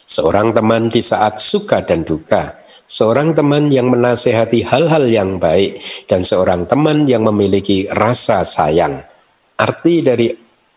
seorang 0.06 0.52
teman 0.52 0.88
di 0.88 1.00
saat 1.00 1.38
suka 1.38 1.82
dan 1.82 2.02
duka, 2.02 2.62
seorang 2.86 3.32
teman 3.32 3.72
yang 3.72 3.88
menasehati 3.88 4.66
hal-hal 4.66 5.08
yang 5.08 5.40
baik, 5.40 5.80
dan 6.06 6.20
seorang 6.26 6.68
teman 6.68 7.08
yang 7.08 7.24
memiliki 7.24 7.88
rasa 7.92 8.44
sayang. 8.44 9.00
Arti 9.56 10.02
dari 10.02 10.28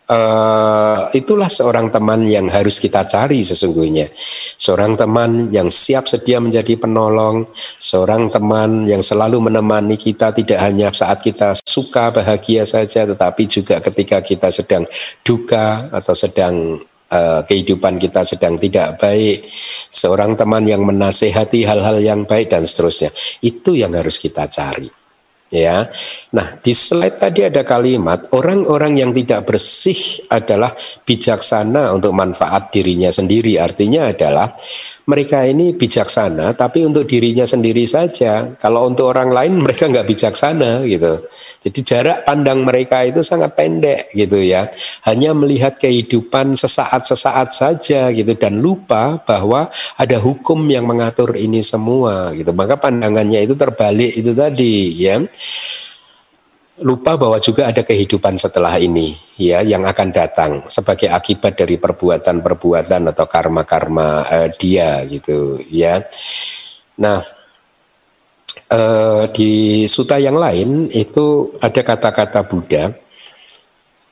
uh, 0.10 1.10
itulah 1.14 1.50
seorang 1.50 1.90
teman 1.90 2.26
yang 2.26 2.48
harus 2.50 2.78
kita 2.78 3.06
cari 3.10 3.42
sesungguhnya. 3.42 4.10
Seorang 4.56 4.98
teman 4.98 5.50
yang 5.50 5.70
siap 5.74 6.06
sedia 6.06 6.38
menjadi 6.38 6.78
penolong, 6.78 7.50
seorang 7.78 8.30
teman 8.30 8.86
yang 8.86 9.02
selalu 9.02 9.42
menemani 9.42 9.98
kita 9.98 10.32
tidak 10.32 10.60
hanya 10.62 10.94
saat 10.94 11.22
kita 11.22 11.58
suka 11.66 12.14
bahagia 12.14 12.64
saja, 12.64 13.10
tetapi 13.10 13.44
juga 13.50 13.82
ketika 13.82 14.22
kita 14.22 14.50
sedang 14.54 14.84
duka 15.26 15.90
atau 15.90 16.14
sedang 16.14 16.80
uh, 17.12 17.42
kehidupan 17.46 18.02
kita 18.02 18.26
sedang 18.26 18.58
tidak 18.58 18.98
baik, 18.98 19.46
seorang 19.92 20.34
teman 20.34 20.66
yang 20.66 20.82
menasehati 20.82 21.66
hal-hal 21.68 22.02
yang 22.02 22.26
baik 22.26 22.50
dan 22.50 22.66
seterusnya. 22.66 23.14
Itu 23.44 23.78
yang 23.78 23.94
harus 23.94 24.18
kita 24.18 24.50
cari. 24.50 25.05
Ya. 25.56 25.88
Nah, 26.36 26.60
di 26.60 26.76
slide 26.76 27.16
tadi 27.16 27.48
ada 27.48 27.64
kalimat 27.64 28.28
orang-orang 28.36 29.00
yang 29.00 29.16
tidak 29.16 29.48
bersih 29.48 30.28
adalah 30.28 30.76
bijaksana 31.08 31.96
untuk 31.96 32.12
manfaat 32.12 32.76
dirinya 32.76 33.08
sendiri. 33.08 33.56
Artinya 33.56 34.12
adalah 34.12 34.52
mereka 35.08 35.46
ini 35.46 35.72
bijaksana 35.72 36.58
tapi 36.58 36.84
untuk 36.84 37.08
dirinya 37.08 37.48
sendiri 37.48 37.88
saja. 37.88 38.52
Kalau 38.60 38.90
untuk 38.90 39.16
orang 39.16 39.32
lain 39.32 39.54
mereka 39.64 39.88
nggak 39.88 40.08
bijaksana 40.12 40.84
gitu. 40.84 41.24
Jadi 41.66 41.80
jarak 41.82 42.30
pandang 42.30 42.62
mereka 42.62 43.02
itu 43.02 43.26
sangat 43.26 43.58
pendek 43.58 44.14
gitu 44.14 44.38
ya. 44.38 44.70
Hanya 45.02 45.34
melihat 45.34 45.82
kehidupan 45.82 46.54
sesaat-sesaat 46.54 47.50
saja 47.50 48.14
gitu 48.14 48.38
dan 48.38 48.62
lupa 48.62 49.18
bahwa 49.26 49.74
ada 49.98 50.18
hukum 50.22 50.62
yang 50.70 50.86
mengatur 50.86 51.34
ini 51.34 51.66
semua 51.66 52.30
gitu. 52.38 52.54
Maka 52.54 52.78
pandangannya 52.78 53.50
itu 53.50 53.58
terbalik 53.58 54.14
itu 54.14 54.38
tadi 54.38 54.94
ya. 54.94 55.18
Lupa 56.84 57.16
bahwa 57.16 57.40
juga 57.40 57.72
ada 57.72 57.88
kehidupan 57.88 58.36
setelah 58.36 58.76
ini 58.76 59.16
ya 59.40 59.64
yang 59.64 59.88
akan 59.88 60.12
datang 60.12 60.52
sebagai 60.68 61.08
akibat 61.08 61.56
dari 61.56 61.80
perbuatan-perbuatan 61.80 63.16
atau 63.16 63.26
karma-karma 63.32 64.28
uh, 64.28 64.50
dia 64.60 65.00
gitu 65.08 65.64
ya. 65.72 66.04
Nah, 67.00 67.24
uh, 68.72 69.24
di 69.32 69.84
suta 69.88 70.20
yang 70.20 70.36
lain 70.36 70.92
itu 70.92 71.56
ada 71.64 71.80
kata-kata 71.80 72.44
Buddha 72.44 72.92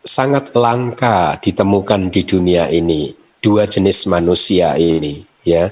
sangat 0.04 0.52
langka 0.56 1.40
ditemukan 1.40 2.12
di 2.12 2.22
dunia 2.28 2.68
ini 2.68 3.12
dua 3.40 3.64
jenis 3.64 4.08
manusia 4.08 4.76
ini 4.76 5.24
ya 5.48 5.72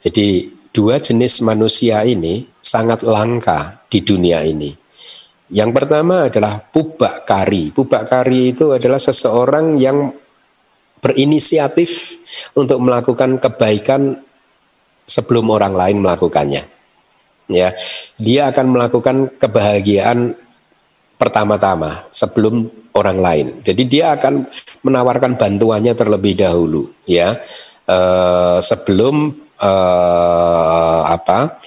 jadi 0.00 0.48
dua 0.72 1.00
jenis 1.00 1.40
manusia 1.40 2.04
ini 2.04 2.44
sangat 2.60 3.00
langka 3.00 3.80
di 3.88 4.04
dunia 4.04 4.44
ini 4.44 4.76
yang 5.50 5.74
pertama 5.74 6.30
adalah 6.30 6.62
pubak 6.62 7.26
kari 7.26 7.74
pubak 7.74 8.06
kari 8.06 8.54
itu 8.54 8.70
adalah 8.70 8.98
seseorang 9.02 9.78
yang 9.78 10.14
berinisiatif 11.00 12.14
untuk 12.54 12.78
melakukan 12.78 13.40
kebaikan 13.40 14.20
sebelum 15.08 15.50
orang 15.50 15.74
lain 15.74 15.98
melakukannya. 16.04 16.62
Ya 17.50 17.74
dia 18.14 18.52
akan 18.54 18.66
melakukan 18.70 19.16
kebahagiaan 19.40 20.38
pertama-tama 21.18 22.06
sebelum 22.14 22.70
orang 22.94 23.18
lain. 23.18 23.46
Jadi 23.66 23.82
dia 23.90 24.14
akan 24.14 24.46
menawarkan 24.86 25.34
bantuannya 25.34 25.96
terlebih 25.98 26.38
dahulu 26.38 26.86
ya. 27.10 27.42
E, 27.90 27.98
sebelum 28.62 29.34
e, 29.58 29.72
apa 31.10 31.58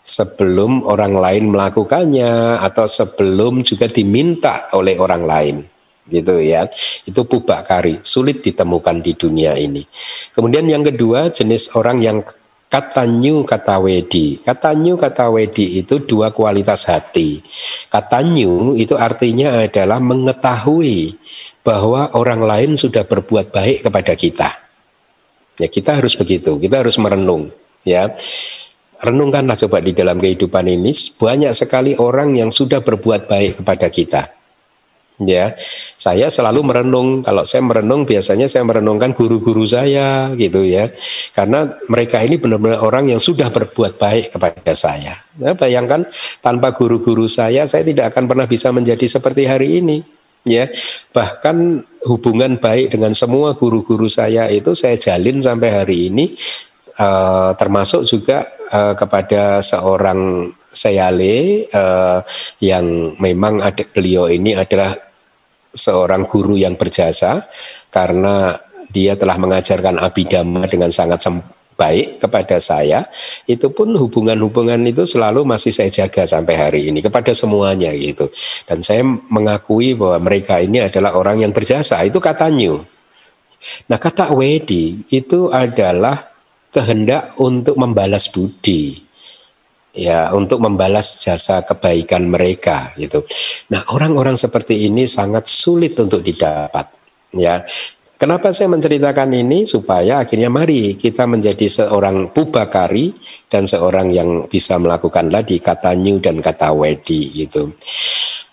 sebelum 0.00 0.84
orang 0.88 1.12
lain 1.12 1.52
melakukannya 1.52 2.58
atau 2.60 2.88
sebelum 2.88 3.60
juga 3.60 3.86
diminta 3.86 4.68
oleh 4.72 4.96
orang 4.96 5.22
lain 5.28 5.56
gitu 6.10 6.42
ya 6.42 6.66
itu 7.06 7.22
pubak 7.22 7.68
kari 7.68 8.02
sulit 8.02 8.42
ditemukan 8.42 8.98
di 8.98 9.12
dunia 9.14 9.54
ini 9.54 9.84
kemudian 10.34 10.66
yang 10.66 10.82
kedua 10.82 11.30
jenis 11.30 11.76
orang 11.78 12.02
yang 12.02 12.18
kata 12.70 13.02
new, 13.04 13.42
kata 13.42 13.82
wedi. 13.82 14.38
Kata 14.38 14.78
new, 14.78 14.94
kata 14.94 15.26
wedi 15.34 15.82
itu 15.82 15.98
dua 15.98 16.30
kualitas 16.30 16.86
hati. 16.86 17.42
Kata 17.90 18.22
new 18.22 18.78
itu 18.78 18.94
artinya 18.94 19.66
adalah 19.66 19.98
mengetahui 19.98 21.18
bahwa 21.66 22.14
orang 22.14 22.40
lain 22.40 22.70
sudah 22.78 23.02
berbuat 23.04 23.50
baik 23.50 23.90
kepada 23.90 24.14
kita. 24.14 24.48
Ya 25.58 25.68
kita 25.68 25.98
harus 25.98 26.16
begitu, 26.16 26.56
kita 26.56 26.80
harus 26.80 26.96
merenung. 26.96 27.52
Ya, 27.84 28.12
renungkanlah 29.00 29.56
coba 29.66 29.80
di 29.80 29.96
dalam 29.96 30.20
kehidupan 30.20 30.68
ini 30.68 30.92
banyak 31.16 31.52
sekali 31.56 31.96
orang 31.96 32.36
yang 32.36 32.52
sudah 32.52 32.84
berbuat 32.84 33.26
baik 33.26 33.64
kepada 33.64 33.88
kita. 33.88 34.22
Ya 35.20 35.52
saya 36.00 36.32
selalu 36.32 36.64
merenung. 36.64 37.20
Kalau 37.20 37.44
saya 37.44 37.60
merenung 37.60 38.08
biasanya 38.08 38.48
saya 38.48 38.64
merenungkan 38.64 39.12
guru-guru 39.12 39.68
saya 39.68 40.32
gitu 40.32 40.64
ya. 40.64 40.88
Karena 41.36 41.68
mereka 41.92 42.24
ini 42.24 42.40
benar-benar 42.40 42.80
orang 42.80 43.12
yang 43.12 43.20
sudah 43.20 43.52
berbuat 43.52 44.00
baik 44.00 44.32
kepada 44.32 44.72
saya. 44.72 45.12
Nah, 45.36 45.52
bayangkan 45.52 46.08
tanpa 46.40 46.72
guru-guru 46.72 47.28
saya 47.28 47.68
saya 47.68 47.84
tidak 47.84 48.16
akan 48.16 48.32
pernah 48.32 48.48
bisa 48.48 48.72
menjadi 48.72 49.04
seperti 49.04 49.44
hari 49.44 49.84
ini. 49.84 50.00
Ya 50.48 50.72
bahkan 51.12 51.84
hubungan 52.08 52.56
baik 52.56 52.96
dengan 52.96 53.12
semua 53.12 53.52
guru-guru 53.52 54.08
saya 54.08 54.48
itu 54.48 54.72
saya 54.72 54.96
jalin 54.96 55.36
sampai 55.36 55.68
hari 55.68 56.08
ini 56.08 56.32
uh, 57.00 57.50
termasuk 57.56 58.04
juga 58.04 58.44
uh, 58.70 58.92
kepada 58.92 59.64
seorang 59.64 60.52
Sayale 60.70 61.66
uh, 61.74 62.22
yang 62.62 63.18
memang 63.18 63.58
adik 63.58 63.90
beliau 63.90 64.30
ini 64.30 64.54
adalah 64.54 64.94
seorang 65.74 66.30
guru 66.30 66.54
yang 66.54 66.78
berjasa 66.78 67.42
karena 67.90 68.54
dia 68.86 69.18
telah 69.18 69.34
mengajarkan 69.34 69.98
abidama 69.98 70.70
dengan 70.70 70.94
sangat 70.94 71.26
baik 71.80 72.20
kepada 72.20 72.60
saya, 72.60 73.08
itu 73.48 73.72
pun 73.72 73.96
hubungan-hubungan 73.96 74.76
itu 74.84 75.08
selalu 75.08 75.48
masih 75.48 75.72
saya 75.72 75.88
jaga 75.88 76.28
sampai 76.28 76.54
hari 76.54 76.80
ini 76.92 77.00
kepada 77.00 77.32
semuanya 77.32 77.88
gitu. 77.96 78.28
Dan 78.68 78.84
saya 78.84 79.00
mengakui 79.06 79.96
bahwa 79.96 80.28
mereka 80.28 80.60
ini 80.60 80.84
adalah 80.84 81.16
orang 81.16 81.40
yang 81.40 81.56
berjasa, 81.56 81.96
itu 82.04 82.20
kata 82.20 82.52
new. 82.52 82.84
Nah 83.88 83.96
kata 83.96 84.32
wedi 84.36 85.04
itu 85.08 85.48
adalah 85.48 86.29
kehendak 86.70 87.34
untuk 87.42 87.74
membalas 87.76 88.30
budi 88.30 89.10
ya 89.94 90.30
untuk 90.30 90.62
membalas 90.62 91.26
jasa 91.26 91.66
kebaikan 91.66 92.30
mereka 92.30 92.94
gitu. 92.94 93.26
Nah, 93.74 93.82
orang-orang 93.90 94.38
seperti 94.38 94.86
ini 94.86 95.06
sangat 95.06 95.50
sulit 95.50 95.98
untuk 95.98 96.22
didapat 96.22 96.86
ya. 97.34 97.62
Kenapa 98.20 98.52
saya 98.52 98.68
menceritakan 98.68 99.32
ini 99.32 99.64
supaya 99.64 100.20
akhirnya 100.20 100.52
mari 100.52 100.92
kita 100.92 101.24
menjadi 101.24 101.64
seorang 101.64 102.36
pubakari 102.36 103.16
dan 103.48 103.64
seorang 103.64 104.12
yang 104.12 104.44
bisa 104.44 104.76
melakukan 104.76 105.32
lagi 105.32 105.56
kata 105.56 105.96
new 105.96 106.20
dan 106.20 106.44
kata 106.44 106.68
wedi 106.76 107.32
gitu. 107.32 107.72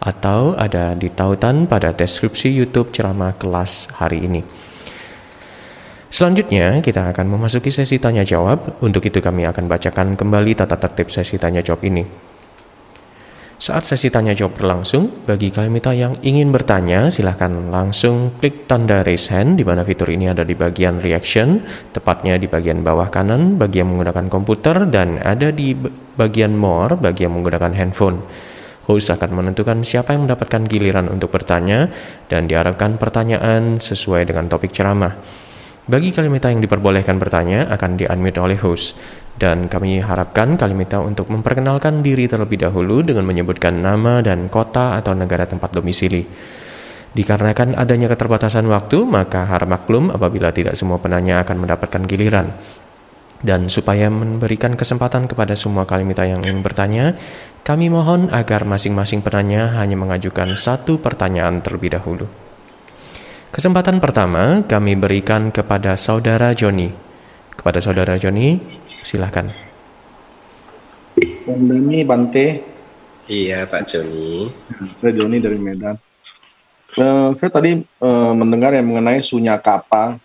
atau 0.00 0.56
ada 0.56 0.96
di 0.96 1.12
tautan 1.12 1.68
pada 1.68 1.92
deskripsi 1.92 2.48
YouTube 2.48 2.96
ceramah 2.96 3.36
kelas 3.36 3.92
hari 4.00 4.24
ini. 4.24 4.40
Selanjutnya, 6.06 6.78
kita 6.80 7.10
akan 7.10 7.26
memasuki 7.26 7.74
sesi 7.74 7.98
tanya 7.98 8.22
jawab. 8.22 8.78
Untuk 8.78 9.02
itu 9.02 9.18
kami 9.18 9.42
akan 9.42 9.66
bacakan 9.66 10.14
kembali 10.14 10.54
tata 10.54 10.78
tertib 10.78 11.10
sesi 11.10 11.34
tanya 11.34 11.60
jawab 11.66 11.82
ini. 11.82 12.06
Saat 13.56 13.88
sesi 13.88 14.12
tanya 14.12 14.36
jawab 14.36 14.60
berlangsung, 14.60 15.24
bagi 15.24 15.48
kalian 15.48 15.80
yang 15.96 16.14
ingin 16.20 16.52
bertanya, 16.52 17.08
silahkan 17.08 17.50
langsung 17.72 18.36
klik 18.36 18.68
tanda 18.68 19.00
raise 19.00 19.32
hand 19.32 19.56
di 19.56 19.64
mana 19.64 19.80
fitur 19.80 20.12
ini 20.12 20.28
ada 20.28 20.44
di 20.44 20.52
bagian 20.52 21.00
reaction, 21.00 21.64
tepatnya 21.88 22.36
di 22.36 22.52
bagian 22.52 22.84
bawah 22.84 23.08
kanan 23.08 23.56
bagi 23.56 23.80
yang 23.80 23.96
menggunakan 23.96 24.28
komputer 24.28 24.84
dan 24.92 25.18
ada 25.24 25.48
di 25.56 25.72
bagian 26.20 26.52
more 26.52 27.00
bagi 27.00 27.24
yang 27.24 27.32
menggunakan 27.32 27.72
handphone. 27.72 28.20
Host 28.86 29.08
akan 29.10 29.34
menentukan 29.34 29.82
siapa 29.82 30.12
yang 30.12 30.28
mendapatkan 30.28 30.62
giliran 30.68 31.08
untuk 31.08 31.32
bertanya 31.32 31.90
dan 32.28 32.46
diharapkan 32.46 33.00
pertanyaan 33.00 33.80
sesuai 33.80 34.28
dengan 34.28 34.52
topik 34.52 34.70
ceramah. 34.70 35.45
Bagi 35.86 36.10
Kalimita 36.10 36.50
yang 36.50 36.58
diperbolehkan 36.58 37.14
bertanya 37.14 37.70
akan 37.70 37.94
di-unmute 37.94 38.42
oleh 38.42 38.58
host 38.58 38.98
dan 39.38 39.70
kami 39.70 40.02
harapkan 40.02 40.58
Kalimita 40.58 40.98
untuk 40.98 41.30
memperkenalkan 41.30 42.02
diri 42.02 42.26
terlebih 42.26 42.58
dahulu 42.58 43.06
dengan 43.06 43.22
menyebutkan 43.22 43.86
nama 43.86 44.18
dan 44.18 44.50
kota 44.50 44.98
atau 44.98 45.14
negara 45.14 45.46
tempat 45.46 45.70
domisili. 45.70 46.26
Dikarenakan 47.14 47.78
adanya 47.78 48.10
keterbatasan 48.10 48.66
waktu, 48.66 49.06
maka 49.06 49.46
harap 49.46 49.70
maklum 49.70 50.10
apabila 50.10 50.50
tidak 50.50 50.74
semua 50.74 50.98
penanya 50.98 51.46
akan 51.46 51.54
mendapatkan 51.54 52.02
giliran. 52.02 52.50
Dan 53.38 53.70
supaya 53.70 54.10
memberikan 54.10 54.74
kesempatan 54.74 55.30
kepada 55.30 55.54
semua 55.54 55.86
kalimita 55.86 56.26
yang 56.26 56.42
ingin 56.42 56.66
bertanya, 56.66 57.14
kami 57.62 57.94
mohon 57.94 58.26
agar 58.34 58.66
masing-masing 58.66 59.22
penanya 59.22 59.78
hanya 59.78 59.94
mengajukan 59.94 60.58
satu 60.58 60.98
pertanyaan 60.98 61.62
terlebih 61.62 61.94
dahulu. 61.94 62.45
Kesempatan 63.54 64.02
pertama 64.02 64.66
kami 64.66 64.98
berikan 64.98 65.54
kepada 65.54 65.94
saudara 65.94 66.50
Joni. 66.50 66.90
Kepada 67.54 67.78
saudara 67.78 68.18
Joni, 68.18 68.58
silahkan. 69.06 69.48
Joni 71.46 72.02
Bante. 72.02 72.46
Iya 73.26 73.66
Pak 73.70 73.82
Joni. 73.86 74.50
Saya 74.98 75.12
Joni 75.14 75.36
dari 75.38 75.58
Medan. 75.58 75.94
Uh, 76.96 77.30
saya 77.36 77.50
tadi 77.52 77.82
uh, 78.02 78.32
mendengar 78.34 78.74
yang 78.74 78.88
mengenai 78.88 79.22
sunya 79.22 79.58
kapa. 79.58 80.18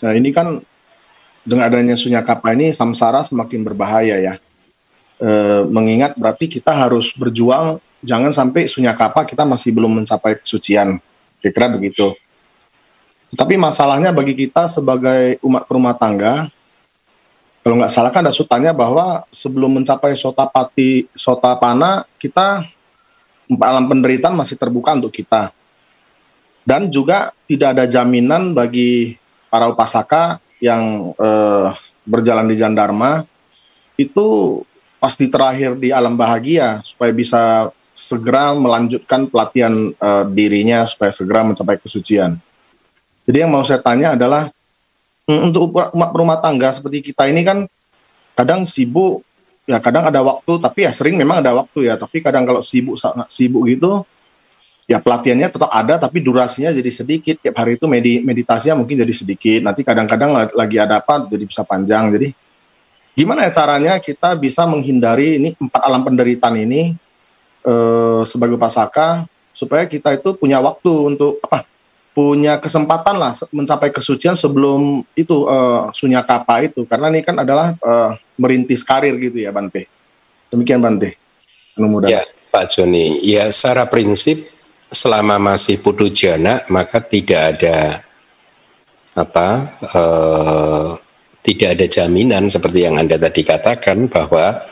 Nah 0.00 0.12
ini 0.16 0.32
kan 0.34 0.58
dengan 1.46 1.66
adanya 1.70 1.94
sunya 1.98 2.22
kapa 2.22 2.54
ini 2.54 2.74
samsara 2.74 3.26
semakin 3.30 3.62
berbahaya 3.62 4.16
ya. 4.18 4.34
Uh, 5.20 5.68
mengingat 5.68 6.16
berarti 6.16 6.48
kita 6.48 6.72
harus 6.72 7.12
berjuang 7.12 7.76
jangan 8.00 8.32
sampai 8.32 8.64
sunya 8.64 8.96
kapa 8.96 9.28
kita 9.28 9.44
masih 9.44 9.70
belum 9.76 10.02
mencapai 10.02 10.40
kesucian. 10.40 10.98
Kira-kira 11.40 11.68
begitu. 11.72 12.16
Tapi 13.30 13.54
masalahnya 13.54 14.10
bagi 14.10 14.34
kita 14.34 14.66
sebagai 14.66 15.38
umat 15.46 15.64
rumah 15.70 15.94
tangga, 15.94 16.50
kalau 17.62 17.76
nggak 17.78 17.92
salah 17.92 18.10
kan 18.10 18.26
ada 18.26 18.34
sutanya 18.34 18.74
bahwa 18.74 19.22
sebelum 19.30 19.80
mencapai 19.80 20.18
sotapati, 20.18 21.06
sotapana, 21.14 22.08
kita 22.18 22.66
alam 23.60 23.84
penderitaan 23.86 24.34
masih 24.34 24.58
terbuka 24.58 24.96
untuk 24.98 25.14
kita. 25.14 25.54
Dan 26.66 26.90
juga 26.90 27.32
tidak 27.46 27.78
ada 27.78 27.84
jaminan 27.86 28.52
bagi 28.52 29.16
para 29.48 29.70
upasaka 29.70 30.38
yang 30.60 31.14
eh, 31.16 31.68
berjalan 32.04 32.46
di 32.50 32.56
Jandarma 32.58 33.24
itu 34.00 34.60
pasti 35.00 35.28
terakhir 35.32 35.80
di 35.80 35.92
alam 35.92 36.14
bahagia 36.16 36.84
supaya 36.84 37.12
bisa 37.12 37.72
segera 37.92 38.56
melanjutkan 38.56 39.28
pelatihan 39.28 39.92
uh, 40.00 40.24
dirinya 40.24 40.88
supaya 40.88 41.12
segera 41.12 41.44
mencapai 41.44 41.76
kesucian. 41.76 42.36
Jadi 43.28 43.36
yang 43.46 43.50
mau 43.52 43.62
saya 43.62 43.80
tanya 43.80 44.16
adalah 44.16 44.48
mm, 45.28 45.40
untuk 45.50 45.72
umat 45.72 46.10
rumah 46.12 46.38
tangga 46.40 46.72
seperti 46.72 47.12
kita 47.12 47.28
ini 47.28 47.44
kan 47.44 47.68
kadang 48.34 48.64
sibuk 48.64 49.20
ya 49.68 49.78
kadang 49.78 50.08
ada 50.08 50.18
waktu 50.24 50.58
tapi 50.58 50.88
ya 50.88 50.90
sering 50.90 51.14
memang 51.14 51.44
ada 51.44 51.54
waktu 51.54 51.90
ya. 51.90 51.94
Tapi 52.00 52.24
kadang 52.24 52.48
kalau 52.48 52.64
sibuk 52.64 52.96
sangat 52.98 53.30
sibuk 53.30 53.68
gitu 53.70 54.02
ya 54.90 54.98
pelatihannya 54.98 55.46
tetap 55.46 55.70
ada 55.70 56.02
tapi 56.02 56.18
durasinya 56.18 56.74
jadi 56.74 56.90
sedikit. 56.90 57.38
Tiap 57.38 57.54
hari 57.54 57.78
itu 57.78 57.86
medi 57.86 58.18
meditasinya 58.18 58.82
mungkin 58.82 58.98
jadi 58.98 59.14
sedikit. 59.14 59.60
Nanti 59.62 59.86
kadang-kadang 59.86 60.50
lagi 60.50 60.76
ada 60.82 60.98
apa 60.98 61.30
jadi 61.30 61.44
bisa 61.46 61.62
panjang. 61.62 62.10
Jadi 62.10 62.34
gimana 63.14 63.46
ya 63.46 63.54
caranya 63.54 64.02
kita 64.02 64.34
bisa 64.34 64.66
menghindari 64.66 65.38
ini 65.38 65.54
empat 65.54 65.82
alam 65.86 66.02
penderitaan 66.02 66.56
ini 66.58 66.98
eh, 67.62 68.22
sebagai 68.26 68.58
pasaka 68.58 69.22
supaya 69.54 69.86
kita 69.86 70.18
itu 70.18 70.34
punya 70.34 70.58
waktu 70.58 70.90
untuk 71.14 71.38
apa 71.46 71.69
punya 72.10 72.58
kesempatan 72.58 73.16
lah 73.16 73.32
mencapai 73.54 73.94
kesucian 73.94 74.34
sebelum 74.34 75.06
itu 75.14 75.46
uh, 75.46 75.94
sunya 75.94 76.26
kapa 76.26 76.66
itu 76.66 76.82
karena 76.82 77.06
ini 77.08 77.22
kan 77.22 77.38
adalah 77.38 77.78
uh, 77.80 78.18
merintis 78.34 78.82
karir 78.82 79.14
gitu 79.16 79.38
ya 79.38 79.54
Bante. 79.54 79.86
Demikian 80.50 80.82
Bante. 80.82 81.14
Ya 82.10 82.26
Pak 82.50 82.66
Joni, 82.74 83.22
ya 83.22 83.46
secara 83.54 83.86
prinsip 83.86 84.42
selama 84.90 85.38
masih 85.38 85.78
putu 85.78 86.10
jana 86.10 86.66
maka 86.66 86.98
tidak 86.98 87.56
ada 87.56 88.02
apa 89.14 89.70
uh, 89.94 90.98
tidak 91.46 91.78
ada 91.78 91.86
jaminan 91.86 92.50
seperti 92.50 92.90
yang 92.90 92.98
anda 92.98 93.14
tadi 93.14 93.46
katakan 93.46 94.10
bahwa 94.10 94.66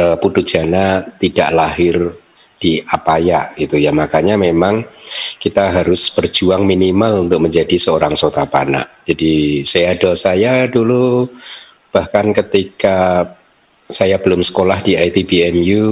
uh, 0.00 0.16
putu 0.16 0.40
jana 0.40 1.04
tidak 1.20 1.52
lahir 1.52 2.23
di 2.64 2.80
apa 2.80 3.20
ya 3.20 3.52
itu 3.60 3.76
ya 3.76 3.92
makanya 3.92 4.40
memang 4.40 4.80
kita 5.36 5.68
harus 5.68 6.08
berjuang 6.16 6.64
minimal 6.64 7.28
untuk 7.28 7.44
menjadi 7.44 7.76
seorang 7.76 8.16
sotapana. 8.16 8.80
Jadi 9.04 9.60
saya 9.68 9.92
do 10.00 10.16
saya 10.16 10.64
dulu 10.64 11.28
bahkan 11.92 12.32
ketika 12.32 13.28
saya 13.84 14.16
belum 14.16 14.40
sekolah 14.40 14.80
di 14.80 14.96
ITBMU 14.96 15.84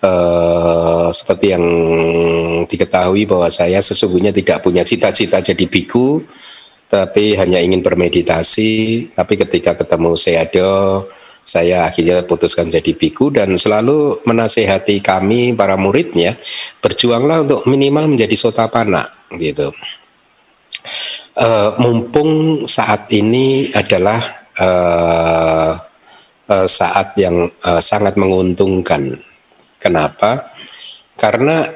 eh, 0.00 1.08
seperti 1.12 1.46
yang 1.52 1.64
diketahui 2.64 3.28
bahwa 3.28 3.52
saya 3.52 3.84
sesungguhnya 3.84 4.32
tidak 4.32 4.64
punya 4.64 4.80
cita-cita 4.80 5.44
jadi 5.44 5.68
biku 5.68 6.24
tapi 6.88 7.36
hanya 7.36 7.60
ingin 7.60 7.84
bermeditasi 7.84 8.72
tapi 9.12 9.34
ketika 9.36 9.76
ketemu 9.76 10.16
Seado 10.16 10.72
saya 11.42 11.90
akhirnya 11.90 12.22
putuskan 12.22 12.70
jadi 12.70 12.94
biku 12.94 13.34
dan 13.34 13.58
selalu 13.58 14.22
menasehati 14.22 15.02
kami 15.02 15.52
para 15.58 15.74
muridnya 15.74 16.38
berjuanglah 16.78 17.42
untuk 17.42 17.66
minimal 17.66 18.14
menjadi 18.14 18.34
sotapana 18.38 19.10
gitu. 19.34 19.74
Uh, 21.32 21.74
mumpung 21.80 22.64
saat 22.68 23.08
ini 23.10 23.72
adalah 23.72 24.20
uh, 24.60 25.72
uh, 26.48 26.66
saat 26.68 27.16
yang 27.18 27.48
uh, 27.64 27.80
sangat 27.82 28.14
menguntungkan. 28.20 29.16
Kenapa? 29.80 30.52
Karena 31.18 31.66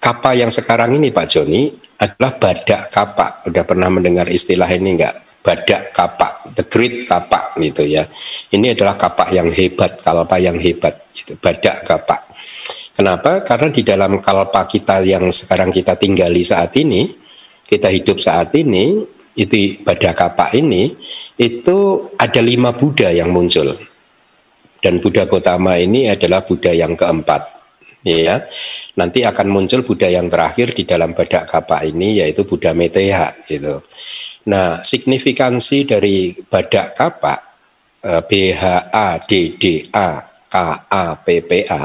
kapal 0.00 0.36
yang 0.36 0.52
sekarang 0.52 0.96
ini 1.00 1.08
Pak 1.08 1.26
Joni 1.30 1.72
adalah 1.96 2.36
badak 2.36 2.92
kapak. 2.92 3.48
Udah 3.48 3.64
pernah 3.64 3.88
mendengar 3.88 4.28
istilah 4.28 4.68
ini 4.68 5.00
enggak? 5.00 5.16
Badak 5.44 5.92
kapak, 5.92 6.56
the 6.56 6.64
great 6.64 7.04
kapak 7.04 7.52
gitu 7.60 7.84
ya. 7.84 8.08
Ini 8.48 8.72
adalah 8.72 8.96
kapak 8.96 9.28
yang 9.28 9.52
hebat, 9.52 10.00
kalpa 10.00 10.40
yang 10.40 10.56
hebat, 10.56 11.04
gitu. 11.12 11.36
badak 11.36 11.84
kapak. 11.84 12.24
Kenapa? 12.96 13.44
Karena 13.44 13.68
di 13.68 13.84
dalam 13.84 14.24
kalpa 14.24 14.64
kita 14.64 15.04
yang 15.04 15.28
sekarang 15.28 15.68
kita 15.68 16.00
tinggali 16.00 16.40
saat 16.40 16.72
ini, 16.80 17.12
kita 17.68 17.92
hidup 17.92 18.16
saat 18.16 18.56
ini, 18.56 19.04
itu 19.36 19.82
badak 19.84 20.16
kapak 20.16 20.56
ini, 20.56 20.96
itu 21.36 22.08
ada 22.16 22.40
lima 22.40 22.72
Buddha 22.72 23.12
yang 23.12 23.28
muncul. 23.28 23.76
Dan 24.80 25.02
Buddha 25.02 25.28
Gotama 25.28 25.76
ini 25.76 26.08
adalah 26.08 26.46
Buddha 26.46 26.72
yang 26.72 26.96
keempat. 26.96 27.52
Ya, 28.04 28.44
nanti 29.00 29.24
akan 29.24 29.48
muncul 29.48 29.80
Buddha 29.80 30.12
yang 30.12 30.28
terakhir 30.28 30.76
di 30.76 30.84
dalam 30.84 31.16
badak 31.16 31.48
kapak 31.48 31.88
ini 31.88 32.20
yaitu 32.20 32.44
Buddha 32.44 32.76
Meteha 32.76 33.32
gitu. 33.48 33.80
Nah, 34.44 34.84
signifikansi 34.84 35.88
dari 35.88 36.36
badak 36.36 36.92
kapak 36.92 37.40
eh, 38.04 38.22
BHADDA 38.28 40.04
KAPPA 40.52 41.80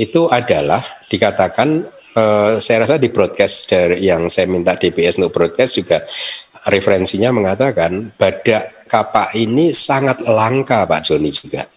itu 0.00 0.22
adalah 0.32 0.80
dikatakan 1.12 1.68
eh, 2.16 2.52
saya 2.56 2.88
rasa 2.88 2.96
di 2.96 3.12
broadcast 3.12 3.68
dari 3.68 4.00
yang 4.00 4.32
saya 4.32 4.48
minta 4.48 4.80
DBS 4.80 5.20
untuk 5.20 5.36
broadcast 5.36 5.76
juga 5.76 6.00
referensinya 6.72 7.28
mengatakan 7.36 8.16
badak 8.16 8.88
kapak 8.88 9.36
ini 9.36 9.76
sangat 9.76 10.24
langka 10.24 10.88
Pak 10.88 11.04
Joni 11.04 11.28
juga. 11.28 11.68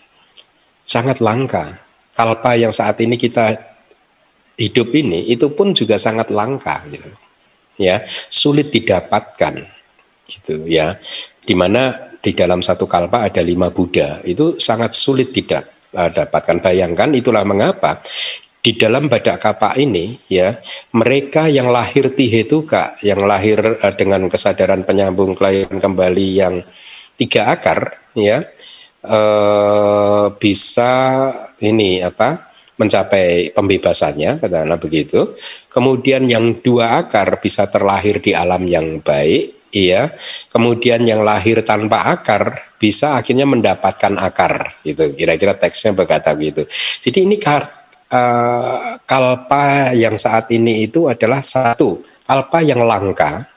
Sangat 0.81 1.19
langka. 1.19 1.67
Kalpa 2.11 2.59
yang 2.59 2.75
saat 2.75 2.99
ini 3.03 3.15
kita 3.15 3.55
hidup 4.59 4.91
ini 4.95 5.31
itu 5.31 5.51
pun 5.51 5.75
juga 5.75 5.99
sangat 5.99 6.31
langka 6.31 6.79
gitu. 6.91 7.11
Ya, 7.79 8.03
sulit 8.29 8.69
didapatkan 8.69 9.80
gitu 10.31 10.63
ya. 10.63 10.95
Di 11.41 11.51
mana 11.57 12.11
di 12.21 12.31
dalam 12.37 12.61
satu 12.61 12.85
kalpa 12.85 13.27
ada 13.27 13.41
lima 13.41 13.73
Buddha. 13.73 14.21
Itu 14.23 14.61
sangat 14.61 14.93
sulit 14.93 15.33
tidak 15.33 15.91
uh, 15.97 16.07
dapatkan. 16.07 16.61
Bayangkan 16.61 17.09
itulah 17.17 17.43
mengapa 17.43 17.99
di 18.61 18.77
dalam 18.77 19.09
badak 19.09 19.41
kapak 19.41 19.73
ini 19.81 20.21
ya 20.29 20.53
mereka 20.93 21.49
yang 21.49 21.73
lahir 21.73 22.13
tihetuka 22.13 22.93
yang 23.01 23.25
lahir 23.25 23.57
uh, 23.57 23.93
dengan 23.97 24.29
kesadaran 24.29 24.85
penyambung 24.85 25.33
kelahiran 25.33 25.81
kembali 25.81 26.27
yang 26.29 26.61
tiga 27.17 27.49
akar 27.49 27.89
ya 28.13 28.45
uh, 29.09 30.29
bisa 30.37 30.93
ini 31.57 32.05
apa 32.05 32.53
mencapai 32.77 33.53
pembebasannya 33.53 34.41
katakanlah 34.41 34.81
begitu. 34.81 35.37
Kemudian 35.69 36.25
yang 36.25 36.57
dua 36.65 37.05
akar 37.05 37.37
bisa 37.37 37.69
terlahir 37.69 38.17
di 38.21 38.33
alam 38.33 38.65
yang 38.65 39.01
baik 39.05 39.60
iya. 39.71 40.11
Kemudian 40.51 41.03
yang 41.07 41.23
lahir 41.25 41.63
tanpa 41.65 42.11
akar 42.11 42.75
bisa 42.77 43.15
akhirnya 43.17 43.47
mendapatkan 43.47 44.13
akar 44.19 44.83
gitu. 44.83 45.15
Kira-kira 45.15 45.55
teksnya 45.55 45.95
berkata 45.95 46.31
gitu 46.37 46.67
jadi 47.01 47.25
ini 47.25 47.35
kar, 47.41 47.63
uh, 48.11 48.99
kalpa 49.03 49.95
yang 49.97 50.15
saat 50.15 50.51
ini 50.53 50.85
itu 50.85 51.07
adalah 51.09 51.41
satu 51.41 52.01
kalpa 52.25 52.61
yang 52.61 52.83
langka. 52.83 53.47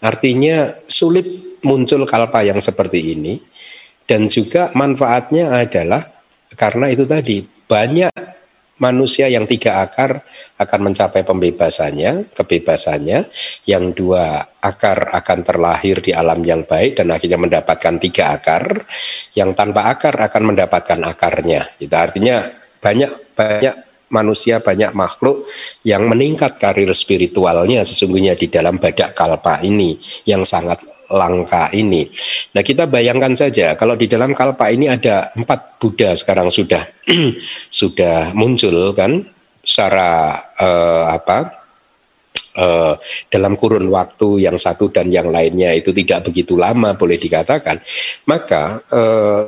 Artinya 0.00 0.80
sulit 0.88 1.60
muncul 1.60 2.08
kalpa 2.08 2.40
yang 2.40 2.58
seperti 2.58 3.14
ini. 3.14 3.36
Dan 4.08 4.26
juga 4.26 4.74
manfaatnya 4.74 5.54
adalah 5.54 6.02
karena 6.58 6.90
itu 6.90 7.06
tadi 7.06 7.46
banyak 7.46 8.10
manusia 8.80 9.28
yang 9.28 9.44
tiga 9.44 9.84
akar 9.84 10.24
akan 10.56 10.80
mencapai 10.90 11.22
pembebasannya, 11.22 12.32
kebebasannya. 12.34 13.28
Yang 13.68 13.84
dua 13.94 14.42
akar 14.58 15.12
akan 15.14 15.38
terlahir 15.44 16.00
di 16.00 16.16
alam 16.16 16.40
yang 16.42 16.64
baik 16.64 16.98
dan 16.98 17.12
akhirnya 17.12 17.38
mendapatkan 17.38 18.00
tiga 18.00 18.34
akar. 18.34 18.88
Yang 19.36 19.50
tanpa 19.54 19.92
akar 19.92 20.16
akan 20.16 20.56
mendapatkan 20.56 21.00
akarnya. 21.04 21.76
Itu 21.78 21.94
artinya 21.94 22.42
banyak 22.80 23.36
banyak 23.36 23.74
manusia 24.10 24.58
banyak 24.58 24.90
makhluk 24.92 25.46
yang 25.86 26.10
meningkat 26.10 26.58
karir 26.58 26.90
spiritualnya 26.90 27.86
sesungguhnya 27.86 28.34
di 28.34 28.50
dalam 28.50 28.76
badak 28.82 29.14
kalpa 29.14 29.62
ini 29.62 29.96
yang 30.26 30.42
sangat 30.42 30.82
langka 31.10 31.68
ini. 31.74 32.06
Nah 32.54 32.62
kita 32.62 32.86
bayangkan 32.86 33.34
saja 33.34 33.74
kalau 33.74 33.98
di 33.98 34.06
dalam 34.06 34.32
kalpa 34.32 34.70
ini 34.70 34.86
ada 34.86 35.34
empat 35.34 35.82
Buddha 35.82 36.14
sekarang 36.14 36.48
sudah 36.48 36.86
sudah 37.80 38.32
muncul 38.32 38.94
kan 38.94 39.26
secara 39.60 40.40
uh, 40.56 41.04
apa 41.12 41.38
uh, 42.56 42.94
dalam 43.28 43.54
kurun 43.60 43.86
waktu 43.92 44.48
yang 44.48 44.56
satu 44.56 44.88
dan 44.88 45.12
yang 45.12 45.28
lainnya 45.28 45.76
itu 45.76 45.92
tidak 45.92 46.32
begitu 46.32 46.56
lama 46.56 46.96
boleh 46.96 47.20
dikatakan 47.20 47.76
maka 48.24 48.80
uh, 48.88 49.44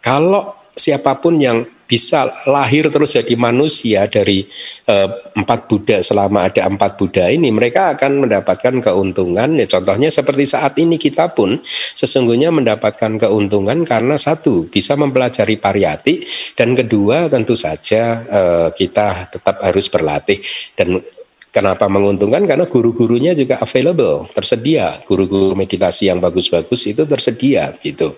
kalau 0.00 0.56
siapa 0.72 1.20
pun 1.20 1.36
yang 1.36 1.62
bisa 1.92 2.24
lahir 2.48 2.88
terus 2.88 3.12
jadi 3.12 3.36
manusia 3.36 4.08
dari 4.08 4.48
uh, 4.88 5.12
empat 5.36 5.68
Buddha 5.68 6.00
selama 6.00 6.48
ada 6.48 6.64
empat 6.64 6.96
Buddha 6.96 7.28
ini 7.28 7.52
mereka 7.52 7.92
akan 7.92 8.24
mendapatkan 8.24 8.80
keuntungan 8.80 9.60
ya 9.60 9.68
contohnya 9.68 10.08
seperti 10.08 10.48
saat 10.48 10.72
ini 10.80 10.96
kita 10.96 11.36
pun 11.36 11.60
sesungguhnya 11.92 12.48
mendapatkan 12.48 13.20
keuntungan 13.20 13.84
karena 13.84 14.16
satu 14.16 14.72
bisa 14.72 14.96
mempelajari 14.96 15.60
pariyati 15.60 16.24
dan 16.56 16.72
kedua 16.72 17.28
tentu 17.28 17.52
saja 17.60 18.24
uh, 18.24 18.68
kita 18.72 19.28
tetap 19.28 19.60
harus 19.60 19.92
berlatih 19.92 20.40
dan 20.72 21.04
Kenapa 21.52 21.84
menguntungkan? 21.84 22.48
Karena 22.48 22.64
guru-gurunya 22.64 23.36
juga 23.36 23.60
available, 23.60 24.24
tersedia. 24.32 24.96
Guru-guru 25.04 25.52
meditasi 25.52 26.08
yang 26.08 26.16
bagus-bagus 26.16 26.88
itu 26.88 27.04
tersedia 27.04 27.76
gitu. 27.76 28.16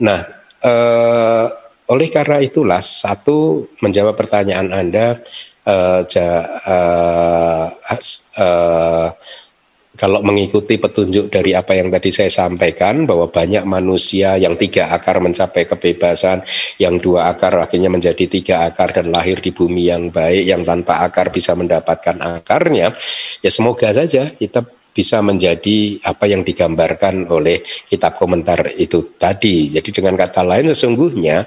Nah, 0.00 0.24
eh, 0.64 1.46
oleh 1.88 2.08
karena 2.12 2.38
itulah 2.44 2.84
satu 2.84 3.64
menjawab 3.80 4.12
pertanyaan 4.12 4.68
Anda 4.72 5.20
uh, 5.64 6.00
ja, 6.04 6.28
uh, 6.68 7.66
uh, 8.40 9.08
kalau 9.98 10.22
mengikuti 10.22 10.78
petunjuk 10.78 11.26
dari 11.26 11.58
apa 11.58 11.74
yang 11.74 11.90
tadi 11.90 12.14
saya 12.14 12.30
sampaikan 12.30 13.02
bahwa 13.02 13.26
banyak 13.26 13.66
manusia 13.66 14.38
yang 14.38 14.54
tiga 14.54 14.94
akar 14.94 15.18
mencapai 15.18 15.66
kebebasan, 15.66 16.46
yang 16.78 17.02
dua 17.02 17.34
akar 17.34 17.58
akhirnya 17.58 17.90
menjadi 17.90 18.30
tiga 18.30 18.70
akar 18.70 18.94
dan 18.94 19.10
lahir 19.10 19.42
di 19.42 19.50
bumi 19.50 19.90
yang 19.90 20.14
baik, 20.14 20.46
yang 20.46 20.62
tanpa 20.62 21.02
akar 21.02 21.34
bisa 21.34 21.58
mendapatkan 21.58 22.14
akarnya, 22.14 22.94
ya 23.42 23.50
semoga 23.50 23.90
saja 23.90 24.30
kita 24.38 24.62
bisa 24.98 25.22
menjadi 25.22 26.02
apa 26.02 26.26
yang 26.26 26.42
digambarkan 26.42 27.30
oleh 27.30 27.62
kitab 27.86 28.18
komentar 28.18 28.74
itu 28.74 29.14
tadi. 29.14 29.70
Jadi 29.70 29.94
dengan 29.94 30.18
kata 30.18 30.42
lain 30.42 30.74
sesungguhnya 30.74 31.46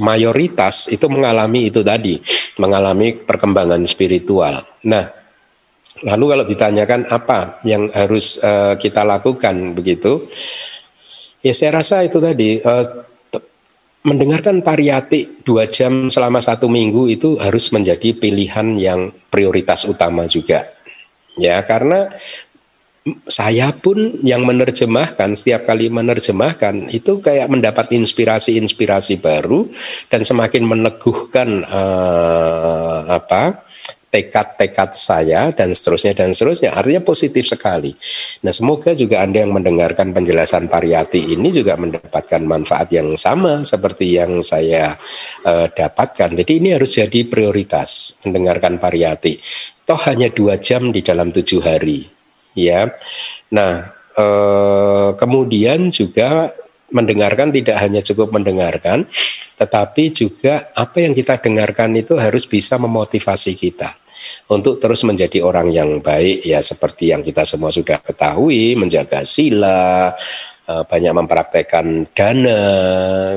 mayoritas 0.00 0.88
itu 0.88 1.04
mengalami 1.12 1.68
itu 1.68 1.84
tadi, 1.84 2.16
mengalami 2.56 3.20
perkembangan 3.20 3.84
spiritual. 3.84 4.64
Nah, 4.88 5.24
Lalu 6.02 6.24
kalau 6.26 6.44
ditanyakan 6.44 7.06
apa 7.06 7.62
yang 7.62 7.86
harus 7.94 8.42
uh, 8.42 8.74
kita 8.74 9.06
lakukan 9.06 9.78
begitu, 9.78 10.26
ya 11.38 11.54
saya 11.54 11.78
rasa 11.78 12.02
itu 12.02 12.18
tadi 12.18 12.58
uh, 12.58 12.84
mendengarkan 14.04 14.60
pariyati 14.60 15.46
dua 15.46 15.64
jam 15.64 16.12
selama 16.12 16.42
satu 16.42 16.68
minggu 16.68 17.08
itu 17.08 17.40
harus 17.40 17.72
menjadi 17.72 18.10
pilihan 18.10 18.76
yang 18.76 19.14
prioritas 19.32 19.88
utama 19.88 20.28
juga. 20.28 20.66
Ya 21.40 21.62
karena 21.62 22.12
saya 23.28 23.68
pun 23.76 24.16
yang 24.24 24.48
menerjemahkan 24.48 25.36
setiap 25.36 25.68
kali 25.68 25.92
menerjemahkan 25.92 26.88
itu 26.88 27.20
kayak 27.20 27.52
mendapat 27.52 27.92
inspirasi-inspirasi 27.92 29.20
baru 29.20 29.68
dan 30.08 30.24
semakin 30.24 30.64
meneguhkan 30.64 31.68
uh, 31.68 33.04
apa 33.12 33.60
tekad-tekad 34.08 34.94
saya 34.96 35.52
dan 35.52 35.76
seterusnya 35.76 36.16
dan 36.16 36.32
seterusnya 36.32 36.72
artinya 36.72 37.04
positif 37.04 37.44
sekali. 37.44 37.92
Nah 38.46 38.54
semoga 38.56 38.96
juga 38.96 39.20
anda 39.20 39.42
yang 39.42 39.52
mendengarkan 39.52 40.16
penjelasan 40.16 40.72
pariyati 40.72 41.36
ini 41.36 41.52
juga 41.52 41.76
mendapatkan 41.76 42.40
manfaat 42.46 42.88
yang 42.88 43.12
sama 43.20 43.68
seperti 43.68 44.16
yang 44.16 44.40
saya 44.40 44.96
uh, 45.44 45.66
dapatkan. 45.68 46.40
Jadi 46.40 46.52
ini 46.56 46.72
harus 46.72 46.96
jadi 46.96 47.26
prioritas 47.28 48.22
mendengarkan 48.24 48.80
pariyati. 48.80 49.36
Toh 49.84 50.00
hanya 50.08 50.32
dua 50.32 50.56
jam 50.56 50.88
di 50.88 51.04
dalam 51.04 51.28
tujuh 51.28 51.60
hari 51.60 52.23
ya. 52.54 52.90
Nah, 53.52 53.94
eh, 54.16 55.10
kemudian 55.18 55.90
juga 55.90 56.54
mendengarkan 56.94 57.50
tidak 57.50 57.76
hanya 57.82 58.00
cukup 58.00 58.30
mendengarkan, 58.30 59.10
tetapi 59.58 60.14
juga 60.14 60.70
apa 60.78 61.02
yang 61.02 61.10
kita 61.10 61.42
dengarkan 61.42 61.90
itu 61.98 62.14
harus 62.14 62.46
bisa 62.46 62.78
memotivasi 62.78 63.58
kita 63.58 63.90
untuk 64.48 64.80
terus 64.80 65.04
menjadi 65.04 65.44
orang 65.44 65.72
yang 65.72 65.90
baik 66.00 66.44
ya 66.44 66.60
seperti 66.60 67.12
yang 67.12 67.20
kita 67.20 67.44
semua 67.44 67.72
sudah 67.72 68.00
ketahui, 68.00 68.76
menjaga 68.76 69.26
sila, 69.26 70.12
eh, 70.68 70.84
banyak 70.86 71.12
mempraktekkan 71.12 72.08
dana, 72.12 72.62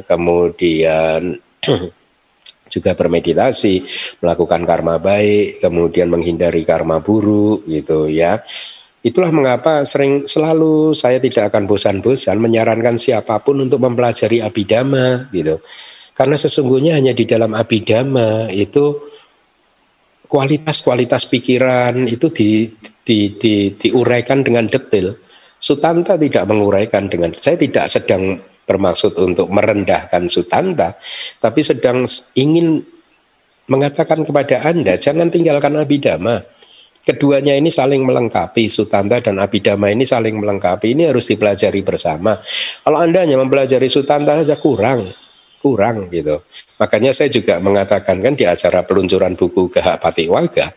kemudian 0.04 1.36
juga 2.74 2.92
bermeditasi, 2.94 3.76
melakukan 4.20 4.68
karma 4.68 5.00
baik, 5.00 5.64
kemudian 5.64 6.12
menghindari 6.12 6.68
karma 6.68 7.00
buruk 7.00 7.64
gitu 7.68 8.12
ya. 8.12 8.44
Itulah 9.06 9.30
mengapa 9.30 9.86
sering 9.86 10.26
selalu 10.26 10.98
saya 10.98 11.22
tidak 11.22 11.54
akan 11.54 11.70
bosan-bosan 11.70 12.42
menyarankan 12.42 12.98
siapa 12.98 13.38
pun 13.46 13.62
untuk 13.62 13.78
mempelajari 13.78 14.42
abidama 14.42 15.30
gitu. 15.30 15.62
Karena 16.18 16.34
sesungguhnya 16.34 16.98
hanya 16.98 17.14
di 17.14 17.30
dalam 17.30 17.54
abidama 17.54 18.50
itu 18.50 18.98
kualitas-kualitas 20.26 21.30
pikiran 21.30 22.10
itu 22.10 22.28
di, 22.34 22.74
di, 23.06 23.38
di, 23.38 23.78
diuraikan 23.78 24.42
dengan 24.42 24.66
detail. 24.66 25.14
Sutanta 25.58 26.18
tidak 26.18 26.50
menguraikan 26.50 27.10
dengan 27.10 27.34
saya 27.38 27.58
tidak 27.58 27.90
sedang 27.90 28.38
bermaksud 28.68 29.16
untuk 29.18 29.48
merendahkan 29.50 30.28
Sutanta, 30.28 30.94
tapi 31.40 31.64
sedang 31.64 32.04
ingin 32.36 32.84
mengatakan 33.72 34.22
kepada 34.28 34.68
Anda 34.68 35.00
jangan 35.00 35.32
tinggalkan 35.32 35.80
abidama 35.80 36.44
keduanya 37.08 37.56
ini 37.56 37.72
saling 37.72 38.04
melengkapi, 38.04 38.68
Sutanta 38.68 39.24
dan 39.24 39.40
Abhidhamma 39.40 39.88
ini 39.88 40.04
saling 40.04 40.36
melengkapi. 40.36 40.92
Ini 40.92 41.16
harus 41.16 41.32
dipelajari 41.32 41.80
bersama. 41.80 42.36
Kalau 42.84 43.00
Anda 43.00 43.24
hanya 43.24 43.40
mempelajari 43.40 43.88
Sutanta 43.88 44.36
saja 44.36 44.60
kurang, 44.60 45.16
kurang 45.64 46.12
gitu. 46.12 46.44
Makanya 46.76 47.16
saya 47.16 47.32
juga 47.32 47.64
mengatakan 47.64 48.20
kan 48.20 48.36
di 48.36 48.44
acara 48.44 48.84
peluncuran 48.84 49.40
buku 49.40 49.72
Gahak 49.72 50.04
Patiwaga, 50.04 50.76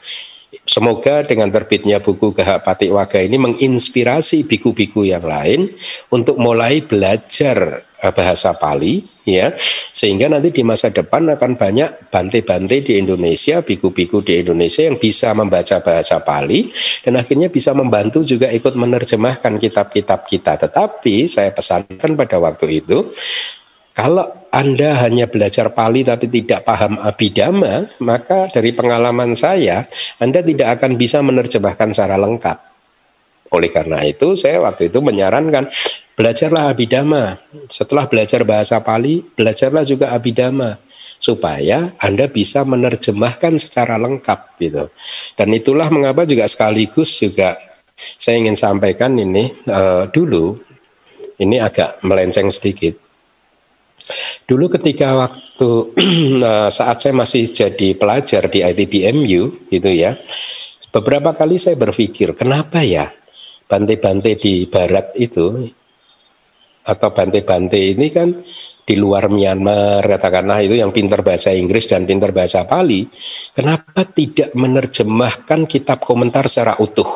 Semoga 0.66 1.22
dengan 1.22 1.46
terbitnya 1.46 2.02
buku 2.02 2.34
Gahak 2.34 2.66
Patiwaga 2.66 3.22
ini 3.22 3.38
menginspirasi 3.38 4.50
biku-biku 4.50 5.06
yang 5.06 5.22
lain 5.22 5.70
untuk 6.10 6.42
mulai 6.42 6.82
belajar 6.82 7.86
bahasa 8.08 8.56
Pali 8.56 9.04
ya 9.28 9.52
sehingga 9.92 10.32
nanti 10.32 10.48
di 10.48 10.64
masa 10.64 10.88
depan 10.88 11.28
akan 11.36 11.60
banyak 11.60 12.08
bante-bante 12.08 12.80
di 12.80 12.96
Indonesia, 12.96 13.60
biku-biku 13.60 14.24
di 14.24 14.40
Indonesia 14.40 14.88
yang 14.88 14.96
bisa 14.96 15.36
membaca 15.36 15.76
bahasa 15.84 16.24
Pali 16.24 16.72
dan 17.04 17.20
akhirnya 17.20 17.52
bisa 17.52 17.76
membantu 17.76 18.24
juga 18.24 18.48
ikut 18.48 18.72
menerjemahkan 18.72 19.60
kitab-kitab 19.60 20.24
kita. 20.24 20.56
Tetapi 20.56 21.28
saya 21.28 21.52
pesankan 21.52 22.16
pada 22.16 22.40
waktu 22.40 22.80
itu 22.80 23.12
kalau 23.90 24.24
Anda 24.48 24.96
hanya 25.04 25.28
belajar 25.28 25.76
Pali 25.76 26.06
tapi 26.06 26.30
tidak 26.30 26.64
paham 26.64 26.96
Abhidhamma, 26.96 28.00
maka 28.00 28.48
dari 28.48 28.72
pengalaman 28.72 29.36
saya, 29.36 29.84
Anda 30.16 30.40
tidak 30.40 30.80
akan 30.80 30.96
bisa 30.96 31.20
menerjemahkan 31.20 31.92
secara 31.92 32.16
lengkap. 32.16 32.58
Oleh 33.50 33.66
karena 33.66 33.98
itu, 34.06 34.38
saya 34.38 34.62
waktu 34.62 34.94
itu 34.94 35.02
menyarankan 35.02 35.66
belajarlah 36.20 36.68
Abhidhamma. 36.68 37.40
Setelah 37.72 38.04
belajar 38.04 38.44
bahasa 38.44 38.76
Pali, 38.84 39.24
belajarlah 39.24 39.88
juga 39.88 40.12
Abhidhamma 40.12 40.76
supaya 41.16 41.96
Anda 41.96 42.28
bisa 42.28 42.60
menerjemahkan 42.68 43.56
secara 43.56 43.96
lengkap 43.96 44.60
gitu. 44.60 44.92
Dan 45.40 45.56
itulah 45.56 45.88
mengapa 45.88 46.28
juga 46.28 46.44
sekaligus 46.44 47.16
juga 47.16 47.56
saya 48.20 48.36
ingin 48.40 48.56
sampaikan 48.56 49.16
ini 49.16 49.52
uh, 49.68 50.08
dulu 50.08 50.56
ini 51.40 51.56
agak 51.60 52.04
melenceng 52.04 52.52
sedikit 52.52 52.96
Dulu 54.46 54.66
ketika 54.66 55.14
waktu 55.14 55.70
eh, 56.50 56.68
saat 56.70 56.96
saya 56.98 57.14
masih 57.14 57.46
jadi 57.46 57.94
pelajar 57.94 58.50
di 58.50 58.66
ITBMU 58.66 59.70
gitu 59.70 59.90
ya, 59.90 60.18
beberapa 60.90 61.30
kali 61.30 61.54
saya 61.60 61.78
berpikir 61.78 62.34
kenapa 62.34 62.82
ya 62.82 63.06
bante-bante 63.70 64.34
di 64.34 64.66
barat 64.66 65.14
itu 65.14 65.70
atau 66.90 67.14
bante-bante 67.14 67.78
ini 67.78 68.10
kan 68.10 68.34
di 68.90 68.98
luar 68.98 69.30
Myanmar 69.30 70.02
katakanlah 70.02 70.66
itu 70.66 70.74
yang 70.74 70.90
pintar 70.90 71.22
bahasa 71.22 71.54
Inggris 71.54 71.86
dan 71.86 72.10
pintar 72.10 72.34
bahasa 72.34 72.66
Pali, 72.66 73.06
kenapa 73.54 74.02
tidak 74.10 74.50
menerjemahkan 74.58 75.70
kitab 75.70 76.02
komentar 76.02 76.50
secara 76.50 76.74
utuh? 76.82 77.06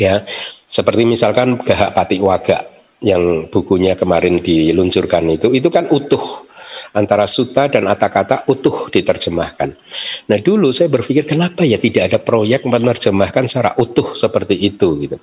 Ya, 0.00 0.24
seperti 0.64 1.04
misalkan 1.04 1.60
Gahak 1.60 1.92
Patik 1.92 2.24
Waga 2.24 2.64
yang 3.04 3.52
bukunya 3.52 3.92
kemarin 3.92 4.40
diluncurkan 4.40 5.28
itu 5.28 5.52
itu 5.52 5.68
kan 5.68 5.88
utuh 5.92 6.48
antara 6.96 7.28
suta 7.28 7.68
dan 7.68 7.88
kata 7.88 8.48
utuh 8.48 8.88
diterjemahkan. 8.88 9.68
Nah 10.32 10.38
dulu 10.40 10.72
saya 10.72 10.88
berpikir 10.88 11.28
kenapa 11.28 11.64
ya 11.64 11.76
tidak 11.76 12.12
ada 12.12 12.18
proyek 12.20 12.64
menerjemahkan 12.64 13.44
secara 13.44 13.76
utuh 13.76 14.16
seperti 14.16 14.56
itu 14.56 14.88
gitu. 15.04 15.16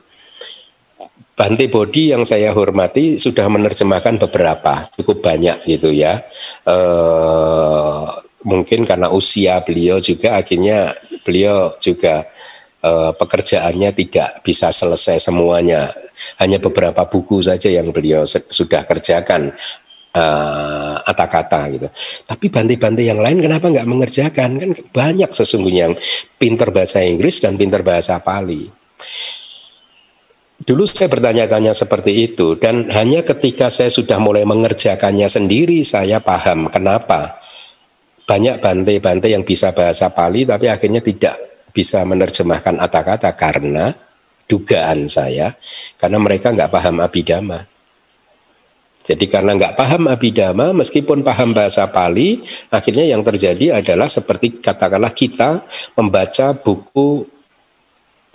Bante 1.38 1.70
Bodi 1.70 2.10
yang 2.10 2.26
saya 2.26 2.50
hormati 2.50 3.22
sudah 3.22 3.46
menerjemahkan 3.46 4.18
beberapa, 4.26 4.90
cukup 4.98 5.22
banyak 5.22 5.70
gitu 5.70 5.94
ya. 5.94 6.26
E, 6.66 6.76
mungkin 8.42 8.82
karena 8.90 9.14
usia 9.14 9.62
beliau 9.62 10.02
juga 10.02 10.42
akhirnya 10.42 10.98
beliau 11.22 11.78
juga 11.78 12.26
e, 12.82 12.90
pekerjaannya 13.14 13.94
tidak 13.94 14.42
bisa 14.42 14.74
selesai 14.74 15.30
semuanya 15.30 15.94
hanya 16.42 16.58
beberapa 16.58 17.06
buku 17.06 17.46
saja 17.46 17.70
yang 17.70 17.94
beliau 17.94 18.26
sudah 18.26 18.82
kerjakan 18.90 19.54
eh, 20.18 20.98
kata 21.06 21.62
gitu. 21.78 21.88
Tapi 22.26 22.46
bante-bante 22.50 23.06
yang 23.06 23.22
lain 23.22 23.38
kenapa 23.38 23.70
nggak 23.70 23.86
mengerjakan? 23.86 24.50
Kan 24.58 24.72
banyak 24.90 25.30
sesungguhnya 25.30 25.92
yang 25.92 25.96
pinter 26.42 26.74
bahasa 26.74 27.06
Inggris 27.06 27.38
dan 27.38 27.54
pinter 27.54 27.86
bahasa 27.86 28.18
Pali. 28.18 28.66
Dulu 30.58 30.90
saya 30.90 31.06
bertanya-tanya 31.06 31.70
seperti 31.70 32.34
itu 32.34 32.58
dan 32.58 32.90
hanya 32.90 33.22
ketika 33.22 33.70
saya 33.70 33.94
sudah 33.94 34.18
mulai 34.18 34.42
mengerjakannya 34.42 35.30
sendiri 35.30 35.86
saya 35.86 36.18
paham 36.18 36.66
kenapa 36.74 37.38
banyak 38.26 38.58
bante-bante 38.58 39.30
yang 39.30 39.46
bisa 39.46 39.70
bahasa 39.70 40.10
Pali 40.10 40.50
tapi 40.50 40.66
akhirnya 40.66 41.06
tidak 41.06 41.38
bisa 41.70 42.02
menerjemahkan 42.02 42.74
kata-kata 42.74 43.38
karena 43.38 43.94
dugaan 44.50 45.06
saya 45.06 45.54
karena 45.94 46.18
mereka 46.18 46.50
nggak 46.50 46.74
paham 46.74 47.06
abidama. 47.06 47.62
Jadi 49.06 49.24
karena 49.30 49.56
nggak 49.56 49.80
paham 49.80 50.12
abidama, 50.12 50.76
meskipun 50.76 51.24
paham 51.24 51.56
bahasa 51.56 51.88
Pali, 51.88 52.44
akhirnya 52.68 53.08
yang 53.08 53.24
terjadi 53.24 53.80
adalah 53.80 54.12
seperti 54.12 54.60
katakanlah 54.60 55.16
kita 55.16 55.64
membaca 55.96 56.52
buku 56.52 57.24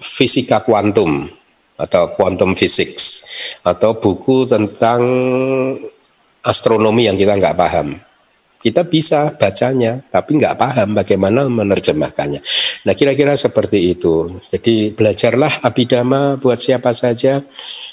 fisika 0.00 0.64
kuantum 0.64 1.41
atau 1.76 2.12
quantum 2.14 2.52
physics 2.52 3.26
atau 3.64 3.96
buku 3.96 4.44
tentang 4.46 5.00
astronomi 6.42 7.06
yang 7.06 7.16
kita 7.16 7.38
nggak 7.38 7.56
paham. 7.58 7.98
Kita 8.62 8.86
bisa 8.86 9.34
bacanya, 9.34 9.98
tapi 10.06 10.38
nggak 10.38 10.54
paham 10.54 10.94
bagaimana 10.94 11.50
menerjemahkannya. 11.50 12.40
Nah, 12.86 12.94
kira-kira 12.94 13.34
seperti 13.34 13.90
itu. 13.90 14.38
Jadi 14.38 14.94
belajarlah 14.94 15.66
abidama 15.66 16.38
buat 16.38 16.62
siapa 16.62 16.94
saja. 16.94 17.42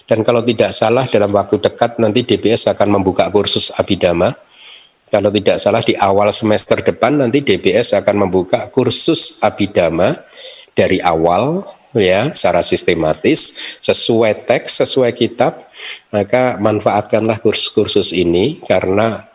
Dan 0.05 0.21
kalau 0.21 0.45
tidak 0.45 0.69
salah 0.69 1.09
dalam 1.09 1.33
waktu 1.33 1.57
dekat 1.57 1.97
nanti 1.97 2.21
DBS 2.21 2.69
akan 2.69 3.01
membuka 3.01 3.25
kursus 3.33 3.73
abidama. 3.81 4.29
Kalau 5.09 5.33
tidak 5.33 5.57
salah 5.57 5.81
di 5.81 5.97
awal 5.97 6.29
semester 6.29 6.77
depan 6.85 7.17
nanti 7.17 7.41
DBS 7.41 7.97
akan 7.97 8.29
membuka 8.29 8.69
kursus 8.69 9.41
abidama 9.41 10.21
dari 10.77 11.01
awal 11.01 11.65
ya 11.97 12.29
secara 12.37 12.61
sistematis 12.61 13.57
sesuai 13.81 14.45
teks 14.45 14.85
sesuai 14.85 15.09
kitab 15.17 15.65
maka 16.13 16.61
manfaatkanlah 16.61 17.41
kursus-kursus 17.41 18.13
ini 18.13 18.61
karena 18.61 19.25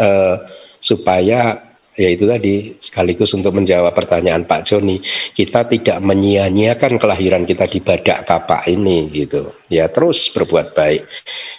uh, 0.00 0.36
supaya 0.80 1.67
ya 1.98 2.08
itu 2.14 2.24
tadi 2.30 2.78
sekaligus 2.78 3.34
untuk 3.34 3.50
menjawab 3.58 3.90
pertanyaan 3.90 4.46
Pak 4.46 4.62
Joni 4.70 5.02
kita 5.34 5.66
tidak 5.66 5.98
menyia-nyiakan 5.98 6.96
kelahiran 6.96 7.42
kita 7.42 7.66
di 7.66 7.82
badak 7.82 8.22
kapak 8.22 8.70
ini 8.70 9.10
gitu. 9.10 9.50
Ya 9.66 9.90
terus 9.90 10.30
berbuat 10.30 10.72
baik. 10.72 11.02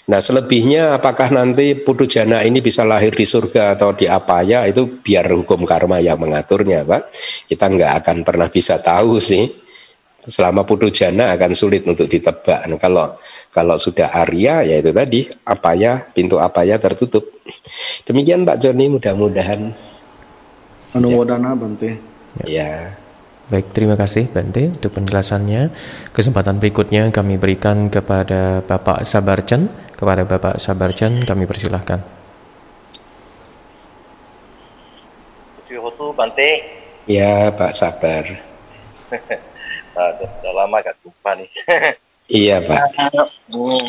Nah 0.07 0.23
selebihnya 0.23 0.95
apakah 0.95 1.29
nanti 1.29 1.75
putu 1.75 2.07
jana 2.07 2.41
ini 2.41 2.63
bisa 2.63 2.87
lahir 2.87 3.11
di 3.11 3.27
surga 3.27 3.75
atau 3.75 3.91
di 3.91 4.07
apa 4.07 4.41
ya 4.41 4.63
itu 4.65 4.87
biar 5.03 5.27
hukum 5.35 5.67
karma 5.67 5.99
yang 5.99 6.17
mengaturnya 6.17 6.87
Pak. 6.87 7.11
Kita 7.51 7.67
nggak 7.67 7.91
akan 8.01 8.17
pernah 8.23 8.47
bisa 8.47 8.79
tahu 8.79 9.19
sih. 9.19 9.45
Selama 10.19 10.67
putu 10.67 10.91
jana 10.91 11.31
akan 11.31 11.55
sulit 11.55 11.87
untuk 11.87 12.05
ditebak. 12.11 12.67
Nah, 12.67 12.75
kalau 12.75 13.17
kalau 13.49 13.79
sudah 13.79 14.13
Arya 14.13 14.61
ya 14.61 14.75
itu 14.77 14.91
tadi 14.93 15.25
apa 15.47 15.73
ya 15.73 15.97
pintu 16.11 16.37
apa 16.37 16.67
ya 16.67 16.77
tertutup. 16.77 17.25
Demikian 18.05 18.45
Pak 18.45 18.61
Joni 18.61 18.93
mudah-mudahan 18.93 19.73
Anumodana 20.93 21.53
Bante. 21.53 22.01
Ya. 22.45 22.97
Baik, 23.49 23.73
terima 23.73 23.97
kasih 23.97 24.29
Bante 24.29 24.69
untuk 24.69 24.93
penjelasannya. 24.93 25.73
Kesempatan 26.13 26.61
berikutnya 26.61 27.09
kami 27.09 27.41
berikan 27.41 27.89
kepada 27.89 28.61
Bapak 28.61 29.05
Sabarchan. 29.05 29.69
Kepada 29.97 30.23
Bapak 30.23 30.61
Sabarchan 30.61 31.25
kami 31.25 31.49
persilahkan. 31.49 32.19
Bante. 36.19 36.51
Ya, 37.07 37.47
Pak 37.55 37.71
Sabar. 37.71 38.27
Sudah 39.95 40.53
lama 40.53 40.83
gak 40.83 40.99
jumpa 40.99 41.31
nih. 41.39 41.49
iya, 42.43 42.59
Pak. 42.59 42.79
Hmm. 43.55 43.87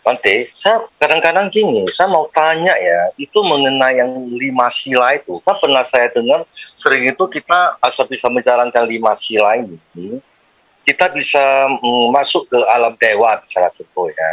Bante, 0.00 0.48
saya 0.56 0.80
kadang-kadang 0.96 1.52
gini, 1.52 1.84
saya 1.92 2.08
mau 2.08 2.24
tanya 2.32 2.72
ya, 2.72 3.12
itu 3.20 3.36
mengenai 3.44 4.00
yang 4.00 4.08
lima 4.32 4.72
sila 4.72 5.12
itu, 5.12 5.36
kan 5.44 5.60
pernah 5.60 5.84
saya 5.84 6.08
dengar 6.08 6.48
sering 6.56 7.04
itu 7.04 7.20
kita 7.28 7.76
asal 7.84 8.08
bisa 8.08 8.32
menjalankan 8.32 8.88
lima 8.88 9.12
sila 9.12 9.60
ini, 9.60 9.76
kita 10.88 11.12
bisa 11.12 11.68
mm, 11.68 12.16
masuk 12.16 12.48
ke 12.48 12.58
alam 12.72 12.96
dewa 12.96 13.44
misalnya 13.44 13.70
contoh 13.76 14.08
ya. 14.08 14.32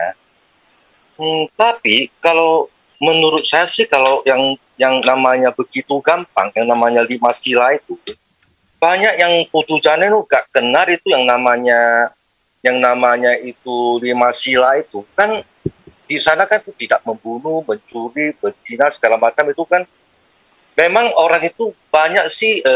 Hmm, 1.20 1.44
tapi 1.60 2.08
kalau 2.24 2.72
menurut 3.04 3.44
saya 3.44 3.68
sih 3.68 3.86
kalau 3.92 4.24
yang 4.24 4.56
yang 4.80 5.04
namanya 5.04 5.52
begitu 5.52 6.00
gampang, 6.00 6.48
yang 6.56 6.72
namanya 6.72 7.04
lima 7.04 7.36
sila 7.36 7.76
itu, 7.76 8.00
banyak 8.78 9.14
yang 9.18 9.34
putu 9.50 9.82
jane 9.82 10.08
itu 10.08 10.22
gak 10.30 10.48
kenal 10.54 10.86
itu 10.86 11.08
yang 11.10 11.26
namanya 11.26 12.14
yang 12.66 12.82
namanya 12.82 13.38
itu 13.38 14.02
lima 14.02 14.34
sila 14.34 14.82
itu 14.82 15.06
kan 15.14 15.46
di 16.08 16.18
sana 16.18 16.48
kan 16.48 16.64
tidak 16.64 17.04
membunuh, 17.04 17.62
mencuri, 17.68 18.32
berzina 18.40 18.88
segala 18.88 19.20
macam 19.20 19.44
itu 19.52 19.64
kan 19.68 19.84
memang 20.80 21.12
orang 21.20 21.44
itu 21.44 21.76
banyak 21.92 22.26
sih 22.32 22.64
e, 22.64 22.74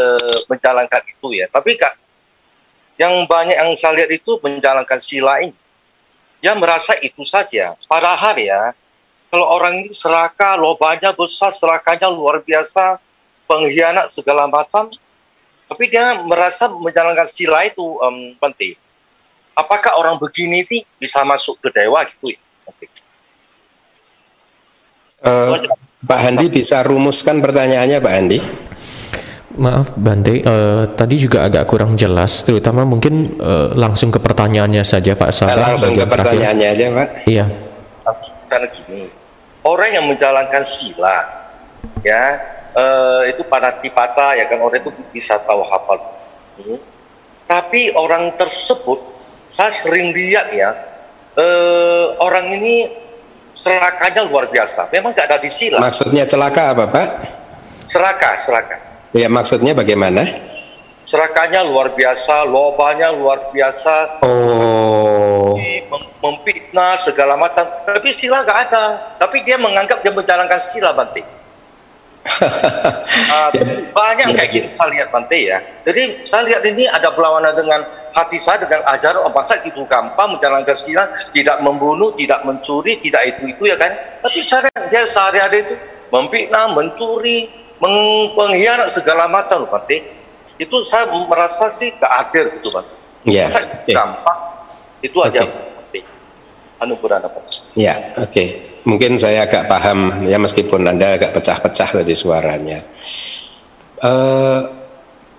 menjalankan 0.52 1.00
itu 1.08 1.32
ya. 1.32 1.48
Tapi 1.48 1.80
kak, 1.80 1.96
yang 3.00 3.24
banyak 3.24 3.56
yang 3.56 3.72
saya 3.78 4.04
lihat 4.04 4.12
itu 4.12 4.36
menjalankan 4.44 5.00
sila 5.00 5.40
ini, 5.40 5.56
dia 6.44 6.52
merasa 6.52 6.92
itu 7.00 7.24
saja. 7.24 7.72
Padahal 7.88 8.36
ya, 8.36 8.76
kalau 9.32 9.48
orang 9.48 9.80
ini 9.80 9.90
serakah, 9.96 10.60
lobanya 10.60 11.16
besar, 11.16 11.56
serakahnya 11.56 12.12
luar 12.12 12.44
biasa, 12.44 13.00
pengkhianat 13.48 14.12
segala 14.12 14.44
macam, 14.44 14.92
tapi 15.72 15.88
dia 15.88 16.20
merasa 16.28 16.68
menjalankan 16.68 17.24
sila 17.24 17.64
itu 17.64 17.80
um, 17.80 18.36
penting. 18.36 18.76
Apakah 19.52 20.00
orang 20.00 20.16
begini 20.16 20.64
ini 20.64 20.78
bisa 20.96 21.20
masuk 21.22 21.60
ke 21.60 21.68
dewa 21.72 22.00
gitu 22.08 22.32
ya? 22.32 22.40
Uh, 25.22 25.54
Pak 26.02 26.18
Handi 26.18 26.50
bisa 26.50 26.82
rumuskan 26.82 27.38
pertanyaannya 27.38 28.02
Pak 28.02 28.12
Handi? 28.12 28.38
Maaf 29.52 29.92
Bante, 30.00 30.40
uh, 30.48 30.88
tadi 30.96 31.20
juga 31.20 31.44
agak 31.44 31.68
kurang 31.68 31.92
jelas, 31.94 32.40
terutama 32.40 32.88
mungkin 32.88 33.36
uh, 33.36 33.76
langsung 33.76 34.08
ke 34.08 34.16
pertanyaannya 34.16 34.80
saja 34.80 35.12
Pak 35.12 35.30
Sabar. 35.30 35.76
Langsung 35.76 35.92
ke 35.92 36.08
pertanyaannya 36.08 36.68
aja 36.72 36.84
Pak. 36.88 37.08
Iya. 37.28 37.46
Karena 38.48 38.68
gini, 38.72 39.12
orang 39.60 39.90
yang 39.92 40.08
menjalankan 40.08 40.64
sila, 40.64 41.28
ya 42.00 42.40
uh, 42.72 43.28
itu 43.28 43.44
tipata 43.84 44.40
ya 44.40 44.48
kan 44.48 44.58
orang 44.64 44.80
itu 44.80 44.90
bisa 45.12 45.36
tahu 45.44 45.60
hafal. 45.68 46.00
Hmm. 46.56 46.80
Tapi 47.44 47.92
orang 47.92 48.32
tersebut, 48.40 49.11
saya 49.52 49.68
sering 49.68 50.16
lihat 50.16 50.48
ya, 50.56 50.72
uh, 51.36 52.16
orang 52.24 52.48
ini 52.56 52.88
serakanya 53.52 54.24
luar 54.24 54.48
biasa. 54.48 54.88
Memang 54.88 55.12
nggak 55.12 55.28
ada 55.28 55.38
di 55.44 55.52
sila. 55.52 55.76
Maksudnya 55.76 56.24
celaka 56.24 56.72
apa 56.72 56.84
Pak? 56.88 57.08
Seraka, 57.84 58.40
seraka. 58.40 58.76
Ya 59.12 59.28
maksudnya 59.28 59.76
bagaimana? 59.76 60.24
Serakanya 61.04 61.66
luar 61.68 61.92
biasa, 61.92 62.48
lobanya 62.48 63.12
luar 63.12 63.52
biasa. 63.52 64.24
Oh. 64.24 65.52
Memfitnah 66.22 66.96
segala 67.02 67.36
macam. 67.36 67.68
Tapi 67.84 68.08
sila 68.14 68.40
nggak 68.40 68.58
ada. 68.70 68.84
Tapi 69.20 69.44
dia 69.44 69.60
menganggap 69.60 70.00
dia 70.00 70.14
menjalankan 70.14 70.60
sila 70.62 70.96
Bante. 70.96 71.41
Uh, 72.22 73.50
banyak 73.96 74.26
kayak 74.38 74.50
gitu 74.54 74.68
saya 74.74 74.88
lihat 74.94 75.08
Bante 75.10 75.38
ya. 75.38 75.58
Jadi 75.82 76.22
saya 76.22 76.46
lihat 76.46 76.62
ini 76.66 76.86
ada 76.86 77.10
berlawanan 77.10 77.54
dengan 77.58 77.82
hati 78.14 78.38
saya 78.38 78.62
dengan 78.62 78.86
ajaran 78.86 79.26
oh, 79.26 79.32
masa 79.32 79.58
gitu 79.64 79.82
gampang 79.90 80.38
menjalankan 80.38 80.76
sila, 80.78 81.04
tidak 81.34 81.58
membunuh, 81.64 82.14
tidak 82.14 82.44
mencuri, 82.46 83.00
tidak 83.02 83.22
itu 83.36 83.50
itu 83.50 83.62
ya 83.66 83.76
kan. 83.76 83.92
Tapi 84.22 84.38
saya 84.46 84.68
dia 84.92 85.02
sehari-hari 85.08 85.66
itu 85.66 85.74
memfitnah, 86.12 86.70
mencuri, 86.70 87.50
mengkhianat 88.36 88.92
segala 88.92 89.26
macam 89.26 89.66
loh 89.66 89.70
Bante. 89.70 90.22
Itu 90.60 90.78
saya 90.84 91.10
merasa 91.26 91.74
sih 91.74 91.90
keadil 91.98 92.54
gitu 92.60 92.70
Bante. 92.70 92.94
Yeah. 93.26 93.50
Masa 93.50 93.66
okay. 93.66 93.94
gampang 93.94 94.40
itu 95.02 95.18
aja. 95.18 95.42
Anugerah 96.82 97.22
dapat. 97.22 97.42
Ya, 97.78 98.10
oke. 98.18 98.28
Okay. 98.28 98.48
Mungkin 98.82 99.14
saya 99.14 99.46
agak 99.46 99.70
paham 99.70 100.26
ya 100.26 100.42
meskipun 100.42 100.82
Anda 100.90 101.14
agak 101.14 101.38
pecah-pecah 101.38 102.02
tadi 102.02 102.14
suaranya. 102.18 102.82
Uh, 104.02 104.66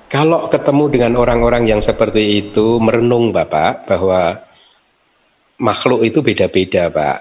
kalau 0.07 0.47
ketemu 0.47 0.87
dengan 0.87 1.13
orang-orang 1.19 1.67
yang 1.67 1.83
seperti 1.83 2.39
itu 2.39 2.79
merenung 2.79 3.35
Bapak 3.35 3.83
bahwa 3.83 4.39
makhluk 5.59 6.07
itu 6.07 6.23
beda-beda 6.23 6.87
Pak. 6.87 7.19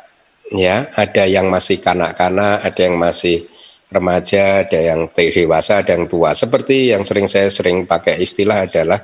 Ya, 0.53 0.93
ada 0.94 1.24
yang 1.27 1.49
masih 1.49 1.81
kanak-kanak, 1.81 2.62
ada 2.62 2.81
yang 2.85 3.01
masih 3.01 3.49
remaja, 3.89 4.62
ada 4.62 4.78
yang 4.78 5.09
dewasa, 5.11 5.81
ada 5.82 5.97
yang 5.97 6.07
tua. 6.07 6.36
Seperti 6.36 6.93
yang 6.93 7.03
sering 7.03 7.27
saya 7.27 7.49
sering 7.49 7.89
pakai 7.89 8.20
istilah 8.20 8.69
adalah 8.69 9.03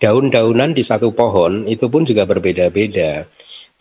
daun-daunan 0.00 0.72
di 0.72 0.80
satu 0.86 1.12
pohon 1.12 1.64
itu 1.64 1.88
pun 1.88 2.04
juga 2.04 2.28
berbeda-beda 2.28 3.24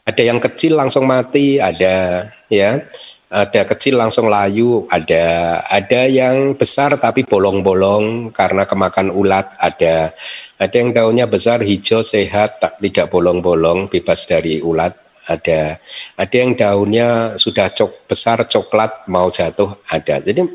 ada 0.06 0.22
yang 0.22 0.38
kecil 0.38 0.78
langsung 0.78 1.10
mati, 1.10 1.58
ada 1.58 2.30
ya, 2.46 2.78
ada 3.26 3.62
kecil 3.66 3.98
langsung 3.98 4.30
layu, 4.30 4.86
ada 4.94 5.58
ada 5.66 6.06
yang 6.06 6.54
besar 6.54 6.94
tapi 7.02 7.26
bolong-bolong 7.26 8.30
karena 8.30 8.70
kemakan 8.70 9.10
ulat, 9.10 9.50
ada 9.58 10.14
ada 10.62 10.76
yang 10.78 10.94
daunnya 10.94 11.26
besar 11.26 11.66
hijau 11.66 12.06
sehat 12.06 12.62
tak 12.62 12.78
tidak 12.78 13.10
bolong-bolong 13.10 13.90
bebas 13.90 14.30
dari 14.30 14.62
ulat, 14.62 14.94
ada 15.26 15.82
ada 16.22 16.36
yang 16.38 16.54
daunnya 16.54 17.34
sudah 17.42 17.74
cok 17.74 18.06
besar 18.06 18.46
coklat 18.46 19.10
mau 19.10 19.34
jatuh 19.34 19.74
ada. 19.90 20.22
Jadi 20.22 20.46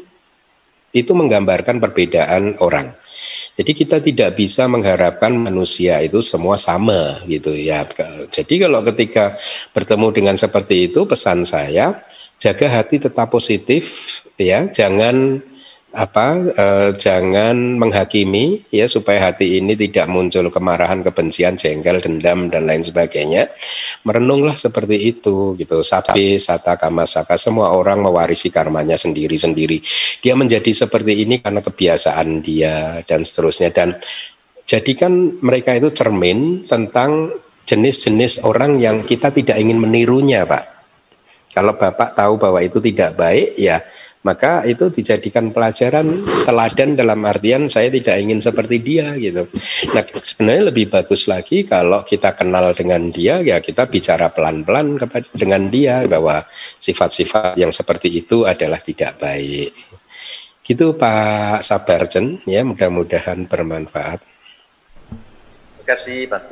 itu 0.95 1.11
menggambarkan 1.11 1.83
perbedaan 1.83 2.55
orang. 2.63 2.95
Jadi 3.59 3.73
kita 3.77 3.99
tidak 3.99 4.39
bisa 4.39 4.65
mengharapkan 4.71 5.35
manusia 5.35 6.01
itu 6.01 6.23
semua 6.23 6.55
sama 6.57 7.21
gitu 7.27 7.53
ya. 7.53 7.85
Jadi 8.31 8.55
kalau 8.63 8.81
ketika 8.87 9.37
bertemu 9.75 10.07
dengan 10.15 10.37
seperti 10.39 10.89
itu 10.89 11.05
pesan 11.05 11.45
saya 11.45 12.01
jaga 12.41 12.73
hati 12.73 12.97
tetap 12.97 13.29
positif 13.29 13.85
ya, 14.41 14.65
jangan 14.73 15.45
apa 15.91 16.39
eh, 16.55 16.91
jangan 16.95 17.75
menghakimi 17.75 18.63
ya 18.71 18.87
supaya 18.87 19.31
hati 19.31 19.59
ini 19.59 19.75
tidak 19.75 20.07
muncul 20.07 20.47
kemarahan, 20.47 21.03
kebencian, 21.03 21.59
jengkel, 21.59 21.99
dendam 21.99 22.47
dan 22.47 22.71
lain 22.71 22.87
sebagainya. 22.87 23.51
Merenunglah 24.07 24.55
seperti 24.55 25.11
itu 25.11 25.59
gitu. 25.59 25.83
Sapi, 25.83 26.39
sata, 26.39 26.79
kamasaka 26.79 27.35
semua 27.35 27.75
orang 27.75 28.07
mewarisi 28.07 28.55
karmanya 28.55 28.95
sendiri-sendiri. 28.95 29.83
Dia 30.23 30.39
menjadi 30.39 30.71
seperti 30.71 31.27
ini 31.27 31.43
karena 31.43 31.59
kebiasaan 31.59 32.39
dia 32.39 33.03
dan 33.03 33.27
seterusnya 33.27 33.75
dan 33.75 33.99
jadikan 34.71 35.43
mereka 35.43 35.75
itu 35.75 35.91
cermin 35.91 36.63
tentang 36.63 37.35
jenis-jenis 37.67 38.47
orang 38.47 38.79
yang 38.79 39.03
kita 39.03 39.35
tidak 39.35 39.59
ingin 39.59 39.83
menirunya, 39.83 40.47
Pak. 40.47 40.79
Kalau 41.51 41.75
Bapak 41.75 42.15
tahu 42.15 42.39
bahwa 42.39 42.63
itu 42.63 42.79
tidak 42.79 43.19
baik, 43.19 43.59
ya 43.59 43.83
maka 44.21 44.69
itu 44.69 44.93
dijadikan 44.93 45.49
pelajaran 45.49 46.05
teladan 46.45 46.93
dalam 46.93 47.25
artian 47.25 47.73
saya 47.73 47.89
tidak 47.89 48.21
ingin 48.21 48.41
seperti 48.45 48.77
dia 48.85 49.17
gitu. 49.17 49.49
Nah 49.97 50.05
sebenarnya 50.05 50.69
lebih 50.69 50.93
bagus 50.93 51.25
lagi 51.25 51.65
kalau 51.65 52.05
kita 52.05 52.37
kenal 52.37 52.77
dengan 52.77 53.09
dia 53.09 53.41
ya 53.41 53.65
kita 53.65 53.89
bicara 53.89 54.29
pelan-pelan 54.29 55.01
kepada 55.01 55.25
dengan 55.33 55.73
dia 55.73 56.05
bahwa 56.05 56.45
sifat-sifat 56.77 57.57
yang 57.57 57.73
seperti 57.73 58.13
itu 58.13 58.45
adalah 58.45 58.81
tidak 58.85 59.17
baik. 59.17 59.73
Gitu 60.61 60.95
Pak 61.01 61.65
Sabarjen 61.65 62.45
ya 62.45 62.61
mudah-mudahan 62.61 63.49
bermanfaat. 63.49 64.21
Terima 65.81 65.85
kasih 65.89 66.29
Pak 66.29 66.43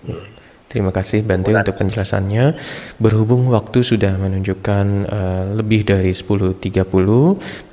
Hmm. 0.00 0.39
Terima 0.70 0.94
kasih 0.94 1.26
Bante 1.26 1.50
untuk 1.50 1.82
penjelasannya. 1.82 2.54
Berhubung 3.02 3.50
waktu 3.50 3.82
sudah 3.82 4.14
menunjukkan 4.14 4.86
uh, 5.10 5.44
lebih 5.58 5.82
dari 5.82 6.14
10.30, 6.14 6.62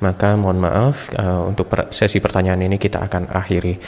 maka 0.02 0.34
mohon 0.34 0.58
maaf 0.58 1.06
uh, 1.14 1.46
untuk 1.46 1.70
per 1.70 1.94
sesi 1.94 2.18
pertanyaan 2.18 2.66
ini 2.66 2.74
kita 2.74 2.98
akan 2.98 3.30
akhiri. 3.30 3.78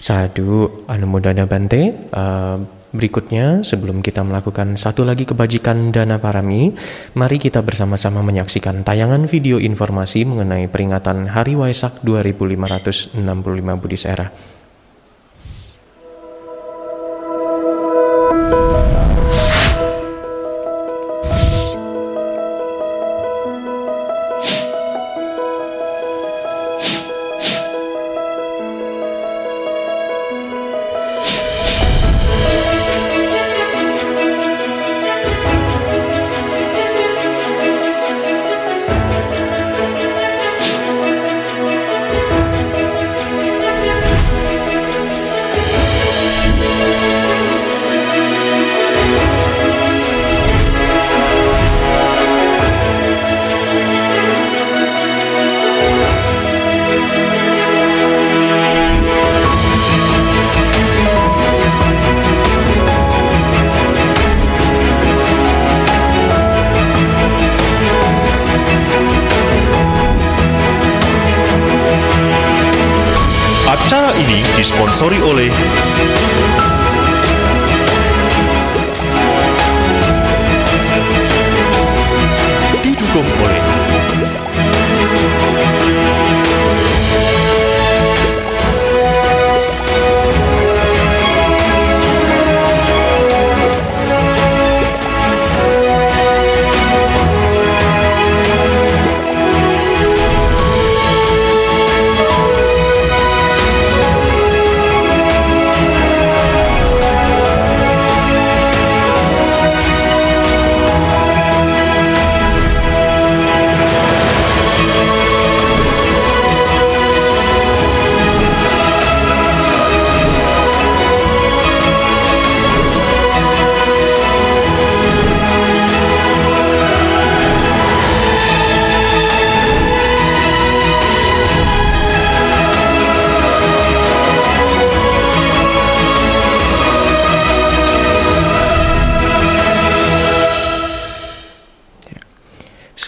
Sadu 0.00 0.88
Anumodana 0.88 1.44
Bante. 1.44 2.08
Uh, 2.08 2.64
berikutnya, 2.96 3.60
sebelum 3.60 4.00
kita 4.00 4.24
melakukan 4.24 4.72
satu 4.80 5.04
lagi 5.04 5.28
kebajikan 5.28 5.92
Dana 5.92 6.16
Parami, 6.16 6.72
mari 7.12 7.36
kita 7.36 7.60
bersama-sama 7.60 8.24
menyaksikan 8.24 8.88
tayangan 8.88 9.28
video 9.28 9.60
informasi 9.60 10.24
mengenai 10.24 10.64
peringatan 10.72 11.28
Hari 11.28 11.60
Waisak 11.60 12.00
2565 12.08 13.20
Budi 13.84 14.00
Sera. 14.00 14.49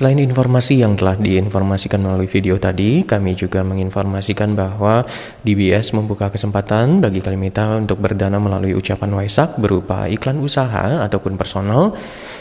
Selain 0.03 0.19
informasi 0.19 0.83
yang 0.83 0.99
telah 0.99 1.15
diinformasikan 1.15 2.03
melalui 2.03 2.27
video 2.27 2.59
tadi, 2.59 3.07
kami 3.07 3.39
juga 3.39 3.63
menginformasikan 3.63 4.51
bahwa 4.59 5.07
DBS 5.47 5.95
membuka 5.95 6.27
kesempatan 6.27 6.99
bagi 6.99 7.23
Kalimita 7.23 7.79
untuk 7.79 8.03
berdana 8.03 8.43
melalui 8.43 8.75
ucapan 8.75 9.15
Waisak 9.15 9.63
berupa 9.63 10.11
iklan 10.11 10.43
usaha 10.43 11.07
ataupun 11.07 11.39
personal, 11.39 11.95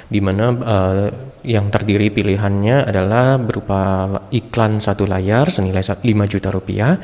di 0.10 0.18
mana 0.18 0.58
uh, 0.58 1.14
yang 1.46 1.70
terdiri 1.70 2.10
pilihannya 2.10 2.90
adalah 2.90 3.38
berupa 3.38 4.10
iklan 4.34 4.82
satu 4.82 5.06
layar 5.06 5.54
senilai 5.54 5.86
5 5.86 6.02
juta 6.34 6.50
rupiah, 6.50 6.98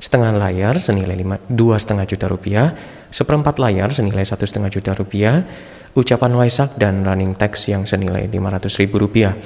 setengah 0.00 0.32
layar 0.40 0.80
senilai 0.80 1.20
dua 1.52 1.76
setengah 1.76 2.08
juta 2.08 2.32
rupiah, 2.32 2.72
seperempat 3.12 3.60
layar 3.60 3.92
senilai 3.92 4.24
satu 4.24 4.48
setengah 4.48 4.72
juta 4.72 4.96
rupiah, 4.96 5.44
ucapan 5.92 6.32
Waisak 6.32 6.80
dan 6.80 7.04
running 7.04 7.36
text 7.36 7.68
yang 7.68 7.84
senilai 7.84 8.24
500 8.24 8.72
ribu 8.80 9.04
rupiah. 9.04 9.36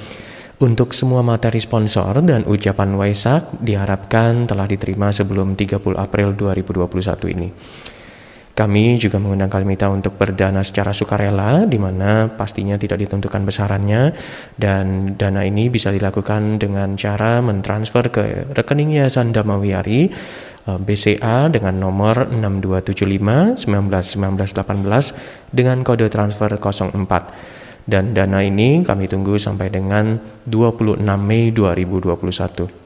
Untuk 0.63 0.95
semua 0.95 1.19
materi 1.19 1.59
sponsor 1.59 2.23
dan 2.23 2.47
ucapan 2.47 2.95
Waisak 2.95 3.51
diharapkan 3.59 4.47
telah 4.47 4.63
diterima 4.63 5.11
sebelum 5.11 5.59
30 5.59 5.83
April 5.99 6.39
2021 6.39 7.35
ini. 7.35 7.51
Kami 8.55 8.95
juga 8.95 9.19
mengundang 9.19 9.51
Kalimita 9.51 9.91
untuk 9.91 10.15
berdana 10.15 10.63
secara 10.63 10.95
sukarela, 10.95 11.67
di 11.67 11.75
mana 11.75 12.31
pastinya 12.31 12.79
tidak 12.79 13.03
ditentukan 13.03 13.43
besarannya, 13.43 14.15
dan 14.55 15.19
dana 15.19 15.43
ini 15.43 15.67
bisa 15.67 15.91
dilakukan 15.91 16.63
dengan 16.63 16.95
cara 16.95 17.43
mentransfer 17.43 18.07
ke 18.07 18.55
rekening 18.55 19.03
Yayasan 19.03 19.35
Damawiari 19.35 20.15
eh, 20.63 20.79
BCA 20.79 21.51
dengan 21.51 21.75
nomor 21.75 22.31
6275 22.31 23.67
191918 23.67 25.51
dengan 25.51 25.83
kode 25.83 26.07
transfer 26.07 26.55
04 26.55 27.62
dan 27.83 28.15
dana 28.15 28.39
ini 28.39 28.83
kami 28.83 29.11
tunggu 29.11 29.35
sampai 29.35 29.67
dengan 29.67 30.19
26 30.47 31.03
Mei 31.19 31.51
2021. 31.51 32.83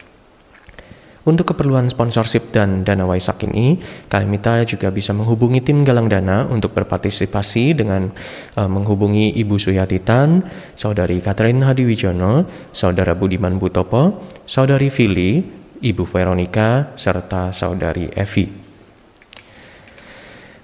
Untuk 1.27 1.51
keperluan 1.51 1.91
sponsorship 1.91 2.55
dan 2.55 2.87
dana 2.87 3.03
Waisak 3.03 3.43
ini, 3.43 3.75
Kalimita 4.07 4.63
juga 4.63 4.87
bisa 4.95 5.11
menghubungi 5.11 5.59
tim 5.59 5.83
Galang 5.83 6.07
Dana 6.07 6.47
untuk 6.47 6.71
berpartisipasi 6.71 7.75
dengan 7.75 8.07
uh, 8.55 8.69
menghubungi 8.71 9.35
Ibu 9.35 9.59
Suyati 9.59 9.99
Tan, 10.07 10.39
Saudari 10.71 11.19
Catherine 11.19 11.67
Hadiwijono, 11.67 12.47
Saudara 12.71 13.11
Budiman 13.11 13.59
Butopo, 13.59 14.23
Saudari 14.47 14.87
Fili, 14.87 15.43
Ibu 15.83 16.07
Veronica, 16.07 16.95
serta 16.95 17.51
Saudari 17.51 18.07
Evi. 18.15 18.66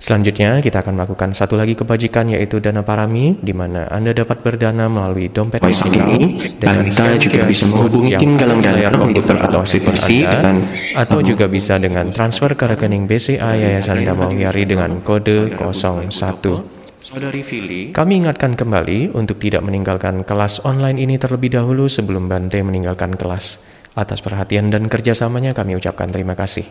Selanjutnya 0.03 0.59
kita 0.59 0.84
akan 0.84 0.99
melakukan 0.99 1.31
satu 1.31 1.55
lagi 1.55 1.80
kebajikan 1.80 2.27
yaitu 2.27 2.59
dana 2.59 2.84
parami 2.84 3.39
di 3.39 3.55
mana 3.55 3.88
Anda 3.88 4.11
dapat 4.11 4.43
berdana 4.43 4.91
melalui 4.91 5.31
dompet 5.31 5.63
ini 5.63 6.43
dan 6.59 6.91
Anda 6.91 7.15
juga 7.15 7.47
bisa 7.47 7.63
menghubungi 7.71 8.19
tim 8.19 8.35
galang 8.35 8.59
dana 8.59 8.99
untuk 8.99 9.23
berpartisipasi 9.23 10.27
dan 10.27 10.59
atau 10.99 11.23
juga 11.23 11.47
bisa 11.47 11.80
dengan 11.80 12.11
transfer 12.11 12.51
ke 12.51 12.75
rekening 12.75 13.07
BCA 13.07 13.55
Yayasan 13.55 14.03
Damawiari 14.03 14.67
dengan 14.67 14.99
kode 14.99 15.55
01. 15.55 17.95
Kami 17.95 18.13
ingatkan 18.19 18.59
kembali 18.59 19.15
untuk 19.15 19.39
tidak 19.39 19.63
meninggalkan 19.63 20.27
kelas 20.27 20.67
online 20.67 20.99
ini 20.99 21.15
terlebih 21.15 21.55
dahulu 21.55 21.88
sebelum 21.88 22.27
Bante 22.27 22.59
meninggalkan 22.59 23.15
kelas. 23.15 23.63
Atas 23.95 24.19
perhatian 24.19 24.67
dan 24.67 24.91
kerjasamanya 24.91 25.55
kami 25.55 25.80
ucapkan 25.80 26.11
terima 26.11 26.35
kasih. 26.35 26.67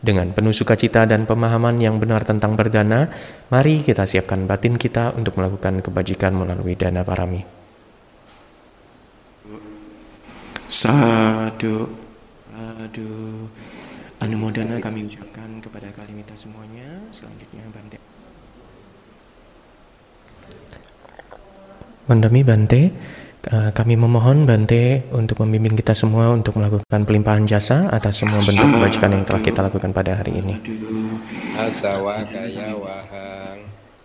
Dengan 0.00 0.32
penuh 0.32 0.56
sukacita 0.56 1.04
dan 1.04 1.28
pemahaman 1.28 1.76
yang 1.76 2.00
benar 2.00 2.24
tentang 2.24 2.56
berdana, 2.56 3.12
mari 3.52 3.84
kita 3.84 4.08
siapkan 4.08 4.48
batin 4.48 4.80
kita 4.80 5.12
untuk 5.12 5.36
melakukan 5.36 5.84
kebajikan 5.84 6.32
melalui 6.32 6.72
dana 6.72 7.04
parami. 7.04 7.44
Sadu. 10.72 11.84
Aduh. 12.56 13.44
Anumodana 14.24 14.80
kami 14.80 15.04
ucapkan 15.08 15.60
kepada 15.60 15.92
kalimita 15.92 16.32
semuanya. 16.32 16.88
Selanjutnya 17.12 17.64
Bante. 17.68 17.96
Mendemi 22.08 22.40
Bante, 22.40 22.82
kami 23.48 23.96
memohon 23.96 24.44
Bante 24.44 25.08
untuk 25.16 25.40
membimbing 25.40 25.72
kita 25.80 25.96
semua 25.96 26.28
untuk 26.36 26.60
melakukan 26.60 27.08
pelimpahan 27.08 27.48
jasa 27.48 27.88
atas 27.88 28.20
semua 28.20 28.44
bentuk 28.44 28.68
kebajikan 28.68 29.16
yang 29.16 29.24
telah 29.24 29.40
kita 29.40 29.60
lakukan 29.64 29.90
pada 29.96 30.20
hari 30.20 30.44
ini. 30.44 30.54
Asawa 31.56 32.24
kaya 32.28 32.76
wahang 32.76 33.60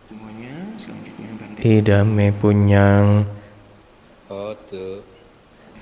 Semuanya 0.06 0.56
selanjutnya 0.78 1.30
Bante. 1.36 1.60
Idame 1.66 2.28
punyang. 2.32 3.07
Hotu. 4.30 5.02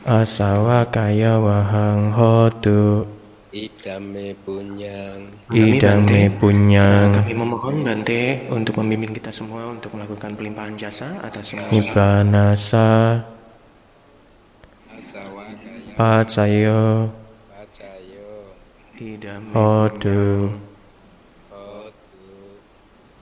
Asawa 0.08 0.88
kaya 0.88 1.38
wahang 1.44 2.16
hotu. 2.16 3.04
Idame 3.54 4.34
punyang. 4.48 5.30
Idame 5.52 6.32
punyang. 6.40 7.20
Kami 7.20 7.36
memohon 7.36 7.84
Bante 7.84 8.48
untuk 8.50 8.80
membimbing 8.80 9.14
kita 9.14 9.30
semua 9.30 9.70
untuk 9.70 9.94
melakukan 9.94 10.34
pelimpahan 10.34 10.74
jasa 10.80 11.20
atas 11.22 11.52
semua 11.52 11.68
Nibanasa 11.70 13.22
pacayo 15.98 17.12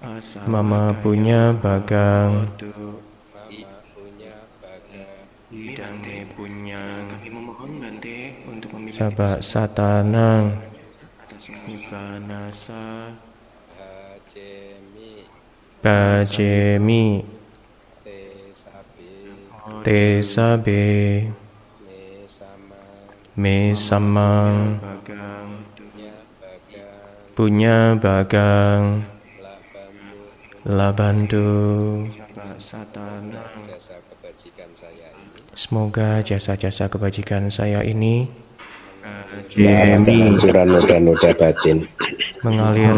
asa 0.02 0.42
mama 0.46 0.94
punya 1.02 1.54
bagang. 1.58 2.46
Mama 2.50 3.74
punya 3.94 4.38
baga 4.62 5.10
idam 5.50 6.02
punya. 6.38 7.06
Kami 7.10 7.30
memohon 7.30 7.72
Bante 7.82 8.18
untuk 8.46 8.70
sabak 8.94 9.42
satanang. 9.42 10.58
Nibanasa 11.66 13.18
hajemi 13.78 15.26
kajemi 15.82 17.26
te 19.82 20.22
sapi 20.22 21.41
me 23.42 23.74
samang 23.74 24.78
punya 27.34 27.98
bagang. 27.98 29.02
Labandu 30.62 32.06
semoga 35.58 36.22
jasa-jasa 36.22 36.86
kebajikan 36.86 37.50
saya 37.50 37.82
ini 37.82 38.30
Larang 39.58 40.06
kehancuran 40.06 40.68
noda-noda 40.78 41.34
batin. 41.34 41.90
Mengalir 42.46 42.94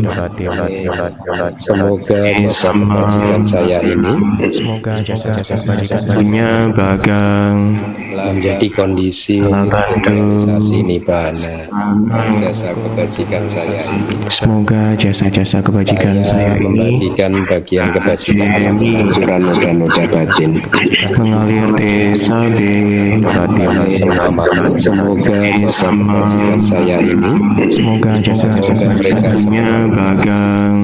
obat 0.00 0.32
obat 0.48 1.52
Semoga 1.56 2.20
jasa 2.36 2.72
kebajikan 2.72 3.42
saya 3.44 3.78
ini 3.84 4.14
semoga 4.52 5.00
jasa-jasa 5.04 5.54
kebajikan 5.60 6.00
punya 6.12 6.50
bagang. 6.72 7.76
menjadi 8.16 8.68
kondisi 8.72 9.44
realisasi 9.44 10.80
nibbana 10.80 11.68
jasa 12.40 12.72
kebajikan 12.72 13.44
saya 13.44 13.80
ini. 13.92 14.16
Semoga 14.32 14.96
jasa-jasa 14.96 15.60
kebajikan 15.60 16.24
saya 16.24 16.56
saya 16.56 16.56
ini 16.56 16.64
membagikan 16.64 17.32
bagian 17.44 17.92
kebajikan 17.92 18.48
kehancuran 18.80 19.40
noda-noda 19.44 20.04
batin. 20.08 20.64
mengalir 21.16 21.68
desa 21.76 22.48
semua 23.92 24.28
makhluk 24.32 24.45
semoga 24.78 25.38
jasa 25.58 25.88
kebajikan 25.90 26.60
saya 26.62 26.96
ini 27.02 27.32
semoga 27.72 28.12
jasa-jasa 28.22 28.72
kebajikannya 28.94 29.66
bagang 29.90 30.76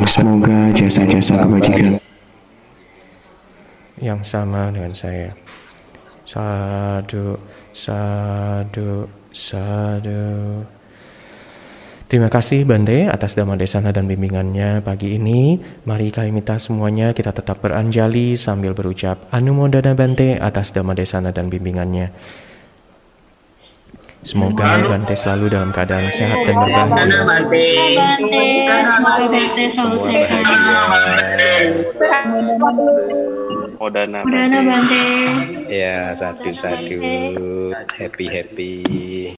Semoga 0.09 0.59
jasa-jasa 0.73 1.35
kebajikan 1.45 2.01
yang 4.03 4.21
sama 4.21 4.69
dengan 4.75 4.93
saya. 4.93 5.33
Sadu 6.25 7.37
sadu 7.77 9.07
sadu 9.29 10.65
Terima 12.05 12.29
kasih 12.29 12.69
Bante 12.69 13.09
atas 13.09 13.33
dhamma 13.33 13.57
desana 13.57 13.89
dan 13.89 14.05
bimbingannya 14.05 14.85
pagi 14.85 15.17
ini. 15.17 15.57
Mari 15.89 16.13
kami 16.13 16.37
minta 16.37 16.61
semuanya 16.61 17.17
kita 17.17 17.33
tetap 17.33 17.65
beranjali 17.65 18.37
sambil 18.37 18.77
berucap 18.77 19.25
Anumodana 19.33 19.97
Bante 19.97 20.37
atas 20.37 20.77
dhamma 20.77 20.93
desana 20.93 21.33
dan 21.33 21.49
bimbingannya. 21.49 22.13
Semoga 24.25 24.81
Bante 24.85 25.17
selalu 25.17 25.53
dalam 25.53 25.73
keadaan 25.73 26.09
sehat 26.13 26.45
dan 26.45 26.57
berbahagia. 26.57 27.25
Bante, 27.25 27.67
semoga 28.69 28.77
Bante 29.29 29.65
selalu 29.73 29.99
sehat. 30.01 30.45
Modana 33.81 34.21
Bante. 34.25 35.05
ya 35.69 36.13
sadu 36.17 36.53
sadu 36.57 37.01
happy 37.97 38.27
happy 38.33 39.29